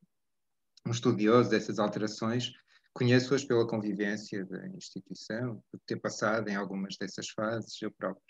um 0.86 0.92
estudioso 0.92 1.50
dessas 1.50 1.80
alterações, 1.80 2.52
conheço-as 2.92 3.44
pela 3.44 3.66
convivência 3.66 4.46
da 4.46 4.68
instituição, 4.68 5.60
por 5.70 5.80
ter 5.84 5.96
passado 5.96 6.48
em 6.48 6.54
algumas 6.54 6.96
dessas 6.96 7.28
fases 7.30 7.82
eu 7.82 7.90
próprio. 7.90 8.22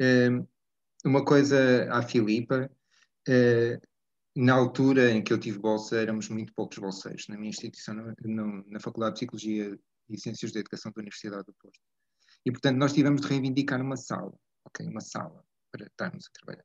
É? 0.00 0.04
Ehm, 0.04 0.46
uma 1.04 1.22
coisa 1.22 1.92
à 1.92 2.00
Filipa, 2.00 2.70
eh, 3.28 3.78
na 4.34 4.54
altura 4.54 5.10
em 5.10 5.22
que 5.22 5.34
eu 5.34 5.38
tive 5.38 5.58
bolsa, 5.58 6.00
éramos 6.00 6.30
muito 6.30 6.54
poucos 6.54 6.78
bolseiros 6.78 7.28
na 7.28 7.36
minha 7.36 7.50
instituição, 7.50 7.94
na 8.66 8.80
Faculdade 8.80 9.16
de 9.16 9.18
Psicologia 9.18 9.78
e 10.08 10.18
Ciências 10.18 10.52
da 10.52 10.60
Educação 10.60 10.90
da 10.90 11.00
Universidade 11.00 11.44
do 11.44 11.52
Porto. 11.60 11.78
E, 12.46 12.50
portanto, 12.50 12.78
nós 12.78 12.94
tivemos 12.94 13.20
de 13.20 13.28
reivindicar 13.28 13.82
uma 13.82 13.96
sala, 13.96 14.32
ok, 14.64 14.86
uma 14.86 15.02
sala 15.02 15.44
para 15.70 15.86
estarmos 15.86 16.26
a 16.26 16.30
trabalhar. 16.32 16.64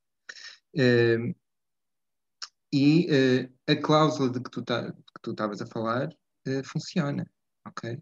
Uh, 0.75 1.35
e 2.73 3.07
uh, 3.09 3.53
a 3.71 3.75
cláusula 3.75 4.29
de 4.29 4.41
que 4.41 4.49
tu 4.49 5.31
estavas 5.31 5.61
a 5.61 5.67
falar 5.67 6.09
uh, 6.47 6.63
funciona, 6.63 7.29
ok? 7.67 8.01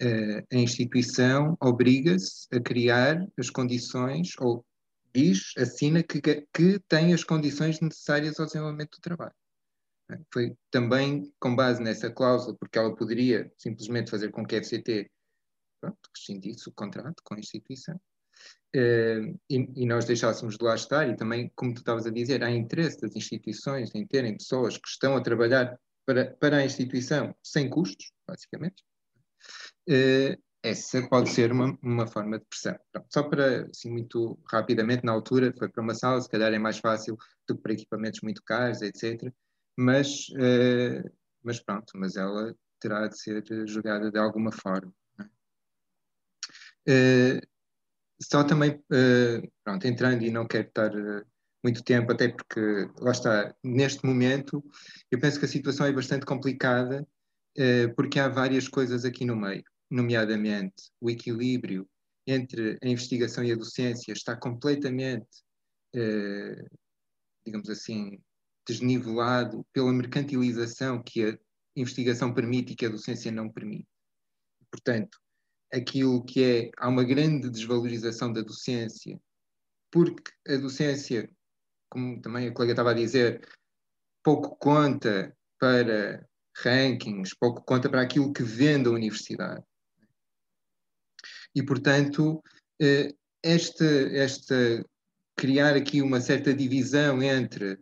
a 0.00 0.56
instituição 0.56 1.56
obriga-se 1.60 2.46
a 2.54 2.60
criar 2.60 3.26
as 3.36 3.50
condições, 3.50 4.30
ou 4.38 4.64
diz, 5.12 5.52
assina 5.58 6.04
que, 6.04 6.20
que 6.20 6.78
tem 6.86 7.12
as 7.12 7.24
condições 7.24 7.80
necessárias 7.80 8.38
ao 8.38 8.46
desenvolvimento 8.46 8.92
do 8.92 9.00
trabalho. 9.00 9.34
Foi 10.32 10.56
também 10.70 11.34
com 11.40 11.56
base 11.56 11.82
nessa 11.82 12.10
cláusula, 12.12 12.56
porque 12.56 12.78
ela 12.78 12.94
poderia 12.94 13.52
simplesmente 13.58 14.10
fazer 14.10 14.30
com 14.30 14.46
que 14.46 14.54
a 14.54 14.62
FCT 14.62 15.10
rescindisse 16.16 16.68
o 16.68 16.72
contrato 16.72 17.22
com 17.22 17.34
a 17.34 17.38
instituição, 17.38 18.00
Uh, 18.76 19.38
e, 19.48 19.86
nós 19.86 20.04
deixássemos 20.04 20.58
de 20.58 20.64
lá 20.64 20.74
estar, 20.74 21.08
e 21.08 21.16
também, 21.16 21.50
como 21.56 21.72
tu 21.72 21.78
estavas 21.78 22.04
a 22.06 22.10
dizer, 22.10 22.44
há 22.44 22.50
interesse 22.50 23.00
das 23.00 23.16
instituições 23.16 23.94
em 23.94 24.06
terem 24.06 24.36
pessoas 24.36 24.76
que 24.76 24.88
estão 24.88 25.16
a 25.16 25.22
trabalhar 25.22 25.78
para, 26.04 26.34
para 26.34 26.58
a 26.58 26.64
instituição 26.64 27.34
sem 27.42 27.70
custos, 27.70 28.12
basicamente, 28.26 28.82
uh, 29.88 30.42
essa 30.62 31.08
pode 31.08 31.30
ser 31.30 31.50
uma, 31.50 31.78
uma 31.82 32.06
forma 32.06 32.38
de 32.38 32.44
pressão. 32.44 32.78
Pronto, 32.92 33.08
só 33.10 33.22
para, 33.22 33.66
assim, 33.68 33.90
muito 33.90 34.38
rapidamente, 34.50 35.04
na 35.04 35.12
altura, 35.12 35.54
foi 35.56 35.68
para 35.68 35.82
uma 35.82 35.94
sala, 35.94 36.20
se 36.20 36.28
calhar 36.28 36.52
é 36.52 36.58
mais 36.58 36.78
fácil 36.78 37.16
do 37.46 37.56
que 37.56 37.62
para 37.62 37.72
equipamentos 37.72 38.20
muito 38.22 38.42
caros, 38.44 38.82
etc. 38.82 39.32
Mas, 39.76 40.28
uh, 40.30 41.10
mas 41.42 41.60
pronto, 41.60 41.92
mas 41.94 42.16
ela 42.16 42.54
terá 42.80 43.06
de 43.06 43.18
ser 43.18 43.44
jogada 43.66 44.10
de 44.10 44.18
alguma 44.18 44.52
forma. 44.52 44.92
Uh, 46.88 47.40
só 48.20 48.42
também, 48.44 48.72
uh, 48.72 49.52
pronto, 49.64 49.86
entrando 49.86 50.22
e 50.24 50.30
não 50.30 50.46
quero 50.46 50.68
estar 50.68 50.94
uh, 50.94 51.24
muito 51.62 51.82
tempo, 51.82 52.12
até 52.12 52.28
porque, 52.28 52.88
lá 52.98 53.12
está, 53.12 53.54
neste 53.62 54.04
momento, 54.04 54.62
eu 55.10 55.20
penso 55.20 55.38
que 55.38 55.44
a 55.44 55.48
situação 55.48 55.86
é 55.86 55.92
bastante 55.92 56.26
complicada, 56.26 57.06
uh, 57.58 57.94
porque 57.94 58.18
há 58.18 58.28
várias 58.28 58.68
coisas 58.68 59.04
aqui 59.04 59.24
no 59.24 59.36
meio, 59.36 59.64
nomeadamente 59.90 60.90
o 61.00 61.08
equilíbrio 61.08 61.88
entre 62.26 62.78
a 62.82 62.88
investigação 62.88 63.42
e 63.42 63.52
a 63.52 63.56
docência 63.56 64.12
está 64.12 64.36
completamente, 64.36 65.26
digamos 67.42 67.70
assim, 67.70 68.20
desnivelado 68.68 69.64
pela 69.72 69.90
mercantilização 69.94 71.02
que 71.02 71.24
a 71.24 71.38
investigação 71.74 72.34
permite 72.34 72.74
e 72.74 72.76
que 72.76 72.84
a 72.84 72.90
docência 72.90 73.32
não 73.32 73.50
permite. 73.50 73.88
Portanto, 74.70 75.18
aquilo 75.72 76.24
que 76.24 76.42
é, 76.42 76.70
há 76.76 76.88
uma 76.88 77.04
grande 77.04 77.50
desvalorização 77.50 78.32
da 78.32 78.40
docência, 78.42 79.20
porque 79.90 80.32
a 80.46 80.56
docência, 80.56 81.30
como 81.90 82.20
também 82.20 82.48
a 82.48 82.52
colega 82.52 82.72
estava 82.72 82.90
a 82.90 82.94
dizer, 82.94 83.46
pouco 84.22 84.56
conta 84.56 85.36
para 85.58 86.26
rankings, 86.56 87.34
pouco 87.38 87.62
conta 87.62 87.88
para 87.88 88.02
aquilo 88.02 88.32
que 88.32 88.42
vende 88.42 88.88
a 88.88 88.92
universidade. 88.92 89.64
E, 91.54 91.62
portanto, 91.62 92.42
eh, 92.80 93.14
esta, 93.42 93.84
esta 93.84 94.84
criar 95.36 95.74
aqui 95.74 96.02
uma 96.02 96.20
certa 96.20 96.52
divisão 96.52 97.22
entre 97.22 97.78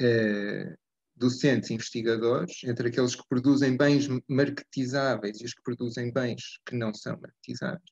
eh, 0.00 0.76
docentes 1.18 1.70
investigadores, 1.70 2.62
entre 2.64 2.88
aqueles 2.88 3.14
que 3.14 3.26
produzem 3.28 3.76
bens 3.76 4.08
marketizáveis 4.28 5.40
e 5.40 5.44
os 5.44 5.54
que 5.54 5.62
produzem 5.62 6.12
bens 6.12 6.58
que 6.64 6.76
não 6.76 6.94
são 6.94 7.18
marketizáveis, 7.20 7.82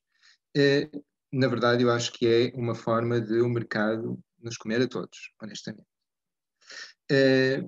é, 0.56 0.88
na 1.32 1.48
verdade, 1.48 1.82
eu 1.82 1.90
acho 1.90 2.12
que 2.12 2.26
é 2.26 2.52
uma 2.56 2.74
forma 2.74 3.20
de 3.20 3.40
o 3.40 3.48
mercado 3.48 4.18
nos 4.38 4.56
comer 4.56 4.80
a 4.82 4.88
todos, 4.88 5.32
honestamente. 5.42 5.86
É, 7.10 7.62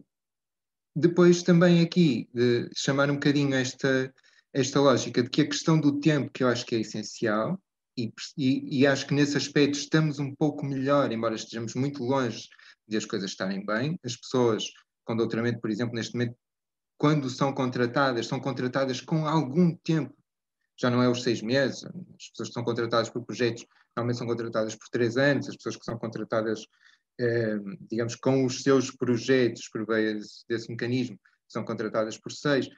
depois, 0.96 1.42
também 1.42 1.82
aqui, 1.82 2.28
de 2.32 2.70
chamar 2.74 3.10
um 3.10 3.14
bocadinho 3.14 3.54
esta, 3.54 4.12
esta 4.52 4.80
lógica 4.80 5.22
de 5.22 5.30
que 5.30 5.42
a 5.42 5.46
questão 5.46 5.78
do 5.80 6.00
tempo, 6.00 6.30
que 6.32 6.42
eu 6.42 6.48
acho 6.48 6.64
que 6.64 6.74
é 6.74 6.80
essencial, 6.80 7.60
e, 7.96 8.12
e, 8.36 8.80
e 8.80 8.86
acho 8.86 9.06
que 9.06 9.14
nesse 9.14 9.36
aspecto 9.36 9.78
estamos 9.78 10.18
um 10.18 10.34
pouco 10.34 10.64
melhor, 10.64 11.10
embora 11.12 11.34
estejamos 11.34 11.74
muito 11.74 12.02
longe 12.02 12.48
de 12.86 12.96
as 12.96 13.04
coisas 13.04 13.30
estarem 13.30 13.64
bem, 13.66 13.98
as 14.04 14.16
pessoas 14.16 14.64
com 15.08 15.16
doutoramento, 15.16 15.58
por 15.58 15.70
exemplo, 15.70 15.94
neste 15.94 16.12
momento, 16.12 16.36
quando 16.98 17.30
são 17.30 17.50
contratadas, 17.50 18.26
são 18.26 18.38
contratadas 18.38 19.00
com 19.00 19.26
algum 19.26 19.74
tempo, 19.74 20.14
já 20.78 20.90
não 20.90 21.02
é 21.02 21.08
os 21.08 21.22
seis 21.22 21.40
meses, 21.40 21.82
as 21.82 22.28
pessoas 22.28 22.48
que 22.48 22.54
são 22.54 22.62
contratadas 22.62 23.08
por 23.08 23.24
projetos 23.24 23.64
normalmente 23.96 24.18
são 24.18 24.26
contratadas 24.26 24.76
por 24.76 24.88
três 24.90 25.16
anos, 25.16 25.48
as 25.48 25.56
pessoas 25.56 25.76
que 25.76 25.84
são 25.84 25.98
contratadas, 25.98 26.66
eh, 27.18 27.56
digamos, 27.90 28.16
com 28.16 28.44
os 28.44 28.62
seus 28.62 28.90
projetos 28.90 29.66
por 29.68 29.88
meio 29.88 30.18
desse, 30.18 30.44
desse 30.46 30.70
mecanismo, 30.70 31.18
são 31.48 31.64
contratadas 31.64 32.18
por 32.18 32.30
seis. 32.30 32.68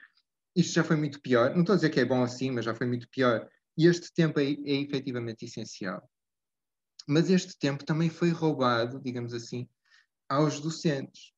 isto 0.55 0.73
já 0.73 0.83
foi 0.85 0.95
muito 0.95 1.21
pior. 1.21 1.53
Não 1.53 1.61
estou 1.61 1.73
a 1.73 1.75
dizer 1.75 1.89
que 1.89 1.99
é 1.99 2.05
bom 2.05 2.23
assim, 2.23 2.49
mas 2.49 2.63
já 2.63 2.73
foi 2.73 2.87
muito 2.87 3.09
pior. 3.09 3.47
E 3.77 3.87
este 3.87 4.11
tempo 4.13 4.39
é, 4.39 4.45
é 4.45 4.81
efetivamente 4.81 5.45
essencial. 5.45 6.09
Mas 7.07 7.29
este 7.29 7.57
tempo 7.57 7.83
também 7.85 8.09
foi 8.09 8.29
roubado, 8.29 9.01
digamos 9.01 9.33
assim, 9.33 9.67
aos 10.29 10.61
docentes. 10.61 11.33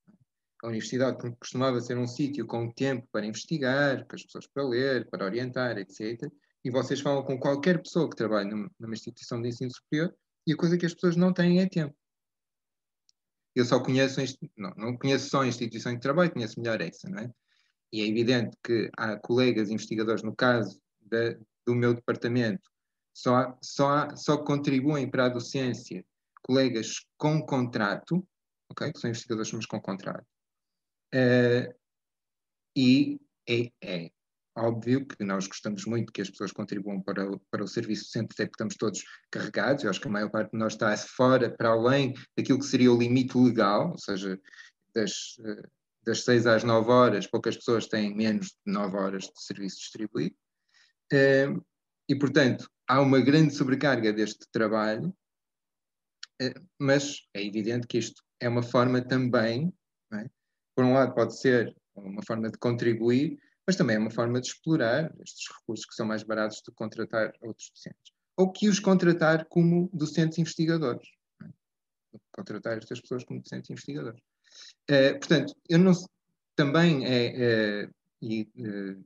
A 0.63 0.67
universidade 0.67 1.17
costumava 1.39 1.81
ser 1.81 1.97
um 1.97 2.07
sítio 2.07 2.47
com 2.47 2.71
tempo 2.71 3.05
para 3.11 3.25
investigar, 3.25 4.07
com 4.07 4.15
as 4.15 4.23
pessoas 4.23 4.47
para 4.47 4.63
ler, 4.63 5.09
para 5.09 5.25
orientar, 5.25 5.77
etc. 5.77 6.31
E 6.63 6.71
vocês 6.71 7.01
falam 7.01 7.21
com 7.21 7.37
qualquer 7.37 7.81
pessoa 7.81 8.09
que 8.09 8.15
trabalhe 8.15 8.49
numa 8.49 8.93
instituição 8.93 9.41
de 9.41 9.49
ensino 9.49 9.69
superior 9.69 10.15
e 10.47 10.53
a 10.53 10.55
coisa 10.55 10.77
que 10.77 10.85
as 10.85 10.93
pessoas 10.93 11.17
não 11.17 11.33
têm 11.33 11.59
é 11.59 11.67
tempo. 11.67 11.93
Eu 13.53 13.65
só 13.65 13.77
conheço, 13.83 14.21
não, 14.57 14.73
não 14.77 14.97
conheço 14.97 15.29
só 15.29 15.41
a 15.41 15.47
instituição 15.47 15.93
de 15.93 15.99
trabalho, 15.99 16.31
conheço 16.31 16.57
melhor 16.59 16.79
essa, 16.79 17.09
não 17.09 17.19
é? 17.19 17.31
E 17.91 18.01
é 18.01 18.07
evidente 18.07 18.57
que 18.63 18.89
há 18.97 19.17
colegas 19.17 19.69
investigadores, 19.69 20.23
no 20.23 20.33
caso 20.33 20.81
da, 21.01 21.37
do 21.65 21.75
meu 21.75 21.93
departamento, 21.93 22.71
só, 23.13 23.55
só, 23.61 24.15
só 24.15 24.37
contribuem 24.37 25.11
para 25.11 25.25
a 25.25 25.29
docência 25.29 26.05
colegas 26.41 27.05
com 27.17 27.45
contrato, 27.45 28.25
ok? 28.71 28.93
Que 28.93 28.99
são 28.99 29.09
investigadores, 29.09 29.51
mas 29.51 29.65
com 29.65 29.81
contrato. 29.81 30.32
Uh, 31.13 31.73
e 32.75 33.21
é, 33.47 33.71
é, 33.83 34.11
óbvio 34.57 35.05
que 35.05 35.23
nós 35.23 35.45
gostamos 35.45 35.85
muito 35.85 36.11
que 36.11 36.21
as 36.21 36.29
pessoas 36.29 36.51
contribuam 36.51 37.01
para 37.01 37.29
o, 37.29 37.39
para 37.51 37.63
o 37.63 37.67
serviço 37.67 38.05
docente, 38.05 38.33
até 38.33 38.45
porque 38.45 38.55
estamos 38.55 38.75
todos 38.75 39.03
carregados. 39.29 39.83
Eu 39.83 39.89
acho 39.91 40.01
que 40.01 40.07
a 40.07 40.11
maior 40.11 40.31
parte 40.31 40.51
de 40.51 40.57
nós 40.57 40.73
está 40.73 40.95
fora, 40.97 41.55
para 41.55 41.69
além 41.69 42.13
daquilo 42.35 42.59
que 42.59 42.65
seria 42.65 42.91
o 42.91 42.97
limite 42.97 43.37
legal, 43.37 43.91
ou 43.91 43.97
seja, 43.99 44.39
das, 44.95 45.37
uh, 45.39 45.69
das 46.03 46.23
6 46.23 46.47
às 46.47 46.63
9 46.63 46.89
horas, 46.89 47.27
poucas 47.27 47.55
pessoas 47.55 47.87
têm 47.87 48.15
menos 48.15 48.47
de 48.47 48.73
9 48.73 48.97
horas 48.97 49.23
de 49.23 49.43
serviço 49.43 49.77
distribuído. 49.77 50.35
Uh, 51.13 51.63
e, 52.09 52.15
portanto, 52.15 52.67
há 52.87 52.99
uma 53.01 53.21
grande 53.21 53.53
sobrecarga 53.53 54.11
deste 54.11 54.47
trabalho, 54.51 55.15
mas 56.77 57.21
é 57.33 57.41
evidente 57.41 57.87
que 57.87 57.97
isto 57.97 58.21
é 58.39 58.49
uma 58.49 58.63
forma 58.63 59.01
também, 59.01 59.73
é? 60.13 60.29
Por 60.75 60.85
um 60.85 60.93
lado, 60.93 61.13
pode 61.13 61.39
ser 61.39 61.75
uma 61.95 62.23
forma 62.25 62.49
de 62.49 62.57
contribuir, 62.57 63.39
mas 63.65 63.75
também 63.75 63.95
é 63.95 63.99
uma 63.99 64.11
forma 64.11 64.41
de 64.41 64.47
explorar 64.47 65.13
estes 65.21 65.47
recursos 65.55 65.85
que 65.85 65.95
são 65.95 66.05
mais 66.05 66.23
baratos 66.23 66.61
de 66.65 66.71
contratar 66.73 67.31
outros 67.41 67.69
docentes. 67.69 68.13
Ou 68.35 68.51
que 68.51 68.67
os 68.67 68.79
contratar 68.79 69.45
como 69.45 69.89
docentes 69.93 70.37
investigadores. 70.37 71.07
É? 71.41 71.47
Contratar 72.31 72.77
estas 72.77 72.99
pessoas 72.99 73.23
como 73.23 73.41
docentes 73.41 73.69
investigadores. 73.69 74.19
Uh, 74.89 75.17
portanto, 75.19 75.55
eu 75.69 75.79
não, 75.79 75.93
também 76.55 77.05
é, 77.05 77.83
é 77.83 77.89
e 78.21 78.49
uh, 78.57 79.03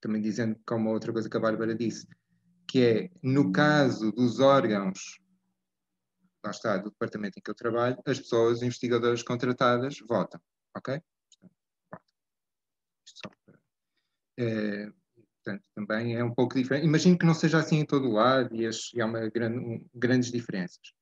também 0.00 0.20
dizendo 0.20 0.58
como 0.66 0.90
outra 0.90 1.12
coisa 1.12 1.28
que 1.28 1.36
a 1.36 1.40
Bárbara 1.40 1.74
disse, 1.74 2.06
que 2.66 2.84
é 2.84 3.10
no 3.22 3.50
caso 3.50 4.12
dos 4.12 4.40
órgãos, 4.40 5.18
lá 6.44 6.50
está, 6.50 6.76
do 6.76 6.90
departamento 6.90 7.38
em 7.38 7.42
que 7.42 7.50
eu 7.50 7.54
trabalho, 7.54 7.96
as 8.06 8.18
pessoas, 8.18 8.58
os 8.58 8.62
investigadores 8.62 9.22
contratadas, 9.22 9.98
votam, 10.06 10.40
ok? 10.76 11.00
Uh, 14.40 14.92
portanto, 15.42 15.68
também 15.74 16.16
é 16.16 16.22
um 16.22 16.34
pouco 16.34 16.54
diferente. 16.54 16.86
Imagino 16.86 17.18
que 17.18 17.26
não 17.26 17.34
seja 17.34 17.58
assim 17.58 17.78
em 17.80 17.86
todo 17.86 18.08
o 18.08 18.12
lado 18.12 18.54
e, 18.54 18.66
as, 18.66 18.92
e 18.94 19.00
há 19.00 19.06
uma 19.06 19.28
grande, 19.28 19.58
um, 19.58 19.86
grandes 19.94 20.30
diferenças. 20.30 20.92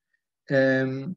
Um, 0.51 1.15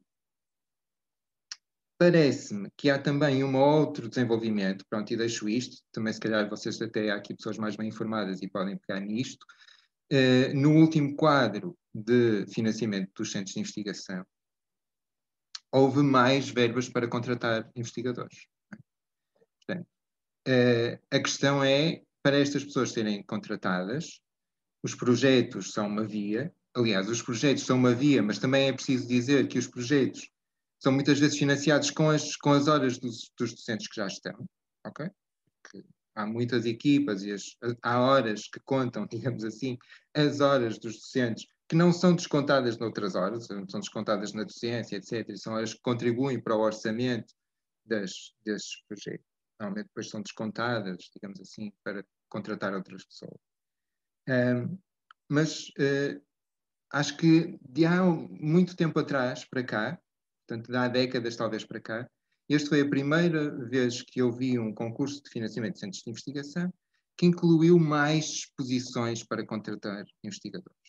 Parece-me 2.00 2.70
que 2.78 2.88
há 2.88 2.98
também 2.98 3.44
um 3.44 3.54
outro 3.54 4.08
desenvolvimento, 4.08 4.86
pronto, 4.88 5.12
e 5.12 5.16
deixo 5.18 5.46
isto, 5.46 5.82
também 5.92 6.10
se 6.10 6.18
calhar 6.18 6.48
vocês 6.48 6.80
até 6.80 7.10
há 7.10 7.16
aqui 7.16 7.34
pessoas 7.34 7.58
mais 7.58 7.76
bem 7.76 7.88
informadas 7.88 8.40
e 8.40 8.48
podem 8.48 8.78
pegar 8.78 9.00
nisto. 9.00 9.44
Uh, 10.10 10.56
no 10.58 10.76
último 10.76 11.14
quadro 11.14 11.76
de 11.94 12.46
financiamento 12.54 13.10
dos 13.14 13.30
centros 13.30 13.52
de 13.52 13.60
investigação, 13.60 14.24
houve 15.72 16.02
mais 16.02 16.48
verbas 16.48 16.88
para 16.88 17.08
contratar 17.08 17.70
investigadores. 17.74 18.46
Uh, 20.48 20.98
a 21.10 21.20
questão 21.20 21.62
é, 21.62 22.02
para 22.22 22.38
estas 22.38 22.64
pessoas 22.64 22.92
serem 22.92 23.22
contratadas, 23.22 24.20
os 24.82 24.94
projetos 24.94 25.72
são 25.72 25.86
uma 25.86 26.02
via, 26.02 26.52
aliás, 26.74 27.08
os 27.08 27.22
projetos 27.22 27.64
são 27.64 27.76
uma 27.76 27.94
via, 27.94 28.22
mas 28.22 28.38
também 28.38 28.68
é 28.68 28.72
preciso 28.72 29.06
dizer 29.06 29.46
que 29.48 29.58
os 29.58 29.66
projetos 29.66 30.30
são 30.78 30.92
muitas 30.92 31.18
vezes 31.18 31.38
financiados 31.38 31.90
com 31.90 32.08
as, 32.08 32.36
com 32.36 32.52
as 32.52 32.66
horas 32.66 32.98
dos, 32.98 33.30
dos 33.38 33.54
docentes 33.54 33.86
que 33.86 33.96
já 33.96 34.06
estão, 34.06 34.48
ok? 34.84 35.10
Há 36.14 36.26
muitas 36.26 36.64
equipas 36.64 37.22
e 37.22 37.32
as, 37.32 37.56
há 37.82 38.00
horas 38.00 38.48
que 38.48 38.60
contam, 38.60 39.06
digamos 39.10 39.44
assim, 39.44 39.76
as 40.14 40.40
horas 40.40 40.78
dos 40.78 40.94
docentes 40.94 41.46
que 41.70 41.76
não 41.76 41.92
são 41.92 42.16
descontadas 42.16 42.78
noutras 42.78 43.14
horas, 43.14 43.46
são 43.46 43.78
descontadas 43.78 44.32
na 44.32 44.42
docência, 44.42 44.96
etc. 44.96 45.36
São 45.36 45.52
horas 45.52 45.72
que 45.72 45.80
contribuem 45.80 46.42
para 46.42 46.56
o 46.56 46.60
orçamento 46.60 47.32
das, 47.86 48.34
desses 48.44 48.82
projetos. 48.88 49.24
Normalmente 49.60 49.86
depois 49.86 50.10
são 50.10 50.20
descontadas, 50.20 51.08
digamos 51.14 51.40
assim, 51.40 51.72
para 51.84 52.04
contratar 52.28 52.74
outras 52.74 53.04
pessoas. 53.04 53.38
Um, 54.28 54.76
mas 55.28 55.68
uh, 55.78 56.20
acho 56.92 57.16
que 57.16 57.56
de 57.62 57.86
há 57.86 58.02
muito 58.02 58.74
tempo 58.74 58.98
atrás 58.98 59.44
para 59.44 59.62
cá, 59.62 60.00
portanto, 60.48 60.74
há 60.74 60.88
décadas 60.88 61.36
talvez 61.36 61.64
para 61.64 61.80
cá. 61.80 62.10
Este 62.48 62.68
foi 62.68 62.80
a 62.80 62.88
primeira 62.88 63.48
vez 63.68 64.02
que 64.02 64.20
eu 64.20 64.32
vi 64.32 64.58
um 64.58 64.74
concurso 64.74 65.22
de 65.22 65.30
financiamento 65.30 65.74
de 65.74 65.80
centros 65.80 66.02
de 66.02 66.10
investigação 66.10 66.74
que 67.16 67.26
incluiu 67.26 67.78
mais 67.78 68.46
posições 68.56 69.22
para 69.22 69.46
contratar 69.46 70.04
investigadores. 70.24 70.79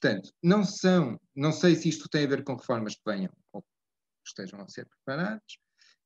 Portanto, 0.00 0.30
não 0.42 0.64
são, 0.64 1.20
não 1.34 1.50
sei 1.50 1.74
se 1.74 1.88
isto 1.88 2.08
tem 2.08 2.24
a 2.24 2.28
ver 2.28 2.44
com 2.44 2.54
reformas 2.54 2.94
que 2.94 3.02
venham 3.04 3.32
ou 3.52 3.64
estejam 4.24 4.60
a 4.60 4.68
ser 4.68 4.86
preparadas, 4.86 5.58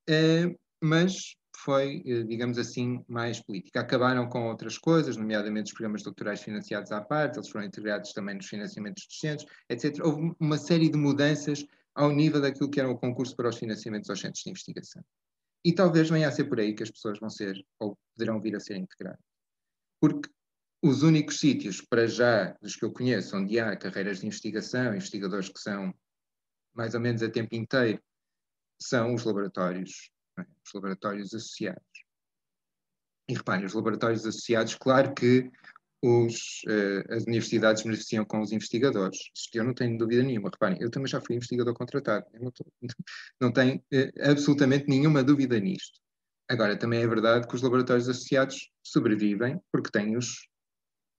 eh, 0.08 0.46
mas 0.82 1.34
foi, 1.54 2.02
eh, 2.06 2.22
digamos 2.22 2.56
assim, 2.56 3.04
mais 3.06 3.40
política. 3.40 3.80
Acabaram 3.80 4.28
com 4.28 4.48
outras 4.48 4.78
coisas, 4.78 5.16
nomeadamente 5.16 5.66
os 5.66 5.72
programas 5.72 6.02
doutorais 6.02 6.40
financiados 6.40 6.90
à 6.90 7.02
parte, 7.02 7.38
eles 7.38 7.50
foram 7.50 7.66
integrados 7.66 8.12
também 8.12 8.34
nos 8.34 8.46
financiamentos 8.46 9.06
docentes, 9.06 9.44
etc. 9.68 10.00
Houve 10.02 10.34
uma 10.40 10.56
série 10.56 10.88
de 10.88 10.96
mudanças 10.96 11.64
ao 11.94 12.10
nível 12.10 12.40
daquilo 12.40 12.70
que 12.70 12.80
era 12.80 12.90
o 12.90 12.98
concurso 12.98 13.36
para 13.36 13.50
os 13.50 13.58
financiamentos 13.58 14.08
aos 14.08 14.20
centros 14.20 14.42
de 14.42 14.50
investigação. 14.50 15.04
E 15.64 15.74
talvez 15.74 16.08
venha 16.08 16.28
a 16.28 16.32
ser 16.32 16.44
por 16.44 16.58
aí 16.58 16.74
que 16.74 16.82
as 16.82 16.90
pessoas 16.90 17.20
vão 17.20 17.28
ser, 17.28 17.54
ou 17.78 17.96
poderão 18.14 18.40
vir 18.40 18.56
a 18.56 18.60
ser 18.60 18.76
integradas. 18.76 19.20
Porque 20.00 20.28
os 20.82 21.02
únicos 21.04 21.38
sítios, 21.38 21.80
para 21.80 22.08
já, 22.08 22.56
dos 22.60 22.74
que 22.74 22.84
eu 22.84 22.92
conheço, 22.92 23.36
onde 23.36 23.58
há 23.60 23.76
carreiras 23.76 24.18
de 24.18 24.26
investigação, 24.26 24.94
investigadores 24.94 25.48
que 25.48 25.60
são 25.60 25.94
mais 26.74 26.94
ou 26.94 27.00
menos 27.00 27.22
a 27.22 27.30
tempo 27.30 27.54
inteiro, 27.54 28.02
são 28.80 29.14
os 29.14 29.24
laboratórios, 29.24 30.10
é? 30.38 30.42
os 30.42 30.72
laboratórios 30.74 31.32
associados. 31.32 31.82
E 33.28 33.34
reparem, 33.34 33.64
os 33.64 33.74
laboratórios 33.74 34.26
associados, 34.26 34.74
claro 34.74 35.14
que 35.14 35.48
os, 36.02 36.62
uh, 36.66 37.14
as 37.14 37.22
universidades 37.24 37.84
beneficiam 37.84 38.24
com 38.24 38.40
os 38.40 38.50
investigadores. 38.50 39.30
Isto 39.36 39.56
eu 39.56 39.64
não 39.64 39.72
tenho 39.72 39.96
dúvida 39.96 40.24
nenhuma. 40.24 40.50
Reparem, 40.50 40.78
eu 40.80 40.90
também 40.90 41.08
já 41.08 41.20
fui 41.20 41.36
investigador 41.36 41.72
contratado. 41.74 42.26
Eu 42.32 42.40
não, 42.40 42.50
tô, 42.50 42.66
não 43.40 43.52
tenho 43.52 43.76
uh, 43.76 44.30
absolutamente 44.30 44.88
nenhuma 44.88 45.22
dúvida 45.22 45.60
nisto. 45.60 46.00
Agora, 46.48 46.76
também 46.76 47.02
é 47.02 47.06
verdade 47.06 47.46
que 47.46 47.54
os 47.54 47.62
laboratórios 47.62 48.08
associados 48.08 48.68
sobrevivem 48.82 49.60
porque 49.70 49.90
têm 49.90 50.16
os, 50.16 50.48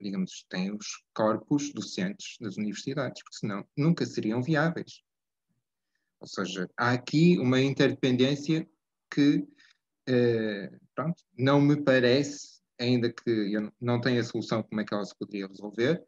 digamos, 0.04 0.46
têm 0.50 0.72
os 0.76 1.04
corpos 1.14 1.74
docentes 1.74 2.38
das 2.40 2.58
universidades, 2.58 3.24
porque 3.24 3.38
senão 3.38 3.66
nunca 3.76 4.06
seriam 4.06 4.42
viáveis. 4.44 5.02
Ou 6.20 6.28
seja, 6.28 6.70
há 6.78 6.92
aqui 6.92 7.38
uma 7.40 7.60
interdependência 7.60 8.68
que, 9.12 9.46
uh, 10.10 10.80
pronto, 10.96 11.24
não 11.38 11.60
me 11.60 11.82
parece 11.82 12.54
ainda 12.80 13.12
que 13.12 13.30
eu 13.30 13.72
não 13.80 14.00
tenha 14.00 14.22
a 14.22 14.24
solução 14.24 14.64
como 14.64 14.82
é 14.82 14.86
que 14.86 14.94
ela 14.94 15.06
se 15.06 15.18
poderia 15.18 15.48
resolver, 15.48 16.04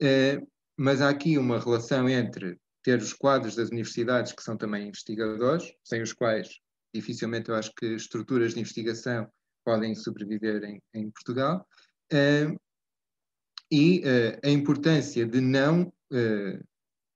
eh, 0.00 0.40
mas 0.76 1.00
há 1.00 1.08
aqui 1.08 1.38
uma 1.38 1.58
relação 1.58 2.08
entre 2.08 2.58
ter 2.82 2.98
os 2.98 3.12
quadros 3.12 3.54
das 3.54 3.68
universidades 3.68 4.32
que 4.32 4.42
são 4.42 4.56
também 4.56 4.88
investigadores, 4.88 5.72
sem 5.84 6.02
os 6.02 6.12
quais 6.12 6.48
dificilmente 6.92 7.50
eu 7.50 7.54
acho 7.54 7.72
que 7.74 7.86
estruturas 7.94 8.54
de 8.54 8.60
investigação 8.60 9.30
podem 9.64 9.94
sobreviver 9.94 10.64
em, 10.64 10.82
em 10.94 11.10
Portugal, 11.10 11.66
eh, 12.12 12.46
e 13.70 14.02
eh, 14.04 14.40
a 14.44 14.50
importância 14.50 15.24
de 15.26 15.40
não, 15.40 15.92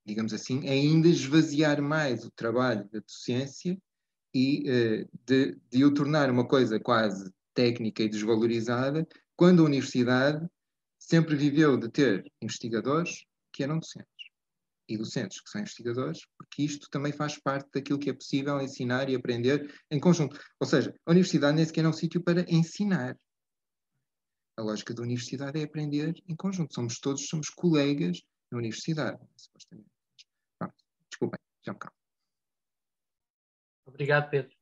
digamos 0.07 0.33
assim, 0.33 0.69
ainda 0.69 1.09
esvaziar 1.09 1.83
mais 1.83 2.25
o 2.25 2.31
trabalho 2.31 2.89
da 2.93 3.01
docência 3.01 3.77
e 4.33 5.07
de, 5.27 5.59
de 5.69 5.85
o 5.85 5.93
tornar 5.93 6.31
uma 6.31 6.47
coisa 6.47 6.79
quase 6.79 7.33
técnica 7.55 8.03
e 8.03 8.09
desvalorizada, 8.09 9.07
quando 9.37 9.63
a 9.63 9.67
universidade 9.67 10.47
sempre 10.99 11.37
viveu 11.37 11.77
de 11.77 11.89
ter 11.89 12.31
investigadores 12.43 13.25
que 13.53 13.63
eram 13.63 13.79
docentes. 13.79 14.09
E 14.87 14.99
docentes 14.99 15.41
que 15.41 15.49
são 15.49 15.61
investigadores, 15.63 16.21
porque 16.37 16.63
isto 16.63 16.91
também 16.91 17.13
faz 17.13 17.39
parte 17.39 17.69
daquilo 17.73 17.99
que 17.99 18.11
é 18.11 18.13
possível 18.13 18.61
ensinar 18.61 19.09
e 19.09 19.15
aprender 19.15 19.73
em 19.91 19.99
conjunto. 19.99 20.39
Ou 20.61 20.67
seja, 20.67 20.95
a 21.07 21.11
universidade 21.11 21.57
nem 21.57 21.65
sequer 21.65 21.85
é 21.85 21.89
um 21.89 21.93
sítio 21.93 22.23
para 22.23 22.45
ensinar. 22.49 23.17
A 24.57 24.63
lógica 24.63 24.95
da 24.95 25.03
universidade 25.03 25.61
é 25.61 25.65
aprender 25.65 26.15
em 26.29 26.37
conjunto. 26.37 26.75
Somos 26.75 26.99
todos, 27.01 27.27
somos 27.27 27.51
colegas 27.51 28.23
na 28.51 28.59
universidade, 28.59 29.19
supostamente. 29.37 29.91
Pronto, 30.59 30.75
desculpem, 31.11 31.41
já 31.63 31.73
me 31.73 31.79
calmo. 31.79 31.97
Obrigado, 33.87 34.31
Pedro. 34.31 34.57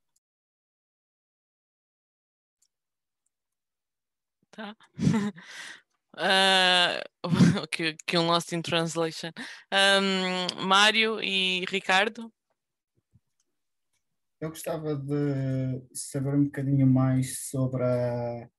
Tá. 4.50 4.76
uh, 6.16 7.12
que, 7.70 7.96
que 8.06 8.18
um 8.18 8.26
lost 8.26 8.52
in 8.52 8.62
translation. 8.62 9.32
Um, 9.70 10.66
Mário 10.66 11.22
e 11.22 11.64
Ricardo? 11.68 12.32
Eu 14.40 14.48
gostava 14.48 14.96
de 14.96 15.82
saber 15.94 16.34
um 16.34 16.44
bocadinho 16.44 16.86
mais 16.86 17.48
sobre 17.48 17.84
a, 17.84 18.50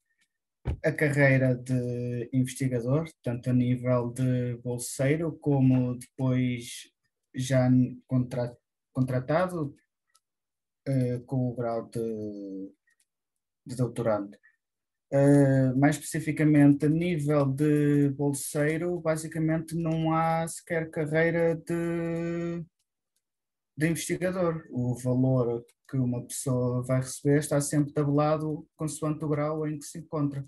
a 0.84 0.92
carreira 0.92 1.56
de 1.56 2.30
investigador, 2.34 3.10
tanto 3.22 3.50
a 3.50 3.54
nível 3.54 4.12
de 4.12 4.56
bolseiro 4.58 5.38
como 5.40 5.98
depois 5.98 6.90
já 7.36 7.70
contra, 8.08 8.56
contratado 8.92 9.76
uh, 10.88 11.20
com 11.26 11.50
o 11.50 11.56
grau 11.56 11.90
de, 11.90 12.72
de 13.66 13.76
doutorando. 13.76 14.38
Uh, 15.12 15.78
mais 15.78 15.96
especificamente, 15.96 16.86
a 16.86 16.90
nível 16.90 17.46
de 17.46 18.10
bolseiro, 18.10 19.00
basicamente 19.00 19.76
não 19.76 20.12
há 20.12 20.48
sequer 20.48 20.90
carreira 20.90 21.56
de 21.56 22.66
de 23.76 23.90
investigador. 23.90 24.66
O 24.72 24.96
valor 24.96 25.66
que 25.90 25.98
uma 25.98 26.26
pessoa 26.26 26.84
vai 26.84 27.02
receber 27.02 27.40
está 27.40 27.60
sempre 27.60 27.94
tabelado 27.94 28.68
consoante 28.76 29.26
o 29.26 29.30
grau 29.30 29.68
em 29.68 29.78
que 29.78 29.86
se 29.86 30.00
encontra. 30.00 30.46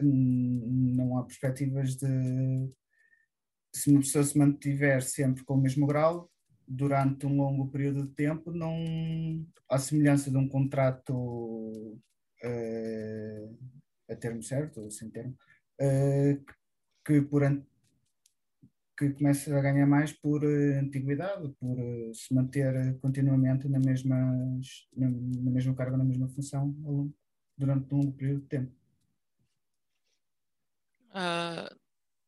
Não 0.00 1.18
há 1.18 1.24
perspectivas 1.24 1.96
de. 1.96 2.06
Se 3.74 3.90
uma 3.90 4.00
pessoa 4.00 4.24
se 4.24 4.38
mantiver 4.38 5.02
sempre 5.02 5.44
com 5.44 5.54
o 5.54 5.60
mesmo 5.60 5.86
grau, 5.86 6.30
durante 6.66 7.26
um 7.26 7.36
longo 7.36 7.68
período 7.68 8.06
de 8.06 8.14
tempo, 8.14 8.50
não, 8.50 8.74
à 9.68 9.78
semelhança 9.78 10.30
de 10.30 10.36
um 10.36 10.48
contrato 10.48 11.14
uh, 11.14 12.00
a 14.08 14.16
termo 14.16 14.42
certo, 14.42 14.80
ou 14.80 14.90
sem 14.90 15.10
termo, 15.10 15.36
uh, 15.80 16.44
que 17.04 17.22
por, 17.22 17.42
que 18.96 19.10
começa 19.10 19.56
a 19.56 19.60
ganhar 19.60 19.86
mais 19.86 20.12
por 20.12 20.44
uh, 20.44 20.78
antiguidade, 20.78 21.48
por 21.60 21.78
uh, 21.78 22.14
se 22.14 22.34
manter 22.34 22.98
continuamente 23.00 23.68
na 23.68 23.78
mesma, 23.78 24.16
na, 24.96 25.10
na 25.10 25.50
mesma 25.50 25.74
carga, 25.74 25.96
na 25.96 26.04
mesma 26.04 26.28
função 26.28 26.74
durante 27.56 27.94
um 27.94 27.98
longo 27.98 28.12
período 28.12 28.42
de 28.42 28.48
tempo. 28.48 28.81
Uh, 31.12 31.74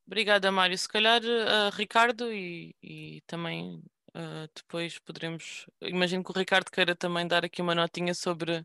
obrigada, 0.06 0.52
Mário. 0.52 0.76
Se 0.76 0.88
calhar, 0.88 1.22
uh, 1.22 1.74
Ricardo, 1.74 2.32
e, 2.32 2.74
e 2.82 3.22
também 3.26 3.82
uh, 4.10 4.48
depois 4.54 4.98
poderemos. 4.98 5.66
Imagino 5.80 6.22
que 6.22 6.30
o 6.30 6.38
Ricardo 6.38 6.70
queira 6.70 6.94
também 6.94 7.26
dar 7.26 7.44
aqui 7.44 7.62
uma 7.62 7.74
notinha 7.74 8.14
sobre, 8.14 8.64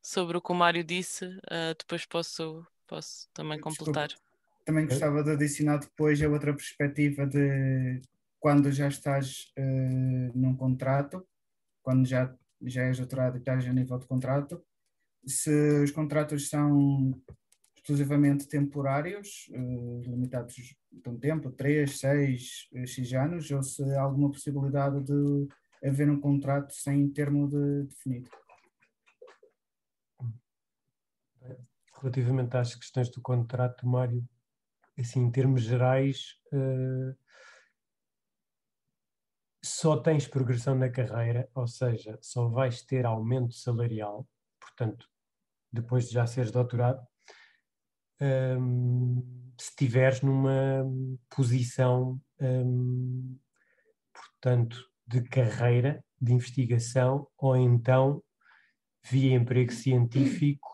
sobre 0.00 0.36
o 0.36 0.40
que 0.40 0.52
o 0.52 0.54
Mário 0.54 0.84
disse, 0.84 1.26
depois 1.78 2.06
posso, 2.06 2.64
posso 2.86 3.28
também 3.34 3.60
completar. 3.60 4.08
Desculpa 4.08 4.26
também 4.64 4.84
gostava 4.84 5.22
de 5.22 5.30
adicionar 5.30 5.78
depois 5.78 6.20
a 6.20 6.28
outra 6.28 6.52
perspectiva 6.52 7.24
de 7.24 8.02
quando 8.40 8.72
já 8.72 8.88
estás 8.88 9.52
num 10.34 10.56
contrato, 10.56 11.24
quando 11.82 12.04
já, 12.04 12.34
já 12.62 12.82
és 12.82 12.98
doutorado 12.98 13.36
e 13.36 13.38
estás 13.38 13.64
a 13.64 13.72
nível 13.72 13.96
de 13.96 14.08
contrato, 14.08 14.60
se 15.24 15.84
os 15.84 15.92
contratos 15.92 16.48
são 16.48 17.12
exclusivamente 17.86 18.48
temporários, 18.48 19.48
uh, 19.50 20.00
limitados 20.02 20.56
de 20.90 21.08
um 21.08 21.16
tempo, 21.16 21.52
3, 21.52 21.98
6, 21.98 22.68
X 22.84 23.12
anos, 23.12 23.48
ou 23.52 23.62
se 23.62 23.80
há 23.94 24.02
alguma 24.02 24.28
possibilidade 24.28 25.04
de 25.04 25.46
haver 25.86 26.10
um 26.10 26.20
contrato 26.20 26.74
sem 26.74 27.08
termo 27.08 27.48
de, 27.48 27.84
definido. 27.84 28.28
Relativamente 32.02 32.56
às 32.56 32.74
questões 32.74 33.08
do 33.08 33.22
contrato, 33.22 33.86
Mário, 33.86 34.28
assim, 34.98 35.20
em 35.20 35.30
termos 35.30 35.62
gerais, 35.62 36.40
uh, 36.52 37.16
só 39.64 39.96
tens 39.96 40.26
progressão 40.26 40.74
na 40.74 40.90
carreira, 40.90 41.48
ou 41.54 41.68
seja, 41.68 42.18
só 42.20 42.48
vais 42.48 42.82
ter 42.82 43.06
aumento 43.06 43.54
salarial, 43.54 44.26
portanto, 44.58 45.08
depois 45.72 46.08
de 46.08 46.14
já 46.14 46.26
seres 46.26 46.50
doutorado, 46.50 47.06
um, 48.20 49.22
se 49.58 49.70
estiveres 49.70 50.20
numa 50.22 50.84
posição, 51.34 52.20
um, 52.40 53.38
portanto, 54.12 54.78
de 55.06 55.22
carreira, 55.22 56.04
de 56.20 56.32
investigação, 56.32 57.26
ou 57.36 57.56
então 57.56 58.22
via 59.04 59.34
emprego 59.34 59.72
científico, 59.72 60.68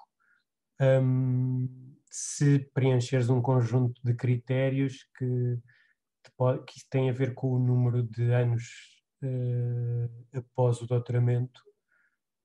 um, 0.81 1.69
se 2.11 2.59
preencheres 2.75 3.29
um 3.29 3.41
conjunto 3.41 4.01
de 4.05 4.15
critérios 4.15 5.07
que, 5.17 5.59
que 6.67 6.89
têm 6.91 7.11
a 7.11 7.13
ver 7.13 7.35
com 7.35 7.53
o 7.53 7.59
número 7.59 8.03
de 8.03 8.33
anos 8.33 8.65
uh, 9.23 10.39
após 10.39 10.81
o 10.81 10.87
doutoramento 10.87 11.63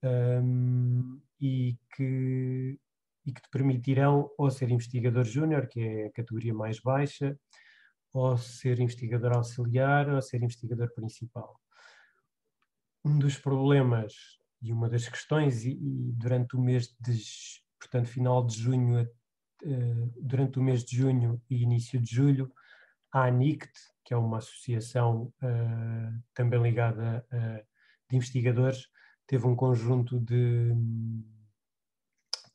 um, 0.03 1.19
e, 1.40 1.78
que, 1.95 2.80
e 3.28 3.34
que 3.34 3.41
te 3.41 3.49
permitirão 3.52 4.32
ou 4.38 4.49
ser 4.49 4.72
investigador 4.72 5.26
júnior, 5.26 5.68
que 5.68 5.82
é 5.82 6.06
a 6.08 6.12
categoria 6.12 6.54
mais 6.54 6.80
baixa, 6.80 7.38
ou 8.14 8.38
ser 8.38 8.80
investigador 8.80 9.36
auxiliar, 9.36 10.10
ou 10.10 10.22
ser 10.22 10.41
investigador 10.41 10.91
principal. 10.95 11.60
Um 13.06 13.20
dos 13.20 13.38
problemas 13.38 14.14
e 14.62 14.72
uma 14.72 14.90
das 14.90 15.08
questões, 15.08 15.66
e, 15.66 15.74
e 15.74 16.12
durante 16.14 16.56
o 16.56 16.60
mês 16.60 16.88
de, 16.99 17.22
portanto, 17.80 18.08
final 18.08 18.45
de 18.45 18.58
junho 18.58 19.08
eh, 19.64 20.10
durante 20.22 20.60
o 20.60 20.64
mês 20.64 20.84
de 20.84 20.95
junho 20.95 21.41
e 21.49 21.64
início 21.64 21.99
de 21.99 22.14
julho, 22.14 22.52
a 23.12 23.26
ANICT, 23.26 23.72
que 24.06 24.14
é 24.14 24.18
uma 24.18 24.38
associação 24.38 25.34
uh, 25.41 26.24
também 26.34 26.62
ligada 26.62 27.26
a, 27.32 27.64
de 28.10 28.16
investigadores, 28.16 28.88
teve 29.26 29.48
um 29.48 29.56
conjunto 29.56 30.20
de 30.20 30.72
um, 30.72 31.24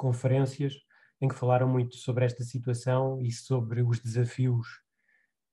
conferências 0.02 0.74
em 1.20 1.28
que 1.28 1.36
falaram 1.36 1.68
muito 1.68 1.94
sobre 1.96 2.24
esta 2.24 2.42
situação 2.42 3.22
e 3.22 3.30
sobre 3.30 3.82
os 3.82 4.00
desafios 4.00 4.66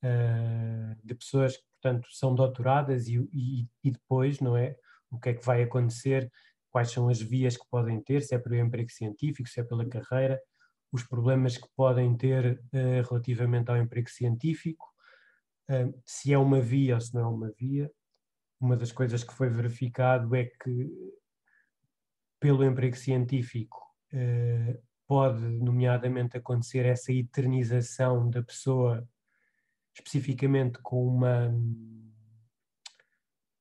uh, 0.03 0.95
de 1.03 1.13
pessoas 1.13 1.55
que, 1.55 1.63
portanto, 1.79 2.07
são 2.11 2.33
doutoradas 2.33 3.07
e, 3.07 3.17
e, 3.31 3.67
e, 3.83 3.91
depois, 3.91 4.39
não 4.39 4.57
é? 4.57 4.75
O 5.11 5.19
que 5.19 5.29
é 5.29 5.33
que 5.35 5.45
vai 5.45 5.61
acontecer, 5.61 6.31
quais 6.71 6.89
são 6.89 7.09
as 7.09 7.21
vias 7.21 7.55
que 7.55 7.65
podem 7.69 8.01
ter, 8.01 8.23
se 8.23 8.33
é 8.33 8.39
pelo 8.39 8.55
emprego 8.55 8.89
científico, 8.89 9.47
se 9.47 9.59
é 9.59 9.63
pela 9.63 9.87
carreira, 9.87 10.41
os 10.91 11.03
problemas 11.03 11.55
que 11.55 11.67
podem 11.75 12.17
ter 12.17 12.59
uh, 12.73 13.07
relativamente 13.07 13.69
ao 13.69 13.77
emprego 13.77 14.09
científico, 14.09 14.87
uh, 15.69 15.93
se 16.03 16.33
é 16.33 16.37
uma 16.39 16.59
via 16.59 16.95
ou 16.95 17.01
se 17.01 17.13
não 17.13 17.21
é 17.21 17.27
uma 17.27 17.51
via. 17.51 17.91
Uma 18.59 18.75
das 18.75 18.91
coisas 18.91 19.23
que 19.23 19.35
foi 19.35 19.49
verificado 19.49 20.35
é 20.35 20.45
que, 20.45 20.89
pelo 22.39 22.63
emprego 22.63 22.97
científico, 22.97 23.88
uh, 24.13 24.81
pode, 25.07 25.41
nomeadamente, 25.41 26.37
acontecer 26.37 26.85
essa 26.85 27.11
eternização 27.11 28.29
da 28.29 28.43
pessoa, 28.43 29.07
especificamente 29.93 30.79
com, 30.81 31.07
uma, 31.07 31.51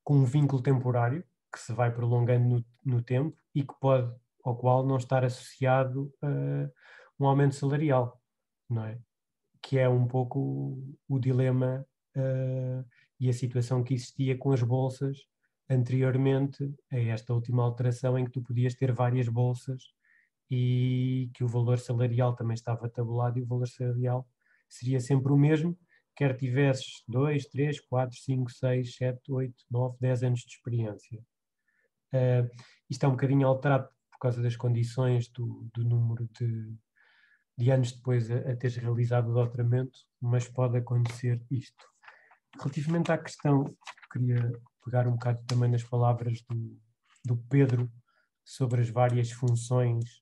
com 0.03 0.15
um 0.15 0.25
vínculo 0.25 0.61
temporário, 0.61 1.23
que 1.51 1.59
se 1.59 1.73
vai 1.73 1.91
prolongando 1.91 2.47
no, 2.47 2.65
no 2.85 3.01
tempo 3.01 3.35
e 3.55 3.63
que 3.63 3.73
pode, 3.79 4.13
ao 4.43 4.55
qual 4.55 4.85
não 4.85 4.97
estar 4.97 5.25
associado 5.25 6.13
uh, 6.23 6.71
um 7.19 7.27
aumento 7.27 7.55
salarial, 7.55 8.21
não 8.69 8.85
é? 8.85 8.99
Que 9.61 9.79
é 9.79 9.89
um 9.89 10.07
pouco 10.07 10.39
o, 10.39 10.97
o 11.07 11.19
dilema 11.19 11.85
uh, 12.15 12.85
e 13.19 13.27
a 13.27 13.33
situação 13.33 13.83
que 13.83 13.95
existia 13.95 14.37
com 14.37 14.51
as 14.51 14.61
bolsas 14.61 15.17
anteriormente 15.69 16.73
a 16.91 16.97
esta 16.97 17.33
última 17.33 17.63
alteração 17.63 18.17
em 18.17 18.25
que 18.25 18.31
tu 18.31 18.41
podias 18.41 18.73
ter 18.73 18.91
várias 18.91 19.27
bolsas 19.27 19.83
e 20.49 21.29
que 21.33 21.43
o 21.43 21.47
valor 21.47 21.77
salarial 21.77 22.35
também 22.35 22.55
estava 22.55 22.89
tabulado 22.89 23.37
e 23.37 23.43
o 23.43 23.45
valor 23.45 23.67
salarial 23.67 24.27
seria 24.67 24.99
sempre 24.99 25.31
o 25.31 25.37
mesmo, 25.37 25.77
quer 26.15 26.35
tivesses 26.35 27.03
2, 27.07 27.45
3, 27.47 27.79
4, 27.81 28.17
5, 28.17 28.51
6, 28.51 28.95
7, 28.95 29.31
8, 29.31 29.55
9, 29.69 29.97
10 29.99 30.23
anos 30.23 30.39
de 30.41 30.53
experiência. 30.53 31.19
Uh, 32.13 32.49
isto 32.89 33.05
é 33.05 33.07
um 33.07 33.11
bocadinho 33.11 33.47
alterado 33.47 33.87
por 34.11 34.19
causa 34.19 34.41
das 34.41 34.55
condições 34.55 35.29
do, 35.29 35.69
do 35.73 35.83
número 35.83 36.27
de, 36.39 36.75
de 37.57 37.71
anos 37.71 37.91
depois 37.91 38.29
a, 38.31 38.37
a 38.37 38.55
teres 38.55 38.77
realizado 38.77 39.29
o 39.29 39.33
doutoramento, 39.33 39.99
mas 40.19 40.47
pode 40.47 40.77
acontecer 40.77 41.41
isto. 41.51 41.85
Relativamente 42.59 43.11
à 43.11 43.17
questão, 43.17 43.63
queria 44.11 44.51
pegar 44.83 45.07
um 45.07 45.13
bocado 45.13 45.41
também 45.45 45.69
nas 45.69 45.83
palavras 45.83 46.41
do, 46.41 46.77
do 47.23 47.37
Pedro 47.49 47.89
sobre 48.43 48.81
as 48.81 48.89
várias 48.89 49.31
funções 49.31 50.19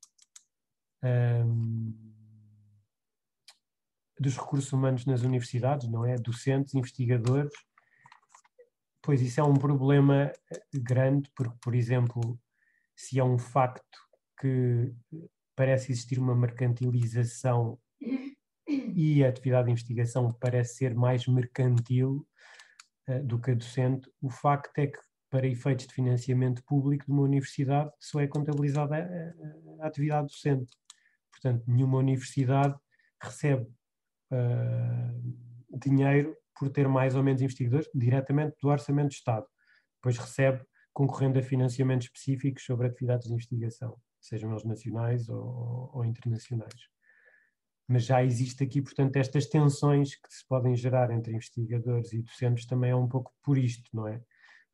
dos 4.19 4.35
recursos 4.35 4.71
humanos 4.73 5.05
nas 5.05 5.21
universidades, 5.21 5.87
não 5.89 6.05
é? 6.05 6.15
Docentes, 6.15 6.73
investigadores. 6.73 7.53
Pois 9.01 9.21
isso 9.21 9.39
é 9.39 9.43
um 9.43 9.55
problema 9.55 10.31
grande, 10.73 11.31
porque, 11.35 11.55
por 11.61 11.75
exemplo, 11.75 12.39
se 12.95 13.19
é 13.19 13.23
um 13.23 13.37
facto 13.37 13.97
que 14.39 14.93
parece 15.55 15.91
existir 15.91 16.19
uma 16.19 16.35
mercantilização 16.35 17.79
e 18.67 19.23
a 19.23 19.29
atividade 19.29 19.65
de 19.65 19.71
investigação 19.71 20.33
parece 20.33 20.75
ser 20.75 20.95
mais 20.95 21.25
mercantil 21.27 22.27
uh, 23.07 23.23
do 23.23 23.39
que 23.39 23.51
a 23.51 23.55
docente, 23.55 24.11
o 24.21 24.29
facto 24.29 24.77
é 24.77 24.87
que, 24.87 24.99
para 25.29 25.47
efeitos 25.47 25.87
de 25.87 25.93
financiamento 25.93 26.63
público 26.63 27.05
de 27.05 27.11
uma 27.11 27.23
universidade, 27.23 27.91
só 27.99 28.19
é 28.19 28.27
contabilizada 28.27 28.95
a, 28.95 29.83
a 29.83 29.87
atividade 29.87 30.27
docente. 30.27 30.71
Portanto, 31.41 31.63
nenhuma 31.67 31.97
universidade 31.99 32.75
recebe 33.21 33.67
uh, 34.31 35.77
dinheiro 35.77 36.35
por 36.57 36.69
ter 36.69 36.87
mais 36.87 37.15
ou 37.15 37.23
menos 37.23 37.41
investigadores 37.41 37.87
diretamente 37.93 38.55
do 38.61 38.69
Orçamento 38.69 39.09
do 39.09 39.13
Estado. 39.13 39.45
Depois 39.95 40.17
recebe 40.17 40.63
concorrendo 40.93 41.37
a 41.37 41.43
financiamentos 41.43 42.07
específicos 42.07 42.65
sobre 42.65 42.87
atividades 42.87 43.27
de 43.27 43.33
investigação, 43.33 43.95
sejam 44.19 44.49
eles 44.51 44.63
nacionais 44.63 45.29
ou, 45.29 45.91
ou 45.93 46.03
internacionais 46.03 46.89
mas 47.87 48.03
já 48.03 48.23
existe 48.23 48.63
aqui, 48.63 48.81
portanto, 48.81 49.15
estas 49.15 49.45
tensões 49.47 50.15
que 50.15 50.27
se 50.29 50.45
podem 50.45 50.75
gerar 50.75 51.09
entre 51.09 51.33
investigadores 51.33 52.11
e 52.11 52.21
docentes 52.21 52.65
também 52.65 52.91
é 52.91 52.95
um 52.95 53.07
pouco 53.07 53.33
por 53.41 53.57
isto, 53.57 53.89
não 53.93 54.07
é? 54.07 54.21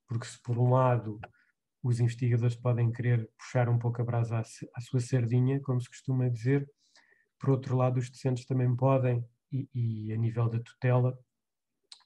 Porque 0.07 0.25
se 0.25 0.41
por 0.41 0.57
um 0.57 0.71
lado 0.71 1.19
os 1.83 1.99
investigadores 1.99 2.55
podem 2.55 2.91
querer 2.91 3.29
puxar 3.37 3.69
um 3.69 3.77
pouco 3.77 4.01
a 4.01 4.05
brasa 4.05 4.37
à, 4.37 4.41
à 4.41 4.81
sua 4.81 4.99
sardinha, 4.99 5.59
como 5.61 5.81
se 5.81 5.89
costuma 5.89 6.29
dizer, 6.29 6.69
por 7.39 7.49
outro 7.49 7.75
lado 7.75 7.99
os 7.99 8.09
docentes 8.09 8.45
também 8.45 8.73
podem, 8.75 9.23
e, 9.51 9.69
e 9.73 10.13
a 10.13 10.17
nível 10.17 10.49
da 10.49 10.59
tutela, 10.59 11.17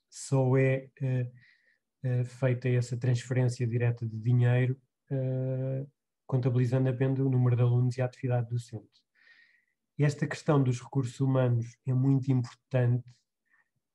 só 0.09 0.57
é 0.57 0.89
uh, 1.01 2.21
uh, 2.21 2.25
feita 2.25 2.67
essa 2.67 2.97
transferência 2.97 3.67
direta 3.67 4.05
de 4.05 4.17
dinheiro, 4.17 4.75
uh, 5.11 5.89
contabilizando 6.25 6.89
apenas 6.89 7.19
o 7.19 7.29
número 7.29 7.55
de 7.55 7.61
alunos 7.61 7.97
e 7.97 8.01
a 8.01 8.05
atividade 8.05 8.49
docente 8.49 9.07
esta 10.05 10.27
questão 10.27 10.61
dos 10.61 10.79
recursos 10.79 11.19
humanos 11.19 11.75
é 11.85 11.93
muito 11.93 12.31
importante, 12.31 13.03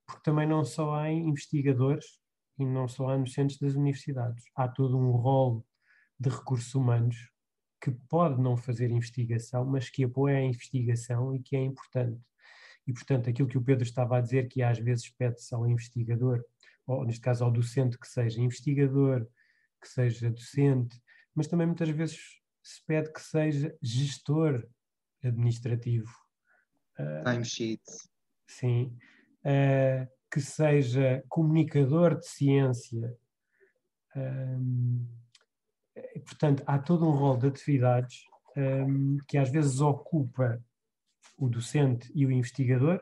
porque 0.05 0.23
também 0.23 0.49
não 0.49 0.65
só 0.65 0.95
há 0.95 1.11
investigadores 1.11 2.21
e 2.59 2.67
não 2.67 2.89
só 2.89 3.11
há 3.11 3.19
nos 3.19 3.33
centros 3.33 3.59
das 3.61 3.75
universidades. 3.75 4.45
Há 4.55 4.67
todo 4.67 4.99
um 4.99 5.13
rol 5.13 5.65
de 6.23 6.29
recursos 6.29 6.75
humanos 6.75 7.31
que 7.81 7.91
pode 8.09 8.41
não 8.41 8.57
fazer 8.57 8.91
investigação, 8.91 9.65
mas 9.65 9.91
que 9.91 10.05
apoia 10.05 10.39
a 10.39 10.43
investigação 10.43 11.35
e 11.35 11.41
que 11.41 11.57
é 11.57 11.61
importante. 11.61 12.21
E, 12.87 12.93
portanto, 12.93 13.29
aquilo 13.29 13.49
que 13.49 13.59
o 13.59 13.63
Pedro 13.63 13.83
estava 13.83 14.17
a 14.17 14.21
dizer, 14.21 14.49
que 14.49 14.63
às 14.63 14.79
vezes 14.79 15.09
pede-se 15.11 15.53
ao 15.53 15.67
investigador, 15.69 16.45
ou 16.87 17.05
neste 17.05 17.21
caso 17.21 17.45
ao 17.45 17.51
docente, 17.51 17.99
que 17.99 18.07
seja 18.07 18.41
investigador, 18.41 19.27
que 19.81 19.89
seja 19.89 20.31
docente, 20.31 21.01
mas 21.35 21.49
também 21.49 21.67
muitas 21.67 21.89
vezes 21.89 22.19
se 22.63 22.85
pede 22.87 23.13
que 23.13 23.21
seja 23.21 23.77
gestor 23.83 24.65
administrativo. 25.25 26.11
Uh, 26.99 27.25
Timesheet. 27.25 27.83
Sim. 28.47 28.97
Uh, 29.45 30.07
que 30.31 30.41
seja 30.41 31.23
comunicador 31.29 32.19
de 32.19 32.27
ciência. 32.29 33.17
Um, 34.15 35.22
portanto, 36.25 36.63
há 36.67 36.79
todo 36.79 37.07
um 37.07 37.13
rol 37.13 37.37
de 37.37 37.47
atividades 37.47 38.25
um, 38.57 39.19
que 39.27 39.39
às 39.39 39.51
vezes 39.51 39.81
ocupa 39.81 40.63
o 41.37 41.49
docente 41.49 42.11
e 42.15 42.27
o 42.27 42.31
investigador 42.31 43.01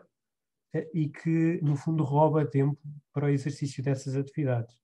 uh, 0.75 0.91
e 0.95 1.09
que, 1.09 1.61
no 1.62 1.77
fundo, 1.77 2.05
rouba 2.05 2.47
tempo 2.47 2.79
para 3.12 3.27
o 3.27 3.31
exercício 3.31 3.83
dessas 3.83 4.17
atividades. 4.17 4.75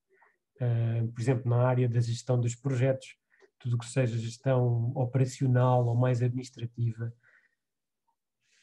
Uh, 0.57 1.11
por 1.12 1.20
exemplo, 1.20 1.51
na 1.51 1.66
área 1.66 1.89
da 1.89 2.01
gestão 2.01 2.41
dos 2.41 2.55
projetos, 2.55 3.16
tudo 3.59 3.78
que 3.78 3.87
seja 3.87 4.19
gestão 4.19 4.93
operacional 4.95 5.87
ou 5.87 5.95
mais 5.95 6.23
administrativa, 6.23 7.12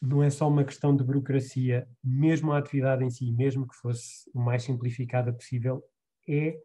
não 0.02 0.22
é 0.22 0.30
só 0.30 0.50
uma 0.50 0.66
questão 0.66 0.96
de 0.96 1.04
burocracia, 1.04 1.88
mesmo 2.04 2.52
a 2.52 2.58
atividade 2.58 3.06
em 3.06 3.10
si, 3.10 3.32
mesmo 3.32 3.66
que 3.66 3.76
fosse 3.76 4.30
o 4.34 4.40
mais 4.42 4.64
simplificada 4.64 5.32
possível, 5.32 5.82
é, 6.28 6.60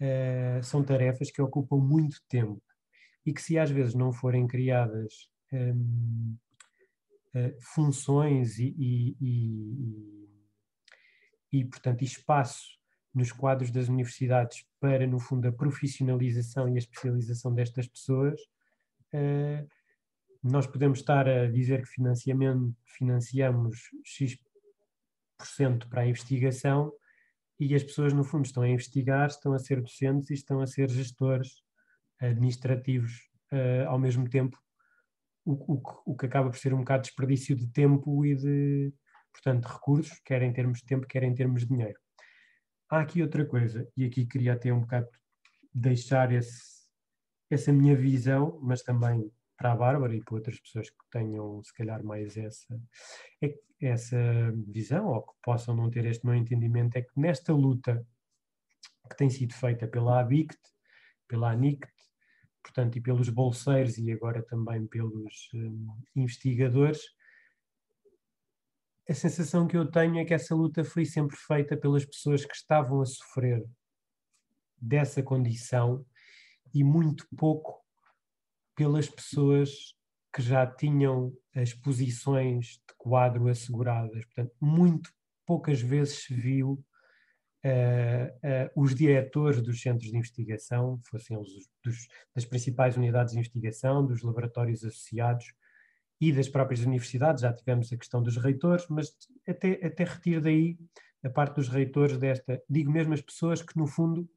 uh, 0.00 0.62
são 0.62 0.82
tarefas 0.82 1.30
que 1.30 1.42
ocupam 1.42 1.76
muito 1.76 2.22
tempo 2.28 2.62
e 3.24 3.32
que 3.32 3.42
se 3.42 3.58
às 3.58 3.70
vezes 3.70 3.94
não 3.94 4.12
forem 4.12 4.46
criadas 4.46 5.28
um, 5.52 6.36
uh, 7.34 7.38
eh, 7.38 7.56
funções 7.60 8.58
e, 8.58 8.74
e, 8.78 9.16
e, 9.20 10.28
e, 11.52 11.64
portanto, 11.64 12.02
espaço 12.02 12.76
nos 13.12 13.32
quadros 13.32 13.70
das 13.70 13.88
universidades 13.88 14.64
para, 14.78 15.06
no 15.06 15.18
fundo, 15.18 15.48
a 15.48 15.52
profissionalização 15.52 16.68
e 16.68 16.74
a 16.74 16.78
especialização 16.78 17.52
destas 17.52 17.88
pessoas, 17.88 18.40
uh, 19.14 19.68
nós 20.42 20.66
podemos 20.66 21.00
estar 21.00 21.28
a 21.28 21.50
dizer 21.50 21.82
que 21.82 21.88
financiamos 22.84 23.90
X% 24.04 25.88
para 25.88 26.02
a 26.02 26.06
investigação 26.06 26.92
e 27.58 27.74
as 27.74 27.82
pessoas, 27.82 28.12
no 28.12 28.22
fundo, 28.22 28.44
estão 28.44 28.62
a 28.62 28.68
investigar, 28.68 29.26
estão 29.28 29.52
a 29.52 29.58
ser 29.58 29.80
docentes 29.80 30.30
e 30.30 30.34
estão 30.34 30.60
a 30.60 30.66
ser 30.66 30.90
gestores 30.90 31.62
administrativos 32.20 33.12
uh, 33.52 33.88
ao 33.88 33.98
mesmo 33.98 34.28
tempo, 34.28 34.58
o, 35.44 35.74
o, 35.74 35.82
o, 36.06 36.16
que 36.16 36.26
acaba 36.26 36.50
por 36.50 36.58
ser 36.58 36.74
um 36.74 36.78
bocado 36.78 37.02
de 37.02 37.08
desperdício 37.08 37.56
de 37.56 37.68
tempo 37.68 38.24
e 38.26 38.34
de, 38.34 38.92
portanto, 39.32 39.66
recursos, 39.66 40.18
quer 40.24 40.42
em 40.42 40.52
termos 40.52 40.80
de 40.80 40.86
tempo, 40.86 41.06
quer 41.06 41.22
em 41.22 41.34
termos 41.34 41.62
de 41.62 41.68
dinheiro. 41.68 41.98
Há 42.90 43.00
aqui 43.00 43.22
outra 43.22 43.44
coisa, 43.44 43.88
e 43.96 44.04
aqui 44.04 44.26
queria 44.26 44.54
até 44.54 44.72
um 44.72 44.80
bocado 44.80 45.08
deixar 45.72 46.32
esse, 46.32 46.86
essa 47.50 47.72
minha 47.72 47.96
visão, 47.96 48.58
mas 48.62 48.82
também 48.82 49.30
para 49.56 49.72
a 49.72 49.76
Bárbara 49.76 50.14
e 50.14 50.22
para 50.22 50.34
outras 50.34 50.60
pessoas 50.60 50.90
que 50.90 51.10
tenham, 51.10 51.62
se 51.62 51.72
calhar, 51.72 52.04
mais 52.04 52.36
essa, 52.36 52.80
é, 53.42 53.54
essa 53.80 54.18
visão 54.68 55.06
ou 55.08 55.22
que 55.22 55.32
possam 55.42 55.74
não 55.74 55.90
ter 55.90 56.04
este 56.04 56.24
meu 56.24 56.34
entendimento, 56.34 56.96
é 56.96 57.02
que 57.02 57.18
nesta 57.18 57.52
luta 57.52 58.06
que 59.08 59.16
tem 59.16 59.30
sido 59.30 59.54
feita 59.54 59.86
pela 59.86 60.20
ABICT, 60.20 60.58
pela 61.28 61.50
ANICT, 61.50 61.90
portanto, 62.62 62.96
e 62.96 63.00
pelos 63.00 63.28
bolseiros 63.28 63.96
e 63.98 64.10
agora 64.12 64.42
também 64.42 64.86
pelos 64.86 65.48
um, 65.54 65.88
investigadores, 66.14 67.00
a 69.08 69.14
sensação 69.14 69.68
que 69.68 69.76
eu 69.76 69.88
tenho 69.88 70.18
é 70.18 70.24
que 70.24 70.34
essa 70.34 70.54
luta 70.54 70.82
foi 70.82 71.04
sempre 71.04 71.36
feita 71.36 71.76
pelas 71.76 72.04
pessoas 72.04 72.44
que 72.44 72.54
estavam 72.54 73.00
a 73.00 73.06
sofrer 73.06 73.64
dessa 74.76 75.22
condição 75.22 76.04
e 76.74 76.82
muito 76.82 77.26
pouco 77.36 77.85
pelas 78.76 79.08
pessoas 79.08 79.96
que 80.32 80.42
já 80.42 80.66
tinham 80.66 81.32
as 81.54 81.72
posições 81.72 82.78
de 82.86 82.94
quadro 82.98 83.48
asseguradas. 83.48 84.24
Portanto, 84.26 84.54
muito 84.60 85.10
poucas 85.46 85.80
vezes 85.80 86.24
se 86.24 86.34
viu 86.34 86.72
uh, 87.64 88.76
uh, 88.76 88.82
os 88.82 88.94
diretores 88.94 89.62
dos 89.62 89.80
centros 89.80 90.10
de 90.10 90.16
investigação, 90.16 91.00
fossem 91.04 91.38
os 91.38 91.48
dos, 91.82 92.06
das 92.34 92.44
principais 92.44 92.96
unidades 92.98 93.32
de 93.32 93.38
investigação, 93.38 94.06
dos 94.06 94.22
laboratórios 94.22 94.84
associados 94.84 95.46
e 96.20 96.30
das 96.30 96.48
próprias 96.48 96.80
universidades. 96.80 97.40
Já 97.40 97.52
tivemos 97.52 97.90
a 97.90 97.96
questão 97.96 98.22
dos 98.22 98.36
reitores, 98.36 98.86
mas 98.90 99.16
até, 99.48 99.86
até 99.86 100.04
retiro 100.04 100.42
daí 100.42 100.78
a 101.24 101.30
parte 101.30 101.56
dos 101.56 101.68
reitores 101.68 102.18
desta, 102.18 102.62
digo 102.68 102.90
mesmo 102.90 103.14
as 103.14 103.22
pessoas 103.22 103.62
que, 103.62 103.76
no 103.76 103.86
fundo, 103.86 104.28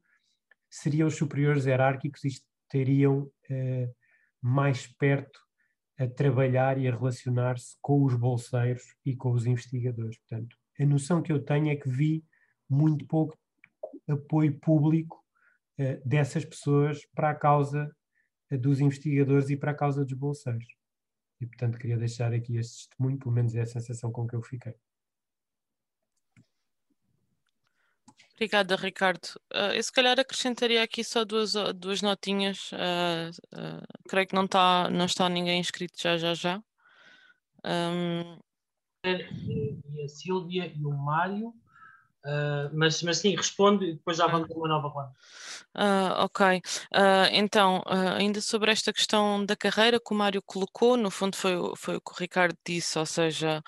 seriam 0.70 1.08
os 1.08 1.16
superiores 1.16 1.66
hierárquicos 1.66 2.24
e 2.24 2.30
teriam 2.68 3.30
uh, 3.50 3.94
mais 4.42 4.86
perto 4.86 5.40
a 5.98 6.06
trabalhar 6.06 6.78
e 6.78 6.88
a 6.88 6.96
relacionar-se 6.96 7.76
com 7.80 8.04
os 8.04 8.14
bolseiros 8.14 8.82
e 9.04 9.14
com 9.14 9.32
os 9.32 9.46
investigadores. 9.46 10.18
Portanto, 10.18 10.56
a 10.78 10.86
noção 10.86 11.20
que 11.20 11.30
eu 11.30 11.44
tenho 11.44 11.68
é 11.68 11.76
que 11.76 11.88
vi 11.88 12.24
muito 12.68 13.06
pouco 13.06 13.38
apoio 14.08 14.58
público 14.58 15.22
uh, 15.78 16.08
dessas 16.08 16.44
pessoas 16.44 17.04
para 17.14 17.30
a 17.30 17.34
causa 17.34 17.94
uh, 18.50 18.58
dos 18.58 18.80
investigadores 18.80 19.50
e 19.50 19.56
para 19.56 19.72
a 19.72 19.74
causa 19.74 20.04
dos 20.04 20.14
bolseiros. 20.14 20.66
E, 21.40 21.46
portanto, 21.46 21.78
queria 21.78 21.96
deixar 21.96 22.32
aqui 22.32 22.56
este 22.56 22.88
testemunho, 22.88 23.18
pelo 23.18 23.32
menos 23.32 23.54
é 23.54 23.60
a 23.60 23.66
sensação 23.66 24.10
com 24.10 24.26
que 24.26 24.34
eu 24.34 24.42
fiquei. 24.42 24.74
Obrigada, 28.40 28.74
Ricardo. 28.74 29.26
Uh, 29.52 29.74
eu 29.74 29.82
se 29.82 29.92
calhar 29.92 30.18
acrescentaria 30.18 30.82
aqui 30.82 31.04
só 31.04 31.26
duas, 31.26 31.52
duas 31.76 32.00
notinhas. 32.00 32.72
Uh, 32.72 33.28
uh, 33.54 33.86
creio 34.08 34.26
que 34.26 34.34
não 34.34 34.46
está, 34.46 34.88
não 34.88 35.04
está 35.04 35.28
ninguém 35.28 35.60
inscrito 35.60 36.00
já, 36.00 36.16
já, 36.16 36.32
já. 36.32 36.62
Um... 37.62 38.38
E 39.04 40.02
a 40.02 40.08
Sílvia 40.08 40.72
e 40.74 40.86
o 40.86 40.90
Mário, 40.90 41.52
Uh, 42.24 42.68
mas, 42.74 43.02
mas 43.02 43.16
sim, 43.18 43.34
respondo 43.34 43.82
e 43.82 43.94
depois 43.94 44.18
já 44.18 44.26
vamos 44.26 44.46
ter 44.46 44.54
uma 44.54 44.68
nova 44.68 44.88
ronda. 44.88 45.10
Uh, 45.74 46.24
ok, 46.24 46.58
uh, 46.58 46.60
então, 47.32 47.82
ainda 47.86 48.42
sobre 48.42 48.70
esta 48.70 48.92
questão 48.92 49.44
da 49.44 49.56
carreira 49.56 49.98
que 49.98 50.12
o 50.12 50.16
Mário 50.16 50.42
colocou, 50.42 50.98
no 50.98 51.10
fundo 51.10 51.34
foi, 51.34 51.54
foi 51.76 51.96
o 51.96 52.00
que 52.00 52.12
o 52.12 52.16
Ricardo 52.18 52.54
disse, 52.66 52.98
ou 52.98 53.06
seja, 53.06 53.62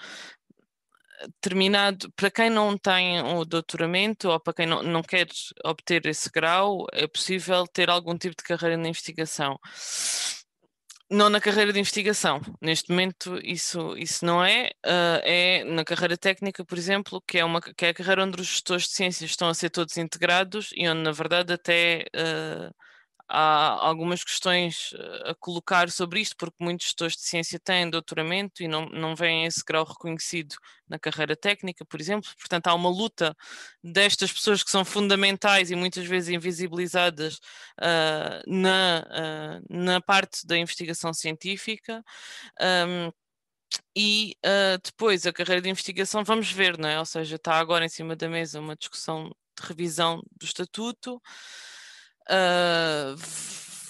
terminado, 1.40 2.10
para 2.12 2.30
quem 2.30 2.50
não 2.50 2.76
tem 2.76 3.20
o 3.20 3.44
doutoramento 3.44 4.28
ou 4.30 4.40
para 4.40 4.54
quem 4.54 4.66
não, 4.66 4.82
não 4.82 5.02
quer 5.02 5.28
obter 5.64 6.06
esse 6.06 6.30
grau, 6.30 6.86
é 6.92 7.06
possível 7.06 7.66
ter 7.66 7.90
algum 7.90 8.16
tipo 8.16 8.36
de 8.36 8.42
carreira 8.42 8.76
na 8.76 8.88
investigação 8.88 9.58
não 11.12 11.28
na 11.28 11.40
carreira 11.40 11.72
de 11.72 11.78
investigação. 11.78 12.40
Neste 12.60 12.90
momento 12.90 13.38
isso, 13.44 13.96
isso 13.98 14.24
não 14.24 14.42
é. 14.42 14.70
Uh, 14.84 15.20
é 15.22 15.64
na 15.64 15.84
carreira 15.84 16.16
técnica, 16.16 16.64
por 16.64 16.78
exemplo, 16.78 17.20
que 17.26 17.38
é, 17.38 17.44
uma, 17.44 17.60
que 17.60 17.84
é 17.84 17.90
a 17.90 17.94
carreira 17.94 18.24
onde 18.24 18.40
os 18.40 18.46
gestores 18.48 18.84
de 18.84 18.92
ciências 18.92 19.30
estão 19.30 19.48
a 19.48 19.54
ser 19.54 19.70
todos 19.70 19.96
integrados 19.98 20.70
e 20.74 20.88
onde, 20.88 21.02
na 21.02 21.12
verdade, 21.12 21.52
até 21.52 22.06
uh, 22.16 22.74
há 23.34 23.86
algumas 23.86 24.22
questões 24.22 24.92
eh, 24.94 25.30
a 25.30 25.34
colocar 25.34 25.90
sobre 25.90 26.20
isto, 26.20 26.36
porque 26.36 26.62
muitos 26.62 26.86
gestores 26.86 27.16
de 27.16 27.22
ciência 27.22 27.58
têm 27.58 27.88
doutoramento 27.88 28.62
e 28.62 28.68
não, 28.68 28.86
não 28.90 29.16
vêm 29.16 29.46
esse 29.46 29.64
grau 29.64 29.84
reconhecido 29.84 30.54
na 30.86 30.98
carreira 30.98 31.34
técnica, 31.34 31.82
por 31.86 31.98
exemplo. 31.98 32.28
Portanto, 32.38 32.66
há 32.66 32.74
uma 32.74 32.90
luta 32.90 33.34
destas 33.82 34.30
pessoas 34.30 34.62
que 34.62 34.70
são 34.70 34.84
fundamentais 34.84 35.70
e 35.70 35.74
muitas 35.74 36.04
vezes 36.04 36.28
invisibilizadas 36.28 37.36
uh, 37.80 38.42
na, 38.46 39.02
uh, 39.08 39.64
na 39.70 40.00
parte 40.02 40.46
da 40.46 40.58
investigação 40.58 41.14
científica. 41.14 42.04
Um, 42.60 43.10
e 43.96 44.36
uh, 44.44 44.78
depois 44.84 45.26
a 45.26 45.32
carreira 45.32 45.62
de 45.62 45.70
investigação, 45.70 46.22
vamos 46.22 46.52
ver, 46.52 46.76
não 46.78 46.88
é? 46.88 46.98
Ou 46.98 47.06
seja, 47.06 47.36
está 47.36 47.54
agora 47.54 47.86
em 47.86 47.88
cima 47.88 48.14
da 48.14 48.28
mesa 48.28 48.60
uma 48.60 48.76
discussão 48.76 49.34
de 49.58 49.66
revisão 49.66 50.22
do 50.38 50.44
estatuto. 50.44 51.20
Uh, 52.28 53.16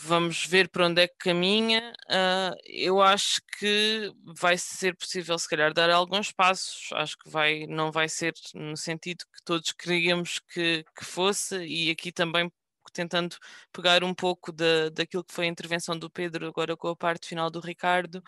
vamos 0.02 0.44
ver 0.46 0.68
para 0.68 0.86
onde 0.86 1.02
é 1.02 1.08
que 1.08 1.16
caminha. 1.18 1.92
Uh, 2.10 2.56
eu 2.66 3.00
acho 3.00 3.40
que 3.58 4.10
vai 4.24 4.56
ser 4.58 4.96
possível, 4.96 5.38
se 5.38 5.48
calhar, 5.48 5.72
dar 5.72 5.90
alguns 5.90 6.32
passos. 6.32 6.88
Acho 6.92 7.16
que 7.18 7.30
vai, 7.30 7.66
não 7.66 7.92
vai 7.92 8.08
ser 8.08 8.34
no 8.54 8.76
sentido 8.76 9.24
que 9.32 9.44
todos 9.44 9.72
queríamos 9.72 10.40
que, 10.40 10.84
que 10.96 11.04
fosse, 11.04 11.64
e 11.64 11.90
aqui 11.90 12.12
também 12.12 12.50
tentando 12.92 13.36
pegar 13.72 14.04
um 14.04 14.14
pouco 14.14 14.52
da, 14.52 14.90
daquilo 14.90 15.24
que 15.24 15.32
foi 15.32 15.46
a 15.46 15.48
intervenção 15.48 15.98
do 15.98 16.10
Pedro, 16.10 16.46
agora 16.46 16.76
com 16.76 16.88
a 16.88 16.96
parte 16.96 17.28
final 17.28 17.50
do 17.50 17.60
Ricardo. 17.60 18.22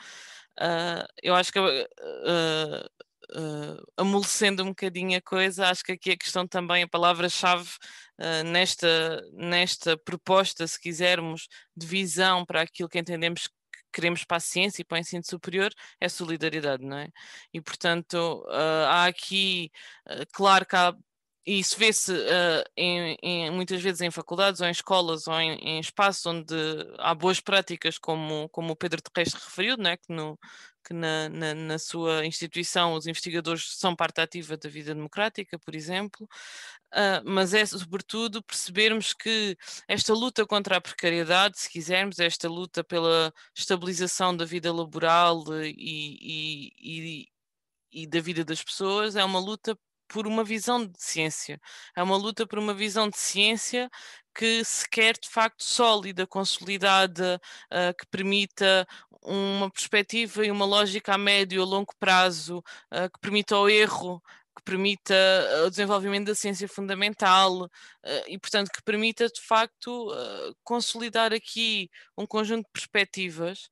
Uh, 0.58 1.04
eu 1.22 1.34
acho 1.34 1.52
que 1.52 1.58
uh, 1.58 2.90
uh, 3.32 3.92
amolecendo 3.96 4.62
um 4.62 4.68
bocadinho 4.68 5.16
a 5.18 5.20
coisa, 5.22 5.68
acho 5.68 5.84
que 5.84 5.92
aqui 5.92 6.10
a 6.12 6.16
questão 6.16 6.46
também, 6.46 6.82
a 6.82 6.88
palavra-chave 6.88 7.70
uh, 8.18 8.44
nesta, 8.44 9.22
nesta 9.32 9.96
proposta, 9.96 10.66
se 10.66 10.80
quisermos, 10.80 11.48
de 11.76 11.86
visão 11.86 12.44
para 12.44 12.62
aquilo 12.62 12.88
que 12.88 12.98
entendemos 12.98 13.46
que 13.46 13.54
queremos 13.92 14.24
para 14.24 14.38
a 14.38 14.40
ciência 14.40 14.82
e 14.82 14.84
para 14.84 14.96
o 14.96 14.98
ensino 14.98 15.22
superior, 15.24 15.72
é 16.00 16.08
solidariedade, 16.08 16.84
não 16.84 16.98
é? 16.98 17.08
E, 17.52 17.60
portanto, 17.60 18.44
uh, 18.48 18.86
há 18.88 19.06
aqui, 19.06 19.70
claro 20.32 20.66
que 20.66 20.74
há 20.74 20.94
e 21.46 21.58
isso 21.58 21.78
vê-se 21.78 22.10
uh, 22.12 22.64
em, 22.76 23.18
em, 23.22 23.50
muitas 23.50 23.82
vezes 23.82 24.00
em 24.00 24.10
faculdades 24.10 24.62
ou 24.62 24.66
em 24.66 24.70
escolas 24.70 25.26
ou 25.26 25.38
em, 25.38 25.52
em 25.56 25.78
espaços 25.78 26.24
onde 26.24 26.54
há 26.98 27.14
boas 27.14 27.38
práticas, 27.38 27.98
como, 27.98 28.48
como 28.48 28.72
o 28.72 28.76
Pedro 28.76 29.02
Terrestre 29.02 29.42
referiu, 29.44 29.76
né? 29.76 29.98
que, 29.98 30.10
no, 30.10 30.38
que 30.82 30.94
na, 30.94 31.28
na, 31.28 31.54
na, 31.54 31.78
sua 31.78 32.24
instituição 32.24 32.94
os 32.94 33.06
investigadores 33.06 33.76
são 33.76 33.94
parte 33.94 34.22
ativa 34.22 34.56
da 34.56 34.70
vida 34.70 34.94
democrática, 34.94 35.58
por 35.58 35.74
exemplo, 35.74 36.26
uh, 36.94 37.22
mas 37.24 37.52
é 37.52 37.66
sobretudo 37.66 38.42
percebermos 38.42 39.12
que 39.12 39.54
esta 39.86 40.14
luta 40.14 40.46
contra 40.46 40.78
a 40.78 40.80
precariedade, 40.80 41.60
se 41.60 41.70
quisermos, 41.70 42.18
esta 42.20 42.48
luta 42.48 42.82
pela 42.82 43.32
estabilização 43.54 44.34
da 44.34 44.46
vida 44.46 44.72
laboral 44.72 45.44
e, 45.62 46.72
e, 46.80 47.22
e, 47.22 47.28
e 47.92 48.06
da 48.06 48.20
vida 48.20 48.44
das 48.44 48.62
pessoas 48.62 49.14
é 49.14 49.22
uma 49.24 49.38
luta 49.38 49.78
por 50.08 50.26
uma 50.26 50.44
visão 50.44 50.84
de 50.84 51.02
ciência. 51.02 51.60
É 51.96 52.02
uma 52.02 52.16
luta 52.16 52.46
por 52.46 52.58
uma 52.58 52.74
visão 52.74 53.08
de 53.08 53.18
ciência 53.18 53.90
que 54.34 54.64
se 54.64 54.88
quer 54.88 55.14
de 55.14 55.28
facto 55.28 55.62
sólida, 55.62 56.26
consolidada, 56.26 57.40
uh, 57.72 57.94
que 57.96 58.06
permita 58.10 58.86
uma 59.22 59.70
perspectiva 59.70 60.44
e 60.44 60.50
uma 60.50 60.64
lógica 60.64 61.14
a 61.14 61.18
médio 61.18 61.62
a 61.62 61.64
longo 61.64 61.94
prazo, 61.98 62.58
uh, 62.92 63.10
que 63.12 63.20
permita 63.20 63.56
o 63.56 63.68
erro, 63.68 64.20
que 64.56 64.62
permita 64.64 65.14
o 65.66 65.70
desenvolvimento 65.70 66.26
da 66.26 66.34
ciência 66.34 66.68
fundamental 66.68 67.64
uh, 67.64 67.70
e, 68.26 68.38
portanto, 68.38 68.70
que 68.72 68.82
permita 68.82 69.28
de 69.28 69.40
facto 69.40 70.10
consolidar 70.64 71.32
aqui 71.32 71.88
um 72.16 72.26
conjunto 72.26 72.66
de 72.66 72.72
perspectivas 72.72 73.68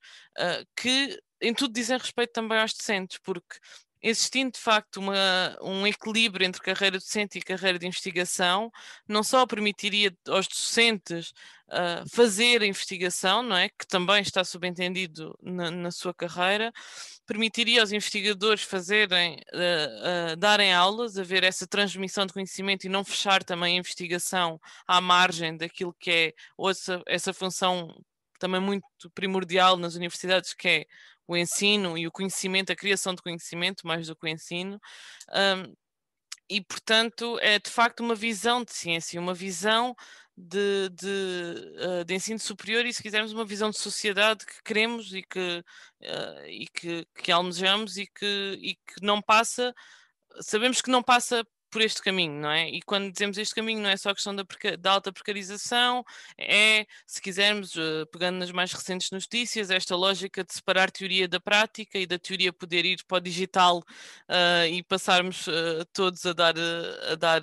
que 0.77 1.21
em 1.41 1.53
tudo 1.53 1.75
dizem 1.75 1.99
respeito 1.99 2.33
também 2.33 2.59
aos 2.59 2.73
docentes, 2.73 3.19
porque 3.19 3.59
existindo 4.03 4.53
de 4.53 4.59
facto 4.59 4.97
uma, 4.99 5.57
um 5.63 5.87
equilíbrio 5.87 6.47
entre 6.47 6.61
carreira 6.61 6.99
docente 6.99 7.39
e 7.39 7.43
carreira 7.43 7.79
de 7.79 7.87
investigação, 7.87 8.71
não 9.07 9.23
só 9.23 9.47
permitiria 9.47 10.15
aos 10.29 10.49
docentes 10.49 11.33
uh, 11.69 12.09
fazer 12.11 12.63
a 12.63 12.67
investigação, 12.67 13.43
não 13.43 13.57
é? 13.57 13.69
que 13.69 13.87
também 13.87 14.21
está 14.23 14.43
subentendido 14.45 15.39
na, 15.41 15.71
na 15.71 15.91
sua 15.91 16.13
carreira, 16.13 16.73
permitiria 17.27 17.81
aos 17.81 17.93
investigadores 17.93 18.63
fazerem, 18.63 19.37
uh, 19.55 20.33
uh, 20.33 20.37
darem 20.37 20.73
aulas, 20.73 21.19
haver 21.19 21.45
essa 21.45 21.67
transmissão 21.67 22.27
de 22.27 22.33
conhecimento 22.33 22.85
e 22.85 22.91
não 22.91 23.05
fechar 23.05 23.45
também 23.45 23.77
a 23.77 23.79
investigação 23.81 24.61
à 24.87 25.01
margem 25.01 25.57
daquilo 25.57 25.95
que 25.99 26.11
é 26.11 26.35
essa, 26.69 27.03
essa 27.07 27.33
função 27.33 27.95
também 28.43 28.61
muito 28.61 28.85
primordial 29.15 29.77
nas 29.77 29.95
universidades, 29.95 30.53
que 30.53 30.69
é 30.69 30.87
o 31.29 31.37
ensino 31.37 31.97
e 31.97 32.09
o 32.09 32.11
conhecimento, 32.11 32.73
a 32.73 32.77
criação 32.77 33.15
de 33.15 33.23
conhecimento, 33.23 33.87
mais 33.87 34.09
do 34.09 34.17
que 34.17 34.27
o 34.27 34.29
ensino. 34.29 34.81
Um, 35.31 35.73
e, 36.51 36.61
portanto, 36.61 37.39
é 37.41 37.61
de 37.61 37.71
facto 37.71 38.01
uma 38.01 38.17
visão 38.17 38.65
de 38.65 38.73
ciência, 38.73 39.21
uma 39.21 39.33
visão 39.33 39.95
de, 40.37 40.89
de, 40.91 41.07
uh, 41.79 42.05
de, 42.05 42.15
ensino 42.15 42.39
superior 42.41 42.85
e, 42.85 42.93
se 42.93 43.03
quisermos, 43.03 43.33
uma 43.33 43.45
visão 43.45 43.71
de 43.71 43.79
sociedade 43.79 44.45
que 44.45 44.61
queremos 44.65 45.15
e 45.15 45.23
que, 45.23 45.65
uh, 46.03 46.47
e 46.49 46.67
que, 46.67 47.07
que 47.15 47.31
almejamos 47.31 47.97
e 47.97 48.07
que, 48.07 48.59
e 48.61 48.75
que 48.75 49.03
não 49.03 49.23
passa, 49.23 49.73
sabemos 50.41 50.83
que 50.83 50.91
não 50.91 51.03
passa 51.03 51.47
por 51.73 51.81
este 51.81 52.03
caminho, 52.03 52.35
não 52.35 52.51
é? 52.51 52.69
E 52.69 52.83
quando 52.83 53.11
dizemos 53.11 53.39
este 53.39 53.55
caminho, 53.55 53.81
não 53.81 53.89
é 53.89 53.97
só 53.97 54.11
a 54.11 54.15
questão 54.15 54.37
da, 54.37 54.45
da 54.79 54.93
alta 54.93 55.11
precarização, 55.11 56.05
é, 56.39 56.87
se 57.07 57.21
quisermos, 57.21 57.75
uh, 57.75 58.07
pegando 58.13 58.39
nas 58.39 58.53
mais 58.53 58.73
recentes 58.73 59.11
notícias, 59.11 59.71
esta 59.71 59.97
lógica 59.97 60.45
de 60.45 60.53
separar 60.53 60.91
teoria 60.91 61.27
da 61.27 61.41
prática 61.41 61.99
e 61.99 62.07
da 62.07 62.19
teoria 62.19 62.53
poder 62.53 62.85
ir 62.85 63.03
para 63.05 63.17
o 63.17 63.21
digital 63.21 63.79
uh, 63.79 64.67
e 64.71 64.83
passarmos 64.83 65.47
uh, 65.47 65.85
todos 65.95 66.27
a 66.27 66.35
dar, 66.35 66.55
a 67.11 67.15
dar 67.15 67.41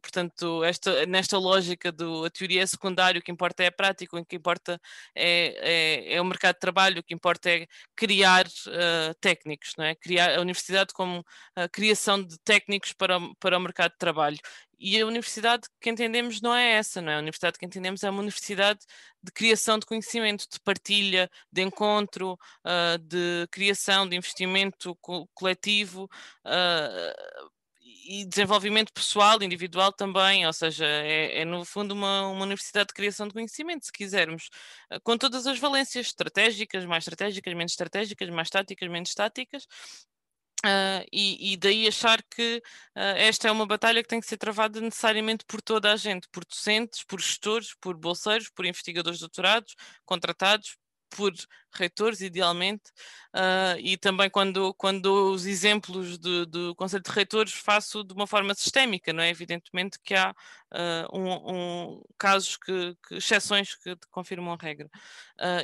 portanto, 0.00 0.64
esta, 0.64 1.04
nesta 1.04 1.36
lógica 1.36 1.92
do 1.92 2.24
a 2.24 2.30
teoria 2.30 2.62
é 2.62 2.66
secundária, 2.66 3.18
o 3.18 3.22
que 3.22 3.30
importa 3.30 3.62
é 3.62 3.66
a 3.66 3.72
prática, 3.72 4.18
o 4.18 4.24
que 4.24 4.36
importa 4.36 4.80
é, 5.14 6.06
é, 6.08 6.14
é 6.14 6.20
o 6.20 6.24
mercado 6.24 6.54
de 6.54 6.60
trabalho, 6.60 7.00
o 7.00 7.02
que 7.02 7.12
importa 7.12 7.50
é 7.50 7.66
criar 7.94 8.46
técnicos, 9.20 9.72
não 9.76 9.84
é? 9.84 9.94
Criar 9.94 10.38
a 10.38 10.40
universidade 10.40 10.94
como 10.94 11.24
a 11.54 11.68
criação 11.68 12.22
de 12.22 12.38
técnicos 12.40 12.92
para, 12.92 13.18
para 13.38 13.58
o 13.58 13.65
mercado 13.66 13.92
de 13.92 13.98
trabalho. 13.98 14.38
E 14.78 15.00
a 15.00 15.06
universidade 15.06 15.68
que 15.80 15.90
entendemos 15.90 16.40
não 16.40 16.54
é 16.54 16.72
essa, 16.72 17.00
não 17.00 17.10
é? 17.10 17.16
A 17.16 17.18
universidade 17.18 17.58
que 17.58 17.64
entendemos 17.64 18.04
é 18.04 18.10
uma 18.10 18.20
universidade 18.20 18.80
de 19.22 19.32
criação 19.32 19.78
de 19.78 19.86
conhecimento, 19.86 20.46
de 20.50 20.60
partilha, 20.60 21.30
de 21.50 21.62
encontro, 21.62 22.34
uh, 22.64 22.98
de 22.98 23.46
criação, 23.50 24.08
de 24.08 24.16
investimento 24.16 24.94
co 25.00 25.26
coletivo. 25.34 26.04
Uh, 26.44 27.56
e 28.08 28.24
desenvolvimento 28.24 28.92
pessoal, 28.92 29.42
individual 29.42 29.92
também, 29.92 30.46
ou 30.46 30.52
seja, 30.52 30.86
é, 30.86 31.40
é, 31.40 31.44
no 31.44 31.64
fundo 31.64 31.92
uma, 31.92 32.28
uma 32.28 32.44
universidade 32.44 32.88
de 32.88 32.94
criação 32.94 33.26
de 33.26 33.34
conhecimento, 33.34 33.84
se 33.86 33.92
quisermos, 33.92 34.48
ah, 34.90 35.00
com 35.00 35.18
todas 35.18 35.46
as 35.46 35.58
valências 35.58 36.06
estratégicas, 36.06 36.84
mais 36.84 37.02
estratégicas, 37.02 37.54
menos 37.54 37.72
estratégicas, 37.72 38.30
mais 38.30 38.48
táticas, 38.48 38.88
menos 38.88 39.14
táticas, 39.14 39.66
Uh, 40.64 41.04
e, 41.12 41.52
e, 41.52 41.56
daí 41.56 41.86
achar 41.86 42.22
que 42.22 42.62
uh, 42.96 43.00
esta 43.16 43.46
é 43.46 43.52
uma 43.52 43.66
batalha 43.66 44.02
que 44.02 44.08
tem 44.08 44.20
que 44.20 44.26
ser 44.26 44.38
travada 44.38 44.80
necessariamente 44.80 45.44
por 45.44 45.60
toda 45.60 45.92
a 45.92 45.96
gente, 45.96 46.28
por 46.28 46.44
docentes, 46.44 47.04
por 47.04 47.20
gestores, 47.20 47.74
por 47.74 47.96
bolseiros, 47.96 48.48
por 48.48 48.64
investigadores 48.64 49.20
doutorados, 49.20 49.76
contratados, 50.04 50.76
por 51.10 51.32
reitores, 51.72 52.20
idealmente, 52.20 52.90
uh, 53.34 53.78
e 53.78 53.96
também 53.96 54.28
quando, 54.28 54.74
quando 54.74 55.32
os 55.32 55.46
exemplos 55.46 56.18
do, 56.18 56.46
do 56.46 56.74
Conselho 56.74 57.02
de 57.02 57.10
Reitores 57.12 57.52
faço 57.52 58.02
de 58.02 58.12
uma 58.14 58.26
forma 58.26 58.54
sistémica, 58.54 59.12
não 59.12 59.22
é? 59.22 59.30
Evidentemente 59.30 59.98
que 60.02 60.14
há 60.14 60.34
um, 61.12 61.54
um, 61.54 62.02
casos, 62.18 62.56
que, 62.56 62.96
que, 63.06 63.16
exceções 63.16 63.74
que 63.76 63.96
confirmam 64.10 64.54
a 64.54 64.56
regra. 64.60 64.90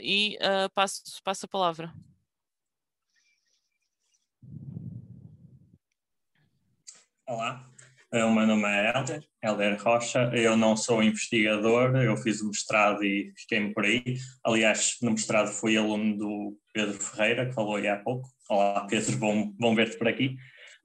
e 0.01 0.39
passo, 0.74 1.02
passo 1.24 1.47
a 1.47 1.48
palavra. 1.48 1.93
Olá. 7.32 7.66
O 8.12 8.30
meu 8.30 8.46
nome 8.46 8.68
é 8.68 8.94
Helder, 8.94 9.24
Helder 9.42 9.82
Rocha. 9.82 10.30
Eu 10.34 10.54
não 10.54 10.76
sou 10.76 11.02
investigador, 11.02 11.96
eu 11.96 12.14
fiz 12.14 12.42
o 12.42 12.48
mestrado 12.48 13.02
e 13.02 13.32
fiquei-me 13.38 13.72
por 13.72 13.86
aí. 13.86 14.18
Aliás, 14.44 14.98
no 15.00 15.12
mestrado 15.12 15.48
fui 15.48 15.74
aluno 15.78 16.18
do 16.18 16.59
Pedro 16.74 16.92
Ferreira, 17.00 17.46
que 17.46 17.54
falou 17.54 17.76
aí 17.76 17.88
há 17.88 17.96
pouco. 17.96 18.28
Olá, 18.50 18.86
Pedro, 18.86 19.16
bom, 19.16 19.50
bom 19.59 19.74
ver-te 19.74 19.96
por 19.96 20.09
aqui. 20.09 20.36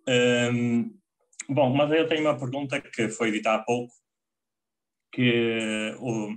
Um, 0.07 0.97
bom, 1.49 1.75
mas 1.75 1.91
eu 1.91 2.07
tenho 2.07 2.21
uma 2.21 2.39
pergunta 2.39 2.79
que 2.79 3.09
foi 3.09 3.29
dita 3.29 3.53
há 3.53 3.59
pouco, 3.59 3.93
que 5.11 5.97
o, 5.99 6.33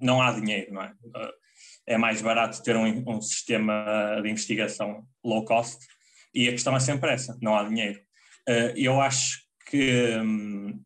não 0.00 0.22
há 0.22 0.30
dinheiro, 0.30 0.72
não 0.72 0.82
é? 0.82 0.94
É 1.84 1.98
mais 1.98 2.22
barato 2.22 2.62
ter 2.62 2.76
um, 2.76 3.02
um 3.08 3.20
sistema 3.20 4.20
de 4.22 4.30
investigação 4.30 5.04
low 5.24 5.44
cost 5.44 5.84
e 6.32 6.46
a 6.46 6.52
questão 6.52 6.76
é 6.76 6.80
sempre 6.80 7.10
essa, 7.10 7.36
não 7.42 7.56
há 7.56 7.64
dinheiro. 7.64 7.98
Uh, 8.48 8.72
eu 8.76 9.00
acho 9.00 9.47
que 9.68 10.18
hum, 10.18 10.82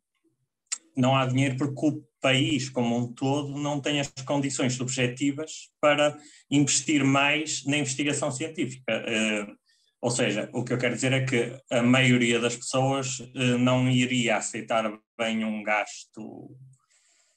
não 0.96 1.16
há 1.16 1.26
dinheiro 1.26 1.56
porque 1.56 1.86
o 1.86 2.02
país 2.20 2.70
como 2.70 2.96
um 2.96 3.12
todo 3.12 3.59
não 3.59 3.80
tem 3.80 4.00
as 4.00 4.09
condições 4.24 4.74
subjetivas 4.74 5.70
para 5.80 6.16
investir 6.50 7.04
mais 7.04 7.64
na 7.66 7.76
investigação 7.76 8.30
científica. 8.30 9.02
Uh, 9.02 9.56
ou 10.00 10.10
seja, 10.10 10.48
o 10.52 10.64
que 10.64 10.72
eu 10.72 10.78
quero 10.78 10.94
dizer 10.94 11.12
é 11.12 11.24
que 11.24 11.56
a 11.70 11.82
maioria 11.82 12.38
das 12.38 12.56
pessoas 12.56 13.18
uh, 13.18 13.59
não 13.59 13.88
iria 13.90 14.36
aceitar 14.36 14.90
bem 15.18 15.44
um 15.44 15.62
gasto 15.62 16.56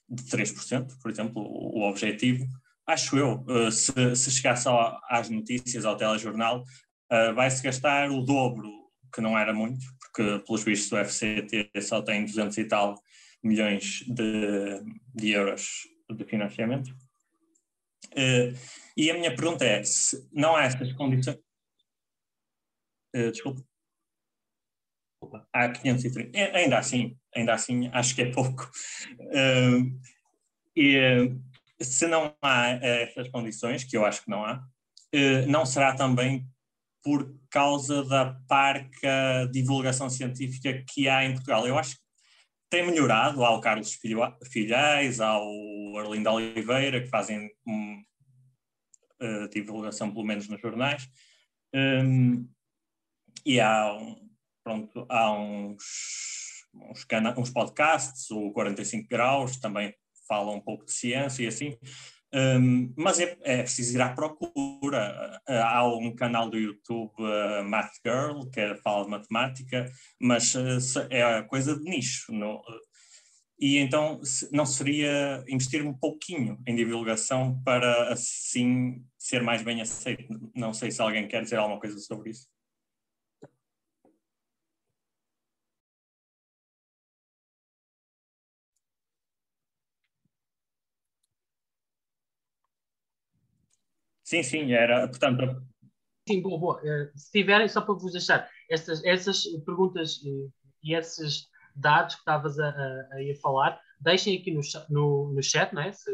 de 0.08 0.22
3%, 0.24 0.86
por 1.02 1.10
exemplo, 1.10 1.42
o, 1.42 1.82
objetivo. 1.88 2.46
Acho 2.86 3.18
eu, 3.18 3.44
uh, 3.48 3.70
se, 3.72 4.14
se 4.14 4.30
chegasse 4.30 4.68
às 5.08 5.28
notícias, 5.28 5.84
ao 5.84 5.96
telejornal, 5.96 6.62
vai-se 7.36 7.62
gastar 7.62 8.10
o 8.10 8.20
dobro, 8.20 8.68
que 9.14 9.20
não 9.20 9.38
era 9.38 9.54
muito, 9.54 9.84
porque 10.16 10.38
pelos 10.46 10.64
vistos 10.64 10.92
o 10.92 11.04
FCT 11.04 11.70
só 11.82 12.00
tem 12.00 12.24
200 12.24 12.56
e 12.56 12.64
tal 12.64 12.98
milhões 13.42 14.02
de, 14.06 14.82
de 15.14 15.30
euros 15.32 15.86
de 16.10 16.24
financiamento. 16.24 16.88
Uh, 18.12 18.56
e 18.96 19.10
a 19.10 19.14
minha 19.14 19.34
pergunta 19.34 19.64
é, 19.64 19.84
se 19.84 20.26
não 20.32 20.56
há 20.56 20.64
essas 20.64 20.90
condições... 20.94 21.36
Uh, 23.14 23.30
desculpa. 23.30 23.62
Há 25.52 25.68
530. 25.70 26.56
Ainda 26.56 26.78
assim, 26.78 27.18
ainda 27.34 27.52
assim, 27.52 27.88
acho 27.92 28.14
que 28.14 28.22
é 28.22 28.32
pouco. 28.32 28.70
Uh, 29.20 30.00
e 30.74 31.34
se 31.80 32.06
não 32.06 32.34
há 32.40 32.68
essas 32.82 33.28
condições, 33.28 33.84
que 33.84 33.96
eu 33.96 34.04
acho 34.04 34.24
que 34.24 34.30
não 34.30 34.44
há, 34.44 34.66
não 35.46 35.64
será 35.66 35.94
também 35.94 36.46
por 37.06 37.32
causa 37.48 38.02
da 38.02 38.34
parca 38.48 39.48
divulgação 39.52 40.10
científica 40.10 40.82
que 40.88 41.08
há 41.08 41.24
em 41.24 41.34
Portugal. 41.34 41.64
Eu 41.64 41.78
acho 41.78 41.94
que 41.94 42.02
tem 42.68 42.84
melhorado, 42.84 43.44
há 43.44 43.50
o 43.54 43.60
Carlos 43.60 43.96
Filhais, 44.50 45.20
há 45.20 45.38
o 45.38 45.98
Arlindo 46.00 46.28
Oliveira, 46.28 47.00
que 47.00 47.06
fazem 47.06 47.48
um, 47.64 48.02
uh, 49.22 49.48
divulgação, 49.50 50.10
pelo 50.12 50.24
menos 50.24 50.48
nos 50.48 50.60
jornais, 50.60 51.08
um, 51.72 52.44
e 53.44 53.60
há, 53.60 53.96
pronto, 54.64 55.06
há 55.08 55.32
uns, 55.32 56.64
uns, 56.74 57.06
uns 57.38 57.50
podcasts, 57.50 58.28
o 58.32 58.50
45 58.50 59.08
Graus, 59.08 59.58
também 59.58 59.94
fala 60.26 60.50
um 60.50 60.60
pouco 60.60 60.84
de 60.84 60.92
ciência 60.92 61.44
e 61.44 61.46
assim, 61.46 61.78
um, 62.34 62.92
mas 62.96 63.20
é, 63.20 63.36
é, 63.42 63.62
preciso 63.62 63.96
ir 63.96 64.00
à 64.00 64.12
procura. 64.12 65.40
Há 65.46 65.86
um 65.86 66.14
canal 66.14 66.50
do 66.50 66.58
YouTube, 66.58 67.12
uh, 67.18 67.64
Math 67.64 67.92
Girl, 68.04 68.48
que 68.50 68.60
é, 68.60 68.76
fala 68.76 69.04
de 69.04 69.10
matemática, 69.10 69.90
mas 70.20 70.54
uh, 70.54 70.78
é 71.10 71.42
coisa 71.44 71.78
de 71.78 71.84
nicho. 71.84 72.32
E 73.58 73.78
então 73.78 74.20
não 74.52 74.66
seria 74.66 75.42
investir 75.48 75.86
um 75.86 75.94
pouquinho 75.94 76.60
em 76.66 76.76
divulgação 76.76 77.60
para 77.64 78.12
assim 78.12 79.02
ser 79.18 79.42
mais 79.42 79.62
bem 79.62 79.80
aceito? 79.80 80.50
Não 80.54 80.74
sei 80.74 80.90
se 80.90 81.00
alguém 81.00 81.26
quer 81.26 81.42
dizer 81.42 81.56
alguma 81.56 81.80
coisa 81.80 81.98
sobre 81.98 82.30
isso. 82.30 82.48
Sim, 94.26 94.42
sim, 94.42 94.72
era, 94.72 95.06
portanto... 95.06 95.64
Sim, 96.28 96.42
boa, 96.42 96.58
boa. 96.58 96.80
Uh, 96.82 97.16
se 97.16 97.30
tiverem, 97.30 97.68
só 97.68 97.80
para 97.80 97.94
vos 97.94 98.10
deixar, 98.10 98.50
essas, 98.68 99.04
essas 99.04 99.44
perguntas 99.64 100.16
uh, 100.24 100.52
e 100.82 100.96
esses 100.96 101.48
dados 101.76 102.16
que 102.16 102.22
estavas 102.22 102.58
a, 102.58 102.68
a, 102.68 102.72
a, 102.72 103.32
a, 103.32 103.40
falar, 103.40 103.80
deixem 104.00 104.36
aqui 104.36 104.50
no, 104.50 104.60
no, 104.90 105.32
no 105.32 105.42
chat, 105.42 105.72
não 105.72 105.82
é? 105.82 105.92
se 105.92 106.10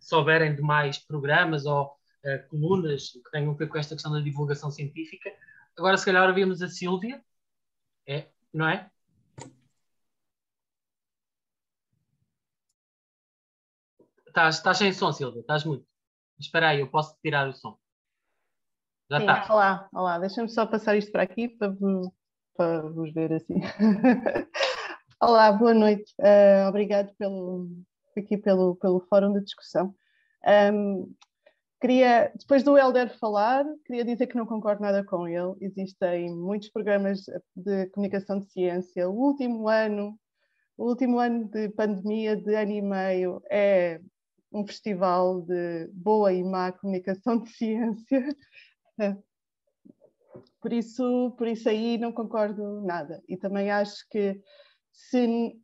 souberem 0.00 0.56
de 0.56 0.62
mais 0.62 0.98
programas 0.98 1.66
ou 1.66 1.84
uh, 1.86 2.48
colunas 2.48 3.10
que 3.12 3.30
tenham 3.30 3.52
a 3.52 3.54
ver 3.54 3.68
com 3.68 3.78
esta 3.78 3.94
questão 3.94 4.12
da 4.12 4.20
divulgação 4.20 4.68
científica. 4.72 5.30
Agora, 5.78 5.96
se 5.96 6.06
calhar, 6.06 6.28
ouvimos 6.28 6.60
a 6.62 6.68
Sílvia, 6.68 7.22
é, 8.08 8.28
não 8.52 8.68
é? 8.68 8.90
Estás, 14.26 14.56
estás 14.56 14.78
sem 14.78 14.92
som, 14.92 15.12
Silvia, 15.12 15.40
estás 15.40 15.64
muito. 15.64 15.89
Espera 16.40 16.70
aí, 16.70 16.80
eu 16.80 16.88
posso 16.88 17.14
tirar 17.22 17.46
o 17.48 17.52
som. 17.52 17.76
Já 19.10 19.18
está. 19.18 19.46
Olá, 19.52 19.88
olá, 19.92 20.18
deixa-me 20.18 20.48
só 20.48 20.64
passar 20.64 20.96
isto 20.96 21.12
para 21.12 21.22
aqui 21.22 21.48
para 21.48 21.68
vos, 21.68 22.08
para 22.56 22.80
vos 22.88 23.12
ver 23.12 23.34
assim. 23.34 23.60
olá, 25.20 25.52
boa 25.52 25.74
noite. 25.74 26.14
Uh, 26.18 26.66
obrigado 26.66 27.14
pelo, 27.18 27.68
aqui 28.16 28.38
pelo, 28.38 28.74
pelo 28.76 29.00
fórum 29.00 29.34
de 29.34 29.44
discussão. 29.44 29.94
Um, 30.72 31.14
queria, 31.78 32.32
depois 32.34 32.62
do 32.62 32.78
Helder 32.78 33.14
falar, 33.18 33.66
queria 33.84 34.04
dizer 34.04 34.26
que 34.26 34.36
não 34.36 34.46
concordo 34.46 34.80
nada 34.80 35.04
com 35.04 35.28
ele. 35.28 35.54
Existem 35.60 36.34
muitos 36.34 36.70
programas 36.70 37.26
de 37.54 37.86
comunicação 37.90 38.38
de 38.38 38.50
ciência. 38.50 39.10
O 39.10 39.12
último 39.12 39.68
ano, 39.68 40.18
o 40.78 40.88
último 40.88 41.18
ano 41.18 41.44
de 41.50 41.68
pandemia 41.68 42.34
de 42.34 42.54
ano 42.54 42.72
e 42.72 42.80
meio 42.80 43.42
é 43.50 44.00
um 44.52 44.66
festival 44.66 45.42
de 45.42 45.88
boa 45.92 46.32
e 46.32 46.42
má 46.42 46.72
comunicação 46.72 47.38
de 47.42 47.50
ciência. 47.54 48.36
Por 50.60 50.72
isso, 50.72 51.34
por 51.38 51.46
isso 51.46 51.68
aí 51.68 51.98
não 51.98 52.12
concordo 52.12 52.80
nada. 52.82 53.22
E 53.28 53.36
também 53.36 53.70
acho 53.70 54.06
que 54.10 54.40
se 54.92 55.56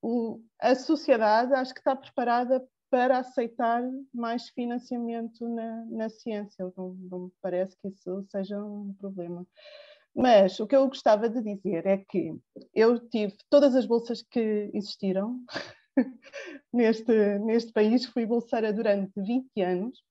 o, 0.00 0.40
a 0.60 0.74
sociedade 0.74 1.54
acho 1.54 1.72
que 1.72 1.80
está 1.80 1.94
preparada 1.94 2.66
para 2.92 3.20
aceitar 3.20 3.82
mais 4.12 4.50
financiamento 4.50 5.48
na, 5.48 5.84
na 5.86 6.10
ciência. 6.10 6.70
Não, 6.76 6.94
não 7.10 7.18
me 7.20 7.32
parece 7.40 7.74
que 7.80 7.88
isso 7.88 8.22
seja 8.30 8.62
um 8.62 8.94
problema. 8.98 9.46
Mas 10.14 10.60
o 10.60 10.66
que 10.66 10.76
eu 10.76 10.86
gostava 10.86 11.26
de 11.26 11.40
dizer 11.40 11.86
é 11.86 11.96
que 11.96 12.38
eu 12.74 12.98
tive 13.08 13.34
todas 13.48 13.74
as 13.74 13.86
bolsas 13.86 14.20
que 14.20 14.70
existiram 14.74 15.40
neste, 16.72 17.38
neste 17.40 17.72
país, 17.72 18.04
fui 18.06 18.26
bolseira 18.26 18.72
durante 18.72 19.20
20 19.20 19.60
anos 19.62 20.02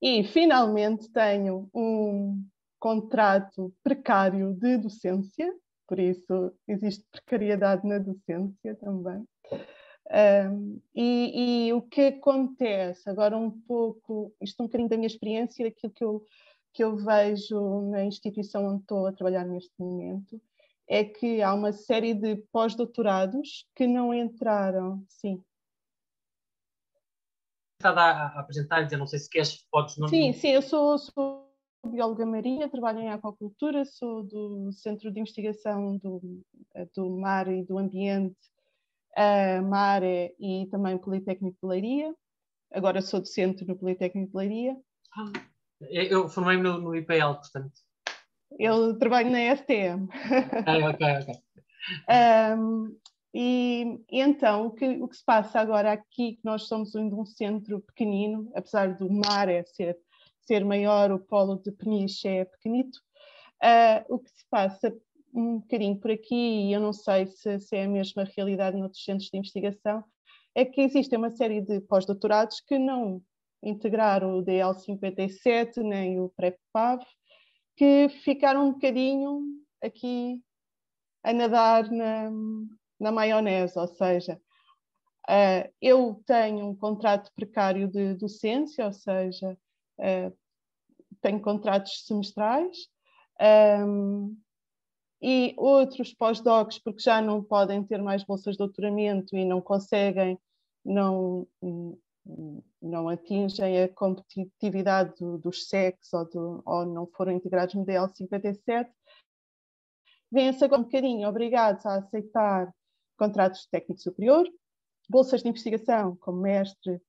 e 0.00 0.24
finalmente 0.24 1.08
tenho 1.12 1.70
um 1.72 2.44
contrato 2.80 3.72
precário 3.84 4.52
de 4.54 4.76
docência, 4.76 5.54
por 5.86 6.00
isso 6.00 6.52
existe 6.66 7.06
precariedade 7.12 7.86
na 7.86 7.98
docência 7.98 8.74
também. 8.74 9.24
Um, 10.10 10.80
e, 10.92 11.68
e, 11.68 11.72
o 11.72 11.80
que 11.82 12.08
acontece, 12.08 13.08
agora 13.08 13.38
um 13.38 13.50
pouco, 13.50 14.34
isto 14.40 14.60
um 14.60 14.66
bocadinho 14.66 14.90
da 14.90 14.96
minha 14.96 15.06
experiência, 15.06 15.64
daquilo 15.64 15.92
que 15.92 16.04
eu, 16.04 16.26
que 16.72 16.82
eu 16.82 16.96
vejo 16.96 17.82
na 17.82 18.04
instituição 18.04 18.66
onde 18.66 18.82
estou 18.82 19.06
a 19.06 19.12
trabalhar 19.12 19.44
neste 19.44 19.72
momento, 19.78 20.40
é 20.88 21.04
que 21.04 21.42
há 21.42 21.54
uma 21.54 21.72
série 21.72 22.14
de 22.14 22.36
pós-doutorados 22.52 23.66
que 23.74 23.86
não 23.86 24.12
entraram, 24.12 25.04
sim. 25.08 25.42
Estava 27.78 28.02
a 28.02 28.40
apresentar, 28.40 28.82
dizer, 28.82 28.96
não 28.96 29.06
sei 29.06 29.18
se 29.18 29.28
queres, 29.28 29.64
podes... 29.70 29.96
Não... 29.96 30.08
Sim, 30.08 30.32
sim, 30.32 30.50
eu 30.50 30.62
sou, 30.62 30.98
sou 30.98 31.52
bióloga 31.86 32.24
marinha, 32.24 32.68
trabalho 32.68 33.00
em 33.00 33.10
aquacultura, 33.10 33.84
sou 33.84 34.22
do 34.22 34.72
Centro 34.72 35.10
de 35.10 35.20
Investigação 35.20 35.96
do, 35.98 36.42
do 36.94 37.10
Mar 37.10 37.48
e 37.48 37.64
do 37.64 37.78
Ambiente, 37.78 38.36
uh, 39.16 39.62
Mare 39.62 40.34
e 40.38 40.66
também 40.70 40.96
Politécnico 40.98 41.58
de 41.60 41.68
Leiria. 41.68 42.14
Agora 42.72 43.02
sou 43.02 43.20
docente 43.20 43.64
no 43.64 43.76
Politécnico 43.76 44.30
de 44.30 44.36
Leiria. 44.36 44.76
Ah, 45.16 45.32
eu 45.90 46.28
formei-me 46.28 46.62
no, 46.62 46.78
no 46.78 46.96
IPL, 46.96 47.34
portanto. 47.34 47.80
Eu 48.58 48.98
trabalho 48.98 49.30
na 49.30 49.56
STM. 49.56 50.08
Ah, 50.66 50.90
ok, 50.90 51.06
ok. 51.20 51.34
Um, 52.58 52.96
e, 53.34 53.98
e, 54.10 54.20
então, 54.20 54.66
o 54.66 54.70
que, 54.70 54.86
o 54.86 55.08
que 55.08 55.16
se 55.16 55.24
passa 55.24 55.60
agora 55.60 55.92
aqui, 55.92 56.36
que 56.36 56.44
nós 56.44 56.64
somos 56.64 56.94
um, 56.94 57.20
um 57.20 57.24
centro 57.24 57.80
pequenino, 57.80 58.50
apesar 58.54 58.94
do 58.94 59.10
mar 59.10 59.48
é 59.48 59.62
ser, 59.64 59.96
ser 60.42 60.64
maior, 60.64 61.10
o 61.10 61.18
polo 61.18 61.56
de 61.56 61.72
Peniche 61.72 62.28
é 62.28 62.44
pequenito, 62.44 62.98
uh, 63.62 64.14
o 64.14 64.18
que 64.18 64.30
se 64.30 64.44
passa 64.50 64.94
um 65.34 65.60
bocadinho 65.60 65.98
por 65.98 66.10
aqui, 66.10 66.34
e 66.68 66.72
eu 66.72 66.80
não 66.80 66.92
sei 66.92 67.26
se, 67.26 67.58
se 67.58 67.76
é 67.76 67.84
a 67.84 67.88
mesma 67.88 68.24
realidade 68.36 68.76
em 68.76 68.82
outros 68.82 69.02
centros 69.02 69.30
de 69.30 69.38
investigação, 69.38 70.04
é 70.54 70.64
que 70.64 70.82
existem 70.82 71.18
uma 71.18 71.30
série 71.30 71.62
de 71.62 71.80
pós-doutorados 71.80 72.60
que 72.60 72.78
não 72.78 73.22
integraram 73.62 74.38
o 74.38 74.44
DL57 74.44 75.78
nem 75.78 76.20
o 76.20 76.28
PrEP-PAV, 76.36 77.02
que 77.76 78.08
ficaram 78.22 78.68
um 78.68 78.72
bocadinho 78.72 79.42
aqui 79.82 80.42
a 81.22 81.32
nadar 81.32 81.90
na, 81.90 82.30
na 82.98 83.12
maionese, 83.12 83.78
ou 83.78 83.86
seja, 83.86 84.40
uh, 85.28 85.72
eu 85.80 86.22
tenho 86.26 86.66
um 86.66 86.74
contrato 86.74 87.30
precário 87.34 87.88
de 87.88 88.14
docência, 88.14 88.86
ou 88.86 88.92
seja, 88.92 89.56
uh, 89.98 90.36
tenho 91.20 91.40
contratos 91.40 92.04
semestrais, 92.06 92.88
um, 93.86 94.36
e 95.20 95.54
outros 95.56 96.12
pós-docs, 96.12 96.78
porque 96.80 97.00
já 97.00 97.22
não 97.22 97.42
podem 97.42 97.84
ter 97.84 98.02
mais 98.02 98.24
bolsas 98.24 98.54
de 98.54 98.58
doutoramento 98.58 99.36
e 99.36 99.44
não 99.44 99.60
conseguem, 99.60 100.36
não, 100.84 101.46
não 102.80 103.08
atingem 103.08 103.82
a 103.82 103.88
competitividade 103.88 105.14
do, 105.18 105.38
dos 105.38 105.68
SECs 105.68 106.12
ou, 106.12 106.24
do, 106.28 106.62
ou 106.64 106.86
não 106.86 107.06
foram 107.06 107.32
integrados 107.32 107.74
no 107.74 107.84
DL57, 107.84 108.88
vêm-se 110.30 110.64
agora 110.64 110.80
um 110.80 110.84
bocadinho 110.84 111.28
obrigados 111.28 111.84
a 111.84 111.96
aceitar 111.96 112.72
contratos 113.16 113.62
de 113.62 113.70
técnico 113.70 114.00
superior, 114.00 114.48
bolsas 115.08 115.42
de 115.42 115.48
investigação 115.48 116.16
como 116.16 116.40
mestre, 116.40 117.00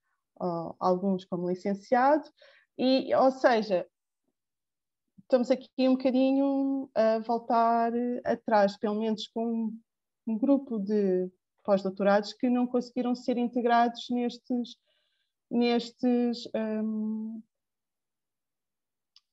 alguns 0.80 1.26
como 1.26 1.50
licenciado, 1.50 2.28
e, 2.78 3.14
ou 3.16 3.32
seja, 3.32 3.88
estamos 5.20 5.50
aqui 5.50 5.88
um 5.88 5.96
bocadinho 5.96 6.90
a 6.94 7.20
voltar 7.20 7.92
atrás, 8.26 8.78
pelo 8.78 9.00
menos 9.00 9.28
com 9.28 9.72
um 10.28 10.38
grupo 10.38 10.80
de 10.80 11.32
pós-doutorados 11.64 12.34
que 12.34 12.50
não 12.50 12.68
conseguiram 12.68 13.16
ser 13.16 13.38
integrados 13.38 14.10
nestes, 14.10 14.76
nestes 15.54 16.50
um, 16.56 17.42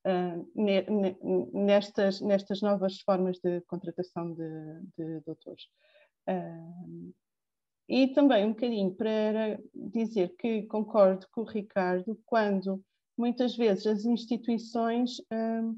uh, 0.06 1.50
nestas, 1.52 2.20
nestas 2.20 2.60
novas 2.60 3.00
formas 3.00 3.38
de 3.38 3.60
contratação 3.62 4.32
de, 4.34 4.80
de 4.96 5.20
doutores. 5.20 5.64
Uh, 6.28 7.12
e 7.88 8.08
também 8.08 8.44
um 8.44 8.50
bocadinho 8.50 8.94
para 8.94 9.58
dizer 9.74 10.36
que 10.36 10.62
concordo 10.64 11.26
com 11.32 11.40
o 11.40 11.44
Ricardo 11.44 12.16
quando 12.24 12.80
muitas 13.18 13.56
vezes 13.56 13.86
as 13.86 14.04
instituições 14.04 15.20
um, 15.32 15.76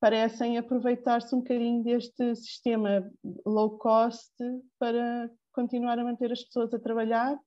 parecem 0.00 0.58
aproveitar-se 0.58 1.34
um 1.34 1.38
bocadinho 1.38 1.84
deste 1.84 2.34
sistema 2.34 3.08
low 3.44 3.78
cost 3.78 4.32
para 4.78 5.30
continuar 5.52 5.98
a 5.98 6.04
manter 6.04 6.32
as 6.32 6.42
pessoas 6.42 6.74
a 6.74 6.78
trabalhar, 6.78 7.38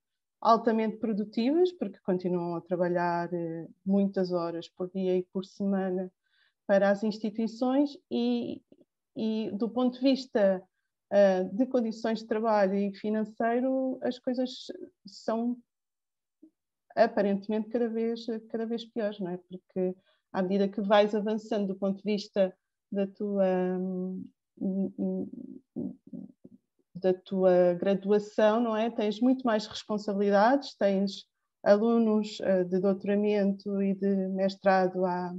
altamente 0.41 0.97
produtivas, 0.97 1.71
porque 1.73 1.99
continuam 1.99 2.55
a 2.55 2.61
trabalhar 2.61 3.33
eh, 3.33 3.67
muitas 3.85 4.31
horas 4.31 4.69
por 4.69 4.89
dia 4.89 5.17
e 5.17 5.23
por 5.33 5.45
semana 5.45 6.11
para 6.65 6.89
as 6.89 7.03
instituições 7.03 7.97
e, 8.11 8.61
e 9.15 9.51
do 9.53 9.69
ponto 9.69 9.95
de 9.95 10.01
vista 10.01 10.63
uh, 11.11 11.55
de 11.55 11.65
condições 11.65 12.19
de 12.19 12.27
trabalho 12.27 12.75
e 12.75 12.93
financeiro, 12.93 13.99
as 14.03 14.19
coisas 14.19 14.67
são 15.05 15.57
aparentemente 16.95 17.69
cada 17.69 17.89
vez, 17.89 18.25
cada 18.49 18.65
vez 18.65 18.85
piores, 18.85 19.19
não 19.19 19.31
é? 19.31 19.37
Porque 19.37 19.95
à 20.31 20.41
medida 20.41 20.69
que 20.69 20.81
vais 20.81 21.15
avançando 21.15 21.67
do 21.67 21.75
ponto 21.75 21.97
de 21.97 22.03
vista 22.03 22.55
da 22.91 23.07
tua, 23.07 23.79
da 26.99 27.13
tua 27.13 27.73
graduação, 27.75 28.59
não 28.59 28.75
é? 28.75 28.89
Tens 28.89 29.19
muito 29.19 29.43
mais 29.45 29.67
responsabilidades, 29.67 30.75
tens 30.75 31.25
alunos 31.63 32.39
eh, 32.41 32.63
de 32.63 32.79
doutoramento 32.79 33.81
e 33.81 33.93
de 33.93 34.15
mestrado 34.29 35.05
à, 35.05 35.35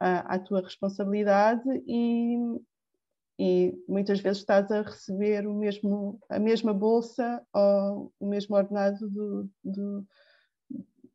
à, 0.00 0.34
à 0.34 0.38
tua 0.38 0.60
responsabilidade 0.60 1.62
e, 1.86 2.36
e 3.38 3.84
muitas 3.88 4.20
vezes 4.20 4.38
estás 4.38 4.70
a 4.70 4.82
receber 4.82 5.46
o 5.46 5.54
mesmo, 5.54 6.20
a 6.28 6.38
mesma 6.38 6.72
bolsa 6.72 7.44
ou 7.52 8.12
o 8.20 8.26
mesmo 8.26 8.56
ordenado 8.56 9.08
do, 9.10 9.50
do 9.64 10.06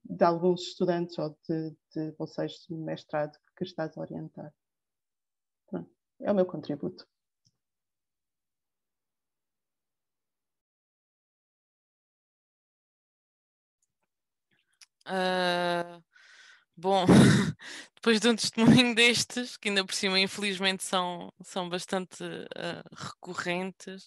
de 0.03 0.23
alguns 0.23 0.61
estudantes 0.61 1.17
ou 1.17 1.35
de, 1.47 1.75
de 1.95 2.11
bolseiros 2.11 2.65
de 2.69 2.75
mestrado 2.75 3.37
que 3.57 3.63
estás 3.63 3.97
a 3.97 4.01
orientar. 4.01 4.53
Pronto, 5.67 5.89
é 6.21 6.31
o 6.31 6.35
meu 6.35 6.45
contributo. 6.45 7.07
Uh, 15.07 16.01
bom, 16.77 17.05
depois 17.95 18.19
de 18.19 18.29
um 18.29 18.35
testemunho 18.35 18.95
destes, 18.95 19.57
que 19.57 19.69
ainda 19.69 19.85
por 19.85 19.93
cima 19.93 20.19
infelizmente 20.19 20.83
são, 20.83 21.31
são 21.43 21.69
bastante 21.69 22.23
uh, 22.23 22.95
recorrentes, 22.95 24.05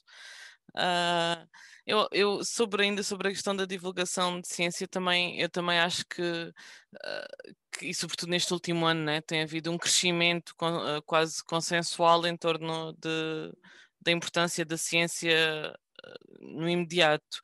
uh, 0.77 1.47
eu, 1.87 2.09
eu, 2.13 2.45
sobre 2.45 2.85
ainda 2.85 3.03
sobre 3.03 3.29
a 3.29 3.31
questão 3.31 3.55
da 3.55 3.65
divulgação 3.67 4.41
de 4.41 4.49
ciência 4.49 4.89
também 4.89 5.41
eu 5.41 5.49
também 5.49 5.79
acho 5.79 6.05
que, 6.07 6.53
que 7.73 7.87
e 7.87 7.95
sobretudo 7.95 8.31
neste 8.31 8.53
último 8.53 8.87
ano 8.87 9.05
né, 9.05 9.21
tem 9.21 9.43
havido 9.43 9.71
um 9.71 9.79
crescimento 9.79 10.51
uh, 10.63 11.01
quase 11.05 11.45
consensual 11.45 12.27
em 12.27 12.37
torno 12.37 12.93
de, 12.95 13.53
da 14.01 14.11
importância 14.13 14.65
da 14.65 14.77
ciência 14.77 15.75
no 16.41 16.69
imediato. 16.69 17.41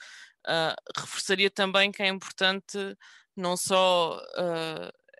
reforçaria 0.96 1.50
também 1.50 1.92
que 1.92 2.02
é 2.02 2.08
importante 2.08 2.96
não 3.36 3.56
só 3.56 4.20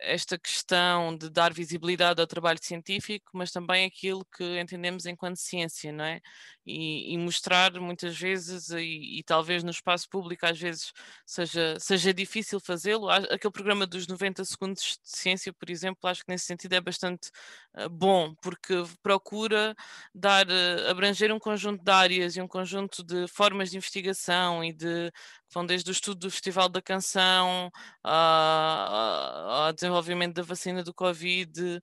esta 0.02 0.39
questão 0.39 1.16
de 1.16 1.30
dar 1.30 1.52
visibilidade 1.52 2.20
ao 2.20 2.26
trabalho 2.26 2.59
científico, 2.60 3.30
mas 3.32 3.51
também 3.52 3.86
aquilo 3.86 4.24
que 4.36 4.60
entendemos 4.60 5.06
enquanto 5.06 5.36
ciência, 5.36 5.93
não 5.93 6.05
é? 6.05 6.20
E, 6.66 7.14
e 7.14 7.18
mostrar 7.18 7.72
muitas 7.80 8.18
vezes, 8.18 8.70
e, 8.70 9.18
e, 9.18 9.22
talvez 9.24 9.62
no 9.62 9.70
espaço 9.70 10.09
público 10.09 10.47
às 10.47 10.59
vezes 10.59 10.93
seja, 11.26 11.76
seja 11.78 12.12
difícil 12.12 12.60
fazê-lo. 12.60 13.09
Aquele 13.09 13.52
programa 13.52 13.86
dos 13.86 14.06
90 14.06 14.44
segundos 14.44 14.98
de 15.02 15.10
ciência, 15.10 15.52
por 15.52 15.70
exemplo, 15.70 16.09
acho 16.09 16.24
que 16.24 16.30
nesse 16.30 16.47
sentido 16.47 16.72
é 16.74 16.80
bastante 16.80 17.30
uh, 17.76 17.89
bom, 17.89 18.34
porque 18.43 18.74
procura 19.02 19.74
dar, 20.14 20.47
uh, 20.48 20.90
abranger 20.90 21.32
um 21.32 21.39
conjunto 21.39 21.82
de 21.82 21.90
áreas 21.90 22.36
e 22.36 22.40
um 22.40 22.48
conjunto 22.48 23.02
de 23.05 23.26
formas 23.28 23.70
de 23.70 23.76
investigação 23.76 24.64
e 24.64 24.72
de 24.72 25.12
vão 25.53 25.66
desde 25.66 25.91
o 25.91 25.93
estudo 25.93 26.20
do 26.20 26.31
Festival 26.31 26.69
da 26.69 26.81
Canção 26.83 27.70
ao 28.03 29.73
desenvolvimento 29.73 30.35
da 30.35 30.43
vacina 30.43 30.83
do 30.83 30.95
Covid, 30.95 31.81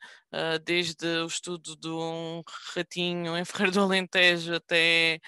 desde 0.63 1.05
o 1.23 1.27
estudo 1.27 1.75
de 1.75 1.87
um 1.89 2.43
ratinho 2.75 3.35
em 3.37 3.45
Ferreira 3.45 3.71
do 3.71 3.81
Alentejo 3.81 4.55
até 4.55 5.19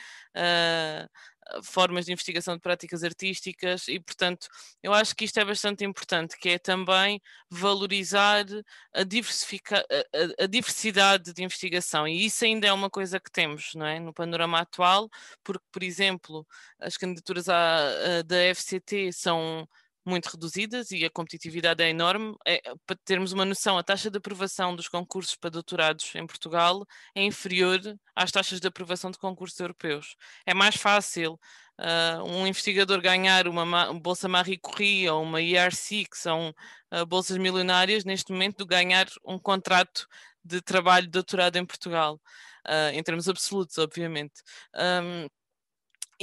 formas 1.64 2.06
de 2.06 2.12
investigação 2.12 2.56
de 2.56 2.62
práticas 2.62 3.04
artísticas 3.04 3.88
e, 3.88 4.00
portanto, 4.00 4.48
eu 4.82 4.94
acho 4.94 5.16
que 5.16 5.26
isto 5.26 5.40
é 5.40 5.46
bastante 5.46 5.84
importante, 5.84 6.38
que 6.38 6.50
é 6.50 6.60
também 6.60 7.22
valorizar 7.50 8.46
a, 8.94 9.02
a, 9.02 10.44
a, 10.44 10.48
diversidade 10.48 11.34
de 11.34 11.44
investigação 11.44 12.08
e 12.08 12.26
isso 12.26 12.46
ainda 12.46 12.68
é 12.68 12.74
uma 12.74 12.90
coisa 12.90 13.20
que 13.20 13.32
temos 13.32 13.74
não 13.76 13.86
é? 13.86 14.00
no 14.00 14.14
panorama 14.14 14.60
atual, 14.60 15.10
porque, 15.44 15.66
por 15.72 15.84
exemplo, 15.84 16.46
as 16.80 16.98
candidaturas 16.98 17.50
à, 17.50 18.20
à, 18.20 18.22
da 18.24 18.54
FCT 18.56 19.12
são 19.14 19.68
muito 20.06 20.28
reduzidas 20.28 20.92
e 20.92 21.06
a 21.06 21.10
competitividade 21.10 21.84
é 21.84 21.90
enorme. 21.90 22.36
É, 22.48 22.62
para 22.86 22.98
termos 23.06 23.32
uma 23.32 23.46
noção, 23.46 23.78
a 23.78 23.84
taxa 23.84 24.10
de 24.10 24.18
aprovação 24.18 24.76
dos 24.76 24.88
concursos 24.88 25.36
para 25.36 25.50
doutorados 25.50 26.14
em 26.16 26.26
Portugal 26.26 26.86
é 27.16 27.24
inferior 27.24 27.80
às 28.16 28.32
taxas 28.32 28.60
de 28.60 28.68
aprovação 28.68 29.12
de 29.12 29.18
concursos 29.18 29.60
europeus. 29.60 30.16
É 30.46 30.54
mais 30.54 30.76
fácil 30.76 31.40
uh, 31.80 32.24
um 32.24 32.48
investigador 32.48 33.02
ganhar 33.02 33.48
uma 33.48 33.94
bolsa 33.94 34.28
Marie 34.28 34.58
Curie 34.58 35.10
ou 35.10 35.24
uma 35.24 35.42
ERC, 35.42 36.06
que 36.10 36.18
são 36.18 36.54
uh, 36.94 37.06
bolsas 37.06 37.38
milionárias, 37.38 38.06
neste 38.06 38.32
momento, 38.32 38.60
do 38.60 38.66
ganhar 38.66 39.08
um 39.26 39.40
contrato 39.40 40.08
de 40.44 40.62
trabalho 40.62 41.06
de 41.06 41.12
doutorado 41.12 41.58
em 41.58 41.66
Portugal, 41.66 42.20
uh, 42.68 42.94
em 42.94 43.04
termos 43.04 43.28
absolutos, 43.30 43.78
obviamente. 43.78 44.42
Um, 44.76 45.28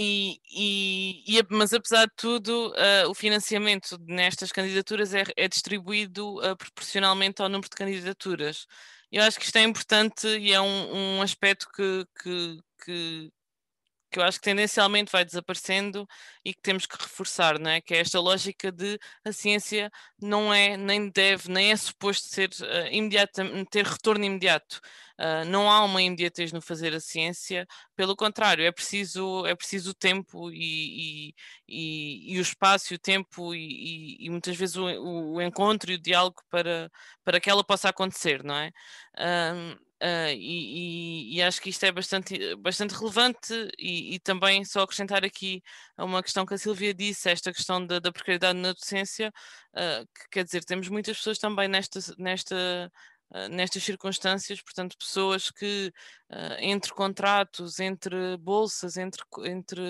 e, 0.00 0.40
e, 0.48 1.38
e, 1.38 1.42
mas 1.50 1.72
apesar 1.72 2.06
de 2.06 2.12
tudo, 2.16 2.68
uh, 2.70 3.10
o 3.10 3.14
financiamento 3.14 3.98
nestas 4.06 4.52
candidaturas 4.52 5.12
é, 5.12 5.24
é 5.36 5.48
distribuído 5.48 6.38
uh, 6.38 6.56
proporcionalmente 6.56 7.42
ao 7.42 7.48
número 7.48 7.68
de 7.68 7.74
candidaturas. 7.74 8.64
Eu 9.10 9.24
acho 9.24 9.40
que 9.40 9.44
isto 9.44 9.56
é 9.56 9.64
importante 9.64 10.28
e 10.28 10.52
é 10.52 10.60
um, 10.60 11.16
um 11.16 11.22
aspecto 11.22 11.66
que, 11.74 12.06
que, 12.22 12.58
que, 12.84 13.32
que 14.10 14.18
eu 14.18 14.22
acho 14.22 14.38
que 14.38 14.44
tendencialmente 14.44 15.12
vai 15.12 15.24
desaparecendo 15.24 16.06
e 16.44 16.54
que 16.54 16.60
temos 16.62 16.86
que 16.86 16.96
reforçar, 16.96 17.58
não 17.58 17.70
é? 17.70 17.80
Que 17.80 17.94
é 17.94 17.98
esta 17.98 18.20
lógica 18.20 18.72
de 18.72 18.98
a 19.24 19.32
ciência 19.32 19.90
não 20.20 20.52
é, 20.52 20.76
nem 20.76 21.10
deve, 21.10 21.50
nem 21.50 21.70
é 21.72 21.76
suposto 21.76 22.28
ser 22.28 22.50
uh, 22.60 22.86
imediata, 22.92 23.44
ter 23.70 23.84
retorno 23.84 24.24
imediato. 24.24 24.80
Uh, 25.18 25.44
não 25.46 25.70
há 25.70 25.84
uma 25.84 26.00
imediatez 26.00 26.52
no 26.52 26.62
fazer 26.62 26.94
a 26.94 27.00
ciência, 27.00 27.66
pelo 27.96 28.14
contrário, 28.14 28.64
é 28.64 28.70
preciso, 28.70 29.44
é 29.46 29.54
preciso 29.54 29.90
o 29.90 29.94
tempo 29.94 30.50
e, 30.52 31.30
e, 31.30 31.34
e, 31.68 32.34
e 32.34 32.38
o 32.38 32.42
espaço, 32.42 32.94
e 32.94 32.96
o 32.96 32.98
tempo 32.98 33.52
e, 33.54 34.28
muitas 34.30 34.56
vezes 34.56 34.76
o, 34.76 34.84
o, 34.84 35.42
encontro 35.42 35.90
e 35.90 35.96
o 35.96 35.98
diálogo 36.00 36.40
para, 36.48 36.90
para 37.24 37.40
que 37.40 37.50
ela 37.50 37.64
possa 37.64 37.88
acontecer, 37.88 38.44
não 38.44 38.54
é? 38.54 38.70
Uh, 39.18 39.87
Uh, 40.00 40.30
e, 40.30 41.32
e, 41.32 41.36
e, 41.36 41.42
acho 41.42 41.60
que 41.60 41.70
isto 41.70 41.84
é 41.84 41.90
bastante, 41.90 42.54
bastante 42.56 42.94
relevante 42.94 43.52
e, 43.76 44.14
e, 44.14 44.20
também 44.20 44.64
só 44.64 44.82
acrescentar 44.82 45.24
aqui 45.24 45.60
uma 45.98 46.22
questão 46.22 46.46
que 46.46 46.54
a 46.54 46.58
Silvia 46.58 46.94
disse, 46.94 47.28
esta 47.28 47.52
questão 47.52 47.84
da, 47.84 47.98
da 47.98 48.12
precariedade 48.12 48.56
na 48.60 48.72
docência, 48.72 49.32
uh, 49.74 50.06
que 50.14 50.28
quer 50.30 50.44
dizer, 50.44 50.64
temos 50.64 50.88
muitas 50.88 51.16
pessoas 51.16 51.38
também 51.38 51.66
nesta, 51.66 51.98
nesta 52.16 52.92
nestas 53.50 53.82
circunstâncias, 53.82 54.60
portanto, 54.62 54.96
pessoas 54.96 55.50
que 55.50 55.92
uh, 56.30 56.56
entre 56.60 56.92
contratos, 56.92 57.78
entre 57.78 58.36
bolsas, 58.38 58.96
entre, 58.96 59.22
entre 59.44 59.80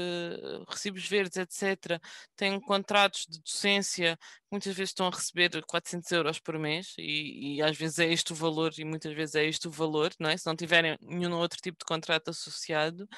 recibos 0.68 1.06
verdes, 1.06 1.36
etc., 1.36 2.00
têm 2.36 2.60
contratos 2.60 3.26
de 3.28 3.40
docência, 3.40 4.18
muitas 4.50 4.74
vezes 4.74 4.90
estão 4.90 5.06
a 5.06 5.10
receber 5.10 5.62
400 5.66 6.10
euros 6.12 6.38
por 6.40 6.58
mês 6.58 6.94
e, 6.98 7.56
e, 7.56 7.62
às 7.62 7.76
vezes 7.76 7.98
é 7.98 8.06
este 8.12 8.32
o 8.32 8.36
valor 8.36 8.72
e 8.78 8.84
muitas 8.84 9.12
vezes 9.14 9.34
é 9.34 9.44
este 9.44 9.68
o 9.68 9.70
valor, 9.70 10.12
não 10.18 10.30
é? 10.30 10.36
Se 10.36 10.46
não 10.46 10.56
tiverem 10.56 10.98
nenhum 11.00 11.34
outro 11.34 11.60
tipo 11.60 11.78
de 11.78 11.84
contrato 11.84 12.30
associado 12.30 13.08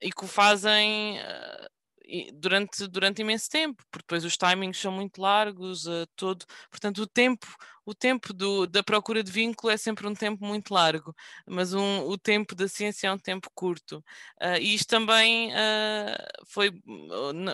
e 0.00 0.10
que 0.10 0.24
o 0.24 0.28
fazem. 0.28 1.18
Durante, 2.34 2.86
durante 2.88 3.22
imenso 3.22 3.48
tempo, 3.48 3.82
porque 3.90 4.04
depois 4.04 4.24
os 4.24 4.36
timings 4.36 4.78
são 4.78 4.92
muito 4.92 5.20
largos, 5.20 5.86
uh, 5.86 6.06
todo, 6.14 6.44
portanto 6.70 6.98
o 7.02 7.06
tempo, 7.06 7.46
o 7.86 7.94
tempo 7.94 8.34
do, 8.34 8.66
da 8.66 8.82
procura 8.82 9.22
de 9.22 9.32
vínculo 9.32 9.72
é 9.72 9.76
sempre 9.78 10.06
um 10.06 10.14
tempo 10.14 10.44
muito 10.44 10.74
largo, 10.74 11.14
mas 11.46 11.72
um, 11.72 12.00
o 12.06 12.18
tempo 12.18 12.54
da 12.54 12.68
ciência 12.68 13.08
é 13.08 13.12
um 13.12 13.18
tempo 13.18 13.48
curto. 13.54 14.04
Uh, 14.40 14.58
e 14.60 14.74
isto 14.74 14.88
também 14.88 15.52
uh, 15.52 16.44
foi, 16.46 16.70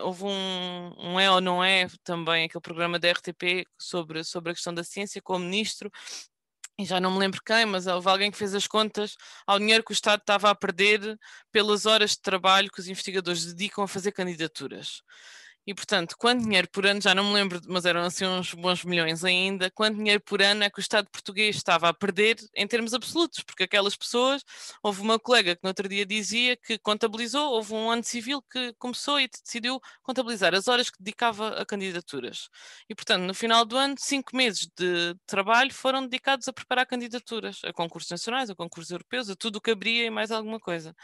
houve 0.02 0.24
um, 0.24 0.94
um 0.98 1.20
é 1.20 1.30
ou 1.30 1.40
não 1.40 1.62
é 1.62 1.86
também 2.02 2.44
aquele 2.44 2.62
programa 2.62 2.98
da 2.98 3.10
RTP 3.12 3.64
sobre, 3.78 4.24
sobre 4.24 4.50
a 4.50 4.54
questão 4.54 4.74
da 4.74 4.82
ciência 4.82 5.22
com 5.22 5.36
o 5.36 5.38
ministro, 5.38 5.90
já 6.86 7.00
não 7.00 7.10
me 7.10 7.18
lembro 7.18 7.40
quem, 7.44 7.66
mas 7.66 7.86
houve 7.86 8.08
alguém 8.08 8.30
que 8.30 8.36
fez 8.38 8.54
as 8.54 8.66
contas 8.66 9.16
ao 9.46 9.58
dinheiro 9.58 9.84
que 9.84 9.90
o 9.90 9.94
Estado 9.94 10.20
estava 10.20 10.50
a 10.50 10.54
perder 10.54 11.18
pelas 11.52 11.86
horas 11.86 12.12
de 12.12 12.20
trabalho 12.20 12.70
que 12.70 12.80
os 12.80 12.88
investigadores 12.88 13.44
dedicam 13.44 13.84
a 13.84 13.88
fazer 13.88 14.12
candidaturas. 14.12 15.02
E, 15.68 15.74
portanto, 15.74 16.16
quanto 16.16 16.44
dinheiro 16.44 16.66
por 16.70 16.86
ano, 16.86 16.98
já 16.98 17.14
não 17.14 17.24
me 17.24 17.34
lembro, 17.34 17.60
mas 17.68 17.84
eram 17.84 18.00
assim 18.00 18.24
uns 18.24 18.54
bons 18.54 18.84
milhões 18.84 19.22
ainda, 19.22 19.70
quanto 19.70 19.98
dinheiro 19.98 20.18
por 20.22 20.40
ano 20.40 20.64
é 20.64 20.70
que 20.70 20.78
o 20.78 20.80
Estado 20.80 21.10
português 21.10 21.56
estava 21.56 21.90
a 21.90 21.92
perder 21.92 22.38
em 22.56 22.66
termos 22.66 22.94
absolutos? 22.94 23.42
Porque 23.42 23.64
aquelas 23.64 23.94
pessoas, 23.94 24.42
houve 24.82 25.02
uma 25.02 25.18
colega 25.18 25.54
que 25.54 25.62
no 25.62 25.68
outro 25.68 25.86
dia 25.86 26.06
dizia 26.06 26.56
que 26.56 26.78
contabilizou, 26.78 27.52
houve 27.52 27.74
um 27.74 27.90
ano 27.90 28.02
civil 28.02 28.40
que 28.50 28.72
começou 28.78 29.20
e 29.20 29.28
decidiu 29.28 29.78
contabilizar 30.02 30.54
as 30.54 30.68
horas 30.68 30.88
que 30.88 30.96
dedicava 30.98 31.60
a 31.60 31.66
candidaturas. 31.66 32.48
E, 32.88 32.94
portanto, 32.94 33.24
no 33.24 33.34
final 33.34 33.66
do 33.66 33.76
ano, 33.76 33.94
cinco 33.98 34.34
meses 34.34 34.70
de 34.74 35.14
trabalho 35.26 35.74
foram 35.74 36.00
dedicados 36.00 36.48
a 36.48 36.52
preparar 36.54 36.86
candidaturas, 36.86 37.60
a 37.62 37.74
concursos 37.74 38.10
nacionais, 38.10 38.48
a 38.48 38.54
concursos 38.54 38.90
europeus, 38.90 39.28
a 39.28 39.36
tudo 39.36 39.56
o 39.56 39.60
que 39.60 39.72
abria 39.72 40.06
e 40.06 40.10
mais 40.10 40.30
alguma 40.30 40.58
coisa. 40.58 40.96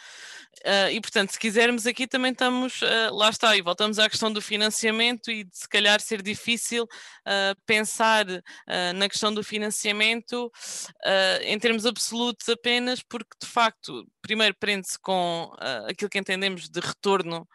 Uh, 0.65 0.89
e, 0.91 1.03
portanto, 1.03 1.33
se 1.33 1.39
quisermos 1.39 1.87
aqui 1.87 2.07
também 2.07 2.33
estamos, 2.33 2.81
uh, 2.81 3.13
lá 3.13 3.29
está, 3.29 3.55
e 3.55 3.61
voltamos 3.61 3.99
à 3.99 4.09
questão 4.09 4.33
do 4.33 4.41
financiamento 4.55 5.31
e 5.31 5.45
de 5.45 5.57
se 5.57 5.69
calhar 5.69 6.01
ser 6.01 6.23
difícil 6.23 6.85
uh, 6.85 7.61
pensar 7.67 8.27
uh, 8.29 8.93
na 8.95 9.09
questão 9.09 9.35
do 9.35 9.43
financiamento 9.43 10.47
uh, 10.47 11.43
em 11.43 11.59
termos 11.59 11.85
absolutos 11.85 12.49
apenas 12.49 13.03
porque 13.03 13.37
de 13.43 13.49
facto 13.49 14.07
primeiro 14.23 14.55
prende-se 14.59 14.99
com 14.99 15.53
aquilo 15.89 16.11
que 16.11 16.19
entendemos 16.19 16.69
de 16.69 16.81
retorno 16.81 17.47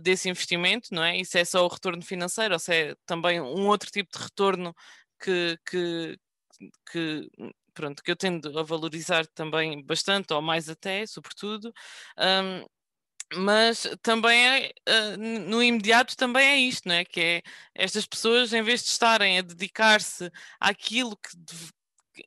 desse 0.00 0.30
investimento, 0.30 0.88
não 0.90 1.04
é? 1.04 1.18
Isso 1.18 1.36
é 1.36 1.44
só 1.44 1.62
o 1.62 1.68
retorno 1.68 2.02
financeiro 2.02 2.54
ou 2.54 2.58
se 2.58 2.74
é 2.74 2.94
também 3.04 3.38
um 3.42 3.68
outro 3.68 3.90
tipo 3.90 4.10
de 4.10 4.24
retorno 4.24 4.74
que, 5.20 5.58
que, 5.68 6.18
que 6.90 7.28
pronto, 7.74 8.02
que 8.02 8.10
eu 8.10 8.16
tendo 8.16 8.58
a 8.58 8.62
valorizar 8.62 9.26
também 9.34 9.84
bastante, 9.84 10.32
ou 10.32 10.40
mais 10.40 10.70
até, 10.70 11.06
sobretudo, 11.06 11.70
um, 12.18 12.66
mas 13.34 13.86
também 14.02 14.46
é, 14.46 14.72
uh, 14.88 15.16
no 15.18 15.62
imediato 15.62 16.16
também 16.16 16.46
é 16.46 16.56
isto, 16.58 16.88
não 16.88 16.94
é? 16.94 17.04
Que 17.04 17.20
é 17.20 17.42
estas 17.74 18.06
pessoas, 18.06 18.52
em 18.52 18.62
vez 18.62 18.82
de 18.82 18.90
estarem 18.90 19.38
a 19.38 19.42
dedicar-se 19.42 20.30
àquilo 20.60 21.16
que 21.16 21.36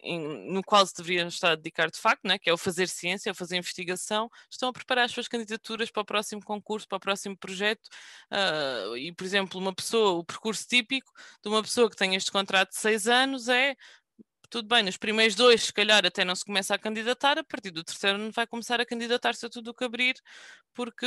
em, 0.04 0.52
no 0.52 0.64
qual 0.64 0.86
se 0.86 0.96
deveriam 0.96 1.28
estar 1.28 1.52
a 1.52 1.56
dedicar 1.56 1.90
de 1.90 2.00
facto, 2.00 2.24
não 2.24 2.34
é? 2.36 2.40
que 2.40 2.50
é 2.50 2.54
o 2.54 2.58
fazer 2.58 2.88
ciência, 2.88 3.32
o 3.32 3.36
fazer 3.36 3.58
investigação, 3.58 4.30
estão 4.50 4.70
a 4.70 4.74
preparar 4.74 5.06
as 5.06 5.12
suas 5.12 5.28
candidaturas 5.28 5.90
para 5.92 6.02
o 6.02 6.06
próximo 6.06 6.42
concurso, 6.44 6.88
para 6.88 6.98
o 6.98 7.00
próximo 7.00 7.38
projeto. 7.38 7.88
Uh, 8.32 8.98
e, 8.98 9.12
por 9.14 9.24
exemplo, 9.24 9.60
uma 9.60 9.74
pessoa, 9.74 10.20
o 10.20 10.24
percurso 10.24 10.68
típico 10.68 11.12
de 11.44 11.50
uma 11.50 11.62
pessoa 11.62 11.90
que 11.90 11.96
tem 11.96 12.16
este 12.16 12.32
contrato 12.32 12.70
de 12.70 12.78
seis 12.78 13.08
anos 13.08 13.48
é 13.48 13.76
tudo 14.50 14.68
bem, 14.68 14.84
nos 14.84 14.98
primeiros 14.98 15.36
dois, 15.36 15.64
se 15.64 15.74
calhar, 15.74 16.06
até 16.06 16.26
não 16.26 16.36
se 16.36 16.46
começa 16.46 16.76
a 16.76 16.80
candidatar, 16.80 17.38
a 17.38 17.44
partir 17.44 17.72
do 17.72 17.84
terceiro 17.84 18.18
não 18.18 18.32
vai 18.32 18.48
começar 18.48 18.80
a 18.82 18.86
candidatar-se 18.86 19.46
a 19.46 19.50
tudo 19.50 19.72
o 19.72 19.74
que 19.74 19.84
abrir, 19.84 20.16
porque 20.74 21.06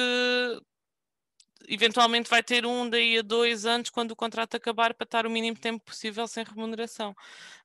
eventualmente 1.69 2.29
vai 2.31 2.43
ter 2.43 2.67
um 2.67 2.89
daí 2.89 3.19
a 3.19 3.23
dois 3.23 3.67
anos 3.67 3.91
quando 3.91 4.13
o 4.13 4.17
contrato 4.17 4.57
acabar 4.57 4.95
para 4.95 5.05
estar 5.05 5.27
o 5.27 5.31
mínimo 5.31 5.59
tempo 5.59 5.85
possível 5.85 6.27
sem 6.27 6.45
remuneração. 6.45 7.13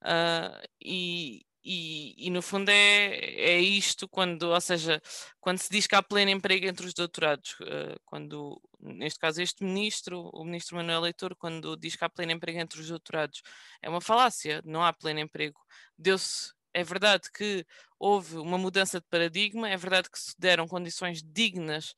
Uh, 0.01 0.67
e, 0.81 1.45
e, 1.69 2.27
e, 2.27 2.29
no 2.29 2.41
fundo 2.41 2.69
é, 2.69 3.17
é 3.17 3.59
isto 3.59 4.07
quando, 4.07 4.43
ou 4.43 4.61
seja, 4.61 5.01
quando 5.41 5.57
se 5.57 5.69
diz 5.69 5.85
que 5.85 5.95
há 5.95 6.01
pleno 6.01 6.31
emprego 6.31 6.65
entre 6.65 6.85
os 6.85 6.93
doutorados, 6.93 7.57
uh, 7.59 7.99
quando, 8.05 8.61
neste 8.79 9.19
caso 9.19 9.41
este 9.41 9.65
ministro, 9.65 10.29
o 10.33 10.45
ministro 10.45 10.77
Manuel 10.77 11.01
Leitor, 11.01 11.35
quando 11.35 11.75
diz 11.75 11.97
que 11.97 12.05
há 12.05 12.09
pleno 12.09 12.31
emprego 12.31 12.59
entre 12.59 12.79
os 12.79 12.87
doutorados, 12.87 13.41
é 13.81 13.89
uma 13.89 13.99
falácia, 13.99 14.61
não 14.63 14.81
há 14.81 14.93
pleno 14.93 15.19
emprego. 15.19 15.59
Deu-se, 15.97 16.53
é 16.73 16.85
verdade 16.85 17.29
que 17.35 17.65
houve 17.99 18.37
uma 18.37 18.57
mudança 18.57 19.01
de 19.01 19.07
paradigma, 19.09 19.69
é 19.69 19.75
verdade 19.75 20.09
que 20.09 20.19
se 20.19 20.35
deram 20.39 20.69
condições 20.69 21.21
dignas 21.21 21.95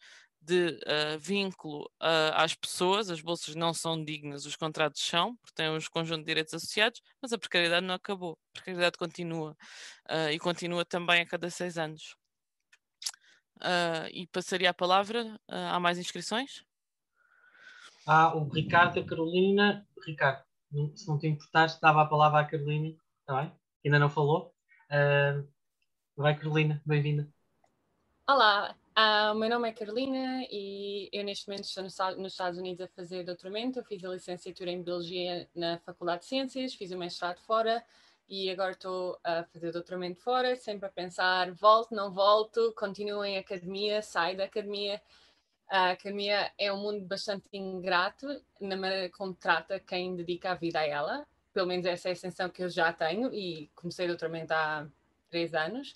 de 0.49 0.80
uh, 0.88 1.19
vínculo 1.19 1.84
uh, 2.01 2.34
às 2.34 2.55
pessoas, 2.55 3.11
as 3.11 3.21
bolsas 3.21 3.53
não 3.53 3.71
são 3.71 4.03
dignas, 4.03 4.47
os 4.47 4.55
contratos 4.55 4.99
são, 4.99 5.35
porque 5.35 5.53
têm 5.53 5.69
um 5.69 5.77
conjunto 5.91 6.21
de 6.21 6.26
direitos 6.26 6.55
associados, 6.55 7.01
mas 7.21 7.31
a 7.31 7.38
precariedade 7.38 7.85
não 7.85 7.93
acabou, 7.93 8.34
a 8.34 8.53
precariedade 8.53 8.97
continua 8.97 9.55
uh, 10.09 10.30
e 10.31 10.39
continua 10.39 10.84
também 10.84 11.21
a 11.21 11.26
cada 11.27 11.51
seis 11.51 11.77
anos. 11.77 12.15
e 14.11 14.26
passaria 14.27 14.71
a 14.71 14.73
palavra, 14.73 15.39
há 15.47 15.80
mais 15.80 15.99
inscrições? 15.99 16.63
Há 18.07 18.35
o 18.35 18.49
Ricardo 18.49 18.97
e 18.97 19.01
a 19.01 19.05
Carolina. 19.05 19.85
Ricardo, 20.03 20.43
se 20.95 21.07
não 21.07 21.19
te 21.19 21.27
importares, 21.27 21.80
dava 21.80 22.01
a 22.01 22.07
palavra 22.07 22.39
à 22.39 22.45
Carolina, 22.45 22.95
está 23.19 23.41
bem? 23.41 23.51
Ainda 23.85 23.99
não 23.99 24.09
falou. 24.09 24.51
vai, 26.17 26.35
Carolina, 26.35 26.81
bem-vinda. 26.85 27.30
Olá, 28.27 28.76
Uh, 28.99 29.34
meu 29.34 29.49
nome 29.49 29.69
é 29.69 29.71
Carolina 29.71 30.43
e 30.51 31.09
eu 31.13 31.23
neste 31.23 31.47
momento 31.47 31.63
estou 31.63 31.85
nos 32.17 32.34
Estados 32.34 32.59
Unidos 32.59 32.81
a 32.85 32.88
fazer 32.89 33.23
doutoramento. 33.23 33.80
Eu 33.80 33.85
fiz 33.85 34.03
a 34.03 34.09
licenciatura 34.09 34.71
em 34.71 34.84
Biologia 34.84 35.47
na 35.55 35.77
Faculdade 35.77 36.23
de 36.23 36.27
Ciências, 36.27 36.73
fiz 36.73 36.91
o 36.91 36.97
mestrado 36.97 37.39
fora 37.39 37.81
e 38.27 38.51
agora 38.51 38.71
estou 38.71 39.17
a 39.23 39.45
fazer 39.45 39.71
doutoramento 39.71 40.19
fora, 40.21 40.53
sempre 40.57 40.85
a 40.85 40.91
pensar, 40.91 41.49
volto, 41.53 41.95
não 41.95 42.11
volto, 42.11 42.73
continuo 42.76 43.23
em 43.23 43.38
academia, 43.38 44.01
saio 44.01 44.35
da 44.35 44.43
academia. 44.43 45.01
A 45.69 45.91
academia 45.91 46.51
é 46.57 46.69
um 46.73 46.81
mundo 46.81 47.05
bastante 47.05 47.47
ingrato 47.53 48.27
na 48.59 48.76
maneira 48.76 49.09
como 49.11 49.34
trata 49.34 49.80
quem 49.80 50.13
dedica 50.13 50.51
a 50.51 50.55
vida 50.55 50.77
a 50.77 50.85
ela. 50.85 51.26
Pelo 51.53 51.67
menos 51.67 51.85
essa 51.85 52.09
é 52.09 52.11
a 52.11 52.15
sensação 52.17 52.49
que 52.49 52.61
eu 52.61 52.69
já 52.69 52.91
tenho 52.91 53.34
e 53.34 53.71
comecei 53.73 54.07
doutoramento 54.07 54.53
há 54.53 54.85
três 55.30 55.53
anos. 55.53 55.95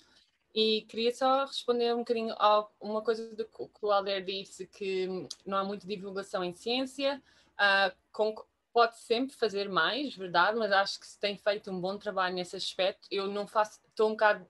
E 0.54 0.82
queria 0.82 1.12
só 1.12 1.44
responder 1.44 1.92
um 1.94 1.98
bocadinho 1.98 2.32
a 2.38 2.66
uma 2.80 3.02
coisa 3.02 3.34
do 3.34 3.44
que 3.44 3.68
o 3.82 3.90
Alder 3.90 4.24
disse, 4.24 4.66
que 4.66 5.08
não 5.44 5.58
há 5.58 5.64
muita 5.64 5.86
divulgação 5.86 6.44
em 6.44 6.54
ciência. 6.54 7.20
Uh, 7.54 7.94
com, 8.12 8.34
pode 8.72 8.96
sempre 8.98 9.34
fazer 9.34 9.68
mais, 9.68 10.14
verdade, 10.14 10.56
mas 10.56 10.70
acho 10.72 11.00
que 11.00 11.06
se 11.06 11.18
tem 11.18 11.36
feito 11.36 11.70
um 11.70 11.80
bom 11.80 11.98
trabalho 11.98 12.34
nesse 12.34 12.54
aspecto. 12.54 13.08
Eu 13.10 13.26
não 13.26 13.46
faço, 13.46 13.80
estou 13.88 14.08
um 14.08 14.12
bocado 14.12 14.46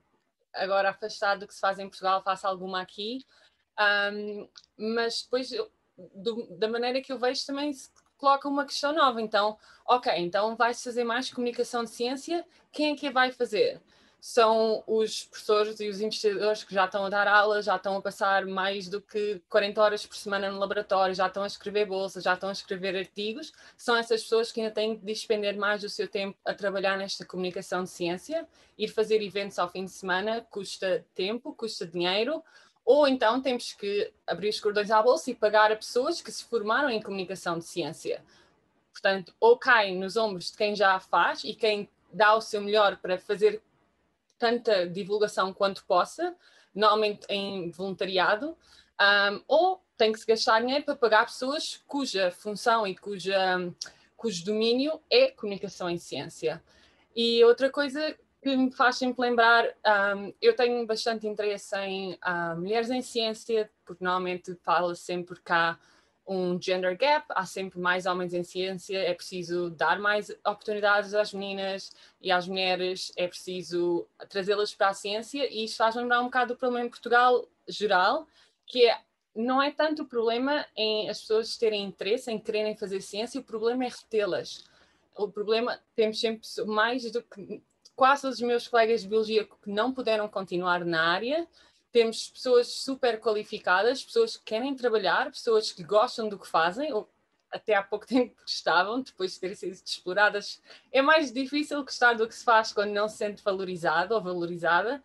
agora 0.52 0.90
afastado 0.90 1.40
do 1.40 1.46
que 1.46 1.54
se 1.54 1.60
faz 1.60 1.78
em 1.78 1.88
Portugal, 1.88 2.22
faço 2.22 2.46
alguma 2.46 2.82
aqui. 2.82 3.24
Um, 4.12 4.48
mas 4.76 5.22
depois, 5.22 5.50
do, 6.14 6.46
da 6.58 6.68
maneira 6.68 7.00
que 7.00 7.12
eu 7.12 7.18
vejo, 7.18 7.44
também 7.46 7.72
se 7.72 7.90
coloca 8.16 8.48
uma 8.48 8.64
questão 8.64 8.92
nova. 8.92 9.20
Então, 9.20 9.58
ok, 9.86 10.12
então 10.16 10.56
vai-se 10.56 10.84
fazer 10.84 11.04
mais 11.04 11.30
comunicação 11.30 11.84
de 11.84 11.90
ciência, 11.90 12.46
quem 12.72 12.92
é 12.92 12.96
que 12.96 13.10
vai 13.10 13.32
fazer? 13.32 13.80
São 14.26 14.82
os 14.86 15.24
professores 15.24 15.78
e 15.80 15.86
os 15.86 16.00
investigadores 16.00 16.64
que 16.64 16.72
já 16.72 16.86
estão 16.86 17.04
a 17.04 17.10
dar 17.10 17.28
aulas, 17.28 17.66
já 17.66 17.76
estão 17.76 17.94
a 17.94 18.00
passar 18.00 18.46
mais 18.46 18.88
do 18.88 18.98
que 18.98 19.42
40 19.50 19.82
horas 19.82 20.06
por 20.06 20.16
semana 20.16 20.50
no 20.50 20.58
laboratório, 20.58 21.14
já 21.14 21.26
estão 21.26 21.42
a 21.42 21.46
escrever 21.46 21.84
bolsas, 21.84 22.24
já 22.24 22.32
estão 22.32 22.48
a 22.48 22.52
escrever 22.52 22.96
artigos. 22.96 23.52
São 23.76 23.94
essas 23.94 24.22
pessoas 24.22 24.50
que 24.50 24.62
ainda 24.62 24.72
têm 24.72 24.96
de 24.96 25.04
despender 25.04 25.58
mais 25.58 25.82
do 25.82 25.90
seu 25.90 26.08
tempo 26.08 26.38
a 26.42 26.54
trabalhar 26.54 26.96
nesta 26.96 27.26
comunicação 27.26 27.84
de 27.84 27.90
ciência. 27.90 28.48
Ir 28.78 28.88
fazer 28.88 29.20
eventos 29.20 29.58
ao 29.58 29.68
fim 29.68 29.84
de 29.84 29.90
semana 29.90 30.40
custa 30.40 31.04
tempo, 31.14 31.52
custa 31.52 31.86
dinheiro. 31.86 32.42
Ou 32.82 33.06
então 33.06 33.42
temos 33.42 33.74
que 33.74 34.10
abrir 34.26 34.48
os 34.48 34.58
cordões 34.58 34.90
à 34.90 35.02
bolsa 35.02 35.30
e 35.30 35.34
pagar 35.34 35.70
a 35.70 35.76
pessoas 35.76 36.22
que 36.22 36.32
se 36.32 36.44
formaram 36.44 36.88
em 36.88 37.02
comunicação 37.02 37.58
de 37.58 37.66
ciência. 37.66 38.24
Portanto, 38.90 39.34
ou 39.38 39.58
cai 39.58 39.94
nos 39.94 40.16
ombros 40.16 40.50
de 40.50 40.56
quem 40.56 40.74
já 40.74 40.98
faz 40.98 41.44
e 41.44 41.52
quem 41.54 41.90
dá 42.10 42.34
o 42.34 42.40
seu 42.40 42.62
melhor 42.62 42.96
para 42.96 43.18
fazer 43.18 43.60
tanta 44.44 44.86
divulgação 44.86 45.54
quanto 45.54 45.86
possa, 45.86 46.36
normalmente 46.74 47.26
em 47.30 47.70
voluntariado, 47.70 48.54
um, 49.00 49.42
ou 49.48 49.82
tem 49.96 50.12
que 50.12 50.18
se 50.18 50.26
gastar 50.26 50.60
dinheiro 50.60 50.84
para 50.84 50.94
pagar 50.94 51.24
pessoas 51.24 51.82
cuja 51.86 52.30
função 52.30 52.86
e 52.86 52.94
cuja, 52.94 53.72
cujo 54.14 54.44
domínio 54.44 55.00
é 55.10 55.30
comunicação 55.30 55.88
em 55.88 55.96
ciência. 55.96 56.62
E 57.16 57.42
outra 57.42 57.70
coisa 57.70 58.14
que 58.42 58.54
me 58.54 58.70
faz 58.70 58.98
sempre 58.98 59.22
lembrar, 59.22 59.64
um, 60.14 60.34
eu 60.42 60.54
tenho 60.54 60.86
bastante 60.86 61.26
interesse 61.26 61.74
em 61.78 62.12
uh, 62.12 62.54
mulheres 62.54 62.90
em 62.90 63.00
ciência, 63.00 63.70
porque 63.86 64.04
normalmente 64.04 64.54
fala 64.62 64.94
sempre 64.94 65.40
cá 65.40 65.80
um 66.26 66.60
gender 66.60 66.96
gap, 66.96 67.26
há 67.30 67.44
sempre 67.44 67.78
mais 67.78 68.06
homens 68.06 68.32
em 68.32 68.42
ciência, 68.42 68.98
é 68.98 69.12
preciso 69.12 69.70
dar 69.70 69.98
mais 69.98 70.30
oportunidades 70.46 71.14
às 71.14 71.34
meninas 71.34 71.92
e 72.20 72.32
às 72.32 72.48
mulheres, 72.48 73.12
é 73.16 73.28
preciso 73.28 74.06
trazê-las 74.28 74.74
para 74.74 74.88
a 74.88 74.94
ciência 74.94 75.46
e 75.52 75.64
isto 75.64 75.76
faz 75.76 75.94
lembrar 75.94 76.20
um 76.20 76.24
bocado 76.24 76.54
do 76.54 76.58
problema 76.58 76.86
em 76.86 76.90
Portugal 76.90 77.46
geral, 77.68 78.26
que 78.66 78.88
é, 78.88 78.98
não 79.34 79.62
é 79.62 79.70
tanto 79.70 80.02
o 80.02 80.06
problema 80.06 80.64
em 80.76 81.10
as 81.10 81.20
pessoas 81.20 81.56
terem 81.58 81.84
interesse 81.84 82.30
em 82.30 82.38
quererem 82.38 82.76
fazer 82.76 83.00
ciência, 83.00 83.40
o 83.40 83.44
problema 83.44 83.84
é 83.84 83.88
retê-las. 83.88 84.64
O 85.16 85.28
problema, 85.28 85.78
temos 85.94 86.18
sempre 86.18 86.46
mais 86.66 87.10
do 87.10 87.22
que 87.22 87.62
quase 87.94 88.22
todos 88.22 88.38
os 88.38 88.46
meus 88.46 88.66
colegas 88.66 89.02
de 89.02 89.08
biologia 89.08 89.44
que 89.44 89.70
não 89.70 89.92
puderam 89.92 90.28
continuar 90.28 90.84
na 90.84 91.12
área, 91.12 91.46
temos 91.94 92.28
pessoas 92.28 92.66
super 92.66 93.20
qualificadas, 93.20 94.02
pessoas 94.02 94.36
que 94.36 94.42
querem 94.42 94.74
trabalhar, 94.74 95.30
pessoas 95.30 95.70
que 95.70 95.84
gostam 95.84 96.28
do 96.28 96.36
que 96.36 96.48
fazem, 96.48 96.92
ou 96.92 97.08
até 97.52 97.76
há 97.76 97.84
pouco 97.84 98.04
tempo 98.04 98.34
gostavam, 98.42 99.00
depois 99.00 99.34
de 99.34 99.38
terem 99.38 99.54
sido 99.54 99.74
exploradas. 99.74 100.60
É 100.90 101.00
mais 101.00 101.32
difícil 101.32 101.80
gostar 101.84 102.14
do 102.14 102.26
que 102.26 102.34
se 102.34 102.42
faz 102.42 102.72
quando 102.72 102.90
não 102.90 103.08
se 103.08 103.18
sente 103.18 103.44
valorizado 103.44 104.12
ou 104.12 104.20
valorizada. 104.20 105.00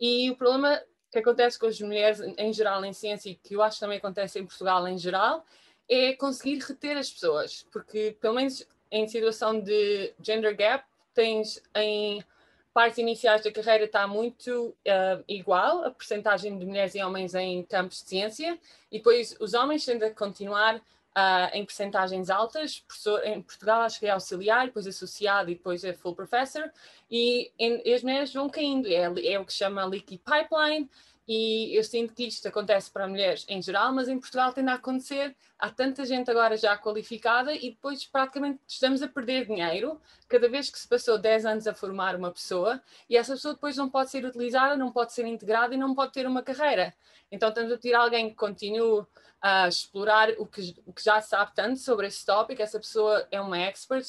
E 0.00 0.32
o 0.32 0.36
problema 0.36 0.82
que 1.12 1.20
acontece 1.20 1.56
com 1.56 1.66
as 1.66 1.80
mulheres 1.80 2.18
em 2.36 2.52
geral 2.52 2.84
em 2.84 2.92
ciência, 2.92 3.30
e 3.30 3.36
que 3.36 3.54
eu 3.54 3.62
acho 3.62 3.78
também 3.78 3.98
acontece 3.98 4.40
em 4.40 4.44
Portugal 4.44 4.88
em 4.88 4.98
geral, 4.98 5.46
é 5.88 6.12
conseguir 6.14 6.58
reter 6.58 6.96
as 6.96 7.08
pessoas, 7.08 7.64
porque 7.70 8.16
pelo 8.20 8.34
menos 8.34 8.66
em 8.90 9.06
situação 9.06 9.60
de 9.60 10.12
gender 10.20 10.56
gap, 10.56 10.84
tens 11.14 11.62
em 11.72 12.24
partes 12.72 12.98
iniciais 12.98 13.42
da 13.42 13.52
carreira 13.52 13.84
está 13.84 14.06
muito 14.06 14.68
uh, 14.68 15.24
igual, 15.28 15.84
a 15.84 15.90
percentagem 15.90 16.58
de 16.58 16.64
mulheres 16.64 16.94
e 16.94 17.02
homens 17.02 17.34
em 17.34 17.62
campos 17.64 18.02
de 18.02 18.08
ciência, 18.08 18.58
e 18.90 18.98
depois 18.98 19.36
os 19.40 19.54
homens 19.54 19.84
tendem 19.84 20.08
a 20.08 20.14
continuar 20.14 20.76
uh, 20.76 21.50
em 21.52 21.64
percentagens 21.64 22.30
altas, 22.30 22.80
professor, 22.80 23.24
em 23.24 23.42
Portugal 23.42 23.82
acho 23.82 24.00
que 24.00 24.06
é 24.06 24.10
auxiliar, 24.10 24.66
depois 24.66 24.86
associado 24.86 25.50
e 25.50 25.54
depois 25.54 25.84
é 25.84 25.92
full 25.92 26.14
professor, 26.14 26.70
e, 27.10 27.52
em, 27.58 27.92
as 27.92 28.02
mulheres 28.02 28.32
vão 28.32 28.48
caindo, 28.48 28.88
é, 28.88 29.32
é 29.32 29.38
o 29.38 29.44
que 29.44 29.52
chama 29.52 29.84
leaky 29.84 30.18
pipeline, 30.18 30.88
e 31.26 31.76
eu 31.76 31.84
sinto 31.84 32.14
que 32.14 32.24
isto 32.24 32.48
acontece 32.48 32.90
para 32.90 33.06
mulheres 33.06 33.46
em 33.48 33.62
geral, 33.62 33.92
mas 33.92 34.08
em 34.08 34.18
Portugal 34.18 34.52
tende 34.52 34.70
a 34.70 34.74
acontecer. 34.74 35.36
Há 35.58 35.70
tanta 35.70 36.04
gente 36.04 36.30
agora 36.30 36.56
já 36.56 36.76
qualificada 36.76 37.54
e 37.54 37.70
depois 37.70 38.04
praticamente 38.04 38.60
estamos 38.66 39.02
a 39.02 39.08
perder 39.08 39.46
dinheiro 39.46 40.00
cada 40.28 40.48
vez 40.48 40.68
que 40.68 40.78
se 40.78 40.88
passou 40.88 41.18
10 41.18 41.46
anos 41.46 41.66
a 41.66 41.74
formar 41.74 42.16
uma 42.16 42.32
pessoa 42.32 42.82
e 43.08 43.16
essa 43.16 43.34
pessoa 43.34 43.54
depois 43.54 43.76
não 43.76 43.88
pode 43.88 44.10
ser 44.10 44.24
utilizada, 44.24 44.76
não 44.76 44.90
pode 44.90 45.12
ser 45.12 45.24
integrada 45.26 45.74
e 45.74 45.78
não 45.78 45.94
pode 45.94 46.12
ter 46.12 46.26
uma 46.26 46.42
carreira. 46.42 46.92
Então 47.30 47.50
estamos 47.50 47.70
a 47.70 47.78
tirar 47.78 48.00
alguém 48.00 48.28
que 48.28 48.34
continue 48.34 49.06
a 49.40 49.68
explorar 49.68 50.30
o 50.38 50.46
que, 50.46 50.74
o 50.86 50.92
que 50.92 51.04
já 51.04 51.20
sabe 51.20 51.52
tanto 51.54 51.78
sobre 51.78 52.06
esse 52.06 52.24
tópico, 52.24 52.62
essa 52.62 52.78
pessoa 52.78 53.26
é 53.30 53.40
uma 53.40 53.58
expert, 53.58 54.06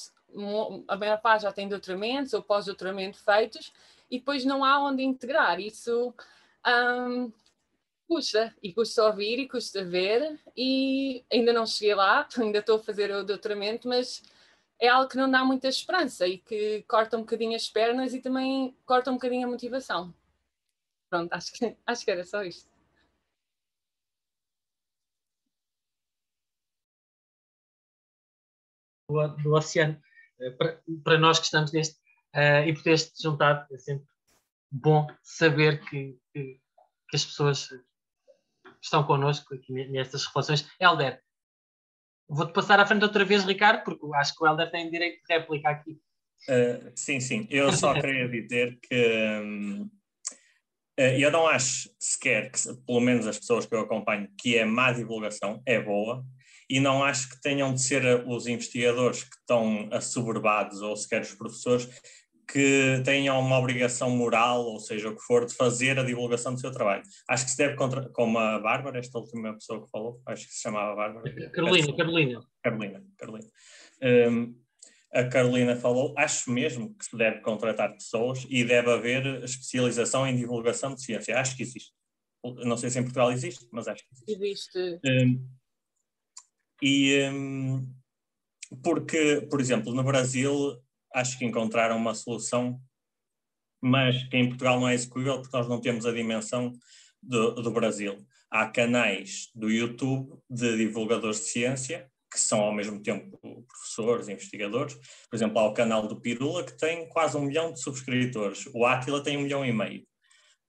a 0.88 0.95
maior 0.95 1.22
parte 1.22 1.44
já 1.44 1.52
tem 1.52 1.68
doutoramentos 1.68 2.34
ou 2.34 2.41
pós-doutoramento 2.41 3.18
feitos 3.23 3.72
e 4.10 4.19
depois 4.19 4.45
não 4.45 4.64
há 4.64 4.80
onde 4.80 5.03
integrar. 5.03 5.60
Isso 5.60 6.14
um, 6.68 7.31
custa, 8.07 8.56
e 8.61 8.73
custa 8.73 9.06
ouvir 9.06 9.40
e 9.40 9.48
custa 9.48 9.84
ver, 9.84 10.40
e 10.56 11.23
ainda 11.31 11.53
não 11.53 11.65
cheguei 11.65 11.95
lá, 11.95 12.27
ainda 12.38 12.60
estou 12.60 12.77
a 12.77 12.84
fazer 12.84 13.11
o 13.11 13.23
doutoramento, 13.23 13.88
mas 13.88 14.23
é 14.80 14.88
algo 14.90 15.10
que 15.10 15.18
não 15.18 15.30
dá 15.30 15.44
muita 15.44 15.68
esperança 15.68 16.27
e 16.27 16.38
que 16.38 16.84
corta 16.84 17.18
um 17.18 17.22
bocadinho 17.22 17.56
as 17.56 17.69
pernas 17.69 18.14
e 18.14 18.22
também 18.22 18.76
corta 18.85 19.11
um 19.11 19.15
bocadinho 19.15 19.48
a 19.48 19.52
motivação. 19.52 20.14
Pronto, 21.10 21.31
acho 21.34 21.53
que, 21.53 21.77
acho 21.85 22.06
que 22.06 22.11
era 22.11 22.23
só 22.26 22.44
isto. 22.44 22.69
Do, 29.10 29.27
do 29.38 29.53
oceano. 29.56 30.02
Eh, 30.40 30.52
para, 30.52 30.81
para, 31.03 31.18
nós 31.18 31.40
que 31.40 31.45
estamos 31.45 31.72
neste, 31.72 31.95
uh, 32.35 32.68
e 32.68 32.73
por 32.73 32.84
teres 32.84 33.14
juntado, 33.22 33.73
é 33.73 33.77
sempre 33.77 34.07
bom 34.73 35.07
saber 35.21 35.79
que, 35.85 36.17
que, 36.33 36.59
que 37.09 37.15
as 37.15 37.23
pessoas 37.23 37.69
estão 38.81 39.03
connosco 39.03 39.53
aqui 39.53 39.71
nestas 39.71 40.25
reflexões. 40.25 40.67
Helder, 40.79 41.21
vou-te 42.27 42.53
passar 42.53 42.79
à 42.79 42.85
frente 42.85 43.03
outra 43.03 43.23
vez, 43.23 43.43
Ricardo, 43.43 43.83
porque 43.83 44.05
acho 44.15 44.35
que 44.35 44.43
o 44.43 44.47
Helder 44.47 44.71
tem 44.71 44.89
direito 44.89 45.21
de 45.21 45.33
réplica 45.33 45.69
aqui. 45.69 46.01
Uh, 46.49 46.91
sim, 46.95 47.19
sim. 47.19 47.47
Eu 47.49 47.71
só 47.71 47.93
queria 48.01 48.27
dizer 48.27 48.79
que 48.81 49.41
um, 49.43 49.83
uh, 50.99 51.01
eu 51.17 51.31
não 51.31 51.47
acho 51.47 51.89
sequer 51.99 52.51
que, 52.51 52.59
pelo 52.85 52.99
menos 52.99 53.27
as 53.27 53.37
pessoas 53.37 53.65
que 53.65 53.75
eu 53.75 53.81
acompanho, 53.81 54.27
que 54.37 54.57
é 54.57 54.65
má 54.65 54.91
divulgação, 54.91 55.61
é 55.65 55.79
boa, 55.79 56.25
e 56.69 56.79
não 56.79 57.03
acho 57.03 57.29
que 57.29 57.41
tenham 57.41 57.73
de 57.73 57.81
ser 57.81 58.27
os 58.27 58.47
investigadores 58.47 59.23
que 59.23 59.35
estão 59.35 59.87
assoberbados 59.91 60.81
ou 60.81 60.95
sequer 60.95 61.21
os 61.21 61.35
professores 61.35 61.87
que 62.53 63.01
tenham 63.03 63.39
uma 63.39 63.57
obrigação 63.57 64.11
moral, 64.11 64.63
ou 64.63 64.80
seja, 64.80 65.09
o 65.09 65.15
que 65.15 65.23
for, 65.23 65.43
de 65.43 65.55
fazer 65.55 65.97
a 65.97 66.03
divulgação 66.03 66.53
do 66.53 66.59
seu 66.59 66.71
trabalho. 66.71 67.01
Acho 67.27 67.45
que 67.45 67.49
se 67.51 67.57
deve, 67.57 67.75
contra, 67.75 68.07
como 68.09 68.38
a 68.38 68.59
Bárbara, 68.59 68.99
esta 68.99 69.17
última 69.17 69.55
pessoa 69.55 69.84
que 69.84 69.89
falou, 69.89 70.21
acho 70.27 70.45
que 70.45 70.53
se 70.53 70.61
chamava 70.61 70.95
Bárbara. 70.95 71.49
Carolina, 71.49 71.97
Carolina. 71.97 72.39
Carolina, 72.61 73.03
Carolina. 73.17 73.49
Um, 74.03 74.55
a 75.11 75.23
Carolina 75.23 75.75
falou, 75.75 76.13
acho 76.15 76.51
mesmo 76.51 76.93
que 76.93 77.05
se 77.05 77.17
deve 77.17 77.39
contratar 77.41 77.91
pessoas 77.91 78.45
e 78.47 78.63
deve 78.63 78.91
haver 78.91 79.43
especialização 79.43 80.27
em 80.27 80.35
divulgação 80.35 80.93
de 80.93 81.01
ciência. 81.01 81.39
Acho 81.39 81.57
que 81.57 81.63
existe. 81.63 81.91
Não 82.43 82.77
sei 82.77 82.91
se 82.91 82.99
em 82.99 83.03
Portugal 83.03 83.31
existe, 83.31 83.67
mas 83.71 83.88
acho 83.88 84.03
que 84.03 84.31
existe. 84.31 84.77
Existe. 84.77 84.99
Um, 85.03 85.49
e 86.84 87.30
um, 87.31 87.91
porque, 88.84 89.47
por 89.49 89.59
exemplo, 89.59 89.91
no 89.91 90.03
Brasil 90.03 90.80
acho 91.14 91.38
que 91.38 91.45
encontraram 91.45 91.98
uma 91.98 92.15
solução, 92.15 92.80
mas 93.81 94.23
que 94.30 94.38
em 94.38 94.48
Portugal 94.48 94.80
não 94.80 94.88
é 94.88 94.94
execuível 94.94 95.41
porque 95.41 95.56
nós 95.56 95.68
não 95.68 95.80
temos 95.80 96.06
a 96.06 96.11
dimensão 96.11 96.73
do, 97.22 97.56
do 97.56 97.72
Brasil. 97.72 98.18
Há 98.49 98.68
canais 98.68 99.49
do 99.56 99.69
YouTube 99.69 100.38
de 100.49 100.77
divulgadores 100.77 101.40
de 101.40 101.45
ciência, 101.45 102.10
que 102.31 102.40
são 102.40 102.61
ao 102.61 102.73
mesmo 102.73 103.02
tempo 103.02 103.38
professores, 103.68 104.27
investigadores. 104.27 104.95
Por 105.30 105.35
exemplo, 105.35 105.60
há 105.60 105.68
o 105.68 105.73
canal 105.73 106.07
do 106.07 106.19
Pirula, 106.19 106.64
que 106.64 106.77
tem 106.77 107.07
quase 107.10 107.38
um 107.38 107.41
milhão 107.41 107.72
de 107.72 107.81
subscritores. 107.81 108.65
O 108.73 108.85
Átila 108.85 109.23
tem 109.23 109.38
um 109.38 109.41
milhão 109.41 109.65
e 109.65 109.72
meio. 109.72 110.02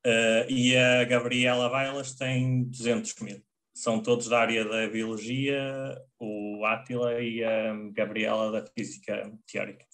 Uh, 0.07 0.45
e 0.51 0.77
a 0.77 1.05
Gabriela 1.05 1.71
Bailas 1.71 2.15
tem 2.15 2.65
200 2.65 3.15
mil. 3.21 3.43
São 3.75 4.01
todos 4.01 4.29
da 4.29 4.41
área 4.41 4.65
da 4.65 4.87
biologia, 4.87 5.99
o 6.19 6.65
Átila 6.65 7.21
e 7.21 7.43
a 7.43 7.75
Gabriela 7.93 8.53
da 8.53 8.67
física 8.67 9.33
teórica. 9.47 9.85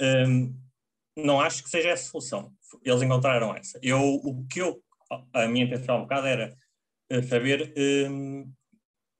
Um, 0.00 0.54
não 1.16 1.40
acho 1.40 1.62
que 1.62 1.70
seja 1.70 1.90
essa 1.90 2.04
a 2.04 2.10
solução. 2.10 2.52
Eles 2.82 3.02
encontraram 3.02 3.54
essa. 3.54 3.78
Eu, 3.82 4.00
o 4.00 4.46
que 4.46 4.60
eu, 4.60 4.82
a 5.32 5.46
minha 5.46 5.64
intenção 5.64 5.98
um 5.98 6.02
bocado 6.02 6.26
era 6.26 6.56
eh, 7.10 7.22
saber, 7.22 7.72
um, 8.10 8.52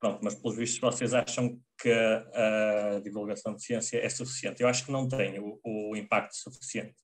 pronto, 0.01 0.21
mas 0.23 0.35
pelos 0.35 0.57
vistos 0.57 0.81
vocês 0.81 1.15
acham 1.15 1.61
que 1.81 1.91
a, 1.93 3.01
divulgação 3.01 3.55
de 3.55 3.63
ciência 3.63 3.99
é 3.99 4.09
suficiente. 4.09 4.63
Eu 4.63 4.69
acho 4.69 4.85
que 4.85 4.93
não 4.93 5.09
tem 5.09 5.39
o, 5.39 5.61
o 5.65 5.97
impacto 5.97 6.35
suficiente. 6.35 6.95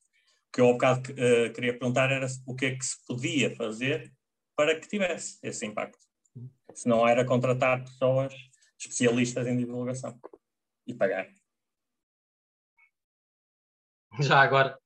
O 0.49 0.53
que 0.53 0.61
eu 0.61 0.67
ao 0.67 0.73
bocado 0.73 1.13
uh, 1.13 1.53
queria 1.53 1.73
perguntar 1.73 2.11
era 2.11 2.27
o 2.47 2.55
que 2.57 2.67
é 2.67 2.77
que 2.77 2.85
se 2.85 2.97
podia 3.07 3.55
fazer 3.55 4.13
para 4.57 4.79
que 4.79 4.89
tivesse 4.89 5.39
esse 5.43 5.65
impacto. 5.65 5.99
Se 6.75 6.89
não 6.89 7.07
era 7.07 7.25
contratar 7.25 7.85
pessoas 7.85 8.35
especialistas 8.79 9.47
em 9.47 9.57
divulgação 9.57 10.19
e 10.87 10.95
pagar. 10.95 11.29
Já 14.21 14.41
agora. 14.41 14.79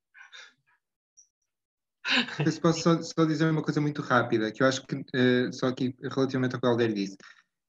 Eu 2.39 2.61
posso 2.61 2.81
só, 2.81 3.03
só, 3.03 3.25
dizer 3.25 3.51
uma 3.51 3.63
coisa 3.63 3.81
muito 3.81 4.03
rápida, 4.03 4.53
que 4.53 4.63
eu 4.63 4.67
acho 4.67 4.87
que, 4.87 4.97
uh, 4.97 5.53
só 5.53 5.69
aqui 5.69 5.95
relativamente 6.03 6.55
ao 6.55 6.61
que 6.61 6.67
o 6.67 6.71
Alder 6.71 6.93
disse, 6.93 7.17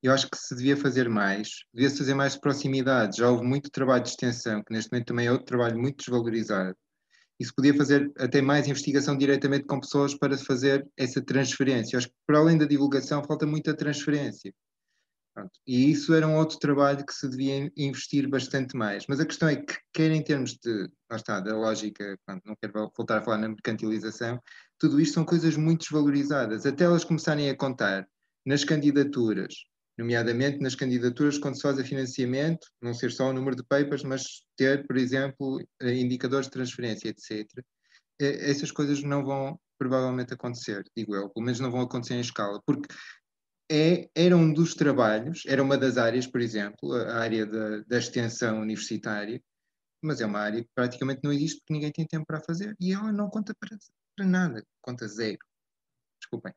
eu 0.04 0.14
acho 0.14 0.30
que 0.30 0.38
se 0.38 0.54
devia 0.56 0.76
fazer 0.76 1.10
mais, 1.10 1.64
devia-se 1.74 1.98
fazer 1.98 2.14
mais 2.14 2.34
de 2.34 2.42
proximidade. 2.42 3.18
Já 3.18 3.30
houve 3.30 3.44
muito 3.44 3.72
trabalho 3.72 4.04
de 4.04 4.10
extensão, 4.10 4.62
que 4.62 4.74
neste 4.74 4.92
momento 4.92 5.08
também 5.08 5.28
é 5.28 5.32
outro 5.32 5.48
trabalho 5.48 5.80
muito 5.80 5.98
desvalorizado. 5.98 6.76
E 7.40 7.46
se 7.46 7.54
podia 7.54 7.74
fazer 7.74 8.12
até 8.18 8.42
mais 8.42 8.68
investigação 8.68 9.18
diretamente 9.18 9.66
com 9.66 9.80
pessoas 9.80 10.14
para 10.14 10.38
fazer 10.38 10.88
essa 10.96 11.22
transferência. 11.22 11.96
Eu 11.96 11.98
acho 12.00 12.08
que, 12.08 12.14
para 12.28 12.38
além 12.38 12.58
da 12.58 12.66
divulgação, 12.66 13.24
falta 13.24 13.46
muita 13.46 13.76
transferência. 13.76 14.54
Pronto. 15.36 15.52
E 15.68 15.92
isso 15.92 16.14
era 16.14 16.26
um 16.26 16.38
outro 16.38 16.58
trabalho 16.58 17.06
que 17.06 17.14
se 17.14 17.30
devia 17.30 17.70
investir 17.76 18.26
bastante 18.30 18.76
mais. 18.78 19.06
Mas 19.10 19.20
a 19.20 19.26
questão 19.26 19.50
é 19.50 19.58
que, 19.58 19.76
quer 19.92 20.10
em 20.12 20.24
termos 20.24 20.54
de, 20.54 20.90
lá 21.12 21.18
está, 21.18 21.42
da 21.42 21.54
lógica, 21.54 22.18
pronto, 22.26 22.42
não 22.46 22.56
quero 22.56 22.90
voltar 22.96 23.18
a 23.18 23.22
falar 23.22 23.40
na 23.40 23.50
mercantilização, 23.50 24.42
tudo 24.80 25.00
isto 25.00 25.16
são 25.16 25.26
coisas 25.26 25.58
muito 25.58 25.82
desvalorizadas. 25.82 26.66
Até 26.66 26.86
elas 26.86 27.04
começarem 27.04 27.50
a 27.50 27.58
contar 27.58 28.08
nas 28.46 28.64
candidaturas, 28.64 29.54
nomeadamente 29.98 30.60
nas 30.62 30.74
candidaturas 30.74 31.38
quando 31.38 31.56
se 31.56 31.64
faz 31.64 31.78
a 31.80 31.84
financiamento, 31.84 32.66
não 32.82 32.94
ser 32.94 33.12
só 33.12 33.30
o 33.30 33.34
número 33.34 33.58
de 33.58 33.64
papers, 33.64 34.04
mas 34.04 34.24
ter, 34.56 34.88
por 34.88 34.96
exemplo, 34.96 35.60
eh, 35.82 35.96
indicadores 35.96 36.48
de 36.48 36.54
transferência, 36.54 37.10
etc. 37.10 37.46
Eh, 38.22 38.50
essas 38.52 38.72
coisas 38.72 39.04
não 39.04 39.26
vão 39.26 39.60
provavelmente 39.78 40.34
acontecer, 40.34 40.86
digo 40.96 41.14
eu, 41.14 41.30
pelo 41.30 41.46
menos 41.46 41.60
não 41.60 41.70
vão 41.70 41.82
acontecer 41.82 42.14
em 42.14 42.22
escala, 42.22 42.62
porque 42.66 42.88
é, 43.72 44.10
era 44.16 44.36
um 44.36 44.54
dos 44.54 44.76
trabalhos, 44.76 45.44
era 45.48 45.62
uma 45.62 45.78
das 45.78 45.98
áreas, 45.98 46.28
por 46.28 46.42
exemplo, 46.42 46.94
a 46.94 47.18
área 47.18 47.46
da, 47.46 47.80
da 47.82 47.98
extensão 47.98 48.62
universitária, 48.62 49.42
mas 50.02 50.22
é 50.22 50.26
uma 50.26 50.40
área 50.40 50.64
que 50.64 50.70
praticamente 50.76 51.22
não 51.24 51.34
existe 51.34 51.60
porque 51.60 51.74
ninguém 51.74 51.92
tem 51.92 52.06
tempo 52.06 52.26
para 52.26 52.42
fazer 52.42 52.76
e 52.80 52.94
ela 52.94 53.12
não 53.12 53.30
conta 53.30 53.56
para, 53.60 53.76
para 54.16 54.26
nada, 54.26 54.64
conta 54.82 55.08
zero. 55.08 55.40
Desculpem. 56.20 56.54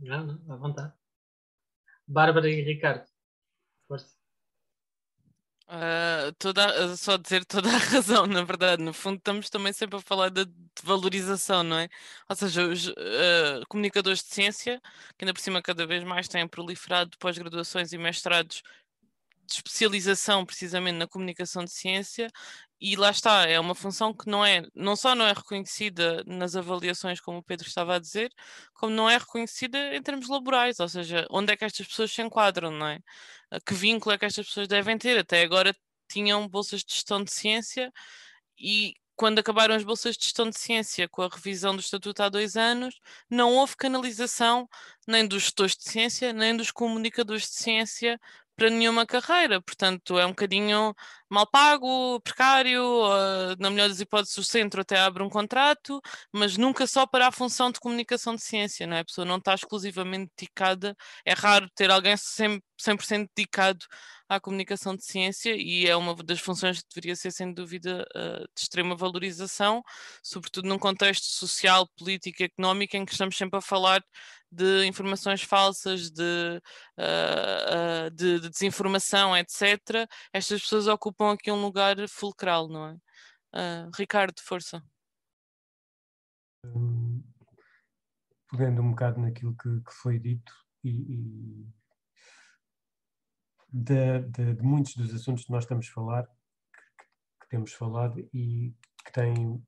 Não, 0.00 0.26
não, 0.26 0.52
à 0.52 0.56
vontade. 0.56 0.94
Bárbara 2.06 2.48
e 2.48 2.62
Ricardo. 2.62 3.06
Força. 3.88 4.15
Uh, 5.68 6.32
toda, 6.38 6.96
só 6.96 7.16
dizer 7.16 7.44
toda 7.44 7.68
a 7.68 7.78
razão, 7.78 8.24
na 8.26 8.44
verdade, 8.44 8.80
no 8.84 8.92
fundo 8.92 9.18
estamos 9.18 9.50
também 9.50 9.72
sempre 9.72 9.96
a 9.96 10.00
falar 10.00 10.30
de, 10.30 10.44
de 10.44 10.52
valorização, 10.84 11.64
não 11.64 11.76
é? 11.78 11.88
Ou 12.28 12.36
seja, 12.36 12.68
os 12.68 12.86
uh, 12.86 12.94
comunicadores 13.68 14.22
de 14.22 14.32
ciência, 14.32 14.80
que 15.18 15.24
ainda 15.24 15.34
por 15.34 15.40
cima 15.40 15.60
cada 15.60 15.84
vez 15.84 16.04
mais 16.04 16.28
têm 16.28 16.46
proliferado 16.46 17.18
pós-graduações 17.18 17.92
e 17.92 17.98
mestrados 17.98 18.62
de 19.46 19.54
especialização 19.54 20.44
precisamente 20.44 20.96
na 20.96 21.06
comunicação 21.06 21.64
de 21.64 21.70
ciência 21.72 22.30
e 22.80 22.96
lá 22.96 23.10
está, 23.10 23.46
é 23.46 23.58
uma 23.58 23.74
função 23.74 24.12
que 24.12 24.28
não 24.28 24.44
é, 24.44 24.62
não 24.74 24.94
só 24.96 25.14
não 25.14 25.26
é 25.26 25.32
reconhecida 25.32 26.22
nas 26.26 26.54
avaliações, 26.56 27.20
como 27.20 27.38
o 27.38 27.42
Pedro 27.42 27.66
estava 27.66 27.96
a 27.96 27.98
dizer, 27.98 28.30
como 28.74 28.92
não 28.92 29.08
é 29.08 29.16
reconhecida 29.16 29.94
em 29.96 30.02
termos 30.02 30.28
laborais, 30.28 30.78
ou 30.80 30.88
seja, 30.88 31.26
onde 31.30 31.52
é 31.52 31.56
que 31.56 31.64
estas 31.64 31.86
pessoas 31.86 32.12
se 32.12 32.20
enquadram, 32.22 32.70
não 32.70 32.86
é? 32.86 33.00
Que 33.66 33.74
vínculo 33.74 34.14
é 34.14 34.18
que 34.18 34.26
estas 34.26 34.46
pessoas 34.46 34.68
devem 34.68 34.98
ter? 34.98 35.18
Até 35.18 35.42
agora 35.42 35.74
tinham 36.08 36.46
bolsas 36.48 36.82
de 36.84 36.92
gestão 36.94 37.22
de 37.24 37.32
ciência 37.32 37.92
e 38.58 38.94
quando 39.16 39.38
acabaram 39.38 39.74
as 39.74 39.82
bolsas 39.82 40.16
de 40.16 40.24
gestão 40.24 40.50
de 40.50 40.58
ciência 40.58 41.08
com 41.08 41.22
a 41.22 41.28
revisão 41.28 41.74
do 41.74 41.80
estatuto 41.80 42.22
há 42.22 42.28
dois 42.28 42.56
anos, 42.56 43.00
não 43.30 43.54
houve 43.54 43.74
canalização 43.76 44.68
nem 45.08 45.26
dos 45.26 45.44
gestores 45.44 45.76
de 45.76 45.84
ciência, 45.84 46.32
nem 46.32 46.56
dos 46.56 46.70
comunicadores 46.70 47.44
de 47.44 47.56
ciência 47.56 48.20
para 48.56 48.70
nenhuma 48.70 49.06
carreira, 49.06 49.60
portanto 49.60 50.18
é 50.18 50.24
um 50.24 50.30
bocadinho 50.30 50.94
mal 51.28 51.46
pago, 51.46 52.20
precário, 52.20 52.80
na 53.58 53.70
melhor 53.70 53.88
das 53.88 54.00
hipóteses 54.00 54.36
o 54.38 54.44
centro 54.44 54.80
até 54.80 54.98
abre 54.98 55.22
um 55.22 55.28
contrato, 55.28 56.00
mas 56.32 56.56
nunca 56.56 56.86
só 56.86 57.06
para 57.06 57.28
a 57.28 57.32
função 57.32 57.70
de 57.70 57.80
comunicação 57.80 58.34
de 58.34 58.42
ciência, 58.42 58.86
não 58.86 58.96
é? 58.96 59.00
A 59.00 59.04
pessoa 59.04 59.24
não 59.24 59.36
está 59.36 59.54
exclusivamente 59.54 60.32
dedicada, 60.36 60.96
é 61.24 61.32
raro 61.34 61.68
ter 61.74 61.90
alguém 61.90 62.14
100%, 62.16 62.62
100 62.78 63.28
dedicado 63.36 63.84
à 64.28 64.40
comunicação 64.40 64.96
de 64.96 65.04
ciência 65.04 65.54
e 65.56 65.86
é 65.86 65.96
uma 65.96 66.14
das 66.14 66.40
funções 66.40 66.80
que 66.80 66.88
deveria 66.94 67.16
ser 67.16 67.30
sem 67.32 67.52
dúvida 67.52 68.06
uh, 68.16 68.44
de 68.54 68.60
extrema 68.60 68.96
valorização, 68.96 69.82
sobretudo 70.22 70.68
num 70.68 70.78
contexto 70.78 71.24
social, 71.24 71.86
político, 71.96 72.42
económico 72.42 72.96
em 72.96 73.04
que 73.04 73.12
estamos 73.12 73.36
sempre 73.36 73.58
a 73.58 73.62
falar 73.62 74.02
de 74.56 74.86
informações 74.86 75.42
falsas, 75.42 76.10
de, 76.10 76.60
uh, 76.98 78.06
uh, 78.06 78.10
de, 78.10 78.40
de, 78.40 78.48
desinformação, 78.48 79.36
etc., 79.36 80.08
estas 80.32 80.62
pessoas 80.62 80.86
ocupam 80.86 81.32
aqui 81.32 81.50
um 81.50 81.60
lugar 81.60 81.96
fulcral, 82.08 82.68
não 82.68 82.86
é? 82.86 82.94
Uh, 83.54 83.90
Ricardo, 83.96 84.40
força. 84.40 84.82
Um, 86.64 87.22
pegando 88.50 88.80
um 88.80 88.90
bocado 88.90 89.20
naquilo 89.20 89.54
que, 89.56 89.68
que 89.68 89.92
foi 89.92 90.18
dito 90.18 90.52
e, 90.82 90.90
e 90.90 91.66
de, 93.68 94.20
de, 94.20 94.54
de, 94.54 94.62
muitos 94.62 94.96
dos 94.96 95.14
assuntos 95.14 95.44
que 95.44 95.52
nós 95.52 95.64
estamos 95.64 95.88
a 95.88 95.92
falar, 95.92 96.26
que, 96.26 97.04
que 97.40 97.48
temos 97.50 97.72
falado 97.72 98.18
e 98.32 98.74
que 99.04 99.12
tem, 99.12 99.62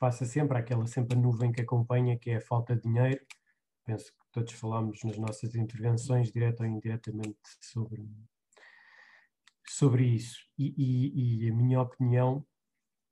passa 0.00 0.24
sempre 0.24 0.58
aquela 0.58 0.86
sempre 0.86 1.16
a 1.16 1.20
nuvem 1.20 1.52
que 1.52 1.62
acompanha, 1.62 2.18
que 2.18 2.30
é 2.30 2.36
a 2.36 2.40
falta 2.40 2.74
de 2.74 2.82
dinheiro. 2.82 3.24
Penso 3.84 4.12
todos 4.32 4.52
falámos 4.54 5.02
nas 5.04 5.18
nossas 5.18 5.54
intervenções, 5.54 6.32
direta 6.32 6.62
ou 6.62 6.68
indiretamente, 6.68 7.38
sobre, 7.60 8.08
sobre 9.68 10.06
isso. 10.06 10.38
E, 10.58 10.74
e, 10.76 11.44
e 11.44 11.50
a 11.50 11.54
minha 11.54 11.80
opinião 11.80 12.44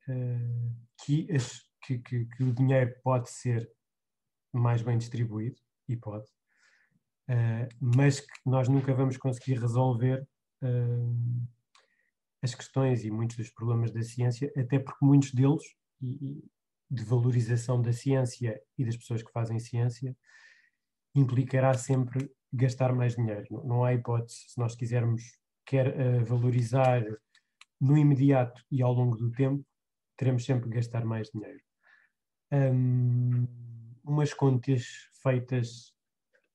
uh, 0.08 0.76
que, 1.04 1.30
as, 1.30 1.62
que, 1.84 1.98
que, 1.98 2.24
que, 2.24 2.42
o 2.42 2.52
dinheiro 2.52 2.94
pode 3.02 3.30
ser 3.30 3.70
mais 4.52 4.82
bem 4.82 4.98
distribuído, 4.98 5.60
e 5.88 5.96
pode, 5.96 6.26
uh, 7.28 7.68
mas 7.78 8.20
que 8.20 8.40
nós 8.46 8.68
nunca 8.68 8.94
vamos 8.94 9.16
conseguir 9.16 9.60
resolver 9.60 10.26
uh, 10.62 11.48
as 12.42 12.54
questões 12.54 13.04
e 13.04 13.10
muitos 13.10 13.36
dos 13.36 13.50
problemas 13.50 13.92
da 13.92 14.02
ciência, 14.02 14.50
até 14.56 14.78
porque 14.78 15.04
muitos 15.04 15.32
deles, 15.32 15.62
e, 16.00 16.42
de 16.90 17.04
valorização 17.04 17.80
da 17.80 17.92
ciência 17.92 18.60
e 18.76 18.84
das 18.84 18.96
pessoas 18.96 19.22
que 19.22 19.30
fazem 19.30 19.60
ciência, 19.60 20.16
implicará 21.14 21.74
sempre 21.74 22.30
gastar 22.52 22.92
mais 22.94 23.14
dinheiro. 23.16 23.46
Não, 23.64 23.84
há 23.84 23.94
hipótese, 23.94 24.38
se 24.48 24.58
nós 24.58 24.74
quisermos 24.74 25.22
quer 25.64 25.88
uh, 25.88 26.24
valorizar 26.24 27.02
no 27.80 27.96
imediato 27.96 28.62
e 28.70 28.82
ao 28.82 28.92
longo 28.92 29.16
do 29.16 29.30
tempo, 29.30 29.64
teremos 30.16 30.44
sempre 30.44 30.68
que 30.68 30.74
gastar 30.74 31.04
mais 31.04 31.30
dinheiro. 31.30 31.60
Um, 32.52 33.46
umas 34.04 34.34
contas 34.34 34.84
feitas 35.22 35.94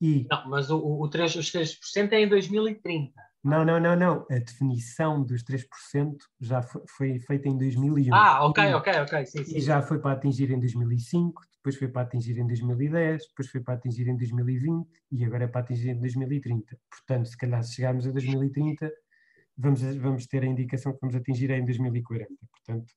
e... 0.00 0.26
Não, 0.30 0.48
mas 0.48 0.70
o, 0.70 0.78
o 0.78 1.08
3, 1.08 1.36
os 1.36 1.52
3% 1.52 2.12
é 2.12 2.20
em 2.20 2.28
2030. 2.28 3.12
Não, 3.44 3.62
não, 3.62 3.78
não, 3.78 3.94
não. 3.94 4.26
A 4.30 4.38
definição 4.38 5.22
dos 5.22 5.44
3% 5.44 6.16
já 6.40 6.62
foi, 6.62 6.82
foi 6.88 7.18
feita 7.20 7.48
em 7.48 7.58
2001. 7.58 8.14
Ah, 8.14 8.46
ok, 8.46 8.74
ok, 8.74 8.92
ok. 9.00 9.26
Sim, 9.26 9.44
sim. 9.44 9.58
E 9.58 9.60
já 9.60 9.82
foi 9.82 9.98
para 9.98 10.12
atingir 10.12 10.50
em 10.50 10.58
2005, 10.58 11.42
depois 11.56 11.76
foi 11.76 11.88
para 11.88 12.02
atingir 12.02 12.38
em 12.38 12.46
2010, 12.46 13.28
depois 13.28 13.50
foi 13.50 13.60
para 13.60 13.74
atingir 13.74 14.08
em 14.08 14.16
2020 14.16 14.88
e 15.12 15.24
agora 15.24 15.44
é 15.44 15.46
para 15.46 15.60
atingir 15.60 15.90
em 15.90 16.00
2030. 16.00 16.78
Portanto, 16.90 17.26
se 17.26 17.36
calhar 17.36 17.62
se 17.62 17.74
chegarmos 17.74 18.06
a 18.06 18.12
2030, 18.12 18.90
vamos, 19.58 19.82
vamos 19.96 20.26
ter 20.26 20.42
a 20.42 20.46
indicação 20.46 20.92
que 20.92 20.98
vamos 21.02 21.14
atingir 21.14 21.50
em 21.50 21.64
2040. 21.64 22.32
Portanto, 22.50 22.94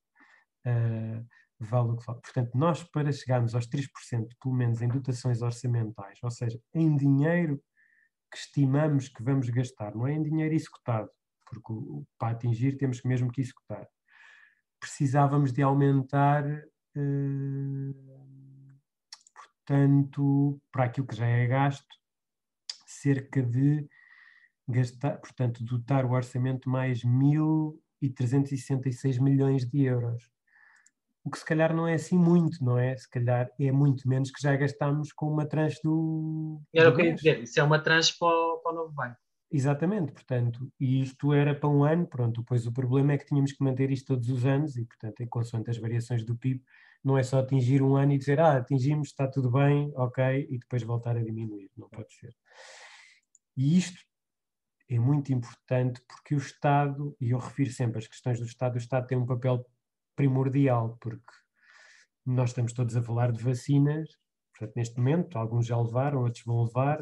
uh, 0.67 1.25
vale 1.59 1.91
o 1.91 1.97
que 1.97 2.05
vale. 2.05 2.21
Portanto, 2.21 2.51
nós 2.55 2.83
para 2.83 3.11
chegarmos 3.11 3.53
aos 3.55 3.67
3%, 3.67 3.89
pelo 4.41 4.55
menos 4.55 4.81
em 4.81 4.87
dotações 4.87 5.41
orçamentais, 5.41 6.19
ou 6.21 6.31
seja, 6.31 6.59
em 6.73 6.95
dinheiro 6.95 7.61
que 8.31 8.37
estimamos 8.37 9.09
que 9.09 9.23
vamos 9.23 9.49
gastar, 9.49 9.95
não 9.95 10.07
é 10.07 10.13
em 10.13 10.21
dinheiro 10.21 10.53
executado, 10.53 11.09
porque 11.45 11.73
para 12.17 12.33
atingir 12.33 12.77
temos 12.77 13.01
mesmo 13.03 13.31
que 13.31 13.41
executar. 13.41 13.87
Precisávamos 14.79 15.51
de 15.53 15.61
aumentar, 15.63 16.45
eh, 16.45 17.93
portanto, 19.33 20.61
para 20.71 20.85
aquilo 20.85 21.07
que 21.07 21.15
já 21.15 21.25
é 21.25 21.47
gasto, 21.47 21.87
cerca 22.85 23.41
de 23.41 23.87
gastar, 24.67 25.17
portanto, 25.19 25.63
dotar 25.63 26.05
o 26.05 26.11
orçamento 26.11 26.69
mais 26.69 27.03
1.366 27.03 29.19
milhões 29.19 29.65
de 29.65 29.83
euros 29.83 30.36
o 31.27 31.29
que 31.29 31.39
se 31.39 31.45
calhar 31.45 31.75
não 31.75 31.85
é 31.85 31.95
assim 31.95 32.17
muito, 32.17 32.63
não 32.63 32.79
é? 32.79 32.95
Se 32.95 33.09
calhar 33.09 33.49
é 33.59 33.71
muito 33.71 34.07
menos 34.07 34.31
que 34.31 34.41
já 34.41 34.55
gastámos 34.55 35.11
com 35.11 35.27
uma 35.29 35.45
tranche 35.45 35.77
do. 35.83 36.61
Era 36.73 36.89
o 36.89 36.95
que 36.95 37.01
eu 37.01 37.05
ia 37.07 37.13
dizer, 37.13 37.43
isso 37.43 37.59
é 37.59 37.63
uma 37.63 37.79
tranche 37.79 38.15
para 38.17 38.29
o, 38.29 38.59
para 38.59 38.71
o 38.71 38.75
novo 38.75 38.93
banco. 38.93 39.17
Exatamente, 39.51 40.13
portanto, 40.13 40.71
e 40.79 41.01
isto 41.01 41.33
era 41.33 41.53
para 41.53 41.69
um 41.69 41.83
ano, 41.83 42.07
pronto, 42.07 42.43
pois 42.45 42.65
o 42.65 42.71
problema 42.71 43.13
é 43.13 43.17
que 43.17 43.25
tínhamos 43.25 43.51
que 43.51 43.63
manter 43.63 43.91
isto 43.91 44.07
todos 44.07 44.29
os 44.29 44.45
anos 44.45 44.77
e, 44.77 44.85
portanto, 44.85 45.21
em 45.21 45.27
consoante 45.27 45.69
as 45.69 45.77
variações 45.77 46.25
do 46.25 46.37
PIB, 46.37 46.61
não 47.03 47.17
é 47.17 47.23
só 47.23 47.39
atingir 47.39 47.81
um 47.81 47.95
ano 47.95 48.13
e 48.13 48.17
dizer, 48.17 48.39
ah, 48.39 48.57
atingimos, 48.57 49.09
está 49.09 49.27
tudo 49.27 49.51
bem, 49.51 49.91
ok, 49.95 50.47
e 50.49 50.57
depois 50.57 50.83
voltar 50.83 51.15
a 51.15 51.23
diminuir, 51.23 51.69
não 51.77 51.89
pode 51.89 52.13
ser. 52.13 52.33
E 53.55 53.77
isto 53.77 53.99
é 54.89 54.99
muito 54.99 55.31
importante 55.33 56.01
porque 56.07 56.35
o 56.35 56.37
Estado, 56.37 57.15
e 57.19 57.31
eu 57.31 57.37
refiro 57.37 57.71
sempre 57.71 57.99
as 57.99 58.07
questões 58.07 58.39
do 58.39 58.45
Estado, 58.45 58.75
o 58.75 58.77
Estado 58.77 59.07
tem 59.07 59.17
um 59.17 59.25
papel 59.25 59.65
primordial, 60.17 60.97
porque 60.99 61.31
nós 62.25 62.49
estamos 62.49 62.73
todos 62.73 62.97
a 62.97 63.01
falar 63.01 63.31
de 63.31 63.41
vacinas, 63.41 64.09
portanto, 64.51 64.75
neste 64.75 64.97
momento, 64.97 65.37
alguns 65.37 65.65
já 65.65 65.79
levaram, 65.79 66.23
outros 66.23 66.43
vão 66.43 66.63
levar. 66.65 66.99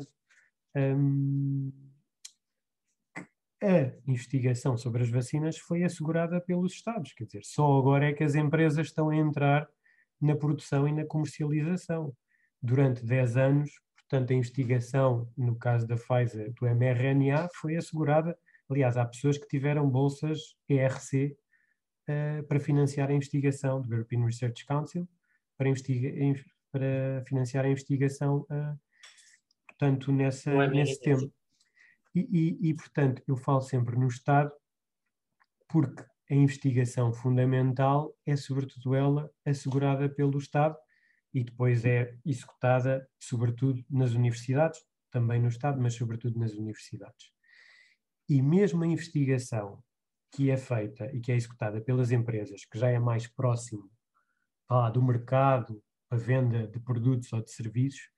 Hum, 0.75 1.71
a 3.63 3.91
investigação 4.05 4.77
sobre 4.77 5.01
as 5.01 5.09
vacinas 5.09 5.57
foi 5.57 5.83
assegurada 5.83 6.39
pelos 6.41 6.73
Estados, 6.73 7.13
quer 7.13 7.23
dizer, 7.23 7.43
só 7.43 7.79
agora 7.79 8.09
é 8.09 8.13
que 8.13 8.23
as 8.23 8.35
empresas 8.35 8.87
estão 8.87 9.09
a 9.09 9.15
entrar 9.15 9.67
na 10.21 10.35
produção 10.35 10.87
e 10.87 10.91
na 10.91 11.05
comercialização. 11.05 12.13
Durante 12.61 13.03
10 13.03 13.37
anos, 13.37 13.71
portanto, 13.97 14.31
a 14.31 14.35
investigação, 14.35 15.31
no 15.37 15.55
caso 15.55 15.87
da 15.87 15.95
Pfizer, 15.95 16.53
do 16.53 16.67
mRNA, 16.67 17.47
foi 17.55 17.75
assegurada. 17.77 18.37
Aliás, 18.69 18.97
há 18.97 19.05
pessoas 19.05 19.37
que 19.37 19.47
tiveram 19.47 19.89
bolsas 19.89 20.55
ERC 20.69 21.35
uh, 22.10 22.44
para 22.48 22.60
financiar 22.60 23.10
a 23.10 23.14
investigação 23.14 23.82
do 23.82 23.94
European 23.94 24.26
Research 24.26 24.65
Council, 24.65 25.07
para, 25.57 25.69
para 26.72 27.23
financiar 27.27 27.65
a 27.65 27.69
investigação, 27.69 28.45
uh, 28.49 28.80
portanto, 29.68 30.11
nessa, 30.11 30.52
é 30.52 30.68
nesse 30.69 30.99
tema. 31.02 31.30
E, 32.14 32.22
e, 32.32 32.69
e, 32.69 32.73
portanto, 32.73 33.22
eu 33.27 33.36
falo 33.36 33.61
sempre 33.61 33.98
no 33.98 34.07
Estado, 34.07 34.52
porque 35.68 36.03
a 36.30 36.34
investigação 36.34 37.14
fundamental 37.14 38.15
é, 38.26 38.36
sobretudo, 38.36 38.95
ela 38.95 39.30
assegurada 39.45 40.10
pelo 40.10 40.38
Estado 40.38 40.77
e 41.34 41.44
depois 41.44 41.84
é 41.84 42.18
executada, 42.26 43.07
sobretudo, 43.19 43.84
nas 43.90 44.14
universidades, 44.14 44.80
também 45.11 45.41
no 45.41 45.49
Estado, 45.49 45.82
mas 45.82 45.94
sobretudo 45.94 46.40
nas 46.40 46.53
universidades. 46.53 47.32
E 48.27 48.41
mesmo 48.41 48.84
a 48.84 48.88
investigação 48.88 49.84
que 50.31 50.49
é 50.49 50.57
feita 50.57 51.10
e 51.14 51.19
que 51.19 51.31
é 51.31 51.35
executada 51.35 51.81
pelas 51.81 52.11
empresas, 52.11 52.65
que 52.65 52.77
já 52.77 52.89
é 52.89 52.99
mais 52.99 53.27
próximo 53.27 53.89
do 54.93 55.02
mercado, 55.02 55.81
a 56.10 56.15
venda 56.15 56.68
de 56.68 56.80
produtos 56.80 57.31
ou 57.34 57.41
de 57.41 57.52
serviços, 57.52 58.10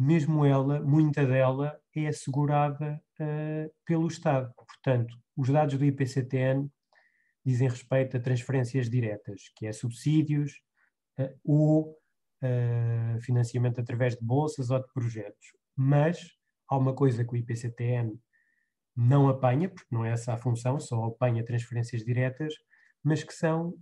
mesmo 0.00 0.46
ela, 0.46 0.80
muita 0.80 1.26
dela, 1.26 1.78
é 1.94 2.06
assegurada 2.06 3.02
uh, 3.20 3.70
pelo 3.84 4.06
Estado. 4.06 4.50
Portanto, 4.56 5.14
os 5.36 5.50
dados 5.50 5.76
do 5.76 5.84
IPCTN 5.84 6.70
dizem 7.44 7.68
respeito 7.68 8.16
a 8.16 8.20
transferências 8.20 8.88
diretas, 8.88 9.50
que 9.54 9.66
é 9.66 9.72
subsídios 9.72 10.52
uh, 11.18 11.38
ou 11.44 11.98
uh, 12.42 13.20
financiamento 13.20 13.80
através 13.80 14.16
de 14.16 14.24
bolsas 14.24 14.70
ou 14.70 14.80
de 14.80 14.90
projetos. 14.94 15.52
Mas 15.76 16.30
há 16.66 16.78
uma 16.78 16.94
coisa 16.94 17.22
que 17.22 17.34
o 17.34 17.36
IPCTN 17.36 18.18
não 18.96 19.28
apanha, 19.28 19.68
porque 19.68 19.94
não 19.94 20.04
é 20.04 20.12
essa 20.12 20.34
a 20.34 20.38
função, 20.38 20.78
só 20.78 21.04
apanha 21.04 21.44
transferências 21.44 22.02
diretas, 22.04 22.54
mas 23.02 23.22
que 23.22 23.32
são 23.32 23.74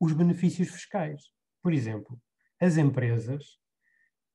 os 0.00 0.12
benefícios 0.12 0.68
fiscais. 0.68 1.22
Por 1.62 1.72
exemplo, 1.72 2.18
as 2.60 2.76
empresas 2.76 3.58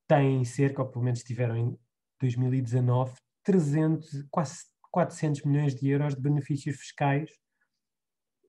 têm 0.07 0.43
cerca, 0.45 0.83
ou 0.83 0.89
pelo 0.89 1.03
menos 1.03 1.23
tiveram 1.23 1.57
em 1.57 1.77
2019, 2.19 3.15
300, 3.43 4.25
quase 4.31 4.59
400 4.91 5.43
milhões 5.43 5.75
de 5.75 5.89
euros 5.89 6.15
de 6.15 6.21
benefícios 6.21 6.77
fiscais 6.77 7.29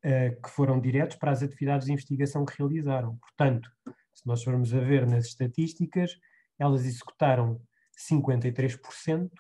uh, 0.05 0.41
que 0.41 0.51
foram 0.51 0.81
diretos 0.81 1.17
para 1.17 1.33
as 1.33 1.43
atividades 1.43 1.87
de 1.87 1.93
investigação 1.93 2.45
que 2.45 2.57
realizaram. 2.59 3.17
Portanto, 3.17 3.69
se 4.15 4.27
nós 4.27 4.43
formos 4.43 4.73
a 4.73 4.81
ver 4.81 5.07
nas 5.07 5.27
estatísticas, 5.27 6.13
elas 6.59 6.85
executaram 6.85 7.61
53% 8.11 9.27
uh, 9.27 9.31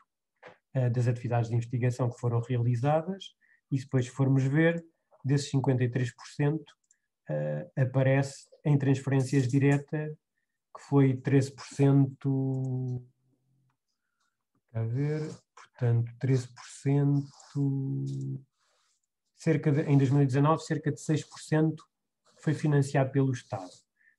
das 0.91 1.09
atividades 1.09 1.49
de 1.49 1.57
investigação 1.57 2.11
que 2.11 2.19
foram 2.19 2.41
realizadas, 2.41 3.35
e 3.71 3.79
depois 3.79 4.07
formos 4.07 4.45
ver, 4.45 4.85
desses 5.25 5.51
53%, 5.51 6.55
uh, 6.55 6.63
eh, 7.29 7.71
aparece 7.77 8.49
em 8.65 8.79
transferências 8.79 9.49
diretas, 9.49 10.13
que 10.77 10.83
foi 10.89 11.17
13%. 11.17 13.03
A 14.73 14.83
ver, 14.83 15.23
portanto, 15.55 16.13
13%, 16.21 17.25
cerca 19.37 19.73
de, 19.73 19.83
em 19.83 19.97
2019, 19.97 20.63
cerca 20.63 20.93
de 20.93 21.01
6% 21.01 21.75
foi 22.39 22.53
financiado 22.53 23.11
pelo 23.11 23.33
Estado. 23.33 23.71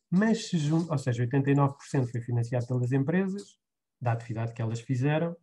Mas, 0.10 0.52
ou 0.90 0.98
seja, 0.98 1.28
89% 1.28 2.12
foi 2.12 2.22
financiado 2.22 2.66
pelas 2.66 2.92
empresas, 2.92 3.60
da 4.02 4.14
atividade 4.14 4.54
que 4.54 4.62
elas 4.62 4.80
fizeram, 4.80 5.36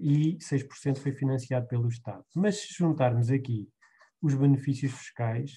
e 0.00 0.38
6% 0.38 0.98
foi 0.98 1.12
financiado 1.12 1.66
pelo 1.66 1.88
Estado. 1.88 2.24
Mas 2.34 2.60
se 2.60 2.74
juntarmos 2.74 3.30
aqui 3.30 3.68
os 4.22 4.34
benefícios 4.34 4.92
fiscais, 4.92 5.52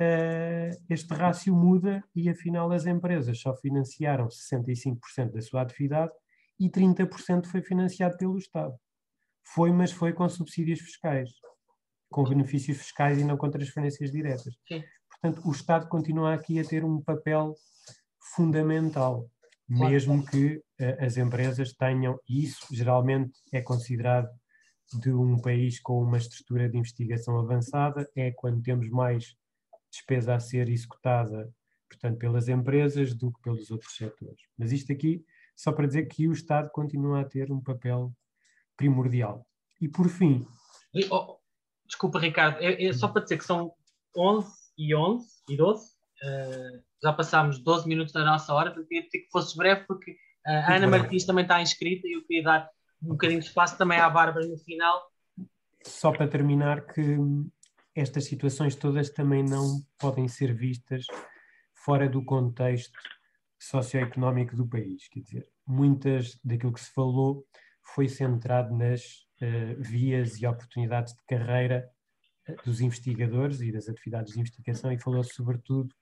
uh, 0.00 0.84
este 0.88 1.14
rácio 1.14 1.54
muda 1.54 2.02
e 2.14 2.28
afinal 2.28 2.70
as 2.72 2.86
empresas 2.86 3.40
só 3.40 3.54
financiaram 3.56 4.28
65% 4.28 5.32
da 5.32 5.40
sua 5.40 5.62
atividade 5.62 6.12
e 6.58 6.68
30% 6.70 7.46
foi 7.46 7.62
financiado 7.62 8.16
pelo 8.16 8.38
Estado. 8.38 8.74
Foi, 9.44 9.72
mas 9.72 9.90
foi 9.90 10.12
com 10.12 10.28
subsídios 10.28 10.80
fiscais, 10.80 11.30
com 12.10 12.24
benefícios 12.24 12.78
fiscais 12.78 13.18
e 13.18 13.24
não 13.24 13.36
com 13.36 13.50
transferências 13.50 14.10
diretas. 14.10 14.54
Sim. 14.68 14.82
Portanto, 15.10 15.46
o 15.46 15.52
Estado 15.52 15.88
continua 15.88 16.34
aqui 16.34 16.60
a 16.60 16.64
ter 16.64 16.84
um 16.84 17.00
papel 17.02 17.54
fundamental 18.34 19.28
mesmo 19.72 20.24
que 20.26 20.62
as 20.98 21.16
empresas 21.16 21.72
tenham, 21.72 22.18
e 22.28 22.44
isso 22.44 22.66
geralmente 22.72 23.32
é 23.52 23.60
considerado 23.60 24.28
de 24.98 25.12
um 25.12 25.38
país 25.38 25.80
com 25.80 26.02
uma 26.02 26.18
estrutura 26.18 26.68
de 26.68 26.76
investigação 26.76 27.38
avançada, 27.38 28.08
é 28.14 28.30
quando 28.30 28.62
temos 28.62 28.88
mais 28.90 29.34
despesa 29.90 30.34
a 30.34 30.40
ser 30.40 30.68
executada, 30.68 31.52
portanto, 31.88 32.18
pelas 32.18 32.48
empresas 32.48 33.14
do 33.14 33.30
que 33.32 33.40
pelos 33.42 33.70
outros 33.70 33.94
setores. 33.94 34.40
Mas 34.58 34.72
isto 34.72 34.92
aqui, 34.92 35.24
só 35.54 35.72
para 35.72 35.86
dizer 35.86 36.06
que 36.06 36.28
o 36.28 36.32
Estado 36.32 36.70
continua 36.70 37.20
a 37.20 37.24
ter 37.24 37.52
um 37.52 37.60
papel 37.60 38.12
primordial. 38.76 39.46
E 39.80 39.88
por 39.88 40.08
fim. 40.08 40.46
Oh, 41.10 41.38
desculpa, 41.86 42.18
Ricardo, 42.18 42.58
é, 42.60 42.84
é, 42.84 42.92
só 42.92 43.08
para 43.08 43.22
dizer 43.22 43.38
que 43.38 43.44
são 43.44 43.72
11 44.16 44.50
e 44.78 44.94
11 44.94 45.26
e 45.48 45.56
12. 45.56 45.92
Uh, 46.22 46.82
já 47.02 47.12
passámos 47.12 47.58
12 47.58 47.88
minutos 47.88 48.12
da 48.12 48.24
nossa 48.24 48.54
hora, 48.54 48.70
pedir 48.70 49.08
que 49.10 49.28
fosses 49.30 49.54
breve, 49.54 49.84
porque 49.86 50.16
a 50.44 50.74
Ana 50.76 50.86
Martins 50.86 51.24
também 51.24 51.42
está 51.42 51.60
inscrita 51.60 52.06
e 52.06 52.12
eu 52.12 52.22
queria 52.24 52.42
dar 52.42 52.70
um 53.02 53.08
bocadinho 53.08 53.40
de 53.40 53.46
espaço 53.46 53.76
também 53.76 53.98
à 53.98 54.08
Bárbara 54.08 54.46
no 54.46 54.56
final. 54.58 55.10
Só 55.84 56.12
para 56.12 56.28
terminar, 56.28 56.86
que 56.86 57.16
estas 57.94 58.24
situações 58.24 58.74
todas 58.74 59.10
também 59.10 59.42
não 59.42 59.82
podem 59.98 60.28
ser 60.28 60.54
vistas 60.54 61.06
fora 61.74 62.08
do 62.08 62.24
contexto 62.24 62.98
socioeconómico 63.58 64.56
do 64.56 64.66
país. 64.66 65.08
Quer 65.08 65.20
dizer, 65.20 65.48
muitas 65.66 66.38
daquilo 66.44 66.72
que 66.72 66.80
se 66.80 66.92
falou 66.92 67.44
foi 67.94 68.08
centrado 68.08 68.76
nas 68.76 69.02
uh, 69.40 69.80
vias 69.80 70.40
e 70.40 70.46
oportunidades 70.46 71.14
de 71.14 71.22
carreira 71.26 71.88
dos 72.64 72.80
investigadores 72.80 73.60
e 73.60 73.70
das 73.70 73.88
atividades 73.88 74.32
de 74.32 74.40
investigação 74.40 74.92
e 74.92 74.98
falou 74.98 75.22
sobretudo 75.22 75.94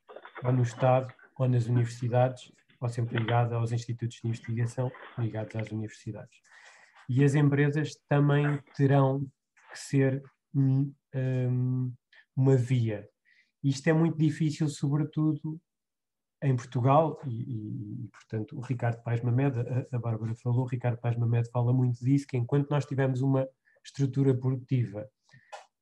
ou 0.43 0.53
no 0.53 0.62
Estado 0.62 1.12
ou 1.39 1.49
nas 1.49 1.67
universidades, 1.67 2.53
ou 2.81 2.89
sempre 2.89 3.19
ligado 3.19 3.55
aos 3.55 3.73
institutos 3.73 4.19
de 4.20 4.28
investigação 4.28 4.90
ligados 5.19 5.55
às 5.55 5.70
universidades. 5.70 6.40
E 7.09 7.23
as 7.24 7.35
empresas 7.35 7.94
também 8.09 8.59
terão 8.77 9.20
que 9.70 9.78
ser 9.78 10.23
um, 10.55 10.93
um, 11.15 11.93
uma 12.35 12.57
via. 12.57 13.09
Isto 13.62 13.89
é 13.89 13.93
muito 13.93 14.16
difícil, 14.16 14.69
sobretudo 14.69 15.61
em 16.43 16.57
Portugal, 16.57 17.20
e, 17.27 18.05
e, 18.05 18.09
portanto 18.09 18.57
o 18.57 18.61
Ricardo 18.61 19.02
Paz 19.02 19.20
Mamed, 19.20 19.59
a, 19.61 19.97
a 19.97 19.98
Bárbara 19.98 20.35
falou, 20.35 20.62
o 20.62 20.69
Ricardo 20.69 20.98
Paz 20.98 21.16
Mamed 21.16 21.51
fala 21.51 21.73
muito 21.73 22.02
disso, 22.02 22.27
que 22.27 22.36
enquanto 22.36 22.70
nós 22.70 22.86
tivermos 22.86 23.20
uma 23.20 23.47
estrutura 23.85 24.35
produtiva 24.35 25.07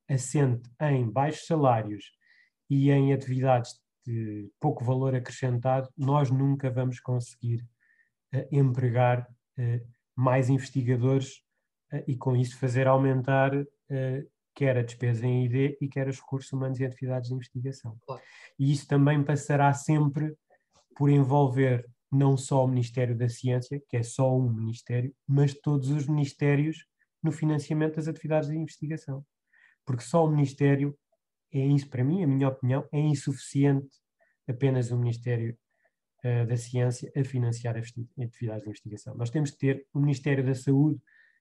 assente 0.08 0.68
em 0.80 1.08
baixos 1.08 1.46
salários 1.46 2.12
e 2.68 2.90
em 2.90 3.12
atividades 3.12 3.78
de 4.09 4.51
pouco 4.59 4.82
valor 4.85 5.14
acrescentado, 5.14 5.89
nós 5.97 6.30
nunca 6.30 6.70
vamos 6.70 6.98
conseguir 6.98 7.60
uh, 8.35 8.48
empregar 8.51 9.28
uh, 9.59 9.86
mais 10.16 10.48
investigadores 10.48 11.43
uh, 11.93 12.02
e 12.06 12.16
com 12.16 12.35
isso 12.35 12.59
fazer 12.59 12.86
aumentar 12.86 13.52
quer 14.55 14.76
a 14.76 14.82
despesa 14.82 15.24
em 15.24 15.47
ID 15.47 15.76
e 15.80 15.89
quer 15.89 16.09
os 16.09 16.20
recursos 16.20 16.52
humanos 16.52 16.78
e 16.78 16.85
atividades 16.85 17.28
de 17.28 17.35
investigação. 17.35 17.97
Claro. 18.05 18.20
E 18.59 18.70
isso 18.70 18.86
também 18.86 19.22
passará 19.22 19.72
sempre 19.72 20.36
por 20.94 21.09
envolver 21.09 21.89
não 22.12 22.36
só 22.36 22.64
o 22.64 22.68
Ministério 22.68 23.16
da 23.16 23.30
Ciência, 23.30 23.80
que 23.89 23.97
é 23.97 24.02
só 24.02 24.36
um 24.36 24.52
ministério, 24.52 25.14
mas 25.26 25.55
todos 25.55 25.90
os 25.90 26.06
ministérios 26.06 26.85
no 27.22 27.32
financiamento 27.32 27.97
das 27.97 28.09
atividades 28.09 28.51
de 28.51 28.59
investigação 28.59 29.24
porque 29.89 30.05
só 30.05 30.26
o 30.26 30.30
Ministério 30.30 30.94
é 31.52 31.66
isso, 31.66 31.88
para 31.88 32.04
mim, 32.04 32.22
a 32.22 32.26
minha 32.26 32.48
opinião, 32.48 32.86
é 32.92 32.98
insuficiente 32.98 33.88
apenas 34.46 34.90
o 34.90 34.98
Ministério 34.98 35.56
uh, 36.24 36.46
da 36.46 36.56
Ciência 36.56 37.10
a 37.16 37.24
financiar 37.24 37.76
atividades 37.76 38.62
de 38.62 38.68
investigação. 38.68 39.14
Nós 39.16 39.30
temos 39.30 39.50
que 39.50 39.58
ter 39.58 39.86
o 39.92 40.00
Ministério 40.00 40.44
da 40.44 40.54
Saúde 40.54 41.00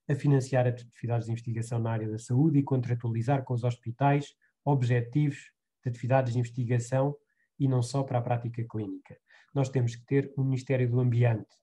a 0.10 0.16
financiar 0.16 0.66
atividades 0.66 1.26
de 1.26 1.32
investigação 1.32 1.80
na 1.80 1.92
área 1.92 2.10
da 2.10 2.18
saúde 2.18 2.60
e 2.60 2.64
contratualizar 2.64 3.44
com 3.44 3.54
os 3.54 3.64
hospitais 3.64 4.34
objetivos 4.64 5.52
de 5.84 5.90
atividades 5.90 6.34
de 6.34 6.40
investigação 6.40 7.16
e 7.60 7.68
não 7.68 7.82
só 7.82 8.04
para 8.04 8.20
a 8.20 8.22
prática 8.22 8.64
clínica. 8.70 9.18
Nós 9.54 9.70
temos 9.70 9.96
que 9.96 10.06
ter 10.06 10.34
o 10.38 10.44
Ministério 10.44 10.90
do 10.90 11.00
Ambiente, 11.00 11.54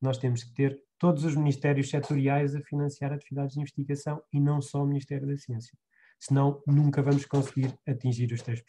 nós 0.00 0.18
temos 0.18 0.42
que 0.42 0.52
ter 0.52 0.82
todos 0.98 1.24
os 1.24 1.36
ministérios 1.36 1.90
setoriais 1.90 2.56
a 2.56 2.60
financiar 2.62 3.12
atividades 3.12 3.54
de 3.54 3.60
investigação 3.60 4.20
e 4.32 4.40
não 4.40 4.60
só 4.60 4.82
o 4.82 4.86
Ministério 4.86 5.28
da 5.28 5.36
Ciência 5.36 5.78
senão 6.22 6.62
nunca 6.64 7.02
vamos 7.02 7.26
conseguir 7.26 7.76
atingir 7.86 8.32
os 8.32 8.40
3%. 8.42 8.62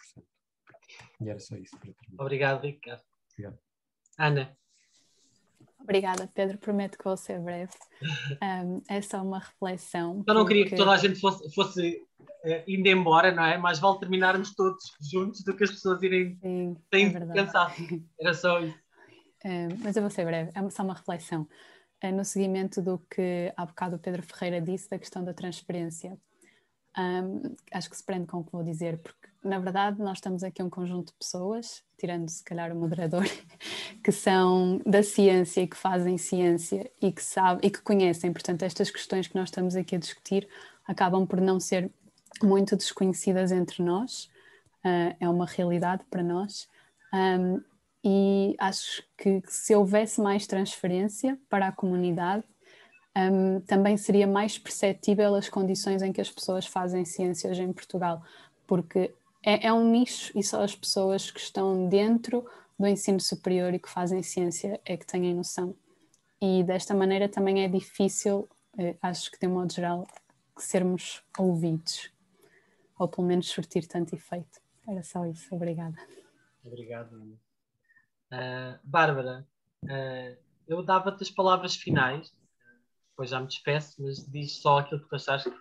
E 1.22 1.30
era 1.30 1.40
só 1.40 1.56
isso 1.56 1.78
para 1.78 1.94
terminar. 1.94 2.24
Obrigado, 2.24 2.64
Ricardo. 2.64 3.04
Obrigado. 3.32 3.60
Ana. 4.18 4.58
Obrigada, 5.80 6.30
Pedro. 6.34 6.58
Prometo 6.58 6.98
que 6.98 7.04
vou 7.04 7.16
ser 7.16 7.40
breve. 7.40 7.72
Um, 8.44 8.82
é 8.90 9.02
só 9.02 9.22
uma 9.22 9.40
reflexão. 9.40 10.24
Eu 10.28 10.34
não 10.34 10.46
queria 10.46 10.66
que 10.66 10.76
toda 10.76 10.92
a 10.92 10.98
gente 10.98 11.20
fosse, 11.20 11.54
fosse 11.54 12.04
uh, 12.20 12.64
indo 12.68 12.88
embora, 12.90 13.32
não 13.32 13.44
é? 13.44 13.58
Mais 13.58 13.80
vale 13.80 14.00
terminarmos 14.00 14.54
todos 14.54 14.84
juntos 15.00 15.44
do 15.44 15.56
que 15.56 15.64
as 15.64 15.72
pessoas 15.72 16.02
irem 16.04 16.38
Sim, 16.42 16.76
sem 16.94 17.16
é 17.16 17.26
pensar. 17.26 17.74
Era 18.20 18.34
só 18.34 18.60
isso. 18.60 18.78
Um, 19.46 19.78
mas 19.84 19.98
eu 19.98 20.02
vou 20.02 20.10
ser 20.10 20.26
breve. 20.26 20.52
É 20.56 20.70
só 20.70 20.84
uma 20.84 20.94
reflexão. 20.94 21.46
É 22.00 22.14
no 22.14 22.24
seguimento 22.24 22.82
do 22.82 22.98
que 22.98 23.52
há 23.58 23.66
bocado 23.66 23.98
o 23.98 24.00
Pedro 24.00 24.24
Ferreira 24.24 24.62
disse 24.62 24.90
da 24.90 24.98
questão 24.98 25.22
da 25.22 25.34
transferência. 25.34 26.18
Um, 26.98 27.56
acho 27.72 27.90
que 27.90 27.98
se 27.98 28.04
prende 28.04 28.28
com 28.28 28.40
o 28.40 28.44
que 28.44 28.52
vou 28.52 28.64
dizer, 28.64 29.00
porque 29.00 29.28
na 29.44 29.60
verdade 29.60 30.00
nós 30.00 30.18
estamos 30.18 30.44
aqui 30.44 30.62
um 30.62 30.70
conjunto 30.70 31.08
de 31.08 31.18
pessoas, 31.18 31.84
tirando 31.98 32.30
se 32.30 32.44
calhar 32.44 32.72
o 32.72 32.76
moderador, 32.76 33.26
que 34.04 34.12
são 34.12 34.80
da 34.86 35.02
ciência 35.02 35.62
e 35.62 35.68
que 35.68 35.78
fazem 35.78 36.18
ciência 36.18 36.90
e 37.02 37.12
que 37.12 37.24
sabem 37.24 37.68
e 37.68 37.72
que 37.72 37.82
conhecem, 37.82 38.32
portanto, 38.32 38.64
estas 38.64 38.92
questões 38.92 39.28
que 39.28 39.36
nós 39.36 39.50
estamos 39.50 39.76
aqui 39.76 39.96
a 39.96 40.00
discutir 40.00 40.48
acabam 40.88 41.26
por 41.26 41.42
não 41.42 41.60
ser 41.60 41.90
muito 42.42 42.76
desconhecidas 42.76 43.52
entre 43.52 43.82
nós, 43.82 44.26
uh, 44.86 45.16
é 45.20 45.30
uma 45.30 45.46
realidade 45.46 46.04
para 46.10 46.24
nós. 46.24 46.68
Um, 47.14 47.62
e 48.04 48.56
acho 48.60 49.02
que 49.18 49.42
se 49.48 49.74
houvesse 49.74 50.20
mais 50.20 50.46
transferência 50.46 51.40
para 51.50 51.70
a 51.70 51.72
comunidade, 51.72 52.44
um, 53.16 53.60
também 53.62 53.96
seria 53.96 54.26
mais 54.26 54.58
perceptível 54.58 55.36
as 55.36 55.48
condições 55.48 56.02
em 56.02 56.12
que 56.12 56.22
as 56.22 56.32
pessoas 56.32 56.66
fazem 56.66 57.06
ciência 57.06 57.50
hoje 57.50 57.62
em 57.62 57.72
Portugal, 57.72 58.24
porque 58.66 59.14
é, 59.44 59.68
é, 59.68 59.74
um 59.74 59.90
nicho 59.90 60.32
e 60.38 60.44
só 60.44 60.64
as 60.64 60.76
pessoas 60.76 61.30
que 61.30 61.40
estão 61.40 61.88
dentro 61.88 62.46
do 62.80 62.88
ensino 62.88 63.20
superior 63.20 63.74
e 63.74 63.80
que 63.80 63.90
fazem 63.90 64.24
ciência 64.24 64.80
é 64.84 64.98
que 64.98 65.06
têm 65.06 65.34
noção. 65.34 65.76
E 66.42 66.64
desta 66.64 66.94
maneira 66.94 67.30
também 67.30 67.64
é 67.64 67.68
difícil, 67.68 68.50
eh, 68.78 68.96
acho 69.02 69.32
que 69.32 69.40
de 69.40 69.48
um 69.48 69.54
modo 69.54 69.72
geral, 69.72 70.08
sermos 70.58 71.24
ouvidos, 71.38 72.12
ou 72.98 73.08
pelo 73.08 73.28
menos 73.28 73.48
surtir 73.48 73.88
tanto 73.88 74.16
efeito. 74.16 74.60
Era 74.88 75.04
só 75.04 75.26
isso, 75.26 75.54
obrigada. 75.56 75.96
Obrigado, 76.64 77.38
Uh, 78.32 78.80
Bárbara, 78.84 79.48
uh, 79.84 80.38
eu 80.68 80.82
dava-te 80.82 81.22
as 81.22 81.30
palavras 81.30 81.76
finais 81.76 82.34
depois 83.14 83.30
já 83.30 83.40
me 83.40 83.48
despeço, 83.48 83.96
mas 84.00 84.26
diz 84.28 84.60
só 84.60 84.80
aquilo 84.80 85.02
que 85.02 85.10
tu. 85.10 85.54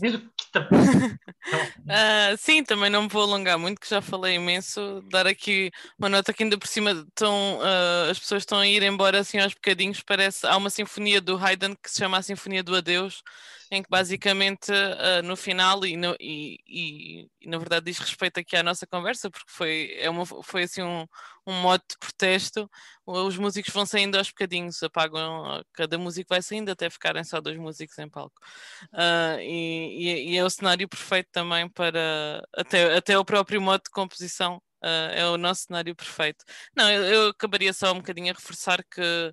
Diz 0.00 0.14
o 0.14 0.20
que 0.20 0.52
te 0.52 0.58
uh, 0.60 2.36
Sim, 2.38 2.62
também 2.62 2.88
não 2.88 3.02
me 3.02 3.08
vou 3.08 3.22
alongar 3.22 3.58
muito, 3.58 3.80
que 3.80 3.88
já 3.88 4.00
falei 4.00 4.36
imenso. 4.36 5.02
Dar 5.10 5.26
aqui 5.26 5.72
uma 5.98 6.08
nota 6.08 6.32
que 6.32 6.44
ainda 6.44 6.56
por 6.56 6.68
cima 6.68 6.92
estão, 6.92 7.58
uh, 7.58 8.10
as 8.10 8.18
pessoas 8.18 8.42
estão 8.42 8.58
a 8.58 8.66
ir 8.66 8.84
embora 8.84 9.18
assim 9.18 9.38
aos 9.38 9.52
bocadinhos. 9.52 10.00
Parece 10.00 10.46
há 10.46 10.56
uma 10.56 10.70
sinfonia 10.70 11.20
do 11.20 11.36
Haydn 11.36 11.74
que 11.82 11.90
se 11.90 11.98
chama 11.98 12.18
a 12.18 12.22
Sinfonia 12.22 12.62
do 12.62 12.76
Adeus, 12.76 13.24
em 13.74 13.82
que 13.82 13.90
basicamente 13.90 14.70
uh, 14.70 15.22
no 15.24 15.36
final, 15.36 15.84
e, 15.84 15.96
no, 15.96 16.16
e, 16.20 16.58
e, 16.66 17.28
e, 17.40 17.48
na 17.48 17.58
verdade 17.58 17.86
diz 17.86 17.98
respeito 17.98 18.40
aqui 18.40 18.56
à 18.56 18.62
nossa 18.62 18.86
conversa, 18.86 19.30
porque 19.30 19.50
foi, 19.50 19.94
é 19.98 20.08
uma, 20.08 20.24
foi 20.24 20.64
assim 20.64 20.82
um, 20.82 21.06
um 21.46 21.52
modo 21.60 21.82
de 21.88 21.96
protesto, 21.98 22.70
os 23.06 23.36
músicos 23.36 23.72
vão 23.72 23.84
saindo 23.84 24.16
aos 24.16 24.28
bocadinhos, 24.28 24.82
apagam, 24.82 25.62
cada 25.72 25.98
músico 25.98 26.28
vai 26.30 26.42
saindo 26.42 26.70
até 26.70 26.88
ficarem 26.88 27.24
só 27.24 27.40
dois 27.40 27.58
músicos 27.58 27.98
em 27.98 28.08
palco. 28.08 28.36
Uh, 28.92 29.40
e, 29.40 30.36
é 30.36 30.44
o 30.44 30.50
cenário 30.50 30.88
perfeito 30.88 31.28
também 31.32 31.68
para 31.68 32.42
até, 32.56 32.96
até 32.96 33.18
o 33.18 33.24
próprio 33.24 33.60
modo 33.60 33.82
de 33.84 33.90
composição. 33.90 34.60
Uh, 34.82 35.10
é 35.14 35.26
o 35.26 35.38
nosso 35.38 35.62
cenário 35.62 35.96
perfeito. 35.96 36.44
Não, 36.76 36.90
eu, 36.90 37.02
eu, 37.04 37.28
acabaria 37.30 37.72
só 37.72 37.92
um 37.92 37.96
bocadinho 37.96 38.30
a 38.30 38.36
reforçar 38.36 38.84
que 38.84 39.32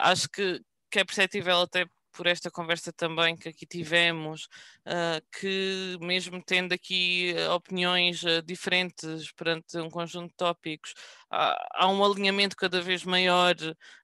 acho 0.00 0.28
que, 0.30 0.60
que 0.90 0.98
é 0.98 1.04
perceptível 1.04 1.60
até 1.60 1.86
por 2.12 2.26
esta 2.26 2.50
conversa 2.50 2.92
também 2.92 3.36
que 3.36 3.48
aqui 3.48 3.66
tivemos, 3.66 4.48
uh, 4.86 5.22
que 5.38 5.96
mesmo 6.00 6.42
tendo 6.42 6.72
aqui 6.72 7.34
opiniões 7.54 8.22
uh, 8.22 8.42
diferentes 8.42 9.32
perante 9.32 9.78
um 9.78 9.90
conjunto 9.90 10.28
de 10.28 10.36
tópicos, 10.36 10.94
há, 11.30 11.88
um 11.88 12.04
alinhamento 12.04 12.56
cada 12.56 12.80
vez 12.80 13.04
maior 13.04 13.54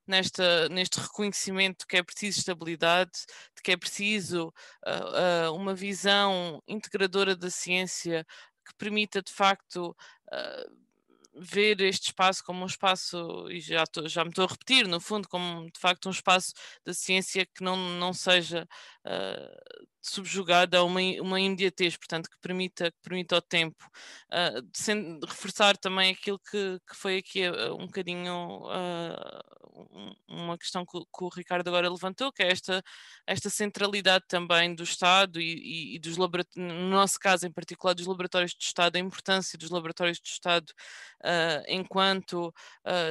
nesta, 0.06 0.68
neste 0.70 0.98
reconhecimento 0.98 1.86
que 1.86 1.96
é 1.96 2.02
preciso 2.02 2.40
estabilidade, 2.40 3.12
de 3.54 3.62
que 3.62 3.72
é 3.72 3.76
preciso 3.76 4.52
uh, 4.86 5.54
uma 5.54 5.74
visão 5.74 6.62
integradora 6.66 7.36
da 7.36 7.50
ciência 7.50 8.26
que 8.66 8.74
permita 8.76 9.22
de 9.22 9.32
facto 9.32 9.96
ver 11.40 11.80
este 11.80 12.06
espaço 12.06 12.42
como 12.44 12.62
um 12.62 12.66
espaço, 12.66 13.48
e 13.50 13.60
já, 13.60 13.86
tô, 13.86 14.08
já 14.08 14.24
me 14.24 14.30
estou 14.30 14.44
a 14.44 14.48
repetir, 14.48 14.86
no 14.86 15.00
fundo, 15.00 15.28
como 15.28 15.70
de 15.70 15.78
facto 15.78 16.08
um 16.08 16.12
espaço 16.12 16.52
da 16.84 16.94
ciência 16.94 17.46
que 17.46 17.62
não, 17.62 17.76
não 17.76 18.12
seja 18.12 18.66
uh, 19.06 19.86
subjugada 20.00 20.78
a 20.78 20.84
uma, 20.84 21.00
uma 21.20 21.40
imediatez, 21.40 21.96
portanto, 21.96 22.30
que 22.30 22.38
permita, 22.40 22.90
que 22.90 22.98
permita 23.02 23.36
o 23.36 23.42
tempo. 23.42 23.84
Uh, 24.30 24.68
sem, 24.74 25.18
reforçar 25.26 25.76
também 25.76 26.12
aquilo 26.12 26.38
que, 26.38 26.78
que 26.88 26.96
foi 26.96 27.18
aqui 27.18 27.48
uh, 27.48 27.74
um 27.74 27.86
bocadinho 27.86 28.62
uma 30.26 30.58
questão 30.58 30.84
que, 30.84 30.98
que, 30.98 31.24
o 31.24 31.28
Ricardo 31.28 31.68
agora 31.68 31.90
levantou, 31.90 32.32
que 32.32 32.42
é 32.42 32.50
esta, 32.50 32.82
esta 33.26 33.50
centralidade 33.50 34.24
também 34.26 34.74
do 34.74 34.82
Estado 34.82 35.40
e, 35.40 35.44
e, 35.44 35.96
e 35.96 35.98
dos 35.98 36.16
laboratórios, 36.16 36.72
no 36.72 36.88
nosso 36.90 37.18
caso 37.18 37.46
em 37.46 37.52
particular, 37.52 37.94
dos 37.94 38.06
laboratórios 38.06 38.54
de 38.54 38.64
Estado, 38.64 38.96
a 38.96 38.98
importância 38.98 39.58
dos 39.58 39.70
laboratórios 39.70 40.18
de 40.20 40.28
Estado 40.28 40.72
enquanto 41.68 42.52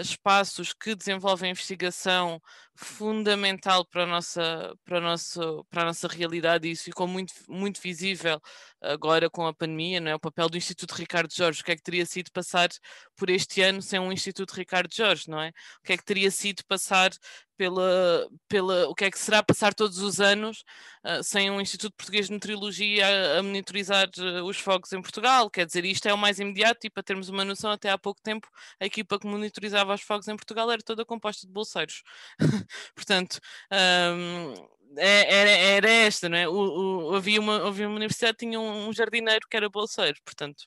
espaços 0.02 0.73
que 0.73 0.95
desenvolvem 0.95 1.52
investigação 1.52 2.41
fundamental 2.78 3.86
para 3.86 4.04
a 4.04 4.06
nossa, 4.06 4.76
para 4.86 4.99
a 4.99 5.02
nossa, 5.02 5.41
para 5.70 5.82
a 5.82 5.86
nossa 5.86 6.08
realidade 6.08 6.68
e 6.68 6.72
isso 6.72 6.84
ficou 6.84 7.08
muito, 7.08 7.34
muito 7.49 7.82
visível 7.82 8.40
agora 8.82 9.30
com 9.30 9.45
a 9.48 9.54
pandemia, 9.54 9.99
não 9.99 10.12
é? 10.12 10.16
O 10.16 10.20
papel 10.20 10.49
do 10.49 10.58
Instituto 10.58 10.94
Ricardo 10.94 11.34
Jorge, 11.34 11.62
o 11.62 11.66
que 11.66 11.72
é 11.72 11.76
que 11.76 11.82
teria 11.82 12.06
sido 12.06 12.32
passar 12.32 12.70
por 13.16 13.30
este 13.30 13.62
ano 13.62 13.82
sem 13.82 13.99
um 13.99 14.12
Instituto 14.12 14.54
Ricardo 14.54 14.94
Jorge, 14.94 15.30
não 15.30 15.41
é? 15.41 15.49
O 15.49 15.84
que 15.84 15.94
é 15.94 15.98
que 15.98 16.06
teria 16.06 16.30
sido 16.32 16.64
passar 16.66 17.12
pela, 17.58 18.30
pela 18.48 18.88
o 18.88 18.94
que 18.94 19.06
é 19.06 19.12
que 19.12 19.20
será 19.20 19.41
passar 19.41 19.74
todos 19.74 19.98
os 19.98 20.22
anos 20.22 20.64
uh, 21.04 21.24
sem 21.24 21.49
um 21.49 21.60
Instituto 21.60 21.95
Português 21.98 22.28
de 22.28 22.34
Meteorologia 22.34 23.06
a, 23.08 23.40
a 23.40 23.44
monitorizar 23.44 24.08
uh, 24.20 24.44
os 24.45 24.58
fogos 24.58 24.94
em 24.94 25.02
Portugal. 25.02 25.49
Quer 25.49 25.66
dizer, 25.66 25.84
isto 25.84 26.08
é 26.08 26.14
o 26.14 26.18
mais 26.18 26.40
imediato 26.40 26.86
e 26.86 26.90
para 26.90 27.04
termos 27.04 27.30
uma 27.30 27.44
noção, 27.44 27.72
até 27.72 27.90
há 27.90 27.98
pouco 27.98 28.22
tempo 28.22 28.48
a 28.80 28.86
equipa 28.86 29.20
que 29.20 29.28
monitorizava 29.28 29.94
os 29.95 30.02
fogos 30.02 30.28
em 30.28 30.36
Portugal 30.36 30.72
era 30.72 30.82
toda 30.84 31.04
composta 31.04 31.48
de 31.48 31.52
bolseiros. 31.52 32.04
Portanto, 32.95 33.39
um, 33.72 34.53
é, 34.98 35.35
era, 35.35 35.49
era 35.49 35.89
esta, 35.89 36.30
não 36.30 36.38
é? 36.38 36.48
O, 36.48 37.11
o, 37.11 37.15
havia, 37.15 37.39
uma, 37.39 37.68
havia 37.68 37.88
uma 37.88 37.95
universidade 37.95 38.38
tinha 38.38 38.60
um, 38.60 38.88
um 38.88 38.94
jardineiro 38.94 39.48
que 39.49 39.57
era 39.57 39.69
bolseiro, 39.69 40.18
portanto 40.26 40.64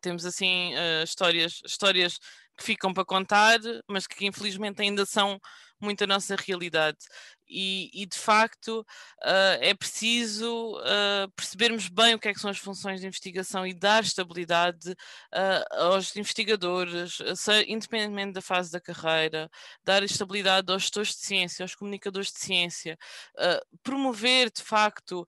temos 0.00 0.24
assim 0.24 0.74
uh, 0.74 1.02
histórias, 1.04 1.60
histórias 1.64 2.18
que 2.56 2.64
ficam 2.64 2.92
para 2.92 3.04
contar, 3.04 3.58
mas 3.88 4.06
que 4.06 4.26
infelizmente 4.26 4.80
ainda 4.80 5.04
são 5.04 5.40
muito 5.80 6.04
a 6.04 6.06
nossa 6.06 6.36
realidade. 6.36 6.98
E, 7.48 7.90
e 7.94 8.06
de 8.06 8.18
facto 8.18 8.80
uh, 8.80 9.58
é 9.60 9.72
preciso 9.72 10.76
uh, 10.78 11.30
percebermos 11.36 11.88
bem 11.88 12.14
o 12.14 12.18
que, 12.18 12.28
é 12.28 12.34
que 12.34 12.40
são 12.40 12.50
as 12.50 12.58
funções 12.58 13.00
de 13.00 13.06
investigação 13.06 13.66
e 13.66 13.72
dar 13.72 14.02
estabilidade 14.02 14.90
uh, 14.90 15.84
aos 15.84 16.14
investigadores, 16.16 17.18
independentemente 17.68 18.32
da 18.32 18.42
fase 18.42 18.72
da 18.72 18.80
carreira, 18.80 19.48
dar 19.84 20.02
estabilidade 20.02 20.72
aos 20.72 20.82
gestores 20.82 21.10
de 21.10 21.24
ciência, 21.24 21.62
aos 21.62 21.74
comunicadores 21.74 22.32
de 22.32 22.40
ciência, 22.40 22.98
promover 23.82 24.50
de 24.50 24.62
facto, 24.62 25.26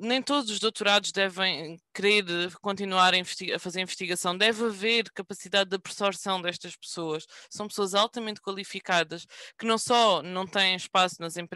nem 0.00 0.22
todos 0.22 0.50
os 0.50 0.58
doutorados 0.58 1.12
devem 1.12 1.78
querer 1.94 2.24
continuar 2.60 3.14
a, 3.14 3.18
a 3.18 3.58
fazer 3.58 3.80
investigação, 3.80 4.36
deve 4.36 4.64
haver 4.64 5.10
capacidade 5.12 5.70
de 5.70 5.76
absorção 5.76 6.40
destas 6.40 6.76
pessoas, 6.76 7.26
são 7.50 7.66
pessoas 7.66 7.94
altamente 7.94 8.40
qualificadas 8.40 9.26
que 9.58 9.66
não 9.66 9.78
só 9.78 10.22
não 10.22 10.46
têm 10.46 10.76
espaço 10.76 11.16
nas 11.20 11.36
empresas 11.36 11.47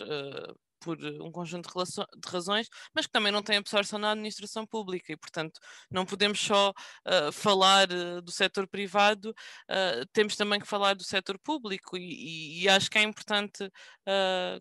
uh, 0.00 0.54
por 0.84 0.98
um 1.02 1.32
conjunto 1.32 1.70
de, 1.72 2.20
de, 2.20 2.28
razões, 2.28 2.68
mas 2.94 3.06
que 3.06 3.12
também 3.12 3.32
não 3.32 3.42
têm 3.42 3.56
absorção 3.56 3.98
na 3.98 4.12
administração 4.12 4.66
pública 4.66 5.12
e, 5.12 5.16
portanto, 5.16 5.58
não 5.90 6.04
podemos 6.04 6.38
só 6.38 6.70
uh, 6.70 7.32
falar 7.32 7.88
uh, 7.90 8.20
do 8.20 8.30
setor 8.30 8.68
privado, 8.68 9.30
uh, 9.30 10.06
temos 10.12 10.36
também 10.36 10.60
que 10.60 10.66
falar 10.66 10.94
do 10.94 11.02
setor 11.02 11.38
público 11.38 11.96
e, 11.96 12.02
e, 12.02 12.62
e 12.64 12.68
acho 12.68 12.90
que 12.90 12.98
é 12.98 13.02
importante 13.02 13.70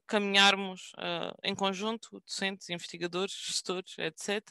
caminharmos 0.08 0.94
em 1.44 1.54
conjunto, 1.54 2.22
docentes, 2.26 2.70
investigadores, 2.70 3.34
gestores, 3.34 3.96
etc. 3.98 4.42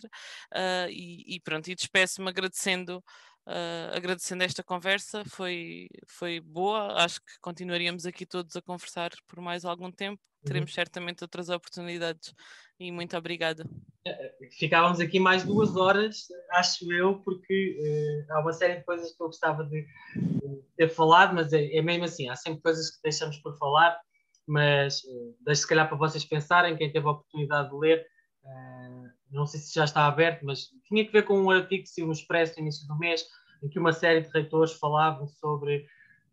e, 0.90 1.36
e 1.36 1.40
pronto, 1.40 1.68
e 1.68 1.74
despeço-me 1.74 2.28
agradecendo 2.28 3.02
Uh, 3.47 3.97
agradecendo 3.97 4.44
esta 4.44 4.62
conversa, 4.62 5.24
foi, 5.24 5.89
foi 6.06 6.40
boa. 6.40 7.02
Acho 7.02 7.20
que 7.20 7.32
continuaríamos 7.40 8.06
aqui 8.06 8.24
todos 8.24 8.55
a 8.55 8.62
conversar 8.62 9.10
por 9.27 9.40
mais 9.40 9.64
algum 9.64 9.90
tempo. 9.90 10.20
Uhum. 10.43 10.47
Teremos 10.47 10.70
uhum. 10.70 10.74
certamente 10.74 11.24
outras 11.24 11.48
oportunidades 11.48 12.32
e 12.78 12.93
muito 12.93 13.16
obrigada. 13.16 13.64
Eh, 14.05 14.10
eh, 14.10 14.48
ficávamos 14.59 15.01
aqui 15.01 15.19
mais 15.19 15.44
duas 15.44 15.77
horas, 15.77 16.27
acho 16.52 16.93
eu, 16.93 17.20
porque 17.20 17.78
uh, 17.81 18.32
há 18.32 18.40
uma 18.40 18.52
série 18.52 18.77
de 18.77 18.85
coisas 18.85 19.14
que 19.14 19.23
eu 19.23 19.27
gostava 19.27 19.64
de, 19.64 19.86
de 20.16 20.62
ter 20.77 20.89
falado, 20.89 21.35
mas 21.35 21.52
é, 21.52 21.77
é, 21.77 21.82
mesmo 21.82 22.05
assim, 22.05 22.28
há 22.28 22.36
sempre 22.36 22.62
coisas 22.62 22.90
que 22.90 23.02
deixamos 23.02 23.39
por 23.39 23.56
falar, 23.56 23.98
mas 24.47 25.02
uh, 25.05 25.36
deixo 25.40 25.62
se 25.62 25.69
calhar 25.69 25.89
para 25.89 25.98
vocês 25.98 26.24
pensarem, 26.24 26.77
quem 26.77 26.93
teve 26.93 27.06
a 27.06 27.10
oportunidade 27.10 27.70
de 27.70 27.77
ler. 27.77 28.06
Uh, 28.44 29.10
não 29.31 29.47
sei 29.47 29.60
se 29.60 29.74
já 29.74 29.85
está 29.85 30.06
aberto, 30.06 30.44
mas 30.44 30.69
tinha 30.86 31.05
que 31.05 31.12
ver 31.12 31.24
com 31.24 31.40
um 31.40 31.51
artigo 31.51 31.85
que 31.85 31.89
saiu 31.89 32.06
no 32.06 32.12
Expresso 32.12 32.55
no 32.56 32.62
início 32.62 32.86
do 32.86 32.98
mês, 32.98 33.24
em 33.62 33.69
que 33.69 33.78
uma 33.78 33.93
série 33.93 34.20
de 34.20 34.31
reitores 34.31 34.73
falavam 34.73 35.27
sobre 35.27 35.86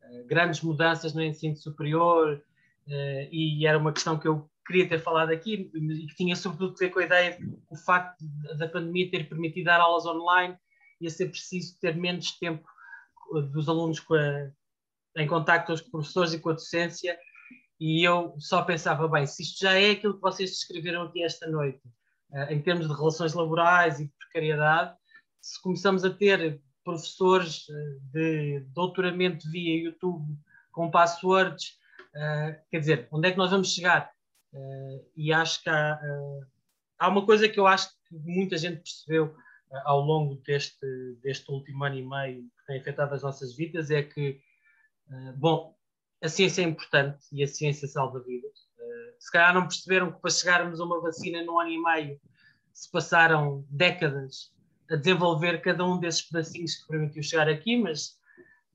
uh, 0.03 0.25
grandes 0.27 0.61
mudanças 0.61 1.13
no 1.13 1.21
ensino 1.21 1.55
superior, 1.55 2.41
uh, 2.87 3.27
e 3.31 3.65
era 3.65 3.77
uma 3.77 3.93
questão 3.93 4.17
que 4.17 4.27
eu 4.27 4.49
queria 4.65 4.87
ter 4.87 4.99
falado 4.99 5.31
aqui, 5.31 5.71
e 5.73 6.07
que 6.07 6.15
tinha 6.15 6.35
sobretudo 6.35 6.73
a 6.75 6.79
ver 6.79 6.89
com 6.89 6.99
a 6.99 7.05
ideia 7.05 7.37
de 7.37 7.57
o 7.69 7.75
facto 7.75 8.23
da 8.57 8.67
pandemia 8.67 9.09
ter 9.09 9.27
permitido 9.27 9.65
dar 9.65 9.79
aulas 9.79 10.05
online, 10.05 10.57
ia 11.01 11.09
ser 11.09 11.29
preciso 11.29 11.79
ter 11.79 11.95
menos 11.95 12.37
tempo 12.37 12.67
dos 13.51 13.69
alunos 13.69 14.03
a, 14.11 15.21
em 15.21 15.27
contato 15.27 15.67
com 15.67 15.73
os 15.73 15.81
professores 15.81 16.33
e 16.33 16.39
com 16.39 16.49
a 16.49 16.53
docência, 16.53 17.17
e 17.79 18.03
eu 18.03 18.35
só 18.39 18.61
pensava, 18.63 19.07
bem, 19.07 19.25
se 19.25 19.41
isto 19.41 19.59
já 19.59 19.73
é 19.73 19.91
aquilo 19.91 20.15
que 20.15 20.21
vocês 20.21 20.49
descreveram 20.49 21.03
aqui 21.03 21.23
esta 21.23 21.47
noite, 21.47 21.81
em 22.49 22.61
termos 22.61 22.87
de 22.87 22.93
relações 22.93 23.33
laborais 23.33 23.99
e 23.99 24.05
de 24.05 24.13
precariedade, 24.17 24.95
se 25.41 25.61
começamos 25.61 26.03
a 26.05 26.09
ter 26.09 26.61
professores 26.83 27.67
eh, 27.69 27.97
de 28.11 28.59
doutoramento 28.73 29.49
via 29.49 29.83
YouTube 29.83 30.37
com 30.71 30.91
passwords, 30.91 31.77
eh, 32.15 32.61
quer 32.69 32.79
dizer, 32.79 33.07
onde 33.11 33.27
é 33.27 33.31
que 33.31 33.37
nós 33.37 33.51
vamos 33.51 33.73
chegar? 33.73 34.11
e 35.15 35.31
acho 35.31 35.61
que 35.61 35.69
há, 35.69 35.99
há 36.97 37.07
uma 37.07 37.23
coisa 37.23 37.47
que 37.47 37.59
eu 37.59 37.67
acho 37.67 37.91
que 38.07 38.15
muita 38.15 38.57
gente 38.57 38.81
percebeu 38.81 39.35
ao 39.85 40.01
longo 40.01 40.41
deste, 40.43 40.87
deste 41.21 41.51
último 41.51 41.83
ano 41.83 41.99
e 41.99 42.03
meio 42.03 42.41
que 42.41 42.65
tem 42.65 42.79
afetado 42.79 43.13
as 43.13 43.21
nossas 43.21 43.55
vidas, 43.55 43.91
é 43.91 44.01
que, 44.01 44.41
bom, 45.37 45.77
a 46.19 46.27
ciência 46.27 46.63
é 46.63 46.65
importante 46.65 47.27
e 47.31 47.43
a 47.43 47.47
ciência 47.47 47.87
salva 47.87 48.21
vidas 48.21 48.48
se 49.19 49.31
calhar 49.31 49.53
não 49.53 49.67
perceberam 49.67 50.11
que 50.11 50.21
para 50.21 50.31
chegarmos 50.31 50.79
a 50.79 50.85
uma 50.85 51.01
vacina 51.01 51.43
num 51.43 51.59
ano 51.59 51.69
e 51.69 51.83
meio 51.83 52.19
se 52.73 52.89
passaram 52.89 53.65
décadas 53.69 54.53
a 54.89 54.95
desenvolver 54.95 55.61
cada 55.61 55.85
um 55.85 55.99
desses 55.99 56.21
pedacinhos 56.21 56.75
que 56.75 56.87
permitiu 56.87 57.21
chegar 57.21 57.49
aqui, 57.49 57.77
mas 57.77 58.17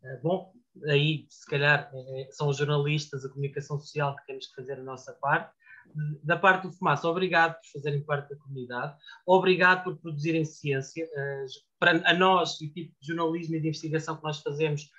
eh, 0.05 0.21
bom, 0.23 0.53
aí 0.89 1.27
se 1.29 1.47
calhar 1.47 1.91
é, 1.93 2.29
são 2.31 2.49
os 2.49 2.59
jornalistas, 2.59 3.25
a 3.25 3.29
comunicação 3.31 3.81
social 3.81 4.15
que 4.17 4.27
temos 4.27 4.47
que 4.47 4.55
fazer 4.55 4.79
a 4.79 4.85
nossa 4.85 5.13
parte. 5.15 5.53
Da 6.23 6.37
parte 6.37 6.63
do 6.63 6.73
Fumaça, 6.73 7.09
obrigado 7.09 7.55
por 7.55 7.73
fazerem 7.75 8.03
parte 8.05 8.31
da 8.31 8.41
comunidade, 8.41 8.97
obrigado 9.27 9.85
por 9.85 9.97
produzirem 9.99 10.45
ciência. 10.45 11.07
Para 11.79 12.03
a 12.09 12.15
nós, 12.15 12.55
o 12.55 12.73
tipo 12.73 12.93
de 13.01 13.07
jornalismo 13.07 13.55
e 13.55 13.61
de 13.61 13.69
investigação 13.69 14.17
que 14.17 14.23
nós 14.23 14.41
fazemos 14.41 14.91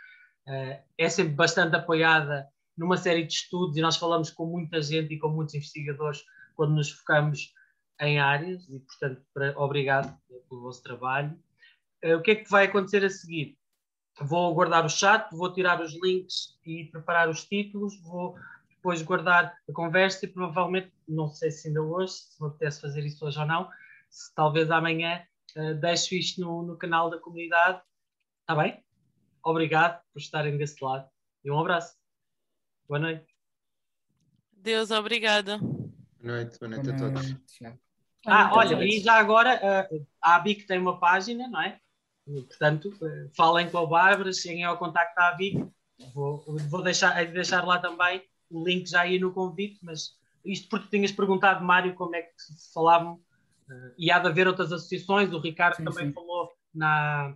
é 0.97 1.09
sempre 1.09 1.33
bastante 1.33 1.75
apoiada 1.75 2.47
numa 2.77 2.97
série 2.97 3.23
de 3.23 3.33
estudos 3.33 3.77
e 3.77 3.81
nós 3.81 3.97
falamos 3.97 4.29
com 4.29 4.45
muita 4.45 4.81
gente 4.81 5.13
e 5.13 5.19
com 5.19 5.29
muitos 5.29 5.55
investigadores 5.55 6.23
quando 6.55 6.75
nos 6.75 6.91
focamos 6.91 7.53
em 8.01 8.19
áreas 8.19 8.67
e, 8.69 8.79
portanto, 8.79 9.21
para, 9.33 9.57
obrigado 9.57 10.17
pelo 10.49 10.61
vosso 10.61 10.83
trabalho. 10.83 11.37
Uh, 12.03 12.17
o 12.17 12.21
que 12.21 12.31
é 12.31 12.35
que 12.35 12.49
vai 12.49 12.65
acontecer 12.65 13.03
a 13.03 13.09
seguir? 13.09 13.57
Vou 14.21 14.53
guardar 14.53 14.85
o 14.85 14.89
chat, 14.89 15.29
vou 15.35 15.51
tirar 15.53 15.81
os 15.81 15.93
links 16.01 16.57
e 16.65 16.85
preparar 16.85 17.29
os 17.29 17.45
títulos, 17.45 17.99
vou 18.01 18.35
depois 18.69 19.01
guardar 19.01 19.57
a 19.67 19.73
conversa 19.73 20.25
e 20.25 20.29
provavelmente, 20.29 20.91
não 21.07 21.27
sei 21.27 21.51
se 21.51 21.67
ainda 21.67 21.81
hoje, 21.81 22.13
se 22.13 22.41
me 22.41 22.49
apetece 22.49 22.81
fazer 22.81 23.05
isso 23.05 23.25
hoje 23.25 23.39
ou 23.39 23.45
não, 23.45 23.69
se 24.09 24.33
talvez 24.35 24.69
amanhã 24.71 25.25
uh, 25.57 25.73
deixo 25.75 26.15
isto 26.15 26.41
no, 26.41 26.63
no 26.63 26.77
canal 26.77 27.09
da 27.09 27.19
comunidade. 27.19 27.81
Está 28.41 28.61
bem? 28.61 28.83
Obrigado 29.43 30.01
por 30.13 30.19
estarem 30.19 30.57
desse 30.57 30.83
lado 30.83 31.09
e 31.43 31.51
um 31.51 31.59
abraço. 31.59 31.95
Boa 32.87 32.99
noite. 32.99 33.25
Deus, 34.51 34.91
obrigada. 34.91 35.57
Boa 35.57 35.81
noite, 36.21 36.59
boa 36.59 36.69
noite 36.69 36.91
a 36.91 36.95
todos. 36.95 37.35
Ah, 38.27 38.51
olha, 38.53 38.83
e 38.83 38.99
já 38.99 39.13
agora 39.13 39.89
a 40.21 40.35
ABIC 40.35 40.67
tem 40.67 40.79
uma 40.79 40.99
página, 40.99 41.47
não 41.47 41.61
é? 41.61 41.79
Portanto, 42.25 42.91
falem 43.35 43.69
com 43.69 43.79
a 43.79 43.85
Bárbara, 43.87 44.31
cheguem 44.31 44.63
ao 44.63 44.77
contacto 44.77 45.15
da 45.15 45.29
ABIC. 45.29 45.67
Vou, 46.13 46.43
vou 46.69 46.83
deixar, 46.83 47.25
deixar 47.25 47.65
lá 47.65 47.79
também 47.79 48.23
o 48.51 48.63
link 48.63 48.87
já 48.87 49.01
aí 49.01 49.17
no 49.17 49.33
convite, 49.33 49.79
mas 49.81 50.15
isto 50.43 50.69
porque 50.69 50.95
tinhas 50.95 51.11
perguntado, 51.11 51.65
Mário, 51.65 51.95
como 51.95 52.15
é 52.15 52.21
que 52.21 52.33
se 52.37 52.71
falavam, 52.71 53.19
e 53.97 54.11
há 54.11 54.19
de 54.19 54.27
haver 54.27 54.47
outras 54.47 54.71
associações, 54.71 55.33
o 55.33 55.39
Ricardo 55.39 55.77
sim, 55.77 55.83
também 55.83 56.07
sim. 56.07 56.13
falou 56.13 56.51
na, 56.73 57.35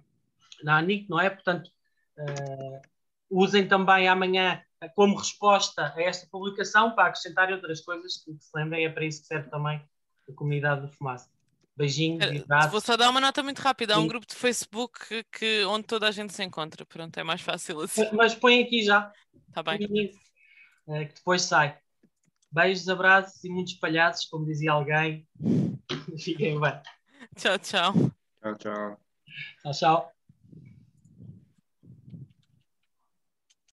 na 0.64 0.78
ANIC, 0.78 1.10
não 1.10 1.20
é? 1.20 1.30
Portanto, 1.30 1.72
uh, 2.20 2.82
usem 3.30 3.68
também 3.68 4.08
amanhã 4.08 4.64
como 4.88 5.16
resposta 5.16 5.94
a 5.96 6.02
esta 6.02 6.28
publicação 6.32 6.92
para 6.92 7.10
acrescentar 7.10 7.52
outras 7.52 7.82
coisas 7.82 8.24
que 8.24 8.32
se 8.34 8.50
lembrem, 8.56 8.86
é 8.86 8.90
para 8.90 9.06
isso 9.06 9.22
que 9.22 9.28
serve 9.28 9.50
também 9.50 9.82
a 10.30 10.34
comunidade 10.34 10.82
do 10.82 10.90
Fumaça. 10.90 11.30
Beijinhos 11.76 12.26
e 12.32 12.40
abraços. 12.40 12.72
Vou 12.72 12.82
só 12.82 12.98
dar 12.98 13.10
uma 13.10 13.22
nota 13.22 13.42
muito 13.42 13.60
rápida. 13.60 13.96
Há 13.96 14.00
um 14.00 14.08
grupo 14.08 14.28
de 14.28 14.36
Facebook 14.36 15.00
que, 15.08 15.24
que, 15.24 15.64
onde 15.64 15.86
toda 15.86 16.08
a 16.08 16.12
gente 16.12 16.34
se 16.34 16.44
encontra. 16.44 16.86
Pronto, 16.86 17.18
é 17.18 17.24
mais 17.24 17.40
fácil 17.40 17.80
assim. 17.80 18.06
Mas 18.12 18.36
põe 18.36 18.62
aqui 18.62 18.84
já. 18.84 19.14
Está 19.48 19.64
bem. 19.64 19.80
É, 20.90 21.06
que 21.06 21.16
depois 21.16 21.44
sai. 21.44 21.78
Beijos, 22.52 22.90
abraços 22.90 23.44
e 23.44 23.50
muitos 23.50 23.76
palhaços, 23.76 24.26
como 24.26 24.46
dizia 24.46 24.72
alguém. 24.72 25.26
Fiquem 26.20 26.60
bem. 26.60 26.82
Tchau, 27.38 27.58
tchau. 27.60 27.94
Tchau, 28.42 28.56
tchau. 28.58 29.00
Tchau, 29.62 29.72
tchau. 29.72 30.19